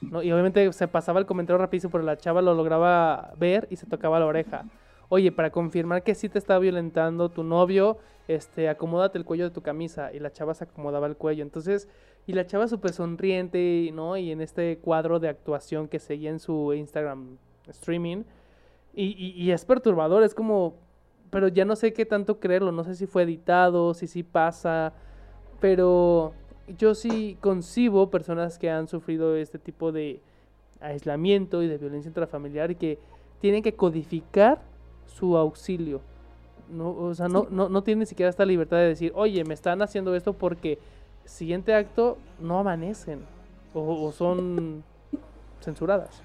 Y 0.00 0.32
obviamente 0.32 0.72
se 0.72 0.88
pasaba 0.88 1.20
el 1.20 1.26
comentario 1.26 1.58
rapidísimo, 1.58 1.90
pero 1.92 2.04
la 2.04 2.16
chava 2.16 2.42
lo 2.42 2.54
lograba 2.54 3.32
ver 3.38 3.66
y 3.70 3.76
se 3.76 3.86
tocaba 3.86 4.18
la 4.18 4.26
oreja. 4.26 4.64
Oye, 5.08 5.32
para 5.32 5.50
confirmar 5.50 6.02
que 6.02 6.14
sí 6.14 6.28
te 6.28 6.38
está 6.38 6.58
violentando 6.58 7.28
tu 7.28 7.44
novio, 7.44 7.98
este, 8.28 8.68
acomódate 8.68 9.18
el 9.18 9.24
cuello 9.24 9.44
de 9.44 9.50
tu 9.50 9.62
camisa. 9.62 10.12
Y 10.12 10.18
la 10.18 10.32
chava 10.32 10.54
se 10.54 10.64
acomodaba 10.64 11.06
el 11.06 11.16
cuello. 11.16 11.42
Entonces, 11.42 11.88
y 12.26 12.32
la 12.32 12.46
chava 12.46 12.68
súper 12.68 12.92
sonriente, 12.92 13.90
¿no? 13.92 14.16
Y 14.16 14.30
en 14.30 14.40
este 14.40 14.78
cuadro 14.78 15.20
de 15.20 15.28
actuación 15.28 15.88
que 15.88 15.98
seguía 15.98 16.30
en 16.30 16.38
su 16.38 16.72
Instagram 16.72 17.38
streaming. 17.68 18.24
Y, 18.94 19.34
y 19.36 19.50
es 19.50 19.64
perturbador, 19.64 20.22
es 20.22 20.34
como, 20.34 20.76
pero 21.30 21.48
ya 21.48 21.64
no 21.64 21.74
sé 21.74 21.92
qué 21.92 22.06
tanto 22.06 22.38
creerlo, 22.38 22.70
no 22.70 22.84
sé 22.84 22.94
si 22.94 23.06
fue 23.06 23.24
editado, 23.24 23.92
si 23.92 24.06
sí 24.06 24.22
pasa, 24.22 24.92
pero 25.60 26.32
yo 26.78 26.94
sí 26.94 27.36
concibo 27.40 28.10
personas 28.10 28.58
que 28.58 28.70
han 28.70 28.88
sufrido 28.88 29.36
este 29.36 29.58
tipo 29.58 29.92
de 29.92 30.20
aislamiento 30.80 31.62
y 31.62 31.68
de 31.68 31.78
violencia 31.78 32.08
intrafamiliar 32.08 32.70
y 32.70 32.76
que 32.76 32.98
tienen 33.40 33.62
que 33.62 33.74
codificar 33.74 34.60
su 35.06 35.36
auxilio. 35.36 36.00
No, 36.70 36.90
o 36.90 37.14
sea, 37.14 37.28
no, 37.28 37.46
no, 37.50 37.68
no 37.68 37.82
tienen 37.82 38.00
ni 38.00 38.06
siquiera 38.06 38.30
esta 38.30 38.46
libertad 38.46 38.78
de 38.78 38.88
decir, 38.88 39.12
oye, 39.14 39.44
me 39.44 39.54
están 39.54 39.82
haciendo 39.82 40.14
esto 40.14 40.32
porque 40.32 40.78
siguiente 41.24 41.74
acto 41.74 42.16
no 42.40 42.58
amanecen 42.58 43.20
o, 43.74 44.06
o 44.06 44.12
son 44.12 44.82
censuradas. 45.60 46.22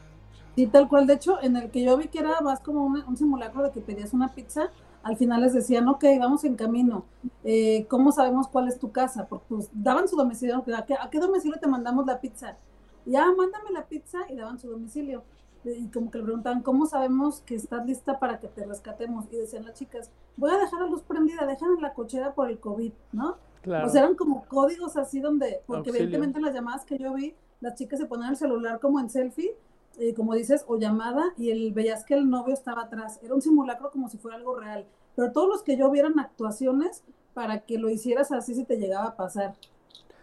Sí, 0.55 0.67
tal 0.67 0.87
cual. 0.87 1.07
De 1.07 1.13
hecho, 1.13 1.41
en 1.41 1.55
el 1.55 1.69
que 1.71 1.83
yo 1.83 1.97
vi 1.97 2.07
que 2.07 2.19
era 2.19 2.41
más 2.41 2.59
como 2.59 2.85
un 2.85 3.17
simulacro 3.17 3.63
de 3.63 3.71
que 3.71 3.81
pedías 3.81 4.13
una 4.13 4.29
pizza, 4.29 4.69
al 5.03 5.17
final 5.17 5.41
les 5.41 5.53
decían, 5.53 5.87
ok, 5.87 6.03
vamos 6.19 6.43
en 6.43 6.55
camino, 6.55 7.05
eh, 7.43 7.85
¿cómo 7.89 8.11
sabemos 8.11 8.47
cuál 8.47 8.67
es 8.67 8.79
tu 8.79 8.91
casa? 8.91 9.27
Porque 9.27 9.45
pues 9.49 9.69
daban 9.73 10.07
su 10.07 10.15
domicilio, 10.15 10.63
¿a 10.75 10.85
qué, 10.85 10.93
¿a 10.93 11.09
qué 11.09 11.19
domicilio 11.19 11.59
te 11.59 11.67
mandamos 11.67 12.05
la 12.05 12.19
pizza? 12.19 12.57
Ya, 13.05 13.25
mándame 13.25 13.71
la 13.71 13.85
pizza 13.85 14.19
y 14.29 14.35
daban 14.35 14.59
su 14.59 14.69
domicilio. 14.69 15.23
Y 15.63 15.87
como 15.89 16.09
que 16.09 16.19
le 16.19 16.23
preguntaban, 16.23 16.61
¿cómo 16.61 16.85
sabemos 16.85 17.41
que 17.41 17.55
estás 17.55 17.85
lista 17.85 18.19
para 18.19 18.39
que 18.39 18.47
te 18.47 18.65
rescatemos? 18.65 19.25
Y 19.31 19.37
decían 19.37 19.65
las 19.65 19.73
chicas, 19.73 20.09
voy 20.37 20.51
a 20.51 20.57
dejar 20.57 20.81
la 20.81 20.87
luz 20.87 21.01
prendida, 21.01 21.45
dejan 21.45 21.81
la 21.81 21.93
cochera 21.93 22.33
por 22.33 22.49
el 22.49 22.59
COVID, 22.59 22.93
¿no? 23.11 23.37
Claro. 23.61 23.87
O 23.87 23.89
sea, 23.89 24.03
eran 24.03 24.15
como 24.15 24.45
códigos 24.45 24.95
así 24.95 25.19
donde, 25.19 25.61
porque 25.65 25.89
evidentemente 25.89 26.39
en 26.39 26.45
las 26.45 26.53
llamadas 26.53 26.85
que 26.85 26.97
yo 26.97 27.13
vi, 27.13 27.35
las 27.59 27.75
chicas 27.75 27.99
se 27.99 28.05
ponían 28.05 28.31
el 28.31 28.37
celular 28.37 28.79
como 28.79 28.99
en 29.01 29.09
selfie 29.09 29.53
eh, 29.99 30.13
como 30.13 30.33
dices, 30.33 30.63
o 30.67 30.77
llamada, 30.77 31.33
y 31.37 31.51
el, 31.51 31.73
veías 31.73 32.05
que 32.05 32.13
el 32.13 32.29
novio 32.29 32.53
estaba 32.53 32.83
atrás. 32.83 33.19
Era 33.21 33.35
un 33.35 33.41
simulacro 33.41 33.91
como 33.91 34.09
si 34.09 34.17
fuera 34.17 34.37
algo 34.37 34.55
real. 34.55 34.85
Pero 35.15 35.31
todos 35.33 35.49
los 35.49 35.61
que 35.61 35.75
yo 35.75 35.91
vieran 35.91 36.17
actuaciones 36.19 37.03
para 37.33 37.59
que 37.59 37.77
lo 37.77 37.89
hicieras 37.89 38.31
así 38.31 38.55
si 38.55 38.63
te 38.63 38.77
llegaba 38.77 39.07
a 39.07 39.15
pasar. 39.17 39.55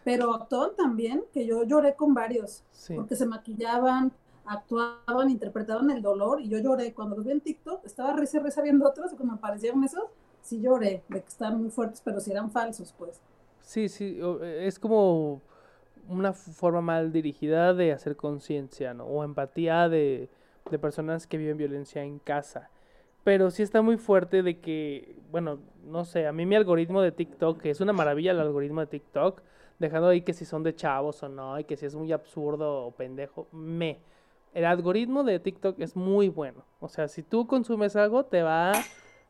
Pero 0.03 0.33
actuaban 0.35 0.75
también, 0.77 1.25
que 1.33 1.47
yo 1.47 1.65
lloré 1.65 1.95
con 1.95 2.15
varios, 2.15 2.65
porque 2.95 3.17
se 3.17 3.27
maquillaban, 3.27 4.13
actuaban, 4.47 5.29
interpretaban 5.29 5.91
el 5.91 6.01
dolor, 6.01 6.41
y 6.41 6.49
yo 6.49 6.59
lloré. 6.59 6.95
Cuando 6.95 7.17
los 7.17 7.27
vi 7.27 7.33
en 7.33 7.41
TikTok, 7.41 7.85
estaba 7.85 8.15
risa, 8.15 8.39
risa 8.39 8.63
viendo 8.63 8.89
otros, 8.89 9.13
y 9.13 9.17
cuando 9.17 9.35
aparecieron 9.35 9.85
esos, 9.85 10.05
sí 10.41 10.61
lloré, 10.61 11.03
de 11.09 11.21
que 11.21 11.29
estaban 11.29 11.61
muy 11.61 11.71
fuertes, 11.71 12.01
pero 12.03 12.21
si 12.21 12.31
eran 12.31 12.51
falsos, 12.51 12.95
pues. 12.97 13.21
Sí, 13.61 13.89
sí, 13.89 14.19
es 14.43 14.79
como 14.79 15.43
una 16.09 16.33
forma 16.33 16.81
mal 16.81 17.13
dirigida 17.13 17.75
de 17.75 17.93
hacer 17.93 18.17
conciencia, 18.17 18.95
¿no? 18.95 19.05
O 19.05 19.25
empatía 19.25 19.89
de, 19.89 20.29
de, 20.71 20.79
personas 20.79 21.27
que 21.27 21.39
viven 21.39 21.57
violencia 21.57 22.03
en 22.03 22.19
casa. 22.19 22.71
Pero 23.25 23.51
sí 23.51 23.63
está 23.63 23.83
muy 23.83 23.97
fuerte 23.97 24.43
de 24.43 24.61
que, 24.61 25.17
bueno, 25.31 25.59
no 25.85 26.05
sé, 26.05 26.27
a 26.27 26.33
mí 26.33 26.47
mi 26.47 26.55
algoritmo 26.55 27.03
de 27.03 27.13
TikTok, 27.13 27.61
que 27.61 27.71
es 27.71 27.81
una 27.81 27.93
maravilla 27.93 28.31
el 28.31 28.41
algoritmo 28.41 28.81
de 28.81 28.87
TikTok, 28.87 29.43
dejando 29.79 30.09
ahí 30.09 30.23
que 30.23 30.33
si 30.33 30.45
son 30.45 30.63
de 30.63 30.75
chavos 30.75 31.23
o 31.23 31.29
no, 31.29 31.59
y 31.59 31.65
que 31.65 31.77
si 31.77 31.87
es 31.87 31.95
muy 31.95 32.13
absurdo 32.13 32.87
o 32.87 32.91
pendejo, 32.93 33.49
me. 33.53 33.99
El 34.55 34.65
algoritmo 34.65 35.25
de 35.25 35.39
TikTok 35.39 35.81
es 35.81 35.97
muy 35.97 36.29
bueno. 36.29 36.65
O 36.81 36.89
sea, 36.89 37.09
si 37.09 37.23
tú 37.23 37.47
consumes 37.47 37.97
algo, 37.97 38.25
te 38.25 38.43
va 38.43 38.73
a 38.73 38.85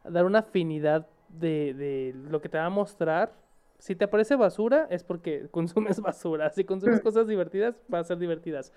dar 0.05 0.25
una 0.25 0.41
afinidad 0.41 1.09
de, 1.29 1.75
de 1.75 2.15
lo 2.31 2.41
que 2.41 2.49
te 2.49 2.59
va 2.59 2.67
a 2.67 2.71
mostrar 2.71 3.33
si 3.79 3.95
te 3.95 4.05
aparece 4.05 4.37
basura, 4.37 4.87
es 4.91 5.05
porque 5.05 5.49
consumes 5.51 6.01
basura. 6.01 6.51
Si 6.51 6.65
consumes 6.65 7.01
cosas 7.01 7.27
divertidas, 7.27 7.75
van 7.89 8.03
a 8.03 8.05
ser 8.05 8.19
divertidas. 8.19 8.73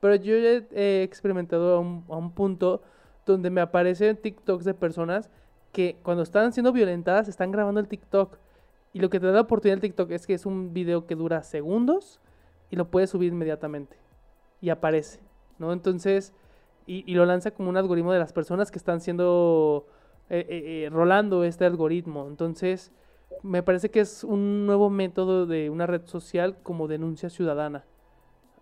Pero 0.00 0.16
yo 0.16 0.34
he 0.34 1.02
experimentado 1.02 1.76
a 1.76 1.80
un, 1.80 2.32
punto 2.32 2.82
donde 3.24 3.50
me 3.50 3.60
aparecen 3.60 4.16
TikToks 4.16 4.64
de 4.64 4.74
personas 4.74 5.30
que 5.70 5.96
cuando 6.02 6.24
están 6.24 6.52
siendo 6.52 6.72
violentadas 6.72 7.28
están 7.28 7.52
grabando 7.52 7.80
el 7.80 7.86
TikTok. 7.86 8.36
Y 8.92 8.98
lo 8.98 9.10
que 9.10 9.20
te 9.20 9.26
da 9.26 9.32
la 9.32 9.40
oportunidad 9.42 9.76
el 9.76 9.80
TikTok 9.80 10.10
es 10.10 10.26
que 10.26 10.34
es 10.34 10.44
un 10.44 10.74
video 10.74 11.06
que 11.06 11.14
dura 11.14 11.42
segundos 11.44 12.20
y 12.68 12.76
lo 12.76 12.90
puedes 12.90 13.10
subir 13.10 13.32
inmediatamente. 13.32 13.96
Y 14.60 14.70
aparece, 14.70 15.20
¿no? 15.58 15.72
Entonces, 15.72 16.34
y, 16.86 17.14
lo 17.14 17.24
lanza 17.24 17.52
como 17.52 17.70
un 17.70 17.76
algoritmo 17.76 18.12
de 18.12 18.18
las 18.18 18.32
personas 18.32 18.70
que 18.70 18.78
están 18.78 19.00
siendo, 19.00 19.86
eh, 20.28 20.44
eh, 20.48 20.84
eh, 20.86 20.90
rolando 20.90 21.44
este 21.44 21.64
algoritmo. 21.64 22.26
Entonces, 22.26 22.92
me 23.42 23.62
parece 23.62 23.90
que 23.90 24.00
es 24.00 24.24
un 24.24 24.66
nuevo 24.66 24.90
método 24.90 25.46
de 25.46 25.70
una 25.70 25.86
red 25.86 26.02
social 26.06 26.56
como 26.62 26.88
denuncia 26.88 27.30
ciudadana. 27.30 27.84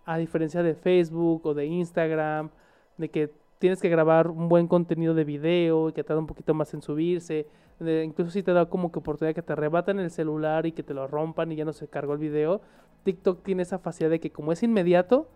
A 0.05 0.17
diferencia 0.17 0.63
de 0.63 0.75
Facebook 0.75 1.45
o 1.45 1.53
de 1.53 1.65
Instagram, 1.65 2.49
de 2.97 3.09
que 3.09 3.31
tienes 3.59 3.79
que 3.81 3.89
grabar 3.89 4.27
un 4.27 4.49
buen 4.49 4.67
contenido 4.67 5.13
de 5.13 5.23
video 5.23 5.89
y 5.89 5.93
que 5.93 6.03
tarda 6.03 6.19
un 6.19 6.27
poquito 6.27 6.53
más 6.53 6.73
en 6.73 6.81
subirse. 6.81 7.47
incluso 7.79 8.31
si 8.31 8.43
te 8.43 8.53
da 8.53 8.65
como 8.65 8.91
que 8.91 8.99
oportunidad 8.99 9.35
que 9.35 9.41
te 9.41 9.53
arrebatan 9.53 9.99
el 9.99 10.09
celular 10.09 10.65
y 10.65 10.71
que 10.71 10.83
te 10.83 10.93
lo 10.93 11.07
rompan 11.07 11.51
y 11.51 11.55
ya 11.55 11.65
no 11.65 11.73
se 11.73 11.87
cargó 11.87 12.13
el 12.13 12.19
video. 12.19 12.61
TikTok 13.03 13.43
tiene 13.43 13.63
esa 13.63 13.79
facilidad 13.79 14.11
de 14.11 14.19
que 14.19 14.31
como 14.31 14.51
es 14.51 14.63
inmediato, 14.63 15.27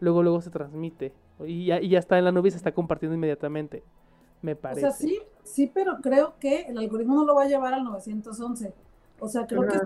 luego 0.00 0.22
luego 0.22 0.40
se 0.40 0.50
transmite. 0.50 1.12
Y 1.44 1.66
ya, 1.66 1.80
y 1.80 1.90
ya 1.90 1.98
está 1.98 2.18
en 2.18 2.24
la 2.24 2.32
nube 2.32 2.48
y 2.48 2.50
se 2.52 2.56
está 2.56 2.72
compartiendo 2.72 3.14
inmediatamente 3.14 3.82
me 4.42 4.56
parece. 4.56 4.86
O 4.86 4.90
sea, 4.90 4.98
sí, 4.98 5.20
sí, 5.48 5.70
pero 5.72 5.98
creo 6.00 6.34
que 6.38 6.62
el 6.62 6.78
algoritmo 6.78 7.14
no 7.14 7.24
lo 7.24 7.34
va 7.34 7.44
a 7.44 7.48
llevar 7.48 7.74
al 7.74 7.84
911. 7.84 8.72
O 9.20 9.28
sea, 9.28 9.46
creo 9.46 9.66
que, 9.66 9.78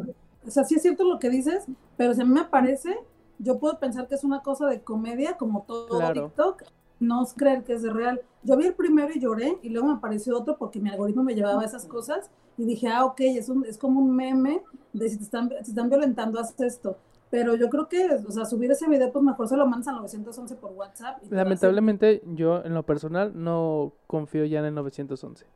o 0.46 0.50
sea, 0.50 0.64
sí 0.64 0.74
es 0.74 0.82
cierto 0.82 1.04
lo 1.04 1.18
que 1.18 1.30
dices, 1.30 1.64
pero 1.96 2.14
si 2.14 2.20
a 2.20 2.24
mí 2.24 2.32
me 2.32 2.44
parece, 2.44 2.98
yo 3.38 3.58
puedo 3.58 3.78
pensar 3.78 4.06
que 4.08 4.14
es 4.14 4.24
una 4.24 4.42
cosa 4.42 4.66
de 4.66 4.82
comedia, 4.82 5.36
como 5.36 5.62
todo 5.62 6.00
TikTok, 6.12 6.64
no 7.00 7.22
es 7.24 7.34
creer 7.34 7.64
que 7.64 7.74
es 7.74 7.82
de 7.82 7.90
real. 7.90 8.20
Yo 8.42 8.56
vi 8.56 8.66
el 8.66 8.74
primero 8.74 9.12
y 9.14 9.20
lloré, 9.20 9.58
y 9.62 9.70
luego 9.70 9.88
me 9.88 9.94
apareció 9.94 10.38
otro 10.38 10.56
porque 10.56 10.80
mi 10.80 10.90
algoritmo 10.90 11.22
me 11.22 11.34
llevaba 11.34 11.64
esas 11.64 11.86
cosas, 11.86 12.30
y 12.56 12.64
dije, 12.64 12.88
ah, 12.88 13.04
ok, 13.04 13.20
es, 13.20 13.48
un, 13.48 13.64
es 13.64 13.78
como 13.78 14.00
un 14.00 14.14
meme 14.14 14.62
de 14.92 15.08
si 15.08 15.16
te 15.16 15.24
están, 15.24 15.50
si 15.62 15.70
están 15.70 15.88
violentando, 15.88 16.38
haz 16.38 16.54
esto. 16.60 16.96
Pero 17.32 17.56
yo 17.56 17.70
creo 17.70 17.88
que, 17.88 18.06
o 18.28 18.30
sea, 18.30 18.44
subir 18.44 18.70
ese 18.70 18.86
video, 18.86 19.10
pues 19.10 19.24
mejor 19.24 19.48
se 19.48 19.56
lo 19.56 19.66
mandas 19.66 19.88
al 19.88 19.96
911 19.96 20.54
por 20.56 20.72
WhatsApp. 20.72 21.16
Lamentablemente, 21.30 22.22
yo 22.26 22.62
en 22.62 22.74
lo 22.74 22.82
personal 22.82 23.32
no 23.34 23.94
confío 24.06 24.44
ya 24.44 24.58
en 24.58 24.66
el 24.66 24.74
911. 24.74 25.46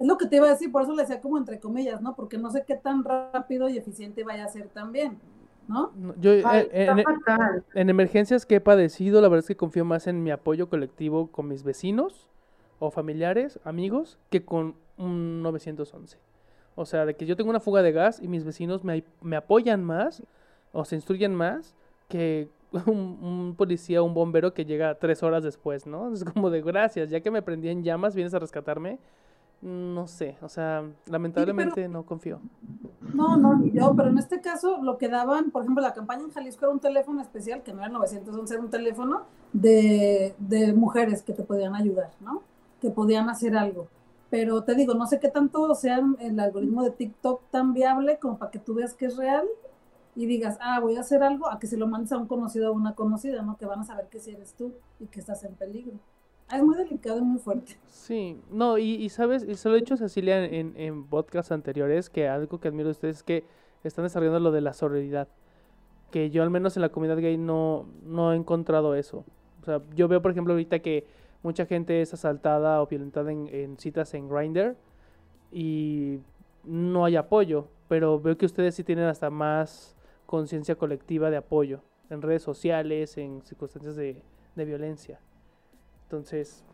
Es 0.00 0.06
lo 0.06 0.18
que 0.18 0.26
te 0.26 0.36
iba 0.36 0.48
a 0.48 0.50
decir, 0.50 0.70
por 0.70 0.82
eso 0.82 0.92
le 0.92 1.00
decía 1.00 1.22
como 1.22 1.38
entre 1.38 1.58
comillas, 1.60 2.02
¿no? 2.02 2.14
Porque 2.14 2.36
no 2.36 2.50
sé 2.50 2.64
qué 2.66 2.76
tan 2.76 3.04
rápido 3.04 3.70
y 3.70 3.78
eficiente 3.78 4.22
vaya 4.22 4.44
a 4.44 4.48
ser 4.48 4.68
también, 4.68 5.16
¿no? 5.66 5.92
Yo 6.20 6.30
eh, 6.30 6.68
en, 6.72 7.02
en, 7.72 7.88
emergencias 7.88 8.44
que 8.44 8.56
he 8.56 8.60
padecido, 8.60 9.22
la 9.22 9.28
verdad 9.28 9.44
es 9.44 9.48
que 9.48 9.56
confío 9.56 9.86
más 9.86 10.06
en 10.06 10.22
mi 10.22 10.30
apoyo 10.30 10.68
colectivo 10.68 11.28
con 11.28 11.48
mis 11.48 11.62
vecinos 11.62 12.28
o 12.80 12.90
familiares, 12.90 13.58
amigos, 13.64 14.18
que 14.28 14.44
con 14.44 14.74
un 14.98 15.40
911. 15.40 16.18
O 16.74 16.84
sea, 16.84 17.06
de 17.06 17.14
que 17.14 17.24
yo 17.24 17.34
tengo 17.34 17.48
una 17.48 17.60
fuga 17.60 17.80
de 17.80 17.92
gas 17.92 18.20
y 18.20 18.28
mis 18.28 18.44
vecinos 18.44 18.84
me, 18.84 19.04
me 19.22 19.36
apoyan 19.36 19.82
más 19.82 20.22
o 20.74 20.84
se 20.84 20.96
instruyen 20.96 21.34
más 21.34 21.74
que 22.08 22.50
un, 22.86 23.18
un, 23.22 23.54
policía 23.56 24.02
un 24.02 24.12
bombero 24.12 24.52
que 24.52 24.64
llega 24.64 24.98
tres 24.98 25.22
horas 25.22 25.42
después, 25.42 25.86
¿no? 25.86 26.12
Es 26.12 26.24
como 26.24 26.50
de 26.50 26.60
gracias, 26.60 27.08
ya 27.10 27.20
que 27.20 27.30
me 27.30 27.42
prendí 27.42 27.68
en 27.68 27.82
llamas, 27.82 28.14
vienes 28.14 28.34
a 28.34 28.38
rescatarme. 28.38 28.98
No 29.62 30.06
sé, 30.06 30.36
o 30.42 30.48
sea, 30.50 30.84
lamentablemente 31.06 31.88
no 31.88 32.04
confío. 32.04 32.38
No, 33.14 33.38
no, 33.38 33.64
yo, 33.64 33.94
pero 33.96 34.10
en 34.10 34.18
este 34.18 34.42
caso 34.42 34.82
lo 34.82 34.98
que 34.98 35.08
daban, 35.08 35.50
por 35.50 35.62
ejemplo, 35.62 35.82
la 35.82 35.94
campaña 35.94 36.22
en 36.22 36.32
Jalisco 36.32 36.66
era 36.66 36.74
un 36.74 36.80
teléfono 36.80 37.22
especial, 37.22 37.62
que 37.62 37.72
no 37.72 37.80
era 37.80 37.88
911, 37.88 38.52
era 38.52 38.62
un 38.62 38.68
teléfono 38.68 39.22
de, 39.54 40.34
de 40.36 40.74
mujeres 40.74 41.22
que 41.22 41.32
te 41.32 41.44
podían 41.44 41.74
ayudar, 41.74 42.10
¿no? 42.20 42.42
Que 42.82 42.90
podían 42.90 43.30
hacer 43.30 43.56
algo. 43.56 43.88
Pero 44.28 44.64
te 44.64 44.74
digo, 44.74 44.92
no 44.92 45.06
sé 45.06 45.18
qué 45.18 45.28
tanto 45.28 45.74
sea 45.74 46.02
el 46.18 46.38
algoritmo 46.38 46.82
de 46.82 46.90
TikTok 46.90 47.40
tan 47.50 47.72
viable 47.72 48.18
como 48.18 48.36
para 48.36 48.50
que 48.50 48.58
tú 48.58 48.74
veas 48.74 48.92
que 48.92 49.06
es 49.06 49.16
real 49.16 49.46
y 50.16 50.26
digas, 50.26 50.58
ah, 50.60 50.80
voy 50.80 50.96
a 50.96 51.00
hacer 51.00 51.22
algo, 51.22 51.48
a 51.48 51.58
que 51.58 51.66
se 51.66 51.76
lo 51.76 51.86
mandes 51.86 52.12
a 52.12 52.18
un 52.18 52.26
conocido 52.26 52.70
o 52.70 52.74
una 52.74 52.94
conocida, 52.94 53.42
¿no? 53.42 53.56
Que 53.56 53.66
van 53.66 53.80
a 53.80 53.84
saber 53.84 54.08
que 54.08 54.20
si 54.20 54.30
eres 54.30 54.54
tú 54.54 54.72
y 55.00 55.06
que 55.06 55.20
estás 55.20 55.44
en 55.44 55.54
peligro. 55.54 55.94
Ah, 56.48 56.58
es 56.58 56.62
muy 56.62 56.76
delicado 56.76 57.18
y 57.18 57.22
muy 57.22 57.38
fuerte. 57.38 57.76
Sí, 57.88 58.40
no, 58.50 58.78
y, 58.78 58.94
y 58.94 59.08
sabes, 59.08 59.44
y 59.44 59.54
se 59.54 59.68
lo 59.68 59.76
he 59.76 59.80
dicho 59.80 59.96
Cecilia 59.96 60.44
en, 60.44 60.74
en 60.76 61.04
podcasts 61.04 61.52
anteriores, 61.52 62.10
que 62.10 62.28
algo 62.28 62.60
que 62.60 62.68
admiro 62.68 62.88
de 62.88 62.92
ustedes 62.92 63.16
es 63.18 63.22
que 63.22 63.44
están 63.82 64.04
desarrollando 64.04 64.40
lo 64.40 64.52
de 64.52 64.60
la 64.60 64.72
sororidad. 64.72 65.28
Que 66.10 66.30
yo 66.30 66.42
al 66.42 66.50
menos 66.50 66.76
en 66.76 66.82
la 66.82 66.90
comunidad 66.90 67.18
gay 67.18 67.36
no, 67.36 67.86
no 68.04 68.32
he 68.32 68.36
encontrado 68.36 68.94
eso. 68.94 69.24
O 69.62 69.64
sea, 69.64 69.80
yo 69.96 70.06
veo, 70.06 70.22
por 70.22 70.30
ejemplo, 70.30 70.52
ahorita 70.52 70.78
que 70.80 71.06
mucha 71.42 71.66
gente 71.66 72.02
es 72.02 72.14
asaltada 72.14 72.80
o 72.82 72.86
violentada 72.86 73.32
en, 73.32 73.48
en 73.48 73.78
citas 73.78 74.14
en 74.14 74.28
Grindr 74.28 74.76
y 75.50 76.20
no 76.62 77.04
hay 77.04 77.16
apoyo. 77.16 77.68
Pero 77.88 78.20
veo 78.20 78.36
que 78.36 78.46
ustedes 78.46 78.74
sí 78.74 78.84
tienen 78.84 79.06
hasta 79.06 79.28
más 79.30 79.93
conciencia 80.34 80.74
colectiva 80.74 81.30
de 81.30 81.36
apoyo 81.36 81.80
en 82.10 82.20
redes 82.20 82.42
sociales, 82.42 83.16
en 83.18 83.40
circunstancias 83.42 83.94
de, 83.94 84.20
violencia. 84.56 85.20
Entonces, 86.02 86.64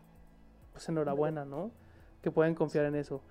pues 0.71 0.89
enhorabuena, 0.89 1.45
¿no? 1.45 1.69
Que 2.23 2.31
pueden 2.31 2.55
confiar 2.55 2.85
en 2.85 2.95
eso. 2.95 3.21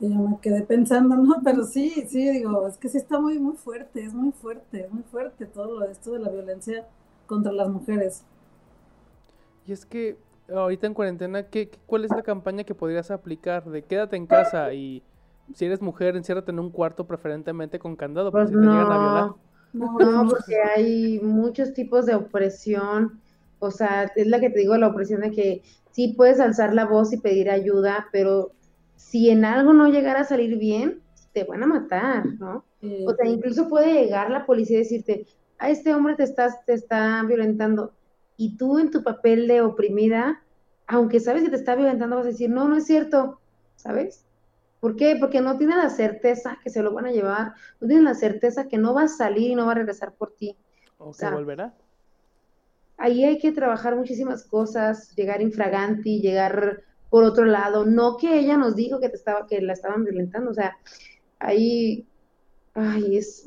Y 0.00 0.08
yo 0.08 0.18
me 0.18 0.40
quedé 0.40 0.62
pensando, 0.62 1.14
¿no? 1.14 1.34
Pero 1.44 1.64
sí, 1.64 2.06
sí, 2.08 2.26
digo, 2.30 2.66
es 2.68 2.78
que 2.78 2.88
sí 2.88 2.96
está 2.96 3.20
muy, 3.20 3.38
muy 3.38 3.58
fuerte, 3.58 4.02
es 4.02 4.14
muy 4.14 4.32
fuerte, 4.32 4.86
es 4.86 4.90
muy 4.90 5.02
fuerte 5.02 5.44
todo 5.44 5.84
esto 5.84 6.12
de 6.12 6.20
la 6.20 6.30
violencia 6.30 6.88
contra 7.26 7.52
las 7.52 7.68
mujeres. 7.68 8.24
Y 9.66 9.72
es 9.72 9.84
que 9.84 10.16
ahorita 10.48 10.86
en 10.86 10.94
cuarentena, 10.94 11.42
¿qué, 11.50 11.70
¿cuál 11.84 12.06
es 12.06 12.10
la 12.12 12.22
campaña 12.22 12.64
que 12.64 12.74
podrías 12.74 13.10
aplicar 13.10 13.66
de 13.66 13.82
quédate 13.82 14.16
en 14.16 14.26
casa 14.26 14.72
y 14.72 15.02
si 15.54 15.64
eres 15.64 15.80
mujer, 15.80 16.16
enciérrate 16.16 16.50
en 16.50 16.58
un 16.58 16.70
cuarto 16.70 17.06
preferentemente 17.06 17.78
con 17.78 17.96
candado, 17.96 18.30
pues 18.30 18.48
si 18.48 18.54
te 18.54 18.60
llegan 18.60 18.92
a 18.92 18.98
violar. 18.98 19.30
No, 19.72 20.28
porque 20.28 20.56
hay 20.74 21.20
muchos 21.20 21.72
tipos 21.72 22.06
de 22.06 22.14
opresión. 22.14 23.20
O 23.58 23.70
sea, 23.70 24.10
es 24.16 24.26
la 24.26 24.40
que 24.40 24.50
te 24.50 24.60
digo, 24.60 24.76
la 24.76 24.88
opresión 24.88 25.20
de 25.20 25.30
que 25.30 25.62
sí 25.92 26.14
puedes 26.16 26.40
alzar 26.40 26.74
la 26.74 26.84
voz 26.84 27.12
y 27.12 27.18
pedir 27.18 27.50
ayuda, 27.50 28.08
pero 28.12 28.52
si 28.96 29.30
en 29.30 29.44
algo 29.44 29.72
no 29.72 29.88
llegara 29.88 30.20
a 30.20 30.24
salir 30.24 30.58
bien, 30.58 31.00
te 31.32 31.44
van 31.44 31.62
a 31.62 31.66
matar, 31.66 32.26
¿no? 32.38 32.64
O 33.06 33.14
sea, 33.14 33.26
incluso 33.26 33.68
puede 33.68 33.92
llegar 33.92 34.30
la 34.30 34.46
policía 34.46 34.76
y 34.76 34.82
decirte, 34.82 35.26
a 35.58 35.70
este 35.70 35.94
hombre 35.94 36.14
te, 36.14 36.22
estás, 36.22 36.64
te 36.64 36.74
está 36.74 37.22
violentando. 37.24 37.92
Y 38.36 38.56
tú 38.56 38.78
en 38.78 38.90
tu 38.90 39.02
papel 39.02 39.48
de 39.48 39.62
oprimida, 39.62 40.42
aunque 40.86 41.20
sabes 41.20 41.42
que 41.42 41.50
te 41.50 41.56
está 41.56 41.74
violentando, 41.74 42.16
vas 42.16 42.26
a 42.26 42.30
decir, 42.30 42.50
no, 42.50 42.68
no 42.68 42.76
es 42.76 42.86
cierto, 42.86 43.40
¿sabes? 43.76 44.25
¿Por 44.86 44.94
qué? 44.94 45.16
Porque 45.18 45.40
no 45.40 45.58
tienen 45.58 45.78
la 45.78 45.90
certeza 45.90 46.60
que 46.62 46.70
se 46.70 46.80
lo 46.80 46.92
van 46.92 47.06
a 47.06 47.10
llevar, 47.10 47.54
no 47.80 47.88
tienen 47.88 48.04
la 48.04 48.14
certeza 48.14 48.68
que 48.68 48.78
no 48.78 48.94
va 48.94 49.02
a 49.02 49.08
salir 49.08 49.50
y 49.50 49.54
no 49.56 49.66
va 49.66 49.72
a 49.72 49.74
regresar 49.74 50.12
por 50.12 50.36
ti. 50.36 50.56
¿O, 50.96 51.12
se 51.12 51.28
volverá? 51.28 51.74
Ahí 52.96 53.24
hay 53.24 53.40
que 53.40 53.50
trabajar 53.50 53.96
muchísimas 53.96 54.44
cosas, 54.44 55.12
llegar 55.16 55.42
infraganti, 55.42 56.20
llegar 56.20 56.84
por 57.10 57.24
otro 57.24 57.46
lado, 57.46 57.84
no 57.84 58.16
que 58.16 58.38
ella 58.38 58.56
nos 58.56 58.76
dijo 58.76 59.00
que 59.00 59.08
te 59.08 59.16
estaba, 59.16 59.48
que 59.48 59.60
la 59.60 59.72
estaban 59.72 60.04
violentando, 60.04 60.52
o 60.52 60.54
sea, 60.54 60.76
ahí, 61.40 62.06
ay, 62.74 63.16
es, 63.16 63.44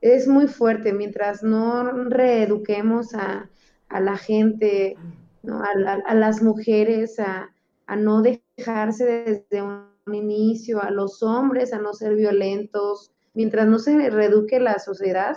es 0.00 0.26
muy 0.26 0.48
fuerte, 0.48 0.94
mientras 0.94 1.42
no 1.42 1.92
reeduquemos 2.04 3.14
a, 3.14 3.50
la 3.90 4.16
gente, 4.16 4.96
¿no? 5.42 5.62
a, 5.62 6.14
las 6.14 6.40
mujeres, 6.40 7.20
a, 7.20 7.50
a 7.86 7.96
no 7.96 8.22
dejarse 8.22 9.04
desde 9.04 9.60
un 9.60 9.95
inicio, 10.14 10.82
a 10.82 10.90
los 10.90 11.22
hombres 11.22 11.72
a 11.72 11.78
no 11.78 11.92
ser 11.92 12.14
violentos, 12.14 13.12
mientras 13.34 13.66
no 13.66 13.78
se 13.78 14.10
reeduque 14.10 14.60
la 14.60 14.78
sociedad 14.78 15.36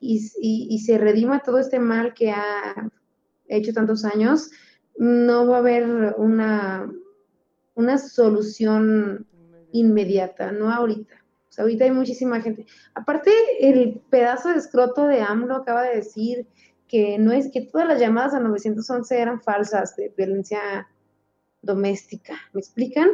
y, 0.00 0.78
se 0.78 0.98
redima 0.98 1.40
todo 1.40 1.58
este 1.58 1.78
mal 1.78 2.14
que 2.14 2.30
ha 2.30 2.90
hecho 3.48 3.72
tantos 3.72 4.04
años, 4.04 4.50
no 4.96 5.46
va 5.46 5.56
a 5.56 5.60
haber 5.60 6.14
una, 6.16 6.92
una 7.74 7.98
solución 7.98 9.26
inmediata, 9.72 10.52
no 10.52 10.70
ahorita. 10.70 11.14
Ahorita 11.56 11.84
hay 11.84 11.90
muchísima 11.90 12.40
gente. 12.40 12.66
Aparte, 12.94 13.32
el 13.60 14.00
pedazo 14.10 14.50
de 14.50 14.58
escroto 14.58 15.08
de 15.08 15.20
AMLO 15.22 15.56
acaba 15.56 15.82
de 15.82 15.96
decir 15.96 16.46
que 16.86 17.18
no 17.18 17.32
es 17.32 17.50
que 17.50 17.62
todas 17.62 17.88
las 17.88 17.98
llamadas 17.98 18.34
a 18.34 18.40
911 18.40 19.18
eran 19.18 19.40
falsas 19.40 19.96
de 19.96 20.14
violencia 20.16 20.88
doméstica. 21.62 22.36
¿Me 22.52 22.60
explican? 22.60 23.08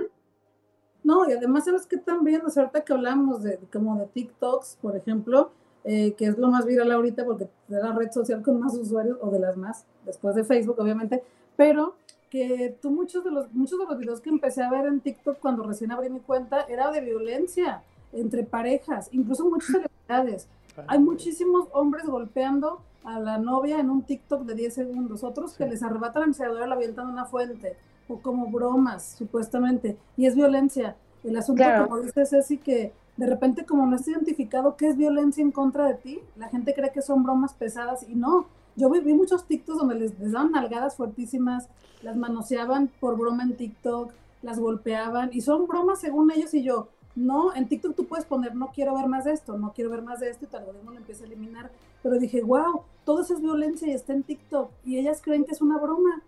No, 1.05 1.29
y 1.29 1.33
además, 1.33 1.67
¿sabes 1.67 1.87
qué 1.87 1.99
también? 1.99 2.43
O 2.47 2.51
sea, 2.51 2.65
ahorita 2.65 2.83
que 2.83 2.93
hablamos 2.95 3.43
de 3.43 3.59
como 3.71 3.97
de 3.99 4.07
TikToks, 4.07 4.79
por 4.81 4.97
ejemplo, 4.97 5.51
eh, 5.85 6.15
que 6.15 6.25
es 6.27 6.39
lo 6.39 6.49
más 6.49 6.65
viral 6.65 6.91
ahorita 6.91 7.27
porque 7.27 7.45
es 7.45 7.51
la 7.69 7.93
red 7.93 8.11
social 8.11 8.43
con 8.43 8.59
más 8.59 8.75
usuarios, 8.75 9.19
o 9.21 9.31
de 9.31 9.39
las 9.39 9.57
más, 9.59 9.85
después 10.07 10.35
de 10.35 10.45
Facebook, 10.45 10.77
obviamente, 10.79 11.23
pero 11.57 11.95
que 12.31 12.77
tú 12.81 12.91
muchos 12.91 13.23
de 13.23 13.31
los, 13.31 13.53
muchos 13.53 13.79
de 13.79 13.85
los 13.85 13.99
videos 13.99 14.21
que 14.21 14.31
empecé 14.31 14.63
a 14.63 14.71
ver 14.71 14.87
en 14.87 15.01
TikTok 15.01 15.39
cuando 15.39 15.63
recién 15.63 15.93
abrí 15.93 16.09
mi 16.09 16.21
cuenta 16.21 16.63
era 16.63 16.91
de 16.91 17.03
violencia 17.03 17.83
entre 18.13 18.45
parejas, 18.45 19.11
incluso 19.13 19.45
muchas 19.49 19.67
celebridades. 20.09 20.49
Hay 20.87 20.99
muchísimos 20.99 21.69
hombres 21.73 22.07
golpeando 22.07 22.81
a 23.05 23.21
la 23.21 23.37
novia 23.37 23.79
en 23.79 23.91
un 23.91 24.03
TikTok 24.03 24.43
de 24.45 24.55
10 24.55 24.75
segundos, 24.75 25.23
otros 25.23 25.53
que 25.53 25.67
les 25.67 25.83
arrebatan 25.83 26.31
el 26.31 26.35
celular 26.35 26.67
la 26.67 26.75
avientan 26.75 27.09
una 27.09 27.27
fuente 27.27 27.77
o 28.09 28.19
como 28.19 28.47
bromas, 28.51 29.15
supuestamente, 29.19 29.97
y 30.17 30.27
es 30.27 30.35
violencia. 30.35 30.97
El 31.23 31.37
asunto, 31.37 31.65
como 31.87 32.01
dices, 32.01 32.33
es 32.33 32.49
que 32.61 32.93
de 33.17 33.27
repente 33.27 33.65
como 33.65 33.87
no 33.87 33.97
está 33.97 34.11
identificado 34.11 34.77
qué 34.77 34.89
es 34.89 34.97
violencia 34.97 35.43
en 35.43 35.53
contra 35.53 35.87
de 35.87 35.95
ti, 35.95 36.21
la 36.37 36.49
gente 36.49 36.75
cree 36.75 36.93
que 36.93 37.03
son 37.03 37.23
bromas 37.23 37.55
pesadas 37.55 38.07
y 38.09 38.15
no. 38.15 38.47
Yo 38.77 38.91
vi, 38.91 39.01
muchos 39.15 39.47
TikToks 39.47 39.79
donde 39.79 39.95
les, 39.95 40.19
les, 40.19 40.33
daban 40.33 40.51
nalgadas 40.51 40.97
fuertísimas, 40.97 41.69
las 42.03 42.17
manoseaban 42.17 42.91
por 43.01 43.17
broma 43.17 43.45
en 43.45 43.57
TikTok, 43.57 44.11
las 44.43 44.59
golpeaban 44.59 45.31
y 45.33 45.43
son 45.43 45.67
bromas 45.69 46.01
según 46.01 46.31
ellos 46.33 46.53
y 46.55 46.65
yo. 46.65 46.89
No, 47.15 47.55
en 47.55 47.69
TikTok 47.69 47.95
tú 47.95 48.07
puedes 48.07 48.25
poner 48.25 48.57
no 48.57 48.73
quiero 48.75 48.97
ver 48.97 49.07
más 49.07 49.25
de 49.25 49.33
esto, 49.33 49.57
no 49.57 49.73
quiero 49.73 49.91
ver 49.91 50.03
más 50.03 50.19
de 50.19 50.31
esto 50.31 50.45
y 50.45 50.49
tu 50.49 50.57
algoritmo 50.57 50.91
lo 50.91 50.99
empieza 50.99 51.23
a 51.23 51.27
eliminar. 51.27 51.71
Pero 52.03 52.19
dije, 52.19 52.43
wow, 52.43 52.83
todo 53.05 53.23
eso 53.23 53.35
es 53.35 53.41
violencia 53.41 53.87
y 53.87 53.93
está 53.93 54.13
en 54.13 54.25
TikTok 54.25 54.71
y 54.85 54.99
ellas 54.99 55.23
creen 55.23 55.45
que 55.45 55.53
es 55.53 55.63
una 55.63 55.79
broma. 55.79 56.23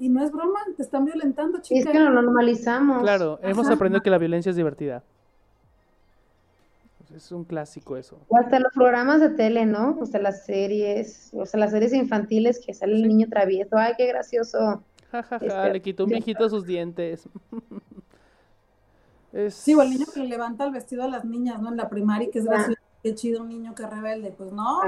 Y 0.00 0.08
no 0.08 0.24
es 0.24 0.32
broma, 0.32 0.60
te 0.74 0.82
están 0.82 1.04
violentando, 1.04 1.60
chicas. 1.60 1.84
Es 1.84 1.92
que 1.92 1.98
lo 1.98 2.08
normalizamos. 2.08 3.02
Claro, 3.02 3.38
hemos 3.42 3.68
aprendido 3.68 4.00
que 4.00 4.08
la 4.08 4.16
violencia 4.16 4.48
es 4.48 4.56
divertida. 4.56 5.02
Es 7.14 7.30
un 7.32 7.44
clásico 7.44 7.98
eso. 7.98 8.16
O 8.28 8.38
hasta 8.38 8.60
los 8.60 8.72
programas 8.72 9.20
de 9.20 9.28
tele, 9.28 9.66
¿no? 9.66 9.98
O 10.00 10.06
sea, 10.06 10.18
las 10.18 10.46
series, 10.46 11.30
o 11.34 11.44
sea, 11.44 11.60
las 11.60 11.72
series 11.72 11.92
infantiles 11.92 12.64
que 12.64 12.72
sale 12.72 12.94
el 12.94 13.06
niño 13.06 13.26
travieso. 13.28 13.76
Ay, 13.76 13.92
qué 13.98 14.06
gracioso. 14.06 14.82
Ja, 15.12 15.22
ja, 15.22 15.38
ja, 15.38 15.68
le 15.68 15.82
quitó 15.82 16.04
un 16.04 16.10
viejito 16.10 16.48
sus 16.48 16.64
dientes. 16.64 17.28
Sí, 19.50 19.74
o 19.74 19.82
el 19.82 19.90
niño 19.90 20.06
que 20.12 20.18
le 20.18 20.26
levanta 20.26 20.64
el 20.64 20.72
vestido 20.72 21.04
a 21.04 21.06
las 21.06 21.24
niñas, 21.24 21.62
¿no? 21.62 21.68
En 21.68 21.76
la 21.76 21.88
primaria, 21.88 22.28
que 22.32 22.40
es 22.40 22.46
gracioso, 22.46 22.80
qué 23.00 23.14
chido 23.14 23.42
un 23.42 23.48
niño 23.48 23.76
que 23.76 23.86
rebelde. 23.86 24.34
Pues 24.36 24.50
no. 24.50 24.80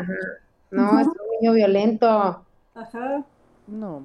No, 0.72 0.98
es 0.98 1.06
un 1.06 1.14
niño 1.40 1.52
violento. 1.52 2.44
Ajá. 2.74 3.24
No, 3.68 4.02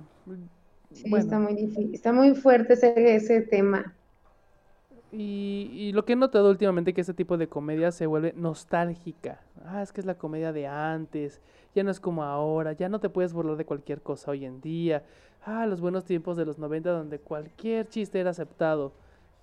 Sí, 1.04 1.16
está 1.16 1.40
muy 1.40 1.54
difícil, 1.56 1.94
está 1.94 2.12
muy 2.12 2.36
fuerte 2.36 2.74
ese, 2.74 3.16
ese 3.16 3.42
tema. 3.42 3.94
Y, 5.12 5.70
y, 5.72 5.94
lo 5.94 6.04
que 6.04 6.14
he 6.14 6.16
notado 6.18 6.50
últimamente 6.50 6.94
que 6.94 7.00
este 7.02 7.14
tipo 7.14 7.38
de 7.38 7.48
comedia 7.48 7.92
se 7.92 8.08
vuelve 8.08 8.34
nostálgica. 8.36 9.40
Ah, 9.64 9.82
es 9.82 9.94
que 9.94 10.02
es 10.02 10.06
la 10.06 10.16
comedia 10.16 10.52
de 10.52 10.68
antes, 10.68 11.40
ya 11.74 11.84
no 11.84 11.92
es 11.92 12.00
como 12.00 12.24
ahora, 12.24 12.74
ya 12.74 12.90
no 12.90 13.00
te 13.00 13.10
puedes 13.10 13.32
burlar 13.32 13.56
de 13.56 13.66
cualquier 13.66 14.02
cosa 14.02 14.32
hoy 14.32 14.44
en 14.44 14.60
día. 14.60 15.04
Ah, 15.46 15.66
los 15.66 15.80
buenos 15.80 16.04
tiempos 16.04 16.36
de 16.36 16.46
los 16.46 16.58
90 16.58 16.90
donde 16.90 17.20
cualquier 17.20 17.88
chiste 17.88 18.20
era 18.20 18.32
aceptado. 18.32 18.92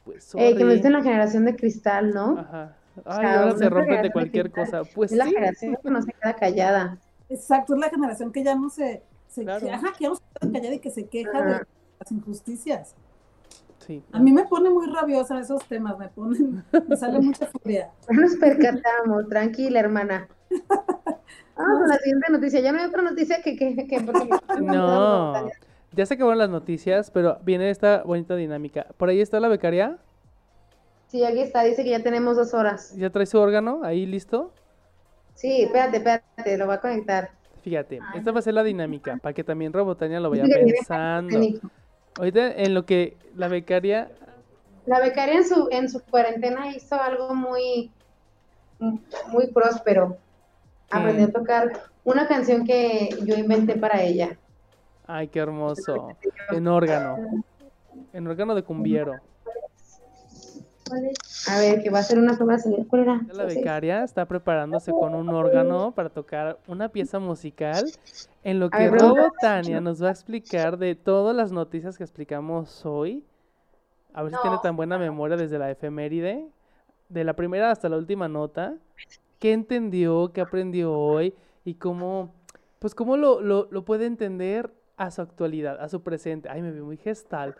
Pues 0.05 0.35
eh, 0.37 0.55
que 0.55 0.65
me 0.65 0.75
dicen 0.75 0.93
la 0.93 1.03
generación 1.03 1.47
de 1.47 1.57
cristal, 1.57 2.13
¿no? 2.13 2.39
Ajá. 2.39 2.77
Ay, 3.07 3.27
ahora 3.27 3.57
se 3.57 3.69
rompen 3.69 4.03
de 4.03 4.13
cualquier 4.13 4.51
cosa. 4.51 4.83
Pues 4.95 5.13
es 5.13 5.19
la 5.19 5.27
generación 5.27 5.77
que 5.83 5.91
no 5.91 6.03
se 6.03 6.13
queda 6.13 6.35
callada. 6.35 6.99
Exacto, 7.29 7.75
es 7.75 7.81
la 7.81 7.89
generación 7.89 8.31
que 8.31 8.45
ya 8.45 8.55
no 8.55 8.69
se, 8.69 9.03
se 9.35 9.45
que 9.45 9.61
se 9.61 9.69
queda 9.99 10.53
callada 10.53 10.75
y 10.75 10.79
que 10.79 10.91
se 10.91 11.07
queja 11.07 11.43
de 11.43 11.53
las 11.99 12.13
injusticias. 12.13 12.95
Sí. 13.87 14.03
A 14.13 14.19
mí 14.19 14.33
me 14.33 14.45
pone 14.45 14.71
muy 14.71 14.87
rabiosa 14.87 15.39
esos 15.41 15.65
temas, 15.65 15.99
me 15.99 16.09
ponen, 16.09 16.65
me 16.89 16.97
sale 16.97 17.19
mucha 17.21 17.47
furia. 17.47 17.91
Nos 18.09 18.37
percatamos, 18.37 19.29
tranquila, 19.29 19.81
hermana. 19.81 20.29
Vamos 21.57 21.85
a 21.85 21.87
la 21.87 21.99
siguiente 21.99 22.33
noticia. 22.33 22.61
Ya 22.61 22.73
no 22.73 22.79
hay 22.79 22.87
otra 22.87 23.03
noticia 23.03 23.43
que... 23.43 23.57
que, 23.57 23.87
que 23.87 24.01
no, 24.61 25.51
ya 25.93 26.07
se 26.07 26.15
acabaron 26.15 26.39
las 26.39 26.51
noticias, 26.51 27.11
pero 27.13 27.39
viene 27.45 27.71
esta 27.71 28.03
bonita 28.03 28.35
dinámica. 28.35 28.87
¿Por 28.97 29.11
ahí 29.11 29.21
está 29.21 29.39
la 29.39 29.47
becaria? 29.47 29.99
Sí, 31.07 31.25
aquí 31.25 31.41
está, 31.41 31.63
dice 31.63 31.85
que 31.85 31.91
ya 31.91 32.03
tenemos 32.03 32.37
dos 32.37 32.55
horas. 32.55 32.97
¿Ya 32.97 33.11
trae 33.11 33.27
su 33.27 33.39
órgano 33.39 33.83
ahí 33.85 34.05
listo? 34.05 34.53
Sí, 35.35 35.63
espérate, 35.63 35.99
espérate, 35.99 36.59
lo 36.59 36.67
voy 36.67 36.75
a 36.75 36.81
conectar. 36.81 37.31
Fíjate, 37.65 37.99
esta 38.15 38.31
va 38.31 38.41
a 38.41 38.43
ser 38.43 38.53
la 38.53 38.63
dinámica, 38.63 39.17
para 39.17 39.33
que 39.33 39.43
también 39.43 39.73
Robotania 39.73 40.21
lo 40.21 40.29
vaya 40.29 40.45
pensando. 40.45 41.39
Ahorita 42.19 42.53
en 42.53 42.75
lo 42.75 42.85
que 42.85 43.17
la 43.35 43.49
becaria... 43.49 44.11
La 44.85 45.01
becaria 45.01 45.37
en 45.37 45.49
su, 45.49 45.69
en 45.71 45.89
su 45.89 46.03
cuarentena 46.03 46.77
hizo 46.77 46.95
algo 47.01 47.35
muy, 47.35 47.91
muy 48.79 49.47
próspero. 49.47 50.19
Aprendió 50.91 51.25
a 51.25 51.31
tocar 51.31 51.73
una 52.05 52.29
canción 52.29 52.67
que 52.67 53.09
yo 53.25 53.35
inventé 53.35 53.77
para 53.77 54.03
ella. 54.03 54.37
Ay, 55.07 55.29
qué 55.29 55.39
hermoso. 55.39 56.15
En 56.51 56.69
órgano. 56.69 57.17
En 58.13 58.27
órgano 58.27 58.55
de 58.55 58.63
cumbiero. 58.63 59.15
A 61.49 61.59
ver, 61.59 61.83
que 61.83 61.91
va 61.91 62.01
a 62.01 62.03
ser 62.03 62.19
una 62.19 62.37
prueba 62.37 62.57
de 62.57 62.87
¿Cuál 62.87 63.03
era? 63.03 63.21
La 63.33 63.45
becaria 63.45 64.05
está 64.05 64.27
preparándose 64.27 64.93
con 64.93 65.15
un 65.15 65.29
órgano 65.31 65.93
para 65.93 66.11
tocar 66.11 66.59
una 66.67 66.89
pieza 66.89 67.19
musical 67.19 67.85
en 68.43 68.61
lo 68.61 68.71
que 68.71 68.91
Robotania 68.91 69.81
nos 69.81 70.03
va 70.03 70.09
a 70.09 70.13
explicar 70.13 70.77
de 70.77 70.95
todas 70.95 71.35
las 71.35 71.53
noticias 71.53 71.97
que 71.97 72.05
explicamos 72.05 72.85
hoy. 72.85 73.25
A 74.13 74.23
ver 74.23 74.33
si 74.33 74.39
tiene 74.43 74.59
tan 74.63 74.77
buena 74.77 74.99
memoria 74.99 75.37
desde 75.37 75.59
la 75.59 75.71
efeméride, 75.71 76.47
de 77.09 77.25
la 77.25 77.35
primera 77.35 77.71
hasta 77.71 77.89
la 77.89 77.97
última 77.97 78.29
nota. 78.29 78.75
¿Qué 79.39 79.53
entendió? 79.53 80.33
¿Qué 80.33 80.41
aprendió 80.41 80.93
hoy? 80.93 81.35
Y 81.65 81.75
cómo, 81.75 82.33
pues 82.79 82.95
cómo 82.95 83.17
lo, 83.17 83.41
lo, 83.41 83.69
lo 83.71 83.85
puede 83.85 84.07
entender 84.07 84.71
a 84.97 85.11
su 85.11 85.23
actualidad, 85.23 85.81
a 85.81 85.89
su 85.89 86.03
presente. 86.03 86.49
Ay, 86.49 86.63
me 86.63 86.71
vi 86.71 86.81
muy 86.81 86.97
gestal 86.97 87.57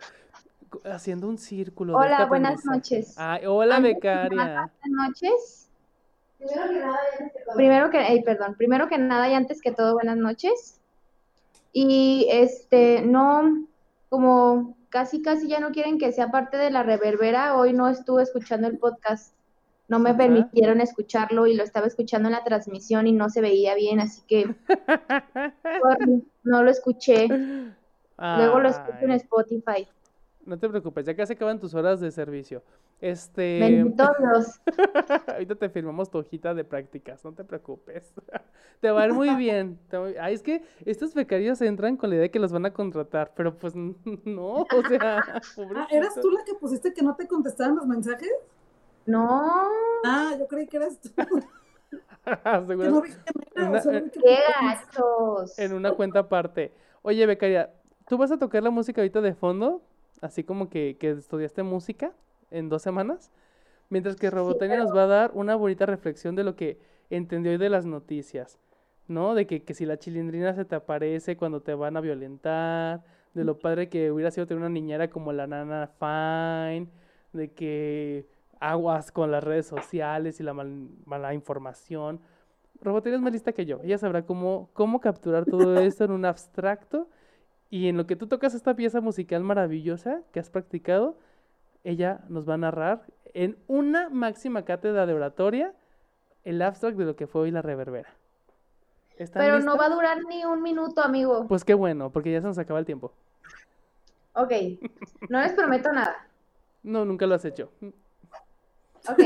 haciendo 0.85 1.27
un 1.27 1.37
círculo. 1.37 1.97
Hola, 1.97 2.25
buenas 2.25 2.65
noches. 2.65 3.15
hola, 3.45 3.79
becaria. 3.79 4.71
Buenas 4.81 5.09
noches. 5.09 5.69
Primero 6.37 6.69
que 6.69 6.79
nada, 6.79 6.97
primero 7.55 7.89
que, 7.89 8.21
perdón, 8.25 8.55
primero 8.55 8.87
que 8.87 8.97
nada 8.97 9.29
y 9.29 9.33
antes 9.33 9.61
que 9.61 9.71
todo, 9.71 9.93
buenas 9.93 10.17
noches. 10.17 10.79
Y 11.71 12.27
este, 12.29 13.01
no, 13.01 13.67
como 14.09 14.77
casi, 14.89 15.21
casi 15.21 15.47
ya 15.47 15.59
no 15.59 15.71
quieren 15.71 15.97
que 15.97 16.11
sea 16.11 16.31
parte 16.31 16.57
de 16.57 16.71
la 16.71 16.83
reverbera, 16.83 17.57
hoy 17.57 17.73
no 17.73 17.89
estuve 17.89 18.23
escuchando 18.23 18.67
el 18.67 18.77
podcast. 18.77 19.33
No 19.87 19.99
me 19.99 20.15
permitieron 20.15 20.81
escucharlo 20.81 21.45
y 21.45 21.55
lo 21.55 21.63
estaba 21.63 21.85
escuchando 21.85 22.27
en 22.27 22.33
la 22.33 22.43
transmisión 22.43 23.05
y 23.05 23.11
no 23.11 23.29
se 23.29 23.41
veía 23.41 23.75
bien, 23.75 23.99
así 23.99 24.21
que 24.27 24.55
no 26.43 26.63
lo 26.63 26.71
escuché. 26.71 27.27
Luego 27.27 28.59
lo 28.59 28.69
escucho 28.69 29.01
en 29.01 29.11
Spotify. 29.11 29.87
No 30.45 30.59
te 30.59 30.69
preocupes, 30.69 31.05
ya 31.05 31.15
casi 31.15 31.33
acaban 31.33 31.59
tus 31.59 31.73
horas 31.73 31.99
de 31.99 32.11
servicio. 32.11 32.61
Este. 33.01 33.83
todos. 33.97 34.61
Ahorita 35.27 35.55
te 35.55 35.69
firmamos 35.69 36.11
tu 36.11 36.19
hojita 36.19 36.53
de 36.53 36.63
prácticas, 36.63 37.25
no 37.25 37.33
te 37.33 37.43
preocupes. 37.43 38.13
te 38.79 38.91
va 38.91 39.01
a 39.01 39.05
ir 39.07 39.13
muy 39.13 39.33
bien. 39.35 39.79
Ay, 40.19 40.35
es 40.35 40.43
que 40.43 40.63
estos 40.85 41.15
becarios 41.15 41.59
entran 41.61 41.97
con 41.97 42.11
la 42.11 42.17
idea 42.17 42.23
de 42.23 42.31
que 42.31 42.39
los 42.39 42.51
van 42.51 42.67
a 42.67 42.73
contratar, 42.73 43.33
pero 43.35 43.57
pues 43.57 43.73
no, 44.25 44.61
o 44.61 44.87
sea. 44.87 45.23
Ah, 45.75 45.87
¿Eras 45.89 46.13
tú 46.21 46.29
la 46.29 46.43
que 46.45 46.53
pusiste 46.53 46.93
que 46.93 47.01
no 47.01 47.15
te 47.15 47.27
contestaban 47.27 47.75
los 47.75 47.87
mensajes? 47.87 48.31
No. 49.07 49.67
Ah, 50.05 50.35
yo 50.37 50.47
creí 50.47 50.67
que 50.67 50.77
eras 50.77 50.99
tú. 51.01 51.09
¿Seguro? 52.67 53.03
¡Qué 54.11 54.37
gachos! 54.61 55.57
En 55.57 55.73
una 55.73 55.93
cuenta 55.93 56.19
aparte. 56.19 56.71
Oye, 57.01 57.25
becaria, 57.25 57.71
¿tú 58.07 58.17
vas 58.17 58.31
a 58.31 58.37
tocar 58.37 58.61
la 58.63 58.69
música 58.69 59.01
ahorita 59.01 59.21
de 59.21 59.33
fondo? 59.33 59.81
Así 60.21 60.43
como 60.43 60.69
que, 60.69 60.97
estudiaste 60.99 61.63
música 61.63 62.13
en 62.51 62.69
dos 62.69 62.81
semanas, 62.81 63.31
mientras 63.89 64.15
que 64.15 64.29
Robotania 64.29 64.77
nos 64.77 64.95
va 64.95 65.03
a 65.03 65.07
dar 65.07 65.31
una 65.33 65.55
bonita 65.55 65.85
reflexión 65.85 66.35
de 66.35 66.43
lo 66.43 66.55
que 66.55 66.79
entendió 67.09 67.51
hoy 67.51 67.57
de 67.57 67.69
las 67.69 67.85
noticias, 67.85 68.59
¿no? 69.07 69.35
De 69.35 69.47
que, 69.47 69.73
si 69.73 69.85
la 69.85 69.97
chilindrina 69.97 70.53
se 70.53 70.65
te 70.65 70.75
aparece 70.75 71.37
cuando 71.37 71.61
te 71.61 71.73
van 71.73 71.97
a 71.97 72.01
violentar, 72.01 73.03
de 73.33 73.43
lo 73.43 73.59
padre 73.59 73.89
que 73.89 74.11
hubiera 74.11 74.31
sido 74.31 74.47
tener 74.47 74.59
una 74.59 74.69
niñera 74.69 75.09
como 75.09 75.33
la 75.33 75.45
nana 75.45 75.91
Fine, 75.99 76.87
de 77.33 77.51
que 77.51 78.25
aguas 78.59 79.11
con 79.11 79.29
las 79.31 79.43
redes 79.43 79.67
sociales 79.67 80.39
y 80.39 80.43
la 80.43 80.53
mala 80.53 81.33
información. 81.33 82.21
Robotania 82.81 83.17
es 83.17 83.21
más 83.21 83.33
lista 83.33 83.51
que 83.51 83.65
yo. 83.65 83.81
Ella 83.83 83.97
sabrá 83.97 84.25
cómo, 84.25 84.69
cómo 84.73 85.01
capturar 85.01 85.45
todo 85.45 85.79
esto 85.81 86.05
en 86.05 86.11
un 86.11 86.25
abstracto 86.25 87.09
y 87.75 87.89
en 87.89 87.97
lo 87.97 88.07
que 88.07 88.15
tú 88.15 88.27
tocas 88.27 88.53
esta 88.53 88.73
pieza 88.73 89.01
musical 89.01 89.43
maravillosa 89.43 90.21
que 90.31 90.39
has 90.39 90.49
practicado, 90.49 91.17
ella 91.83 92.21
nos 92.29 92.47
va 92.47 92.53
a 92.53 92.57
narrar 92.57 93.01
en 93.33 93.57
una 93.67 94.07
máxima 94.07 94.63
cátedra 94.63 95.05
de 95.05 95.13
oratoria 95.13 95.73
el 96.45 96.61
abstract 96.61 96.97
de 96.97 97.03
lo 97.03 97.17
que 97.17 97.27
fue 97.27 97.41
hoy 97.41 97.51
la 97.51 97.61
reverbera. 97.61 98.07
Pero 99.33 99.59
no 99.59 99.75
va 99.75 99.87
a 99.87 99.89
durar 99.89 100.23
ni 100.23 100.45
un 100.45 100.61
minuto, 100.61 101.01
amigo. 101.01 101.47
Pues 101.49 101.65
qué 101.65 101.73
bueno, 101.73 102.11
porque 102.11 102.31
ya 102.31 102.39
se 102.39 102.47
nos 102.47 102.57
acaba 102.57 102.79
el 102.79 102.85
tiempo. 102.85 103.11
Ok, 104.35 104.53
no 105.27 105.41
les 105.41 105.51
prometo 105.51 105.91
nada. 105.91 106.15
No, 106.81 107.03
nunca 107.03 107.27
lo 107.27 107.35
has 107.35 107.43
hecho. 107.43 107.69
Ok. 109.09 109.19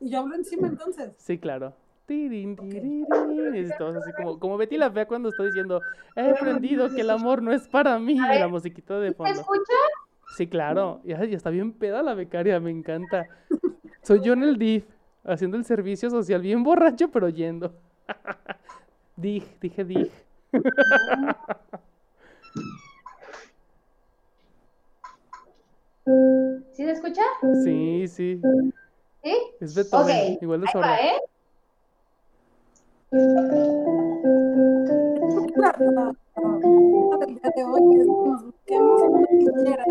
¿Y 0.00 0.08
yo 0.08 0.20
hablo 0.20 0.36
encima 0.36 0.68
entonces? 0.68 1.12
Sí, 1.18 1.36
claro. 1.36 1.74
Y 2.10 3.68
todos 3.76 3.96
así 3.96 4.12
como, 4.12 4.38
como 4.38 4.56
Betty 4.56 4.78
la 4.78 4.90
Fea 4.90 5.06
cuando 5.06 5.28
está 5.28 5.44
diciendo, 5.44 5.82
he 6.16 6.30
aprendido 6.30 6.88
que 6.94 7.02
el 7.02 7.10
amor 7.10 7.42
no 7.42 7.52
es 7.52 7.68
para 7.68 7.98
mí. 7.98 8.14
Y 8.14 8.38
la 8.38 8.48
musiquita 8.48 8.98
de 8.98 9.12
fondo. 9.12 9.34
¿Se 9.34 9.40
escucha? 9.40 9.72
Sí, 10.36 10.46
claro. 10.46 11.00
Y, 11.04 11.12
está 11.12 11.50
bien 11.50 11.72
peda 11.72 12.02
la 12.02 12.14
becaria, 12.14 12.58
me 12.60 12.70
encanta. 12.70 13.26
Soy 14.02 14.20
yo 14.22 14.32
en 14.32 14.42
el 14.42 14.56
DIF, 14.56 14.84
haciendo 15.24 15.56
el 15.56 15.64
servicio 15.64 16.08
social, 16.08 16.40
bien 16.40 16.62
borracho, 16.62 17.10
pero 17.10 17.28
yendo. 17.28 17.74
DIF, 19.16 19.60
dije 19.60 19.84
DIF. 19.84 20.12
¿Sí 26.72 26.84
se 26.84 26.92
escucha? 26.92 27.22
Sí, 27.64 28.08
sí. 28.08 28.40
¿Sí? 29.22 29.36
Es 29.60 29.74
Beethoven, 29.74 30.38
igual 30.40 30.62
de 30.62 30.68
sordo. 30.68 30.88
¿eh? 30.88 31.20
De 33.10 33.22
hoy 37.64 37.96
es 37.96 38.04
que 38.04 38.04
nos 38.04 38.44
busquemos 38.44 39.02
una 39.02 39.26
niñera 39.30 39.84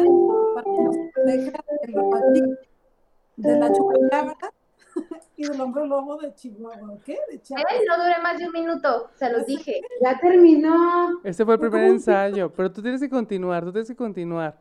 para 0.53 0.63
que 0.63 0.81
nos 0.83 0.95
proteja 1.13 1.63
del 1.81 2.57
de 3.37 3.59
la 3.59 3.71
chupacabra 3.71 4.53
y 5.35 5.47
del 5.47 5.61
hombre 5.61 5.87
lobo 5.87 6.17
de 6.17 6.33
Chihuahua. 6.33 6.97
¿Qué? 7.05 7.17
De 7.31 7.41
Chihuahua. 7.41 7.69
no 7.87 7.97
dure 8.03 8.21
más 8.21 8.37
de 8.37 8.45
un 8.45 8.51
minuto, 8.51 9.09
se 9.15 9.31
los 9.31 9.45
dije. 9.45 9.81
Ya 10.01 10.19
terminó. 10.19 11.19
Este 11.23 11.45
fue 11.45 11.55
el 11.55 11.59
primer 11.59 11.85
ensayo, 11.85 12.51
pero 12.51 12.71
tú 12.71 12.81
tienes 12.81 13.01
que 13.01 13.09
continuar, 13.09 13.63
tú 13.63 13.71
tienes 13.71 13.87
que 13.87 13.95
continuar. 13.95 14.57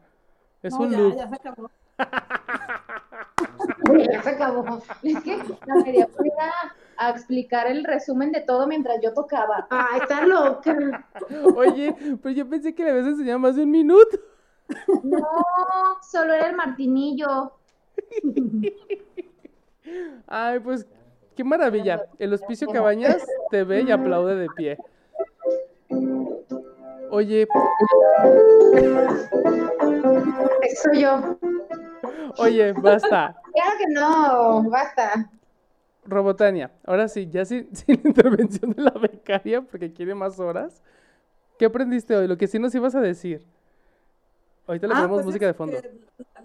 Es 0.62 0.72
un 0.74 0.90
ya, 0.90 0.98
loop. 0.98 1.16
Ya 1.16 1.28
se 1.28 1.34
acabó. 1.34 1.70
ya 4.10 4.22
se 4.22 4.30
acabó. 4.30 4.82
Es 5.02 5.22
que 5.22 5.36
la 5.66 5.84
quería 5.84 6.06
poner 6.08 6.32
a 6.98 7.10
explicar 7.10 7.66
el 7.66 7.84
resumen 7.84 8.32
de 8.32 8.40
todo 8.40 8.66
mientras 8.66 9.00
yo 9.02 9.12
tocaba. 9.12 9.66
Ay, 9.70 10.00
está 10.00 10.26
loca. 10.26 11.06
Oye, 11.54 11.94
pero 12.22 12.34
yo 12.34 12.48
pensé 12.48 12.74
que 12.74 12.84
le 12.84 12.90
habías 12.90 13.06
enseñado 13.06 13.38
más 13.38 13.56
de 13.56 13.62
un 13.62 13.70
minuto. 13.70 14.18
No, 15.02 15.20
solo 16.02 16.34
era 16.34 16.48
el 16.48 16.56
martinillo. 16.56 17.52
Ay, 20.26 20.58
pues 20.60 20.86
qué 21.36 21.44
maravilla. 21.44 22.06
El 22.18 22.32
Hospicio 22.34 22.68
Cabañas 22.68 23.24
te 23.50 23.64
ve 23.64 23.82
y 23.82 23.92
aplaude 23.92 24.34
de 24.34 24.48
pie. 24.56 24.78
Oye. 27.10 27.46
Soy 30.82 31.00
yo. 31.02 31.38
Oye, 32.38 32.72
basta. 32.72 33.36
Claro 33.54 33.78
que 33.78 33.86
no, 33.88 34.70
basta. 34.70 35.30
Robotania, 36.06 36.72
ahora 36.84 37.08
sí, 37.08 37.28
ya 37.28 37.44
sin, 37.44 37.68
sin 37.74 38.00
intervención 38.04 38.72
de 38.72 38.82
la 38.82 38.90
becaria, 38.90 39.62
porque 39.62 39.92
quiere 39.92 40.14
más 40.14 40.38
horas. 40.40 40.82
¿Qué 41.58 41.64
aprendiste 41.66 42.14
hoy? 42.16 42.26
Lo 42.28 42.36
que 42.36 42.46
sí 42.46 42.58
nos 42.58 42.74
ibas 42.74 42.94
a 42.94 43.00
decir. 43.00 43.44
Ahorita 44.66 44.86
le 44.86 44.94
Ah, 44.94 44.96
ponemos 44.96 45.16
pues 45.18 45.26
música 45.26 45.46
de 45.46 45.54
fondo. 45.54 45.78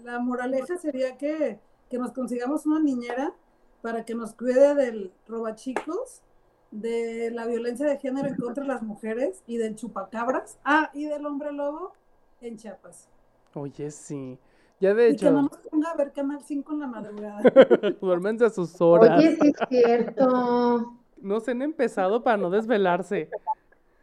La 0.04 0.18
moraleja 0.20 0.76
sería 0.78 1.16
que, 1.18 1.58
que 1.90 1.98
nos 1.98 2.12
consigamos 2.12 2.66
una 2.66 2.80
niñera 2.80 3.34
para 3.82 4.04
que 4.04 4.14
nos 4.14 4.32
cuide 4.34 4.74
del 4.74 5.12
robachicos, 5.26 6.22
de 6.70 7.30
la 7.32 7.46
violencia 7.46 7.86
de 7.86 7.98
género 7.98 8.28
en 8.28 8.36
contra 8.36 8.62
de 8.62 8.68
las 8.68 8.82
mujeres 8.82 9.42
y 9.46 9.58
del 9.58 9.74
chupacabras. 9.76 10.58
Ah, 10.64 10.90
y 10.94 11.06
del 11.06 11.26
hombre 11.26 11.52
lobo 11.52 11.92
en 12.40 12.56
Chiapas. 12.56 13.08
Oye, 13.54 13.90
sí. 13.90 14.38
Ya 14.82 14.94
de 14.94 15.10
Y 15.10 15.16
que 15.16 15.30
no 15.30 15.30
hecho, 15.30 15.42
nos 15.42 15.58
ponga 15.70 15.90
a 15.92 15.96
ver 15.96 16.12
Canal 16.12 16.42
5 16.42 16.72
en 16.72 16.80
la 16.80 16.86
madrugada. 16.88 17.40
duérmense 18.00 18.46
a 18.46 18.50
sus 18.50 18.80
horas. 18.80 19.16
Oye, 19.16 19.38
sí 19.40 19.52
es 19.56 19.68
cierto. 19.68 20.98
No 21.20 21.38
se 21.38 21.52
han 21.52 21.62
empezado 21.62 22.24
para 22.24 22.36
no 22.36 22.50
desvelarse. 22.50 23.30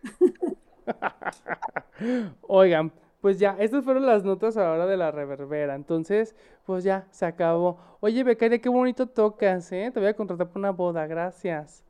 Oigan, 2.48 2.94
pues 3.20 3.40
ya, 3.40 3.58
estas 3.60 3.84
fueron 3.84 4.06
las 4.06 4.24
notas 4.24 4.56
ahora 4.56 4.86
de 4.86 4.96
la 4.96 5.12
reverbera. 5.12 5.76
Entonces, 5.76 6.34
pues 6.66 6.86
ya, 6.86 7.10
se 7.12 7.26
acabó. 7.26 7.78
Oye, 8.00 8.24
Becaria, 8.24 8.62
qué 8.62 8.70
bonito 8.70 9.06
tocas, 9.06 9.70
¿eh? 9.74 9.92
Te 9.94 10.00
voy 10.00 10.08
a 10.08 10.16
contratar 10.16 10.48
para 10.48 10.60
una 10.60 10.72
boda, 10.72 11.06
gracias. 11.08 11.84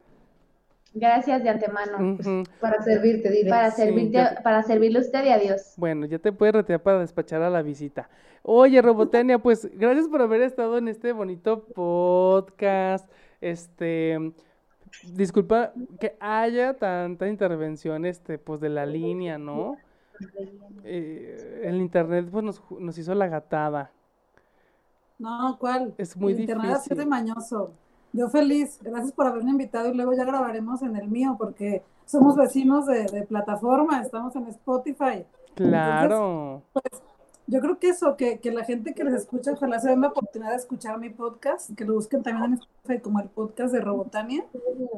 Gracias 0.93 1.43
de 1.43 1.49
antemano. 1.49 2.13
Ujú. 2.19 2.43
Para 2.59 2.81
servirte, 2.83 3.29
dile. 3.29 3.49
Para 3.49 3.71
Sí, 3.71 3.83
servirte, 3.83 4.23
para 4.43 4.63
servirle 4.63 4.99
a 4.99 5.01
usted 5.01 5.23
y 5.25 5.29
a 5.29 5.37
Dios. 5.37 5.73
Bueno, 5.77 6.05
ya 6.05 6.19
te 6.19 6.31
puedes 6.31 6.55
retirar 6.55 6.81
para 6.81 6.99
despachar 6.99 7.41
a 7.41 7.49
la 7.49 7.61
visita. 7.61 8.09
Oye, 8.41 8.81
Robotania, 8.81 9.37
pues 9.43 9.69
gracias 9.75 10.07
por 10.07 10.21
haber 10.21 10.41
estado 10.41 10.77
en 10.77 10.87
este 10.87 11.11
bonito 11.11 11.63
podcast. 11.65 13.09
Este, 13.41 14.33
disculpa 15.13 15.73
que 15.99 16.15
haya 16.19 16.73
tanta 16.73 17.27
intervención, 17.27 18.05
este, 18.05 18.37
pues 18.37 18.59
de 18.59 18.69
la 18.69 18.85
línea, 18.85 19.37
¿no? 19.37 19.77
Eh, 20.83 21.61
el 21.65 21.75
internet, 21.77 22.27
pues 22.31 22.43
nos, 22.43 22.97
hizo 22.97 23.13
la 23.15 23.27
gatada. 23.27 23.91
No, 25.17 25.57
¿cuál? 25.59 25.93
Es 25.97 26.17
muy 26.17 26.33
El 26.33 26.41
internet 26.41 26.71
así 26.71 26.89
de 26.89 26.95
difícil. 26.95 27.09
mañoso. 27.09 27.73
Yo 28.13 28.29
feliz, 28.29 28.79
gracias 28.81 29.11
por 29.11 29.27
haberme 29.27 29.51
invitado 29.51 29.89
y 29.89 29.93
luego 29.93 30.13
ya 30.13 30.25
grabaremos 30.25 30.81
en 30.81 30.95
el 30.95 31.07
mío 31.07 31.35
porque 31.37 31.83
somos 32.05 32.35
vecinos 32.35 32.87
de, 32.87 33.05
de 33.05 33.23
plataforma, 33.23 34.01
estamos 34.01 34.35
en 34.35 34.47
Spotify. 34.47 35.25
Claro. 35.55 36.63
Yo 37.45 37.61
creo 37.61 37.79
que 37.79 37.89
eso, 37.89 38.15
que, 38.15 38.39
que 38.39 38.51
la 38.51 38.63
gente 38.63 38.93
que 38.93 39.03
les 39.03 39.15
escucha, 39.15 39.53
ojalá 39.53 39.79
se 39.79 39.89
den 39.89 40.01
la 40.01 40.09
oportunidad 40.09 40.51
de 40.51 40.57
escuchar 40.57 40.99
mi 40.99 41.09
podcast, 41.09 41.71
que 41.75 41.83
lo 41.83 41.95
busquen 41.95 42.21
también 42.21 42.45
en 42.45 42.53
Spotify 42.53 43.01
como 43.01 43.19
el 43.19 43.29
podcast 43.29 43.73
de 43.73 43.81
Robotania. 43.81 44.45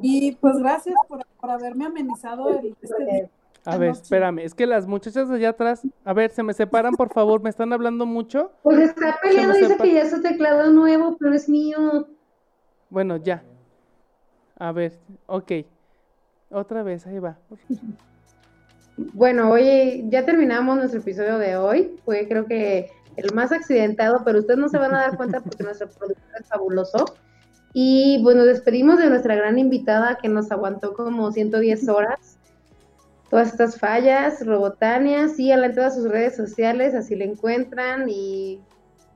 Y 0.02 0.34
pues 0.34 0.58
gracias 0.58 0.96
por, 1.08 1.26
por 1.40 1.50
haberme 1.50 1.86
amenizado 1.86 2.50
el, 2.50 2.76
este 2.82 3.06
día. 3.06 3.30
A 3.64 3.78
ver, 3.78 3.90
noche. 3.90 4.02
espérame, 4.02 4.40
es 4.40 4.54
que 4.54 4.66
las 4.66 4.86
muchachas 4.88 5.30
de 5.30 5.36
allá 5.36 5.50
atrás, 5.50 5.82
a 6.04 6.14
ver, 6.14 6.32
se 6.32 6.44
me 6.44 6.54
separan, 6.54 6.94
por 6.96 7.14
favor, 7.14 7.42
me 7.42 7.50
están 7.50 7.72
hablando 7.74 8.06
mucho. 8.06 8.52
Pues 8.64 8.80
está 8.80 9.18
peleando, 9.22 9.54
dice 9.54 9.78
que 9.78 9.94
ya 9.94 10.02
es 10.02 10.12
su 10.12 10.22
teclado 10.22 10.72
nuevo, 10.72 11.16
pero 11.20 11.34
es 11.34 11.48
mío. 11.48 12.08
Bueno, 12.92 13.16
ya. 13.16 13.42
A 14.60 14.72
ver, 14.74 15.00
ok. 15.26 15.52
Otra 16.52 16.84
vez, 16.84 17.08
ahí 17.08 17.18
va. 17.18 17.40
Bueno, 19.14 19.50
oye, 19.50 20.04
ya 20.10 20.26
terminamos 20.26 20.78
nuestro 20.78 21.00
episodio 21.00 21.40
de 21.40 21.56
hoy. 21.56 21.96
Fue 22.04 22.28
creo 22.28 22.46
que 22.46 22.92
el 23.16 23.34
más 23.34 23.54
accidentado, 23.54 24.24
pero 24.26 24.40
ustedes 24.40 24.60
no 24.60 24.68
se 24.68 24.78
van 24.78 24.94
a 24.94 25.00
dar 25.00 25.18
cuenta 25.18 25.40
porque 25.40 25.64
nuestro 25.64 25.90
productor 25.90 26.42
es 26.42 26.48
fabuloso. 26.48 27.06
Y 27.74 28.22
bueno, 28.22 28.44
despedimos 28.44 29.00
de 29.00 29.10
nuestra 29.10 29.36
gran 29.36 29.58
invitada 29.58 30.18
que 30.22 30.28
nos 30.28 30.52
aguantó 30.52 30.94
como 30.94 31.32
110 31.32 31.88
horas. 31.88 32.38
Todas 33.30 33.54
estas 33.54 33.80
fallas, 33.80 34.46
Robotania, 34.46 35.30
síganla 35.30 35.68
en 35.68 35.76
todas 35.76 35.96
sus 35.96 36.10
redes 36.10 36.36
sociales, 36.36 36.94
así 36.94 37.16
la 37.16 37.24
encuentran. 37.24 38.10
Y 38.10 38.60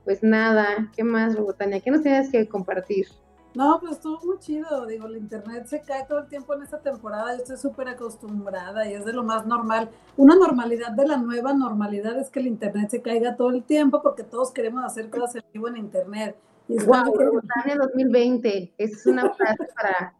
pues 0.04 0.22
nada, 0.22 0.90
¿qué 0.96 1.04
más, 1.04 1.36
Robotania? 1.36 1.80
¿Qué 1.80 1.90
nos 1.90 2.02
tienes 2.02 2.30
que 2.30 2.48
compartir? 2.48 3.06
No, 3.56 3.80
pues 3.80 3.92
estuvo 3.92 4.20
muy 4.24 4.38
chido. 4.38 4.84
Digo, 4.86 5.06
el 5.06 5.16
internet 5.16 5.64
se 5.66 5.80
cae 5.80 6.04
todo 6.06 6.18
el 6.18 6.26
tiempo 6.28 6.52
en 6.54 6.62
esta 6.62 6.78
temporada. 6.80 7.34
Yo 7.34 7.42
estoy 7.42 7.56
súper 7.56 7.88
acostumbrada 7.88 8.86
y 8.86 8.92
es 8.92 9.04
de 9.06 9.14
lo 9.14 9.22
más 9.24 9.46
normal. 9.46 9.88
Una 10.18 10.34
normalidad 10.36 10.92
de 10.92 11.06
la 11.06 11.16
nueva 11.16 11.54
normalidad 11.54 12.18
es 12.18 12.28
que 12.28 12.40
el 12.40 12.48
internet 12.48 12.90
se 12.90 13.00
caiga 13.00 13.34
todo 13.34 13.50
el 13.50 13.62
tiempo 13.64 14.02
porque 14.02 14.24
todos 14.24 14.50
queremos 14.52 14.84
hacer 14.84 15.08
cosas 15.08 15.36
en 15.36 15.44
vivo 15.54 15.68
en 15.68 15.78
internet. 15.78 16.36
Y 16.68 16.76
es 16.76 16.86
Wow, 16.86 17.12
que- 17.16 17.24
Robotania 17.24 17.76
2020. 17.76 18.74
Esa 18.76 18.94
es 18.96 19.06
una 19.06 19.30
frase 19.32 19.66
para, 19.74 20.14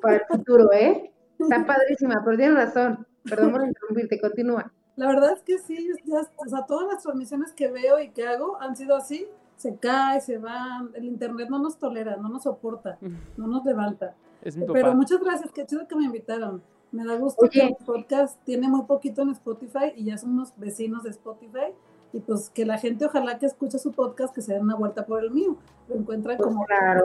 para 0.00 0.14
el 0.18 0.22
futuro, 0.28 0.72
¿eh? 0.72 1.12
Está 1.38 1.66
padrísima, 1.66 2.22
pero 2.24 2.36
tienes 2.36 2.54
razón. 2.56 3.06
Perdón 3.24 3.52
por 3.52 3.66
interrumpirte, 3.66 4.20
continúa. 4.20 4.72
La 4.94 5.06
verdad 5.08 5.32
es 5.32 5.42
que 5.42 5.58
sí, 5.58 5.90
ya, 6.04 6.20
o 6.36 6.48
sea, 6.48 6.64
todas 6.66 6.86
las 6.92 7.02
transmisiones 7.02 7.52
que 7.52 7.70
veo 7.70 8.00
y 8.00 8.10
que 8.10 8.26
hago 8.26 8.60
han 8.60 8.76
sido 8.76 8.94
así. 8.96 9.26
Se 9.58 9.76
cae, 9.76 10.20
se 10.20 10.38
van. 10.38 10.90
El 10.94 11.04
internet 11.04 11.48
no 11.50 11.58
nos 11.58 11.78
tolera, 11.78 12.16
no 12.16 12.28
nos 12.28 12.44
soporta, 12.44 12.96
no 13.36 13.46
nos 13.46 13.64
levanta. 13.64 14.14
Es 14.40 14.56
mi 14.56 14.64
Pero 14.66 14.86
papá. 14.86 14.94
muchas 14.96 15.20
gracias, 15.20 15.50
qué 15.52 15.66
chido 15.66 15.86
que 15.86 15.96
me 15.96 16.04
invitaron. 16.04 16.62
Me 16.92 17.04
da 17.04 17.16
gusto 17.16 17.42
Oye. 17.42 17.50
que 17.50 17.66
el 17.66 17.76
podcast 17.84 18.42
tiene 18.44 18.68
muy 18.68 18.84
poquito 18.84 19.20
en 19.22 19.30
Spotify 19.30 19.92
y 19.96 20.04
ya 20.04 20.16
somos 20.16 20.54
vecinos 20.56 21.02
de 21.02 21.10
Spotify. 21.10 21.74
Y 22.12 22.20
pues 22.20 22.48
que 22.50 22.64
la 22.64 22.78
gente, 22.78 23.04
ojalá 23.04 23.38
que 23.38 23.46
escuche 23.46 23.78
su 23.78 23.92
podcast, 23.92 24.34
que 24.34 24.40
se 24.40 24.54
den 24.54 24.62
una 24.62 24.76
vuelta 24.76 25.04
por 25.04 25.22
el 25.22 25.30
mío. 25.30 25.58
Lo 25.88 25.96
encuentran 25.96 26.38
como. 26.38 26.64
Claro. 26.64 27.04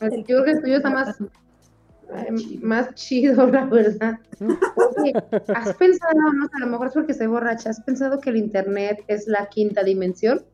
Yo 0.00 0.24
creo 0.24 0.44
que 0.44 0.50
el 0.52 0.62
tuyo 0.62 0.76
está 0.76 0.90
más, 0.90 1.20
eh, 1.20 2.58
más 2.62 2.94
chido, 2.94 3.46
la 3.48 3.64
verdad. 3.66 4.18
Oye, 4.96 5.12
¿has 5.54 5.74
pensado, 5.74 6.14
no, 6.32 6.46
a 6.50 6.60
lo 6.60 6.66
mejor 6.68 6.86
es 6.86 6.92
porque 6.94 7.12
estoy 7.12 7.26
borracha, 7.26 7.70
¿has 7.70 7.80
pensado 7.82 8.20
que 8.20 8.30
el 8.30 8.36
internet 8.36 9.04
es 9.08 9.26
la 9.26 9.48
quinta 9.48 9.82
dimensión? 9.82 10.44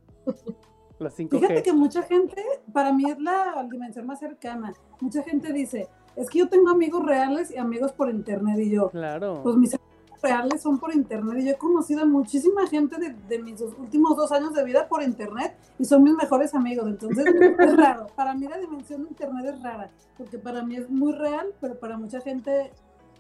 La 1.05 1.11
Fíjate 1.11 1.39
5G. 1.61 1.63
que 1.63 1.73
mucha 1.73 2.03
gente, 2.03 2.43
para 2.73 2.93
mí 2.93 3.11
es 3.11 3.19
la 3.21 3.67
dimensión 3.71 4.07
más 4.07 4.19
cercana. 4.21 4.73
Mucha 5.01 5.23
gente 5.23 5.53
dice, 5.53 5.89
es 6.17 6.29
que 6.29 6.39
yo 6.41 6.49
tengo 6.49 6.71
amigos 6.71 7.05
reales 7.05 7.51
y 7.51 7.57
amigos 7.59 7.93
por 7.93 8.11
internet. 8.11 8.59
Y 8.59 8.71
yo, 8.71 8.91
Claro. 8.91 9.41
pues 9.43 9.57
mis 9.57 9.75
amigos 9.75 10.21
reales 10.23 10.63
son 10.63 10.79
por 10.79 10.95
internet. 10.95 11.37
Y 11.41 11.45
yo 11.45 11.51
he 11.53 11.57
conocido 11.57 12.03
a 12.03 12.07
muchísima 12.07 12.67
gente 12.67 12.97
de, 12.99 13.15
de 13.29 13.39
mis 13.43 13.61
últimos 13.61 14.17
dos 14.17 14.33
años 14.33 14.55
de 14.55 14.65
vida 14.65 14.89
por 14.89 15.03
internet 15.03 15.55
y 15.79 15.85
son 15.85 16.03
mis 16.03 16.15
mejores 16.15 16.55
amigos. 16.55 16.87
Entonces 16.87 17.27
es 17.27 17.77
raro. 17.77 18.07
Para 18.17 18.35
mí 18.35 18.47
la 18.49 18.59
dimensión 18.59 19.03
de 19.03 19.09
internet 19.11 19.47
es 19.55 19.63
rara, 19.63 19.91
porque 20.17 20.39
para 20.39 20.63
mí 20.63 20.77
es 20.77 20.89
muy 20.89 21.13
real, 21.13 21.49
pero 21.61 21.79
para 21.79 21.99
mucha 21.99 22.21
gente 22.21 22.73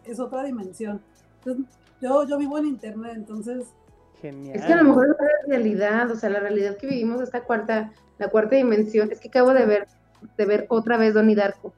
es 0.05 0.19
otra 0.21 0.43
dimensión. 0.45 1.01
Entonces, 1.45 1.67
yo, 2.01 2.25
yo 2.27 2.39
vivo 2.39 2.57
en 2.59 2.67
internet, 2.67 3.13
entonces 3.17 3.67
Genial. 4.25 4.57
Es 4.57 4.65
que 4.65 4.73
a 4.73 4.77
lo 4.77 4.85
mejor 4.85 5.05
es 5.11 5.17
la 5.21 5.49
realidad, 5.49 6.11
o 6.11 6.17
sea, 6.17 6.31
la 6.31 6.41
realidad 6.41 6.79
que 6.79 6.87
vivimos, 6.87 7.21
esta 7.21 7.43
cuarta, 7.43 7.93
la 8.19 8.29
cuarta 8.29 8.57
dimensión, 8.57 9.13
es 9.13 9.21
que 9.21 9.29
acabo 9.29 9.53
de 9.53 9.67
ver, 9.67 9.87
de 10.39 10.47
ver 10.47 10.65
otra 10.71 10.97
vez 10.97 11.13
Donnie 11.13 11.37
Darko. 11.37 11.75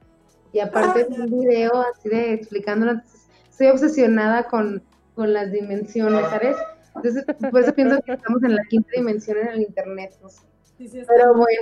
Y 0.53 0.59
aparte 0.61 1.01
Ah, 1.01 1.07
es 1.11 1.19
un 1.19 1.39
video 1.41 1.73
así 1.81 2.07
de 2.07 2.31
explicándolo, 2.33 3.01
estoy 3.49 3.67
obsesionada 3.67 4.43
con, 4.43 4.81
con 5.13 5.33
las 5.33 5.51
dimensiones, 5.51 6.25
¿sabes? 6.29 6.55
Entonces, 6.95 7.25
por 7.51 7.61
eso 7.61 7.73
pienso 7.73 8.01
que 8.01 8.13
estamos 8.13 8.41
en 8.43 8.55
la 8.55 8.63
quinta 8.69 8.89
dimensión 8.95 9.37
en 9.39 9.47
el 9.49 9.61
internet. 9.63 10.13
no 10.21 10.29
sé. 10.29 10.43
sí, 10.77 10.87
sí 10.87 11.01
Pero 11.05 11.33
bueno, 11.35 11.61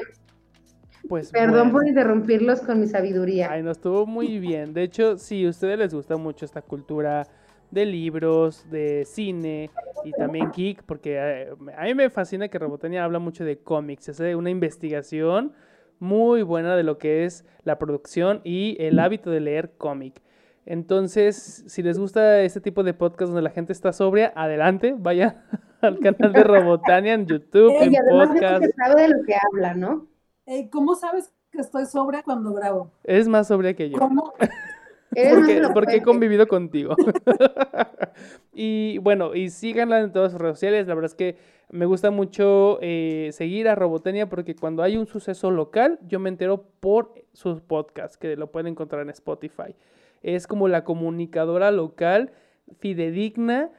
Pues 1.09 1.31
perdón 1.31 1.71
por 1.71 1.81
bueno. 1.81 1.89
interrumpirlos 1.89 2.61
con 2.61 2.79
mi 2.79 2.87
sabiduría. 2.87 3.49
Ay, 3.51 3.63
no 3.63 3.71
estuvo 3.71 4.05
muy 4.05 4.37
bien. 4.39 4.73
De 4.73 4.83
hecho, 4.83 5.17
si 5.17 5.45
a 5.45 5.49
ustedes 5.49 5.79
les 5.79 5.93
gusta 5.93 6.15
mucho 6.15 6.45
esta 6.45 6.61
cultura 6.61 7.27
de 7.75 7.85
libros, 7.85 8.67
de 8.71 9.05
cine 9.05 9.69
y 10.03 10.11
también 10.13 10.51
geek, 10.51 10.81
porque 10.83 11.17
eh, 11.17 11.49
a 11.77 11.83
mí 11.83 11.93
me 11.93 12.09
fascina 12.09 12.47
que 12.47 12.57
Robotania 12.57 13.03
habla 13.03 13.19
mucho 13.19 13.43
de 13.43 13.59
cómics, 13.59 14.09
hace 14.09 14.35
una 14.35 14.49
investigación 14.49 15.53
muy 15.99 16.41
buena 16.41 16.75
de 16.75 16.83
lo 16.83 16.97
que 16.97 17.25
es 17.25 17.45
la 17.63 17.77
producción 17.77 18.41
y 18.43 18.77
el 18.79 18.97
hábito 18.97 19.29
de 19.29 19.41
leer 19.41 19.73
cómic. 19.77 20.21
Entonces, 20.65 21.63
si 21.67 21.83
les 21.83 21.99
gusta 21.99 22.41
este 22.41 22.61
tipo 22.61 22.83
de 22.83 22.93
podcast 22.93 23.27
donde 23.27 23.43
la 23.43 23.51
gente 23.51 23.73
está 23.73 23.91
sobria, 23.93 24.33
adelante, 24.35 24.95
vaya 24.97 25.45
al 25.81 25.99
canal 25.99 26.31
de 26.31 26.43
Robotania 26.43 27.13
en 27.13 27.27
YouTube, 27.27 27.71
Ey, 27.71 27.87
en 27.87 27.93
y 27.93 27.97
además 27.97 28.33
de 28.33 28.39
podcast. 28.39 28.65
que 28.65 28.71
sabe 28.71 29.01
de 29.01 29.09
lo 29.09 29.23
que 29.25 29.35
habla, 29.35 29.73
¿no? 29.75 30.07
Ey, 30.45 30.69
¿Cómo 30.69 30.95
sabes 30.95 31.33
que 31.51 31.59
estoy 31.59 31.85
sobria 31.85 32.23
cuando 32.23 32.53
grabo? 32.53 32.91
Es 33.03 33.27
más 33.27 33.47
sobria 33.47 33.75
que 33.75 33.89
yo. 33.89 33.97
¿Cómo? 33.99 34.33
Porque, 35.15 35.61
porque 35.73 35.95
he 35.97 36.01
convivido 36.01 36.47
contigo. 36.47 36.95
y 38.53 38.97
bueno, 38.99 39.35
y 39.35 39.49
síganla 39.49 39.99
en 40.01 40.11
todas 40.11 40.31
sus 40.31 40.41
redes 40.41 40.57
sociales. 40.57 40.87
La 40.87 40.95
verdad 40.95 41.11
es 41.11 41.15
que 41.15 41.37
me 41.69 41.85
gusta 41.85 42.11
mucho 42.11 42.77
eh, 42.81 43.29
seguir 43.31 43.67
a 43.67 43.75
Robotenia 43.75 44.29
porque 44.29 44.55
cuando 44.55 44.83
hay 44.83 44.97
un 44.97 45.07
suceso 45.07 45.51
local, 45.51 45.99
yo 46.07 46.19
me 46.19 46.29
entero 46.29 46.65
por 46.79 47.13
sus 47.33 47.61
podcasts, 47.61 48.17
que 48.17 48.35
lo 48.35 48.51
pueden 48.51 48.67
encontrar 48.67 49.01
en 49.01 49.09
Spotify. 49.09 49.75
Es 50.21 50.47
como 50.47 50.67
la 50.67 50.83
comunicadora 50.83 51.71
local, 51.71 52.31
fidedigna 52.79 53.71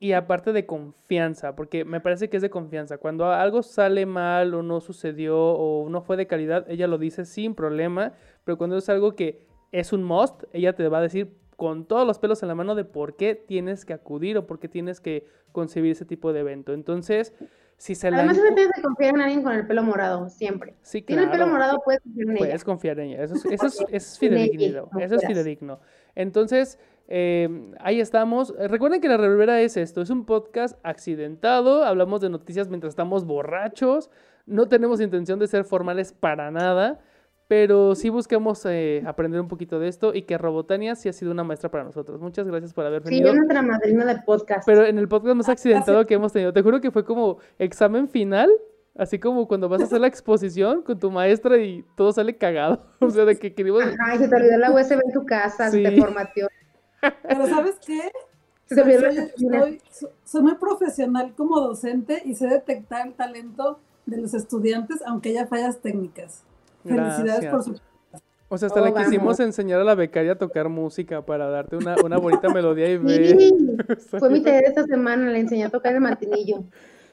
y 0.00 0.12
aparte 0.12 0.52
de 0.52 0.66
confianza, 0.66 1.56
porque 1.56 1.84
me 1.84 2.00
parece 2.00 2.28
que 2.28 2.36
es 2.36 2.42
de 2.42 2.50
confianza. 2.50 2.98
Cuando 2.98 3.26
algo 3.26 3.62
sale 3.62 4.04
mal 4.04 4.52
o 4.54 4.62
no 4.62 4.80
sucedió 4.80 5.38
o 5.38 5.88
no 5.88 6.02
fue 6.02 6.16
de 6.16 6.26
calidad, 6.26 6.66
ella 6.68 6.86
lo 6.86 6.98
dice 6.98 7.24
sin 7.24 7.54
problema, 7.54 8.12
pero 8.44 8.58
cuando 8.58 8.76
es 8.76 8.88
algo 8.88 9.14
que 9.14 9.46
es 9.74 9.92
un 9.92 10.04
must, 10.04 10.44
ella 10.52 10.74
te 10.74 10.86
va 10.88 10.98
a 10.98 11.02
decir 11.02 11.36
con 11.56 11.84
todos 11.84 12.06
los 12.06 12.18
pelos 12.18 12.42
en 12.42 12.48
la 12.48 12.54
mano 12.54 12.74
de 12.74 12.84
por 12.84 13.16
qué 13.16 13.34
tienes 13.34 13.84
que 13.84 13.92
acudir 13.92 14.38
o 14.38 14.46
por 14.46 14.60
qué 14.60 14.68
tienes 14.68 15.00
que 15.00 15.26
concebir 15.50 15.92
ese 15.92 16.04
tipo 16.04 16.32
de 16.32 16.40
evento. 16.40 16.72
Entonces, 16.72 17.34
si 17.76 17.96
se 17.96 18.08
Además, 18.08 18.36
la... 18.36 18.54
tienes 18.54 18.72
que 18.72 18.82
confiar 18.82 19.14
en 19.16 19.20
alguien 19.20 19.42
con 19.42 19.52
el 19.52 19.66
pelo 19.66 19.82
morado, 19.82 20.28
siempre. 20.28 20.74
Sí, 20.82 21.02
Tiene 21.02 21.24
el 21.24 21.30
pelo 21.30 21.48
morado, 21.48 21.80
puedes 21.84 22.00
confiar 22.02 22.28
en 22.28 22.30
ella. 22.30 22.38
Puedes 22.38 22.64
confiar 22.64 23.00
en 23.00 23.10
ella. 23.10 23.22
Eso 23.24 23.34
es, 23.34 23.44
eso 23.50 23.66
es, 23.66 23.84
es 23.90 24.18
fidedigno. 24.18 24.90
Eso 24.98 25.16
es 25.16 25.26
fidedigno. 25.26 25.80
Entonces, 26.14 26.78
eh, 27.08 27.72
ahí 27.80 28.00
estamos. 28.00 28.54
Recuerden 28.56 29.00
que 29.00 29.08
la 29.08 29.16
reverbera 29.16 29.60
es 29.60 29.76
esto, 29.76 30.02
es 30.02 30.10
un 30.10 30.24
podcast 30.24 30.78
accidentado, 30.84 31.84
hablamos 31.84 32.20
de 32.20 32.30
noticias 32.30 32.68
mientras 32.68 32.92
estamos 32.92 33.26
borrachos, 33.26 34.10
no 34.46 34.68
tenemos 34.68 35.00
intención 35.00 35.38
de 35.38 35.48
ser 35.48 35.64
formales 35.64 36.12
para 36.12 36.50
nada, 36.50 37.00
pero 37.46 37.94
sí 37.94 38.08
buscamos 38.08 38.64
eh, 38.66 39.02
aprender 39.06 39.40
un 39.40 39.48
poquito 39.48 39.78
de 39.78 39.88
esto 39.88 40.14
y 40.14 40.22
que 40.22 40.38
Robotania 40.38 40.94
sí 40.94 41.08
ha 41.08 41.12
sido 41.12 41.32
una 41.32 41.44
maestra 41.44 41.70
para 41.70 41.84
nosotros. 41.84 42.20
Muchas 42.20 42.46
gracias 42.46 42.72
por 42.72 42.86
haber 42.86 43.02
venido. 43.02 43.26
Sí, 43.26 43.30
es 43.30 43.36
nuestra 43.36 43.62
madrina 43.62 44.04
de 44.06 44.22
podcast. 44.22 44.66
Pero 44.66 44.84
en 44.84 44.98
el 44.98 45.08
podcast 45.08 45.36
más 45.36 45.48
accidentado 45.48 46.06
que 46.06 46.14
hemos 46.14 46.32
tenido, 46.32 46.52
te 46.52 46.62
juro 46.62 46.80
que 46.80 46.90
fue 46.90 47.04
como 47.04 47.38
examen 47.58 48.08
final. 48.08 48.50
Así 48.96 49.18
como 49.18 49.48
cuando 49.48 49.68
vas 49.68 49.82
a 49.82 49.84
hacer 49.84 50.00
la 50.00 50.06
exposición 50.08 50.82
con 50.82 50.98
tu 50.98 51.10
maestra 51.10 51.58
y 51.58 51.84
todo 51.96 52.12
sale 52.12 52.36
cagado. 52.36 52.86
O 53.00 53.10
sea, 53.10 53.24
de 53.24 53.38
que 53.38 53.54
queríamos. 53.54 53.82
Ay, 54.06 54.18
se 54.18 54.28
te 54.28 54.36
olvidó 54.36 54.56
la 54.56 54.70
USB 54.70 54.92
en 54.92 55.12
tu 55.12 55.26
casa, 55.26 55.70
se 55.70 55.82
te 55.82 56.00
formateó. 56.00 56.48
Pero 57.00 57.46
¿sabes 57.46 57.76
qué? 57.84 58.10
soy, 60.24 60.42
muy 60.42 60.54
profesional 60.54 61.34
como 61.36 61.60
docente 61.60 62.22
y 62.24 62.34
sé 62.34 62.46
detectar 62.46 63.06
el 63.06 63.14
talento 63.14 63.78
de 64.06 64.18
los 64.18 64.32
estudiantes, 64.32 65.02
aunque 65.06 65.30
haya 65.30 65.46
fallas 65.46 65.80
técnicas. 65.80 66.44
Felicidades 66.84 67.46
por 67.50 67.62
su... 67.62 67.80
O 68.48 68.58
sea, 68.58 68.68
hasta 68.68 68.80
le 68.82 68.90
oh, 68.90 68.94
quisimos 68.94 69.40
enseñar 69.40 69.80
a 69.80 69.84
la 69.84 69.94
becaria 69.94 70.32
a 70.32 70.38
tocar 70.38 70.68
música 70.68 71.24
para 71.24 71.48
darte 71.48 71.76
una, 71.76 71.96
una 72.04 72.18
bonita 72.18 72.48
melodía 72.50 72.88
y 72.88 72.98
ver. 72.98 73.36
Fue 73.98 74.30
mi 74.30 74.42
taller 74.42 74.64
esta 74.66 74.84
semana, 74.84 75.30
le 75.30 75.40
enseñé 75.40 75.64
a 75.64 75.70
tocar 75.70 75.94
el 75.94 76.00
martinillo. 76.00 76.62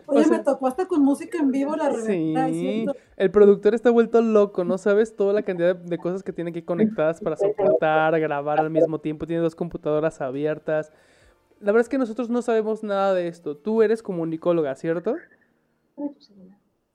Oye, 0.05 0.27
me 0.27 0.39
tocó 0.39 0.67
hasta 0.67 0.87
con 0.87 1.03
música 1.03 1.37
en 1.39 1.51
vivo 1.51 1.75
la 1.75 1.93
Sí, 1.93 2.85
el 3.15 3.31
productor 3.31 3.73
está 3.73 3.89
vuelto 3.91 4.21
loco, 4.21 4.63
no 4.65 4.77
sabes 4.77 5.15
toda 5.15 5.31
la 5.31 5.41
cantidad 5.41 5.75
de 5.75 5.97
cosas 5.97 6.21
que 6.21 6.33
tiene 6.33 6.51
que 6.51 6.65
conectadas 6.65 7.21
para 7.21 7.37
soportar, 7.37 8.19
grabar 8.19 8.59
al 8.59 8.69
mismo 8.69 8.99
tiempo, 8.99 9.25
tiene 9.25 9.41
dos 9.41 9.55
computadoras 9.55 10.19
abiertas. 10.19 10.91
La 11.59 11.71
verdad 11.71 11.81
es 11.81 11.89
que 11.89 11.97
nosotros 11.97 12.29
no 12.29 12.41
sabemos 12.41 12.83
nada 12.83 13.13
de 13.13 13.27
esto. 13.27 13.55
Tú 13.55 13.83
eres 13.83 14.03
comunicóloga, 14.03 14.75
¿cierto? 14.75 15.15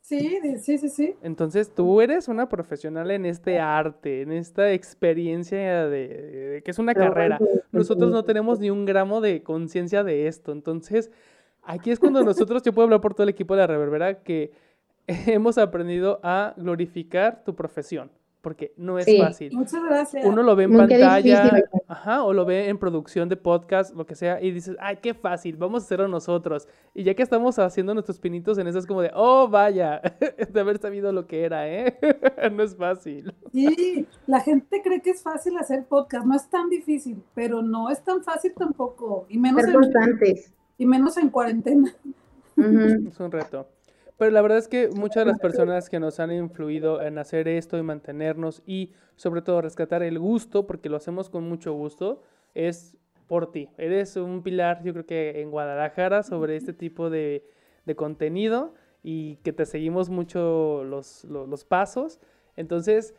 Sí, 0.06 0.38
sí, 0.60 0.78
sí, 0.78 0.88
sí. 0.88 1.14
Entonces 1.20 1.74
tú 1.74 2.00
eres 2.00 2.28
una 2.28 2.48
profesional 2.48 3.10
en 3.10 3.26
este 3.26 3.58
arte, 3.58 4.22
en 4.22 4.30
esta 4.30 4.70
experiencia 4.72 5.88
de, 5.88 6.62
que 6.64 6.70
es 6.70 6.78
una 6.78 6.94
carrera. 6.94 7.40
Nosotros 7.72 8.12
no 8.12 8.24
tenemos 8.24 8.60
ni 8.60 8.70
un 8.70 8.84
gramo 8.84 9.20
de 9.20 9.42
conciencia 9.42 10.04
de 10.04 10.28
esto. 10.28 10.52
Entonces, 10.52 11.10
Aquí 11.66 11.90
es 11.90 11.98
cuando 11.98 12.22
nosotros, 12.22 12.62
yo 12.62 12.72
puedo 12.72 12.84
hablar 12.84 13.00
por 13.00 13.14
todo 13.14 13.24
el 13.24 13.28
equipo 13.28 13.54
de 13.54 13.62
la 13.62 13.66
Reverbera, 13.66 14.22
que 14.22 14.52
hemos 15.08 15.58
aprendido 15.58 16.20
a 16.22 16.54
glorificar 16.56 17.42
tu 17.44 17.56
profesión, 17.56 18.10
porque 18.46 18.72
no 18.76 18.96
es 18.96 19.08
fácil. 19.18 19.52
Muchas 19.52 19.82
gracias. 19.82 20.24
Uno 20.24 20.40
lo 20.44 20.54
ve 20.54 20.62
en 20.62 20.76
pantalla, 20.76 21.64
ajá, 21.88 22.22
o 22.22 22.32
lo 22.32 22.44
ve 22.44 22.68
en 22.68 22.78
producción 22.78 23.28
de 23.28 23.36
podcast, 23.36 23.92
lo 23.96 24.06
que 24.06 24.14
sea, 24.14 24.40
y 24.40 24.52
dices, 24.52 24.76
ay, 24.78 24.98
qué 25.02 25.14
fácil, 25.14 25.56
vamos 25.56 25.82
a 25.82 25.86
hacerlo 25.86 26.06
nosotros. 26.06 26.68
Y 26.94 27.02
ya 27.02 27.14
que 27.14 27.24
estamos 27.24 27.58
haciendo 27.58 27.92
nuestros 27.92 28.20
pinitos 28.20 28.56
en 28.58 28.68
eso, 28.68 28.78
es 28.78 28.86
como 28.86 29.02
de, 29.02 29.10
oh, 29.14 29.48
vaya, 29.48 30.00
de 30.52 30.60
haber 30.60 30.78
sabido 30.78 31.10
lo 31.10 31.26
que 31.26 31.42
era, 31.42 31.68
¿eh? 31.68 31.98
no 32.52 32.62
es 32.62 32.76
fácil. 32.76 33.34
Sí, 33.50 34.06
la 34.28 34.38
gente 34.38 34.80
cree 34.80 35.02
que 35.02 35.10
es 35.10 35.24
fácil 35.24 35.58
hacer 35.58 35.84
podcast, 35.86 36.24
no 36.24 36.36
es 36.36 36.48
tan 36.48 36.70
difícil, 36.70 37.20
pero 37.34 37.62
no 37.62 37.90
es 37.90 38.00
tan 38.04 38.22
fácil 38.22 38.52
tampoco, 38.56 39.26
y 39.28 39.38
menos... 39.38 39.62
Ser 39.62 39.74
constantes 39.74 40.52
y 40.78 40.86
menos 40.86 41.16
en 41.16 41.30
cuarentena. 41.30 41.92
Es 42.56 43.18
un 43.18 43.32
reto. 43.32 43.66
Pero 44.18 44.30
la 44.30 44.40
verdad 44.40 44.58
es 44.58 44.68
que 44.68 44.88
muchas 44.88 45.24
de 45.26 45.32
las 45.32 45.40
personas 45.40 45.90
que 45.90 46.00
nos 46.00 46.20
han 46.20 46.32
influido 46.32 47.02
en 47.02 47.18
hacer 47.18 47.48
esto 47.48 47.76
y 47.76 47.82
mantenernos 47.82 48.62
y 48.66 48.92
sobre 49.16 49.42
todo 49.42 49.60
rescatar 49.60 50.02
el 50.02 50.18
gusto, 50.18 50.66
porque 50.66 50.88
lo 50.88 50.96
hacemos 50.96 51.28
con 51.28 51.46
mucho 51.46 51.74
gusto, 51.74 52.22
es 52.54 52.96
por 53.26 53.50
ti. 53.52 53.68
Eres 53.76 54.16
un 54.16 54.42
pilar, 54.42 54.82
yo 54.82 54.92
creo 54.92 55.06
que 55.06 55.42
en 55.42 55.50
Guadalajara, 55.50 56.22
sobre 56.22 56.56
este 56.56 56.72
tipo 56.72 57.10
de, 57.10 57.44
contenido 57.94 58.74
y 59.02 59.36
que 59.36 59.52
te 59.52 59.66
seguimos 59.66 60.08
mucho 60.08 60.82
los, 60.84 61.24
los, 61.24 61.64
pasos. 61.64 62.18
Entonces, 62.56 63.14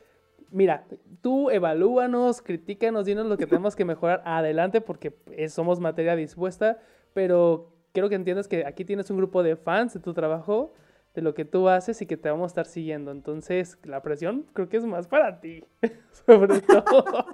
mira, 0.51 0.85
tú 1.21 1.51
evalúanos, 1.51 2.41
critícanos, 2.41 3.05
dinos 3.05 3.27
lo 3.27 3.37
que 3.37 3.45
tenemos 3.47 3.75
que 3.75 3.85
mejorar 3.85 4.23
adelante 4.25 4.81
porque 4.81 5.13
somos 5.47 5.79
materia 5.79 6.15
dispuesta, 6.15 6.79
pero 7.13 7.71
quiero 7.93 8.09
que 8.09 8.15
entiendas 8.15 8.47
que 8.47 8.65
aquí 8.65 8.83
tienes 8.83 9.09
un 9.09 9.17
grupo 9.17 9.43
de 9.43 9.55
fans 9.55 9.93
de 9.93 9.99
tu 9.99 10.13
trabajo, 10.13 10.73
de 11.17 11.23
lo 11.23 11.33
que 11.33 11.45
tú 11.45 11.67
haces 11.67 11.99
y 12.03 12.05
que 12.05 12.15
te 12.15 12.29
vamos 12.29 12.43
a 12.43 12.45
estar 12.45 12.67
siguiendo. 12.67 13.09
Entonces, 13.09 13.79
la 13.83 14.03
presión 14.03 14.45
creo 14.53 14.69
que 14.69 14.77
es 14.77 14.85
más 14.85 15.07
para 15.07 15.39
ti, 15.39 15.63
sobre 16.27 16.61
todo. 16.61 17.25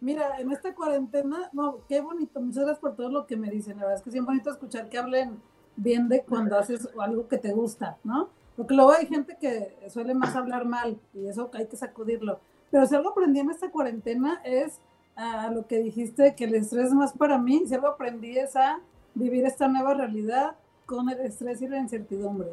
Mira, 0.00 0.40
en 0.40 0.50
esta 0.50 0.74
cuarentena, 0.74 1.50
no, 1.52 1.86
qué 1.88 2.00
bonito, 2.00 2.40
muchas 2.40 2.64
gracias 2.64 2.80
por 2.80 2.96
todo 2.96 3.10
lo 3.10 3.28
que 3.28 3.36
me 3.36 3.48
dicen. 3.48 3.76
La 3.76 3.84
verdad 3.84 3.98
es 3.98 4.02
que 4.02 4.10
es 4.10 4.14
bien 4.14 4.26
bonito 4.26 4.50
escuchar 4.50 4.88
que 4.88 4.98
hablen 4.98 5.40
bien 5.76 6.08
de 6.08 6.24
cuando 6.24 6.58
haces 6.58 6.88
algo 6.98 7.28
que 7.28 7.38
te 7.38 7.52
gusta, 7.52 7.96
¿no? 8.02 8.30
Porque 8.56 8.74
luego 8.74 8.90
hay 8.90 9.06
gente 9.06 9.36
que 9.40 9.76
suele 9.88 10.12
más 10.14 10.34
hablar 10.34 10.64
mal 10.64 10.98
y 11.12 11.28
eso 11.28 11.48
hay 11.54 11.68
que 11.68 11.76
sacudirlo. 11.76 12.40
Pero 12.72 12.86
si 12.86 12.96
algo 12.96 13.10
aprendí 13.10 13.38
en 13.38 13.50
esta 13.50 13.70
cuarentena 13.70 14.40
es 14.44 14.80
a 15.14 15.48
lo 15.48 15.68
que 15.68 15.78
dijiste, 15.78 16.34
que 16.34 16.46
el 16.46 16.56
estrés 16.56 16.86
es 16.86 16.92
más 16.92 17.12
para 17.12 17.38
mí, 17.38 17.62
si 17.66 17.74
algo 17.74 17.86
aprendí 17.86 18.36
es 18.36 18.56
a 18.56 18.80
vivir 19.14 19.44
esta 19.44 19.68
nueva 19.68 19.94
realidad 19.94 20.56
con 20.86 21.08
el 21.10 21.20
estrés 21.20 21.62
y 21.62 21.68
la 21.68 21.78
incertidumbre. 21.78 22.50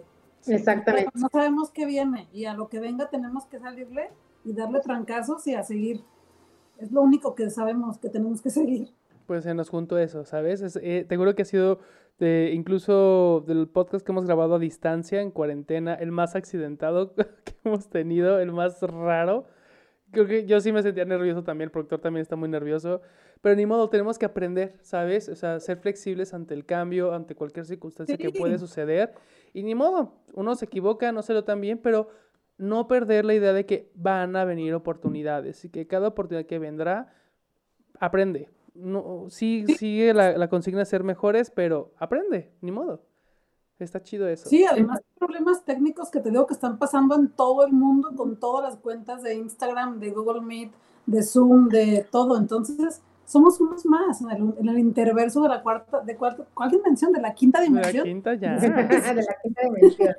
Exactamente. 0.47 1.11
no 1.13 1.29
sabemos 1.29 1.69
qué 1.69 1.85
viene 1.85 2.27
y 2.33 2.45
a 2.45 2.55
lo 2.55 2.67
que 2.67 2.79
venga 2.79 3.09
tenemos 3.09 3.45
que 3.45 3.59
salirle 3.59 4.09
y 4.43 4.53
darle 4.53 4.79
trancazos 4.79 5.45
y 5.47 5.53
a 5.53 5.63
seguir. 5.63 6.03
Es 6.77 6.91
lo 6.91 7.01
único 7.01 7.35
que 7.35 7.49
sabemos 7.49 7.99
que 7.99 8.09
tenemos 8.09 8.41
que 8.41 8.49
seguir. 8.49 8.89
Pues 9.27 9.43
se 9.43 9.53
nos 9.53 9.69
juntó 9.69 9.99
eso, 9.99 10.25
¿sabes? 10.25 10.61
Es, 10.61 10.79
eh, 10.81 11.05
te 11.07 11.15
juro 11.15 11.35
que 11.35 11.43
ha 11.43 11.45
sido 11.45 11.79
de, 12.17 12.51
incluso 12.53 13.43
del 13.47 13.67
podcast 13.67 14.03
que 14.03 14.11
hemos 14.11 14.25
grabado 14.25 14.55
a 14.55 14.59
distancia, 14.59 15.21
en 15.21 15.29
cuarentena, 15.29 15.93
el 15.93 16.11
más 16.11 16.35
accidentado 16.35 17.13
que 17.15 17.55
hemos 17.63 17.87
tenido, 17.89 18.39
el 18.39 18.51
más 18.51 18.81
raro 18.81 19.45
creo 20.11 20.27
que 20.27 20.45
yo 20.45 20.59
sí 20.61 20.71
me 20.71 20.83
sentía 20.83 21.05
nervioso 21.05 21.43
también, 21.43 21.67
el 21.67 21.71
productor 21.71 21.99
también 21.99 22.21
está 22.21 22.35
muy 22.35 22.49
nervioso, 22.49 23.01
pero 23.41 23.55
ni 23.55 23.65
modo, 23.65 23.89
tenemos 23.89 24.19
que 24.19 24.25
aprender, 24.25 24.77
¿sabes? 24.81 25.27
O 25.27 25.35
sea, 25.35 25.59
ser 25.59 25.77
flexibles 25.77 26.33
ante 26.33 26.53
el 26.53 26.65
cambio, 26.65 27.13
ante 27.13 27.35
cualquier 27.35 27.65
circunstancia 27.65 28.17
que 28.17 28.31
puede 28.31 28.59
suceder, 28.59 29.13
y 29.53 29.63
ni 29.63 29.75
modo, 29.75 30.13
uno 30.33 30.55
se 30.55 30.65
equivoca, 30.65 31.11
no 31.11 31.23
se 31.23 31.33
lo 31.33 31.43
tan 31.43 31.59
bien, 31.59 31.79
pero 31.79 32.09
no 32.57 32.87
perder 32.87 33.25
la 33.25 33.33
idea 33.33 33.53
de 33.53 33.65
que 33.65 33.91
van 33.95 34.35
a 34.35 34.45
venir 34.45 34.75
oportunidades 34.75 35.65
y 35.65 35.69
que 35.69 35.87
cada 35.87 36.09
oportunidad 36.09 36.45
que 36.45 36.59
vendrá, 36.59 37.13
aprende. 37.99 38.49
No, 38.73 39.25
sí, 39.29 39.65
sigue 39.77 40.13
la, 40.13 40.37
la 40.37 40.47
consigna 40.47 40.79
de 40.79 40.85
ser 40.85 41.03
mejores, 41.03 41.49
pero 41.49 41.91
aprende, 41.97 42.51
ni 42.61 42.71
modo. 42.71 43.03
Está 43.79 44.03
chido 44.03 44.27
eso. 44.27 44.47
Sí, 44.47 44.63
además 44.63 44.99
hay 44.99 45.17
problemas 45.17 45.65
técnicos 45.65 46.11
que 46.11 46.19
te 46.19 46.29
digo 46.29 46.45
que 46.45 46.53
están 46.53 46.77
pasando 46.77 47.15
en 47.15 47.29
todo 47.29 47.65
el 47.65 47.73
mundo 47.73 48.11
con 48.15 48.39
todas 48.39 48.63
las 48.63 48.79
cuentas 48.79 49.23
de 49.23 49.33
Instagram, 49.33 49.99
de 49.99 50.11
Google 50.11 50.41
Meet, 50.41 50.71
de 51.07 51.23
Zoom, 51.23 51.67
de 51.67 52.05
todo. 52.11 52.37
Entonces, 52.37 53.01
somos 53.31 53.61
unos 53.61 53.85
más 53.85 54.21
en 54.21 54.29
el, 54.29 54.53
en 54.59 54.67
el 54.67 54.77
interverso 54.77 55.41
de 55.41 55.47
la 55.47 55.63
cuarta, 55.63 56.01
de 56.01 56.17
cuarta, 56.17 56.43
¿cuál 56.53 56.69
dimensión? 56.69 57.13
De 57.13 57.21
la 57.21 57.33
quinta 57.33 57.61
dimensión. 57.61 57.93
De 57.93 57.97
la 57.99 58.03
quinta 58.03 58.33
ya. 58.35 58.55
de 58.59 59.23
la 59.23 59.35
quinta 59.41 59.61
dimensión. 59.63 60.15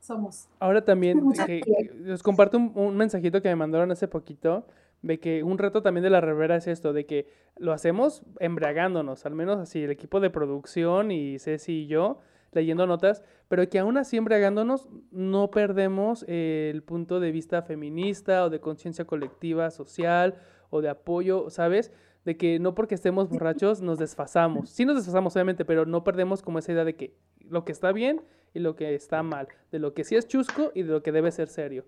Somos. 0.00 0.48
Ahora 0.58 0.84
también, 0.84 1.22
les 2.00 2.22
comparto 2.24 2.58
un, 2.58 2.72
un, 2.74 2.96
mensajito 2.96 3.40
que 3.40 3.48
me 3.50 3.54
mandaron 3.54 3.92
hace 3.92 4.08
poquito, 4.08 4.66
de 5.02 5.20
que 5.20 5.44
un 5.44 5.58
reto 5.58 5.80
también 5.80 6.02
de 6.02 6.10
la 6.10 6.20
revera 6.20 6.56
es 6.56 6.66
esto, 6.66 6.92
de 6.92 7.06
que 7.06 7.28
lo 7.56 7.72
hacemos 7.72 8.24
embriagándonos, 8.40 9.24
al 9.24 9.36
menos 9.36 9.60
así, 9.60 9.84
el 9.84 9.90
equipo 9.92 10.18
de 10.18 10.30
producción 10.30 11.12
y 11.12 11.38
Ceci 11.38 11.84
y 11.84 11.86
yo, 11.86 12.18
leyendo 12.50 12.84
notas, 12.88 13.22
pero 13.46 13.68
que 13.68 13.78
aún 13.78 13.96
así 13.96 14.16
embriagándonos 14.16 14.88
no 15.12 15.52
perdemos 15.52 16.24
el 16.26 16.82
punto 16.82 17.20
de 17.20 17.30
vista 17.30 17.62
feminista 17.62 18.44
o 18.44 18.50
de 18.50 18.60
conciencia 18.60 19.04
colectiva, 19.04 19.70
social 19.70 20.34
o 20.72 20.80
de 20.80 20.88
apoyo, 20.88 21.50
¿sabes? 21.50 21.92
De 22.24 22.36
que 22.36 22.58
no 22.58 22.74
porque 22.74 22.94
estemos 22.94 23.28
borrachos 23.28 23.82
nos 23.82 23.98
desfasamos. 23.98 24.70
Sí 24.70 24.84
nos 24.86 24.96
desfasamos, 24.96 25.36
obviamente, 25.36 25.64
pero 25.64 25.84
no 25.84 26.02
perdemos 26.02 26.40
como 26.40 26.58
esa 26.58 26.72
idea 26.72 26.84
de 26.84 26.96
que 26.96 27.14
lo 27.48 27.64
que 27.64 27.72
está 27.72 27.92
bien 27.92 28.22
y 28.54 28.60
lo 28.60 28.74
que 28.74 28.94
está 28.94 29.22
mal, 29.22 29.48
de 29.70 29.78
lo 29.78 29.92
que 29.92 30.02
sí 30.02 30.16
es 30.16 30.26
chusco 30.26 30.72
y 30.74 30.82
de 30.82 30.92
lo 30.92 31.02
que 31.02 31.12
debe 31.12 31.30
ser 31.30 31.48
serio. 31.48 31.84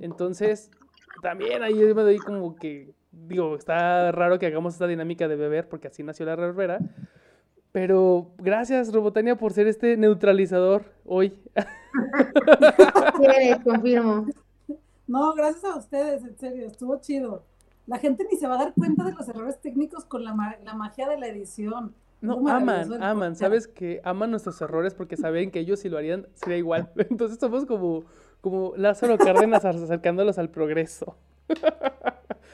Entonces, 0.00 0.70
también 1.22 1.62
ahí 1.62 1.74
me 1.74 2.02
doy 2.02 2.18
como 2.18 2.56
que, 2.56 2.92
digo, 3.12 3.54
está 3.54 4.10
raro 4.10 4.40
que 4.40 4.46
hagamos 4.46 4.74
esta 4.74 4.88
dinámica 4.88 5.28
de 5.28 5.36
beber 5.36 5.68
porque 5.68 5.88
así 5.88 6.02
nació 6.02 6.26
la 6.26 6.34
reverbera, 6.34 6.80
Pero 7.70 8.32
gracias, 8.38 8.92
Robotania, 8.92 9.36
por 9.36 9.52
ser 9.52 9.68
este 9.68 9.96
neutralizador 9.96 10.86
hoy. 11.04 11.40
Quieres, 13.16 13.58
confirmo. 13.62 14.26
No, 15.06 15.34
gracias 15.34 15.64
a 15.64 15.76
ustedes, 15.76 16.24
en 16.24 16.36
serio, 16.36 16.66
estuvo 16.66 17.00
chido. 17.00 17.44
La 17.86 17.98
gente 17.98 18.26
ni 18.30 18.38
se 18.38 18.46
va 18.46 18.54
a 18.54 18.58
dar 18.58 18.74
cuenta 18.74 19.04
de 19.04 19.12
los 19.12 19.28
errores 19.28 19.60
técnicos 19.60 20.04
con 20.04 20.24
la, 20.24 20.58
la 20.64 20.74
magia 20.74 21.08
de 21.08 21.18
la 21.18 21.26
edición. 21.26 21.94
No, 22.20 22.48
aman, 22.48 23.02
aman, 23.02 23.36
sabes 23.36 23.68
que 23.68 24.00
aman 24.02 24.30
nuestros 24.30 24.58
errores 24.62 24.94
porque 24.94 25.16
saben 25.16 25.50
que 25.50 25.60
ellos 25.60 25.80
si 25.80 25.90
lo 25.90 25.98
harían 25.98 26.26
sería 26.34 26.56
igual. 26.56 26.90
Entonces 27.10 27.38
somos 27.38 27.66
como, 27.66 28.04
como 28.40 28.72
Lázaro 28.76 29.18
Cárdenas 29.18 29.64
acercándolos 29.64 30.38
al 30.38 30.50
progreso. 30.50 31.16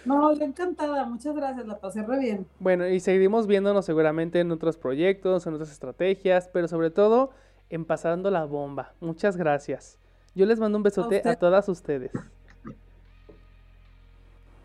No, 0.05 0.33
yo 0.35 0.45
encantada, 0.45 1.05
muchas 1.05 1.37
gracias, 1.37 1.67
la 1.67 1.79
pasé 1.79 2.03
re 2.03 2.19
bien. 2.19 2.47
Bueno, 2.59 2.89
y 2.89 3.01
seguimos 3.01 3.47
viéndonos 3.47 3.85
seguramente 3.85 4.41
en 4.41 4.51
otros 4.51 4.79
proyectos, 4.79 5.47
en 5.47 5.53
otras 5.53 5.71
estrategias, 5.71 6.49
pero 6.51 6.69
sobre 6.69 6.91
todo 6.91 7.33
en 7.69 7.85
Pasando 7.85 8.31
la 8.31 8.47
Bomba. 8.47 8.95
Muchas 9.01 9.37
gracias. 9.37 9.99
Yo 10.35 10.47
les 10.47 10.59
mando 10.59 10.79
un 10.79 10.83
besote 10.83 11.21
a, 11.29 11.37
todas 11.37 11.69
ustedes. 11.69 12.13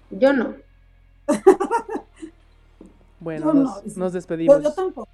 Yo 0.10 0.34
no. 0.34 0.56
bueno, 3.19 3.53
nos, 3.95 4.14
despedimos. 4.14 4.61
yo 4.64 4.73
tampoco. 4.73 5.10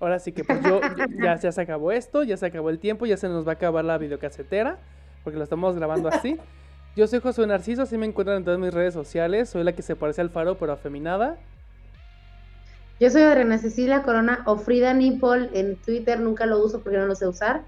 Ahora 0.00 0.18
sí 0.18 0.32
que 0.32 0.44
pues 0.44 0.62
yo, 0.62 0.80
ya, 1.22 1.38
ya 1.38 1.52
se 1.52 1.60
acabó 1.60 1.92
esto, 1.92 2.22
ya 2.22 2.36
se 2.36 2.46
acabó 2.46 2.70
el 2.70 2.78
tiempo, 2.78 3.04
ya 3.04 3.18
se 3.18 3.28
nos 3.28 3.46
va 3.46 3.52
a 3.52 3.54
acabar 3.54 3.84
la 3.84 3.98
videocasetera, 3.98 4.78
porque 5.22 5.36
lo 5.36 5.44
estamos 5.44 5.76
grabando 5.76 6.08
así. 6.08 6.38
Yo 6.96 7.06
soy 7.06 7.20
Josué 7.20 7.46
Narciso, 7.46 7.82
así 7.82 7.96
me 7.96 8.06
encuentran 8.06 8.38
en 8.38 8.44
todas 8.44 8.58
mis 8.58 8.74
redes 8.74 8.92
sociales. 8.92 9.48
Soy 9.48 9.62
la 9.62 9.72
que 9.72 9.82
se 9.82 9.94
parece 9.94 10.22
al 10.22 10.30
faro, 10.30 10.58
pero 10.58 10.72
afeminada. 10.72 11.36
Yo 12.98 13.08
soy 13.10 13.22
Adriana 13.22 13.58
Cecilia 13.58 14.02
Corona 14.02 14.42
o 14.44 14.56
Frida 14.56 14.92
Nipol 14.92 15.50
en 15.54 15.76
Twitter, 15.76 16.18
nunca 16.18 16.46
lo 16.46 16.62
uso 16.62 16.80
porque 16.80 16.98
no 16.98 17.06
lo 17.06 17.14
sé 17.14 17.28
usar. 17.28 17.62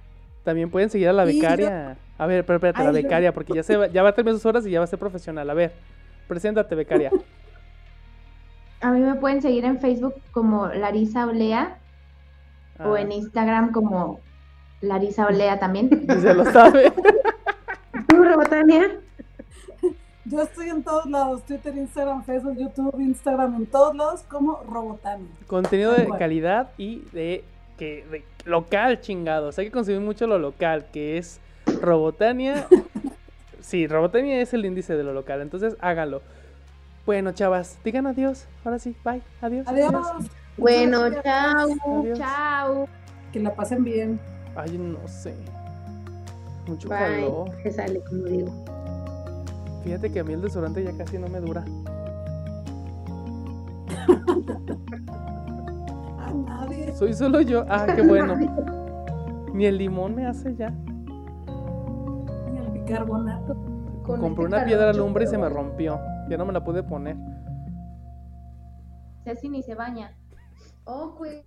También 0.45 0.71
pueden 0.71 0.91
seguir 0.91 1.09
a 1.09 1.13
la 1.13 1.25
becaria. 1.25 1.97
A 2.19 2.27
ver, 2.27 2.45
pero 2.45 2.57
espérate, 2.57 2.85
la 2.85 2.91
becaria, 2.91 3.33
porque 3.33 3.55
ya, 3.55 3.63
se 3.63 3.77
va, 3.77 3.87
ya 3.87 4.03
va 4.03 4.11
a 4.11 4.15
terminar 4.15 4.35
sus 4.37 4.47
horas 4.47 4.67
y 4.67 4.71
ya 4.71 4.81
va 4.81 4.85
a 4.85 4.89
ser 4.89 4.99
profesional. 4.99 5.49
A 5.49 5.55
ver, 5.55 5.73
preséntate, 6.33 6.75
becaria. 6.75 7.11
A 8.81 8.91
mí 8.91 9.01
me 9.01 9.15
pueden 9.17 9.43
seguir 9.43 9.67
en 9.67 9.79
Facebook 9.79 10.15
como 10.31 10.67
Larisa 10.69 11.27
Olea 11.27 11.79
o 12.79 12.95
ah. 12.95 13.01
en 13.03 13.13
Instagram 13.13 13.71
como 13.71 14.21
Larisa 14.81 15.27
Olea 15.27 15.59
también. 15.59 16.07
se 16.21 16.33
lo 16.35 16.45
sabe. 16.47 16.91
¿Tú, 18.09 18.25
Robotania? 18.25 18.99
Yo 20.25 20.41
estoy 20.41 20.71
en 20.71 20.83
todos 20.83 21.05
lados, 21.05 21.45
Twitter, 21.45 21.77
Instagram, 21.77 22.25
Facebook, 22.25 22.57
YouTube, 22.57 22.99
Instagram, 22.99 23.57
en 23.57 23.67
todos 23.67 23.95
lados 23.95 24.23
como 24.23 24.63
Robotania. 24.63 25.29
Contenido 25.47 25.93
de 25.93 26.09
calidad 26.19 26.71
y 26.79 27.03
de 27.13 27.45
que 27.77 28.25
local, 28.47 29.01
chingados. 29.03 29.59
Hay 29.59 29.67
que 29.67 29.73
consumir 29.73 30.01
mucho 30.01 30.27
lo 30.27 30.39
local, 30.39 30.87
que 30.93 31.19
es 31.19 31.41
Robotania. 31.83 32.67
Sí, 33.63 33.87
Robotania 33.87 34.41
es 34.41 34.53
el 34.53 34.67
índice 34.67 34.97
de 34.97 35.05
lo 35.05 35.13
local, 35.13 35.41
entonces 35.41 35.77
háganlo. 35.81 36.23
Bueno, 37.07 37.33
chavas, 37.33 37.79
digan 37.85 38.07
adiós. 38.07 38.47
Ahora 38.65 38.79
sí, 38.79 38.95
bye. 39.05 39.23
Adiós. 39.41 39.67
Adiós. 39.67 40.07
Bueno, 40.57 41.11
chao. 41.23 41.69
Chao. 42.15 42.89
Que 43.33 43.41
la 43.41 43.55
pasen 43.55 43.83
bien. 43.83 44.21
Ay, 44.55 44.79
no 44.79 45.09
sé. 45.09 45.35
Mucho 46.67 46.89
calor. 46.89 47.51
Que 47.63 47.73
sale, 47.73 48.01
como 48.09 48.25
digo. 48.25 48.65
Fíjate 49.83 50.13
que 50.13 50.21
a 50.21 50.25
mí 50.25 50.35
el 50.35 50.43
desodorante 50.43 50.85
ya 50.85 50.97
casi 50.97 51.19
no 51.19 51.27
me 51.29 51.41
dura. 51.41 51.65
a 56.19 56.33
nadie. 56.33 56.95
Soy 56.95 57.15
solo 57.15 57.41
yo. 57.41 57.65
Ah, 57.69 57.87
qué 57.97 58.03
bueno. 58.03 58.37
Ni 59.55 59.67
el 59.67 59.79
limón 59.79 60.15
me 60.15 60.27
hace 60.27 60.55
ya. 60.55 60.73
Bicarbonato. 62.85 63.55
Compré 64.05 64.45
una 64.45 64.65
piedra 64.65 64.91
alumbre 64.91 65.25
y 65.25 65.27
se 65.27 65.39
me 65.39 65.49
rompió. 65.49 66.01
Ya 66.29 66.37
no 66.37 66.45
me 66.45 66.53
la 66.53 66.65
pude 66.65 66.83
poner. 66.83 67.17
Ceci 69.25 69.49
ni 69.49 69.63
se 69.63 69.75
baña. 69.75 70.17
Oh, 70.85 71.15
pues. 71.17 71.45